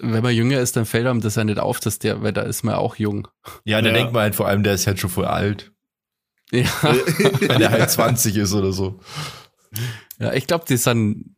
Wenn 0.00 0.22
man 0.22 0.34
jünger 0.34 0.58
ist, 0.60 0.74
dann 0.76 0.86
fällt 0.86 1.06
einem 1.06 1.20
das 1.20 1.36
ja 1.36 1.44
nicht 1.44 1.58
auf, 1.60 1.78
dass 1.80 1.98
der, 1.98 2.22
weil 2.22 2.32
da 2.32 2.42
ist 2.42 2.64
man 2.64 2.74
auch 2.74 2.96
jung. 2.96 3.28
Ja, 3.64 3.80
da 3.80 3.88
Ja. 3.88 3.94
denkt 3.94 4.12
man 4.12 4.22
halt 4.22 4.34
vor 4.34 4.48
allem, 4.48 4.62
der 4.62 4.74
ist 4.74 4.86
halt 4.86 4.98
schon 4.98 5.10
voll 5.10 5.26
alt. 5.26 5.70
Ja, 6.50 6.64
Wenn 7.40 7.58
der 7.58 7.70
halt 7.70 7.90
20 7.90 8.36
ist 8.36 8.52
oder 8.54 8.72
so. 8.72 9.00
ja 10.18 10.32
ich 10.32 10.46
glaube, 10.46 10.64
die 10.68 10.76
sind, 10.76 11.36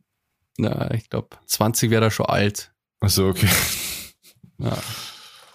na, 0.57 0.91
ich 0.93 1.09
glaube, 1.09 1.29
20 1.45 1.91
wäre 1.91 2.01
da 2.01 2.11
schon 2.11 2.25
alt. 2.25 2.71
Achso, 2.99 3.29
okay. 3.29 3.47
Ja. 4.59 4.75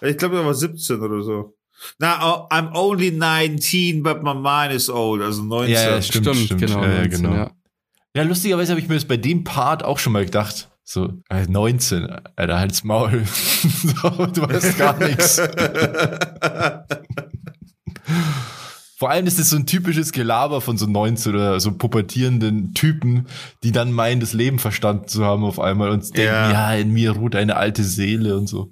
Ich 0.01 0.17
glaube, 0.17 0.37
er 0.37 0.45
war 0.45 0.53
17 0.53 0.99
oder 1.01 1.21
so. 1.23 1.55
Na, 1.99 2.19
oh, 2.21 2.47
I'm 2.49 2.69
only 2.73 3.11
19, 3.11 4.03
but 4.03 4.23
my 4.23 4.33
mind 4.33 4.73
is 4.73 4.89
old. 4.89 5.21
Also 5.21 5.43
19. 5.43 5.73
Ja, 5.73 5.81
ja, 5.91 6.01
stimmt, 6.01 6.35
stimmt. 6.35 6.61
genau. 6.61 6.81
Ja, 6.83 6.89
ja, 6.89 6.97
19, 7.01 7.21
genau. 7.21 7.35
ja. 7.35 7.51
Ja, 8.15 8.23
lustigerweise 8.23 8.71
habe 8.71 8.79
ich 8.81 8.87
mir 8.87 8.95
das 8.95 9.05
bei 9.05 9.17
dem 9.17 9.43
Part 9.43 9.83
auch 9.83 9.97
schon 9.99 10.13
mal 10.13 10.23
gedacht. 10.25 10.69
So, 10.83 11.13
äh, 11.29 11.45
19, 11.47 12.07
Alter, 12.35 12.59
halt's 12.59 12.83
Maul. 12.83 13.23
so, 13.25 14.09
du 14.27 14.41
weißt 14.41 14.77
gar 14.77 14.97
nichts. 14.99 15.41
Vor 18.97 19.09
allem 19.09 19.25
ist 19.27 19.39
es 19.39 19.49
so 19.49 19.57
ein 19.57 19.65
typisches 19.65 20.11
Gelaber 20.11 20.61
von 20.61 20.77
so 20.77 20.85
19 20.85 21.33
oder 21.33 21.59
so 21.59 21.71
pubertierenden 21.73 22.73
Typen, 22.73 23.27
die 23.63 23.71
dann 23.71 23.91
meinen, 23.91 24.21
das 24.21 24.33
Leben 24.33 24.59
verstanden 24.59 25.07
zu 25.07 25.25
haben 25.25 25.43
auf 25.43 25.59
einmal 25.59 25.89
und 25.89 26.03
denken, 26.15 26.21
Ja. 26.33 26.51
ja, 26.51 26.73
in 26.75 26.91
mir 26.91 27.11
ruht 27.11 27.35
eine 27.35 27.55
alte 27.57 27.83
Seele 27.83 28.37
und 28.37 28.47
so. 28.47 28.71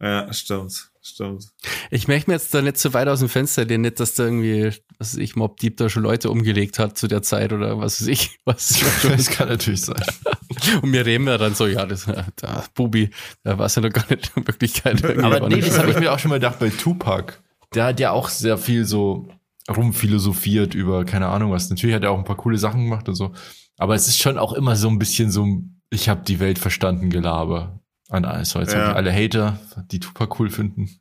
ja, 0.00 0.32
stimmt. 0.32 0.90
Stimmt. 1.06 1.50
Ich 1.90 2.08
möchte 2.08 2.30
mir 2.30 2.36
jetzt 2.36 2.54
da 2.54 2.62
nicht 2.62 2.78
so 2.78 2.94
weit 2.94 3.08
aus 3.08 3.18
dem 3.18 3.28
Fenster 3.28 3.66
lehnen, 3.66 3.82
nicht, 3.82 4.00
dass 4.00 4.14
da 4.14 4.24
irgendwie, 4.24 4.72
was 4.98 5.12
weiß 5.12 5.20
ich, 5.20 5.36
Mob 5.36 5.58
Deep 5.58 5.76
da 5.76 5.90
schon 5.90 6.02
Leute 6.02 6.30
umgelegt 6.30 6.78
hat 6.78 6.96
zu 6.96 7.08
der 7.08 7.20
Zeit 7.20 7.52
oder 7.52 7.78
was 7.78 8.00
weiß 8.00 8.08
ich. 8.08 8.38
Was 8.46 8.82
Das 9.02 9.28
kann 9.28 9.48
natürlich 9.48 9.82
sein. 9.82 10.02
Und 10.82 10.92
wir 10.92 11.04
reden 11.04 11.26
ja 11.26 11.36
dann 11.36 11.54
so, 11.54 11.66
ja, 11.66 11.84
das, 11.84 12.06
da, 12.36 12.64
Bubi, 12.74 13.10
da 13.42 13.58
war 13.58 13.66
es 13.66 13.74
ja 13.74 13.82
noch 13.82 13.90
gar 13.90 14.06
nicht 14.08 14.32
in 14.34 14.46
Wirklichkeit. 14.46 15.04
Aber 15.22 15.46
nee, 15.48 15.60
das 15.60 15.78
habe 15.78 15.90
ich 15.90 15.98
mir 15.98 16.10
auch 16.10 16.18
schon 16.18 16.30
mal 16.30 16.36
gedacht 16.36 16.58
bei 16.58 16.70
Tupac. 16.70 17.34
Der 17.74 17.84
hat 17.84 18.00
ja 18.00 18.12
auch 18.12 18.30
sehr 18.30 18.56
viel 18.56 18.86
so 18.86 19.28
rumphilosophiert 19.68 20.74
über, 20.74 21.04
keine 21.04 21.28
Ahnung 21.28 21.52
was. 21.52 21.68
Natürlich 21.68 21.94
hat 21.94 22.02
er 22.02 22.12
auch 22.12 22.18
ein 22.18 22.24
paar 22.24 22.36
coole 22.36 22.56
Sachen 22.56 22.84
gemacht 22.84 23.08
und 23.08 23.14
so. 23.14 23.32
Aber 23.76 23.94
es 23.94 24.08
ist 24.08 24.18
schon 24.18 24.38
auch 24.38 24.54
immer 24.54 24.76
so 24.76 24.88
ein 24.88 24.98
bisschen 24.98 25.30
so, 25.30 25.44
ein 25.44 25.82
ich 25.90 26.08
habe 26.08 26.22
die 26.24 26.40
Welt 26.40 26.58
verstanden, 26.58 27.10
Gelaber. 27.10 27.80
An 28.10 28.24
alles. 28.24 28.50
So, 28.50 28.60
jetzt 28.60 28.72
Ja. 28.74 28.92
alle 28.92 29.12
Hater, 29.12 29.58
die 29.90 30.00
Tupac 30.00 30.36
cool 30.38 30.50
finden. 30.50 30.90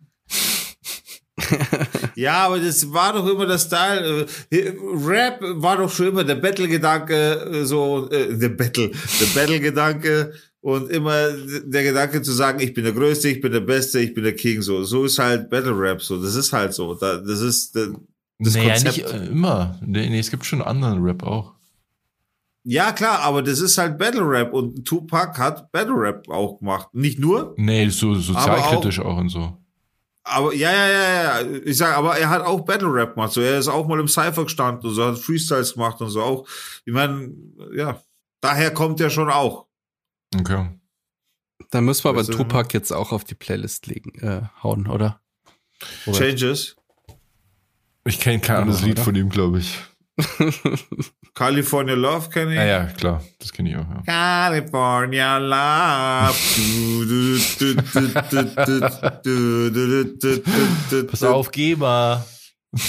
Ja, 2.16 2.46
aber 2.46 2.60
das 2.60 2.94
war 2.94 3.14
doch 3.14 3.28
immer 3.28 3.48
der 3.48 3.58
Style. 3.58 4.28
äh, 4.52 4.74
Rap 5.04 5.40
war 5.42 5.78
doch 5.78 5.90
schon 5.92 6.10
immer 6.10 6.24
der 6.24 6.36
Battle-Gedanke, 6.36 7.16
äh, 7.16 7.66
so, 7.66 8.08
äh, 8.12 8.38
der 8.38 8.50
Battle, 8.50 8.92
der 9.20 9.26
Battle-Gedanke 9.40 10.34
und 10.62 10.92
immer 10.92 11.32
der 11.66 11.84
Gedanke 11.84 12.22
zu 12.22 12.32
sagen, 12.32 12.60
ich 12.60 12.74
bin 12.76 12.84
der 12.84 12.94
Größte, 12.94 13.30
ich 13.30 13.42
bin 13.42 13.52
der 13.52 13.62
Beste, 13.62 14.00
ich 14.00 14.14
bin 14.14 14.24
der 14.24 14.36
King, 14.36 14.62
so. 14.62 14.84
So 14.84 15.06
ist 15.06 15.18
halt 15.20 15.50
Battle-Rap, 15.50 16.02
so. 16.04 16.22
Das 16.22 16.36
ist 16.36 16.54
halt 16.54 16.74
so. 16.74 16.94
Da, 16.94 17.18
das 17.18 17.42
ist, 17.42 17.76
äh, 17.78 17.88
das 18.40 18.54
naja, 18.54 18.74
Konzept. 18.76 18.98
nicht 18.98 19.30
immer. 19.32 19.80
Nee, 19.84 20.10
nee, 20.10 20.20
es 20.20 20.30
gibt 20.30 20.46
schon 20.46 20.62
anderen 20.62 21.02
Rap 21.04 21.24
auch. 21.24 21.54
Ja, 22.66 22.94
klar, 22.94 23.20
aber 23.20 23.42
das 23.42 23.60
ist 23.60 23.78
halt 23.78 23.98
Battle-Rap 23.98 24.54
und 24.54 24.86
Tupac 24.86 25.38
hat 25.38 25.72
Battle-Rap 25.72 26.30
auch 26.30 26.60
gemacht. 26.60 26.88
Nicht 26.94 27.20
nur, 27.20 27.54
Nee, 27.58 27.90
so 27.90 28.16
sozialkritisch 28.16 29.00
auch. 29.00 29.18
und 29.18 29.30
so. 29.30 29.58
Aber 30.24 30.54
ja, 30.54 30.72
ja, 30.72 30.88
ja, 30.88 31.42
ja. 31.42 31.48
Ich 31.66 31.78
sag, 31.78 31.98
aber 31.98 32.18
er 32.18 32.30
hat 32.30 32.42
auch 32.44 32.62
Battle 32.62 32.94
Rap 32.94 33.16
gemacht. 33.16 33.34
So, 33.34 33.42
er 33.42 33.60
ist 33.60 33.68
auch 33.68 33.88
mal 33.88 34.00
im 34.00 34.08
Cypher 34.08 34.44
gestanden 34.44 34.88
und 34.88 34.96
so, 34.96 35.04
hat 35.06 35.20
Freestyles 35.20 35.74
gemacht 35.74 36.00
und 36.00 36.10
so 36.10 36.22
auch. 36.22 36.48
Ich 36.86 36.94
meine, 36.94 37.34
ja, 37.76 38.02
daher 38.40 38.72
kommt 38.72 39.02
er 39.02 39.10
schon 39.10 39.30
auch. 39.30 39.66
Okay. 40.34 40.70
Dann 41.72 41.84
müssen 41.84 42.06
wir 42.06 42.10
aber 42.12 42.20
Weißt 42.20 42.30
du, 42.30 42.38
Tupac 42.38 42.74
jetzt 42.74 42.94
auch 42.94 43.12
auf 43.12 43.26
die 43.26 43.36
Playlist 43.36 43.88
legen, 43.88 44.18
äh, 44.20 44.44
hauen, 44.62 44.88
oder? 44.88 45.20
Robert? 46.08 46.22
Changes. 46.22 46.78
Ich 48.06 48.20
kenne 48.20 48.40
kein 48.40 48.58
anderes 48.58 48.82
Lied 48.82 48.94
oder? 48.94 49.04
von 49.04 49.16
ihm, 49.16 49.30
glaube 49.30 49.60
ich. 49.60 49.78
California 51.34 51.96
Love 51.96 52.30
kenne 52.30 52.52
ich. 52.52 52.58
Ja, 52.58 52.66
ja, 52.66 52.86
klar, 52.86 53.24
das 53.40 53.52
kenne 53.52 53.72
ich 53.72 53.78
auch. 53.78 53.86
Ja. 53.90 54.02
California 54.06 55.38
Love. 55.40 56.36
Pass 61.08 61.24
auf, 61.24 61.50
Geber. 61.52 62.26
mal. 62.74 62.84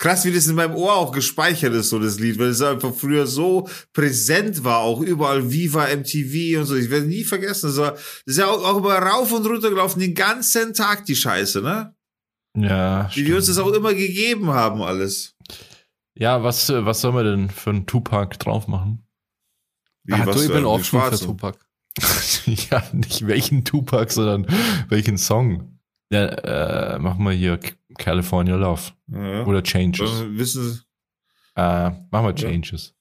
Krass, 0.00 0.24
wie 0.24 0.32
das 0.32 0.46
in 0.46 0.54
meinem 0.54 0.76
Ohr 0.76 0.94
auch 0.94 1.12
gespeichert 1.12 1.74
ist, 1.74 1.90
so 1.90 1.98
das 1.98 2.18
Lied, 2.18 2.38
weil 2.38 2.48
es 2.48 2.62
einfach 2.62 2.94
früher 2.94 3.26
so 3.26 3.68
präsent 3.92 4.64
war, 4.64 4.78
auch 4.78 5.02
überall 5.02 5.52
Viva, 5.52 5.94
MTV 5.94 6.58
und 6.58 6.64
so. 6.64 6.74
Ich 6.74 6.88
werde 6.88 7.04
nie 7.04 7.22
vergessen. 7.22 7.66
Das, 7.66 7.76
war, 7.76 7.90
das 7.92 8.22
ist 8.24 8.38
ja 8.38 8.46
auch, 8.46 8.64
auch 8.64 8.78
immer 8.78 8.94
rauf 8.94 9.30
und 9.30 9.44
runter 9.46 9.68
gelaufen, 9.68 10.00
den 10.00 10.14
ganzen 10.14 10.72
Tag 10.72 11.04
die 11.04 11.14
Scheiße, 11.14 11.60
ne? 11.60 11.94
Ja, 12.56 13.10
Wie 13.14 13.24
die 13.24 13.32
uns 13.34 13.44
stimmt. 13.44 13.58
das 13.58 13.64
auch 13.66 13.72
immer 13.74 13.92
gegeben 13.92 14.48
haben, 14.48 14.80
alles. 14.80 15.36
ja 16.14 16.42
was, 16.42 16.70
äh, 16.70 16.86
was 16.86 17.02
soll 17.02 17.12
man 17.12 17.26
denn 17.26 17.50
für 17.50 17.68
einen 17.68 17.84
Tupac 17.84 18.38
drauf 18.38 18.68
machen? 18.68 19.06
Wie, 20.04 20.12
was 20.12 20.34
du, 20.34 20.42
ich 20.44 20.50
bin 20.50 20.64
offen 20.64 20.98
für? 20.98 21.18
Tupac. 21.18 21.58
ja, 22.70 22.82
nicht 22.94 23.26
welchen 23.26 23.66
Tupac, 23.66 24.10
sondern 24.10 24.46
welchen 24.88 25.18
Song. 25.18 25.78
Ja, 26.10 26.24
äh, 26.24 26.98
machen 26.98 27.22
wir 27.22 27.32
hier 27.32 27.60
California 28.00 28.56
Love. 28.56 28.80
Ja. 29.08 29.44
Oder 29.46 29.62
Changes. 29.62 30.10
Dann 30.18 30.36
wissen 30.38 30.68
Sie, 30.70 30.80
Äh, 31.54 31.90
machen 32.10 32.10
wir 32.12 32.28
Ja. 32.30 32.34
Changes. 32.34 32.94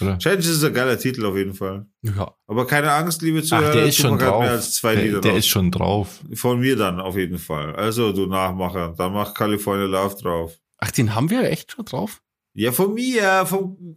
Oder? 0.00 0.16
Changes 0.18 0.46
ist 0.46 0.64
ein 0.64 0.72
geiler 0.72 0.98
Titel 0.98 1.26
auf 1.26 1.36
jeden 1.36 1.52
Fall. 1.54 1.86
Ja. 2.02 2.34
Aber 2.46 2.66
keine 2.66 2.90
Angst, 2.92 3.20
liebe 3.22 3.42
Zuhörer. 3.42 3.68
Ach, 3.68 3.72
der 3.72 3.84
ist 3.86 3.96
schon 3.98 4.18
drauf. 4.18 4.40
Mehr 4.40 4.50
als 4.52 4.74
zwei 4.74 4.94
Lieder 4.94 5.12
Der, 5.14 5.20
der 5.20 5.30
drauf. 5.32 5.38
ist 5.38 5.48
schon 5.48 5.70
drauf. 5.70 6.20
Von 6.34 6.60
mir 6.60 6.76
dann 6.76 7.00
auf 7.00 7.16
jeden 7.16 7.38
Fall. 7.38 7.74
Also, 7.76 8.12
du 8.12 8.26
Nachmacher, 8.26 8.94
dann 8.96 9.12
mach 9.12 9.34
California 9.34 9.86
Love 9.86 10.16
drauf. 10.22 10.58
Ach, 10.78 10.90
den 10.90 11.14
haben 11.14 11.28
wir 11.28 11.42
echt 11.50 11.72
schon 11.72 11.84
drauf? 11.84 12.22
Ja, 12.54 12.72
von 12.72 12.94
mir, 12.94 13.44
vom 13.46 13.94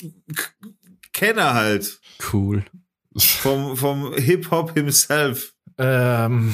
Kenner 1.13 1.53
halt. 1.53 1.99
Cool. 2.33 2.65
Vom, 3.15 3.77
vom 3.77 4.13
Hip-Hop 4.15 4.73
himself. 4.73 5.52
Ähm, 5.77 6.53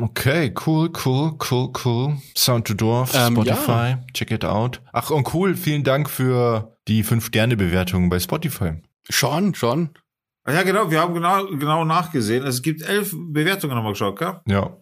okay, 0.00 0.54
cool, 0.66 0.90
cool, 1.04 1.36
cool, 1.50 1.72
cool. 1.84 2.16
Sound 2.36 2.66
to 2.66 2.74
Dorf, 2.74 3.12
Ähm, 3.14 3.34
Spotify, 3.34 3.96
check 4.14 4.30
it 4.30 4.44
out. 4.44 4.80
Ach, 4.92 5.10
und 5.10 5.32
cool, 5.34 5.56
vielen 5.56 5.82
Dank 5.84 6.08
für 6.08 6.76
die 6.88 7.04
5-Sterne-Bewertung 7.04 8.08
bei 8.10 8.20
Spotify. 8.20 8.74
Schon, 9.08 9.54
schon. 9.54 9.90
Ah 10.44 10.52
Ja, 10.52 10.62
genau, 10.62 10.90
wir 10.90 11.00
haben 11.00 11.14
genau, 11.14 11.46
genau 11.46 11.84
nachgesehen. 11.84 12.44
Es 12.44 12.62
gibt 12.62 12.82
elf 12.82 13.14
Bewertungen, 13.14 13.74
haben 13.74 13.84
wir 13.84 13.90
geschaut, 13.90 14.18
gell? 14.18 14.40
Ja, 14.46 14.76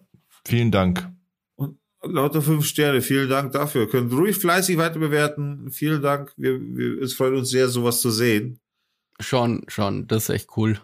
vielen 0.46 0.70
Dank. 0.70 1.08
Lauter 2.02 2.42
fünf 2.42 2.64
Sterne, 2.64 3.02
vielen 3.02 3.28
Dank 3.28 3.52
dafür. 3.52 3.88
Könnt 3.88 4.12
ruhig 4.12 4.36
fleißig 4.36 4.76
weiter 4.78 5.00
bewerten. 5.00 5.68
Vielen 5.72 6.00
Dank. 6.00 6.32
Wir, 6.36 6.60
wir, 6.60 7.02
es 7.02 7.14
freut 7.14 7.34
uns 7.34 7.50
sehr, 7.50 7.68
sowas 7.68 8.00
zu 8.00 8.10
sehen. 8.10 8.60
Schon, 9.18 9.64
schon. 9.66 10.06
Das 10.06 10.24
ist 10.24 10.28
echt 10.30 10.56
cool. 10.56 10.80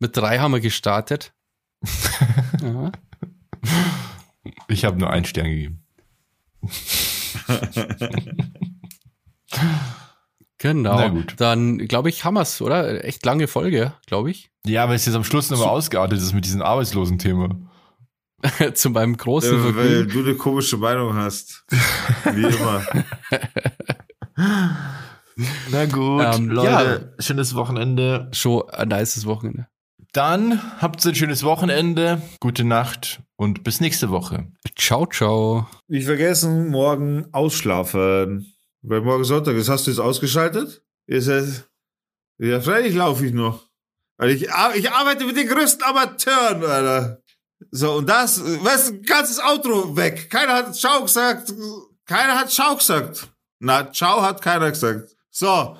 Mit 0.00 0.16
drei 0.16 0.40
haben 0.40 0.50
wir 0.52 0.60
gestartet. 0.60 1.32
Ja. 2.62 2.92
Ich 4.68 4.84
habe 4.84 4.98
nur 4.98 5.10
einen 5.10 5.24
Stern 5.24 5.46
gegeben. 5.46 5.84
Genau. 10.58 10.96
Na 10.98 11.08
gut. 11.08 11.34
Dann, 11.38 11.78
glaube 11.78 12.08
ich, 12.08 12.24
haben 12.24 12.34
wir's, 12.34 12.60
oder? 12.62 13.04
Echt 13.04 13.24
lange 13.26 13.46
Folge, 13.48 13.92
glaube 14.06 14.30
ich. 14.30 14.50
Ja, 14.66 14.88
weil 14.88 14.96
es 14.96 15.04
jetzt 15.06 15.14
am 15.14 15.24
Schluss 15.24 15.50
nochmal 15.50 15.68
ausgeartet 15.68 16.18
ist 16.18 16.32
mit 16.32 16.44
diesem 16.46 16.62
Arbeitslosen-Thema. 16.62 17.56
Zu 18.74 18.90
meinem 18.90 19.16
großen 19.16 19.52
Äh, 19.58 19.64
weil 19.64 19.72
Vergnügen. 19.74 20.10
du 20.12 20.20
eine 20.30 20.34
komische 20.36 20.76
Meinung 20.76 21.14
hast. 21.14 21.64
Wie 22.32 22.42
immer. 22.44 22.84
Na 25.70 25.86
gut, 25.86 26.22
Ähm, 26.34 26.48
Leute, 26.50 27.14
schönes 27.18 27.54
Wochenende. 27.54 28.28
Schon 28.32 28.68
ein 28.70 28.88
nices 28.88 29.26
Wochenende. 29.26 29.66
Dann 30.14 30.62
habt 30.80 31.04
ein 31.04 31.14
schönes 31.16 31.42
Wochenende, 31.42 32.22
gute 32.38 32.62
Nacht 32.62 33.20
und 33.34 33.64
bis 33.64 33.80
nächste 33.80 34.10
Woche. 34.10 34.46
Ciao, 34.78 35.06
ciao. 35.06 35.66
Nicht 35.88 36.04
vergessen, 36.04 36.68
morgen 36.68 37.26
ausschlafen. 37.32 38.54
Weil 38.82 39.00
morgen 39.00 39.24
Sonntag 39.24 39.56
ist. 39.56 39.68
Hast 39.68 39.88
du 39.88 39.90
jetzt 39.90 39.98
ausgeschaltet? 39.98 40.84
Ist 41.08 41.26
es? 41.26 41.64
Ja, 42.38 42.60
freilich 42.60 42.94
laufe 42.94 43.26
ich 43.26 43.32
noch. 43.32 43.68
Weil 44.16 44.30
ich, 44.30 44.42
ich 44.76 44.90
arbeite 44.92 45.24
mit 45.24 45.36
den 45.36 45.48
größten 45.48 45.82
Amateuren, 45.82 46.64
Alter. 46.64 47.20
So, 47.72 47.94
und 47.94 48.08
das, 48.08 48.40
weißt 48.40 48.90
du, 48.90 49.02
ganzes 49.02 49.40
Outro 49.42 49.96
weg. 49.96 50.30
Keiner 50.30 50.54
hat 50.54 50.76
Ciao 50.76 51.02
gesagt. 51.02 51.52
Keiner 52.06 52.38
hat 52.38 52.52
Ciao 52.52 52.76
gesagt. 52.76 53.32
Na, 53.58 53.90
Ciao 53.90 54.22
hat 54.22 54.40
keiner 54.40 54.70
gesagt. 54.70 55.08
So. 55.30 55.76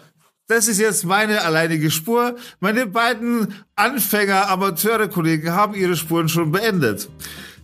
Das 0.47 0.69
ist 0.69 0.79
jetzt 0.79 1.05
meine 1.05 1.41
alleinige 1.41 1.91
Spur. 1.91 2.37
Meine 2.61 2.85
beiden 2.87 3.55
Anfänger-Amateure-Kollegen 3.77 5.53
haben 5.53 5.75
ihre 5.75 5.97
Spuren 5.97 6.29
schon 6.29 6.53
beendet. 6.53 7.09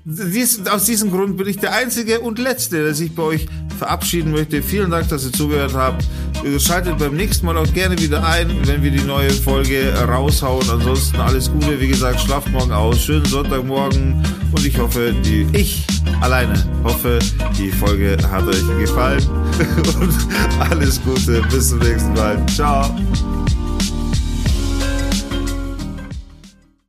Dies, 0.05 0.67
aus 0.67 0.85
diesem 0.85 1.11
Grund 1.11 1.37
bin 1.37 1.47
ich 1.47 1.59
der 1.59 1.75
Einzige 1.75 2.21
und 2.21 2.39
Letzte, 2.39 2.85
der 2.85 2.95
sich 2.95 3.15
bei 3.15 3.23
euch 3.23 3.47
verabschieden 3.79 4.33
möchte. 4.33 4.63
Vielen 4.63 4.91
Dank, 4.91 5.09
dass 5.09 5.25
ihr 5.25 5.33
zugehört 5.33 5.75
habt. 5.75 6.05
Schaltet 6.59 6.99
beim 6.99 7.15
nächsten 7.15 7.45
Mal 7.45 7.59
auch 7.59 7.71
gerne 7.75 7.99
wieder 7.99 8.27
ein, 8.27 8.51
wenn 8.67 8.83
wir 8.83 8.91
die 8.91 9.03
neue 9.03 9.31
Folge 9.31 9.93
raushauen. 9.95 10.69
Ansonsten 10.71 11.17
alles 11.17 11.51
Gute. 11.51 11.79
Wie 11.81 11.89
gesagt, 11.89 12.21
schlaft 12.21 12.49
morgen 12.51 12.73
aus. 12.73 13.03
Schönen 13.03 13.27
Sonntagmorgen. 13.27 14.23
Und 14.53 14.67
ich 14.67 14.79
hoffe, 14.79 15.15
die, 15.25 15.47
ich 15.53 15.87
alleine 16.21 16.55
hoffe, 16.83 17.19
die 17.59 17.71
Folge 17.71 18.17
hat 18.31 18.47
euch 18.47 18.67
gefallen. 18.79 19.25
Und 20.01 20.71
alles 20.71 21.01
Gute. 21.03 21.43
Bis 21.51 21.69
zum 21.69 21.79
nächsten 21.81 22.15
Mal. 22.15 22.45
Ciao. 22.47 22.95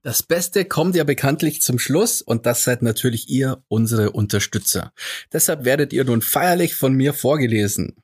Das 0.04 0.24
Beste 0.24 0.66
kommt 0.66 0.96
ja 0.96 1.04
bekanntlich 1.04 1.62
zum 1.62 1.78
Schluss 1.78 2.24
und 2.24 2.48
das 2.48 2.64
seid 2.64 2.82
natürlich 2.82 3.30
ihr, 3.30 3.64
unsere 3.68 4.12
Unterstützer. 4.12 4.94
Deshalb 5.32 5.64
werdet 5.64 5.94
ihr 5.94 6.04
nun 6.06 6.24
feierlich 6.24 6.74
von 6.74 6.94
mir 6.96 7.14
vorgelesen. 7.14 7.98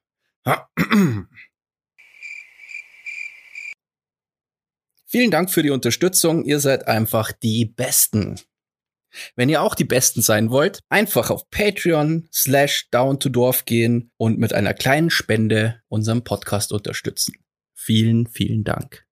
Vielen 5.09 5.31
Dank 5.31 5.49
für 5.49 5.63
die 5.63 5.71
Unterstützung. 5.71 6.45
Ihr 6.45 6.59
seid 6.59 6.87
einfach 6.87 7.31
die 7.31 7.65
Besten. 7.65 8.39
Wenn 9.35 9.49
ihr 9.49 9.63
auch 9.63 9.73
die 9.73 9.85
Besten 9.85 10.21
sein 10.21 10.51
wollt, 10.51 10.81
einfach 10.89 11.31
auf 11.31 11.49
Patreon 11.49 12.29
slash 12.31 12.89
down 12.91 13.19
to 13.19 13.29
Dorf 13.29 13.65
gehen 13.65 14.11
und 14.17 14.37
mit 14.37 14.53
einer 14.53 14.75
kleinen 14.75 15.09
Spende 15.09 15.81
unseren 15.87 16.23
Podcast 16.23 16.71
unterstützen. 16.71 17.33
Vielen, 17.73 18.27
vielen 18.27 18.63
Dank. 18.63 19.06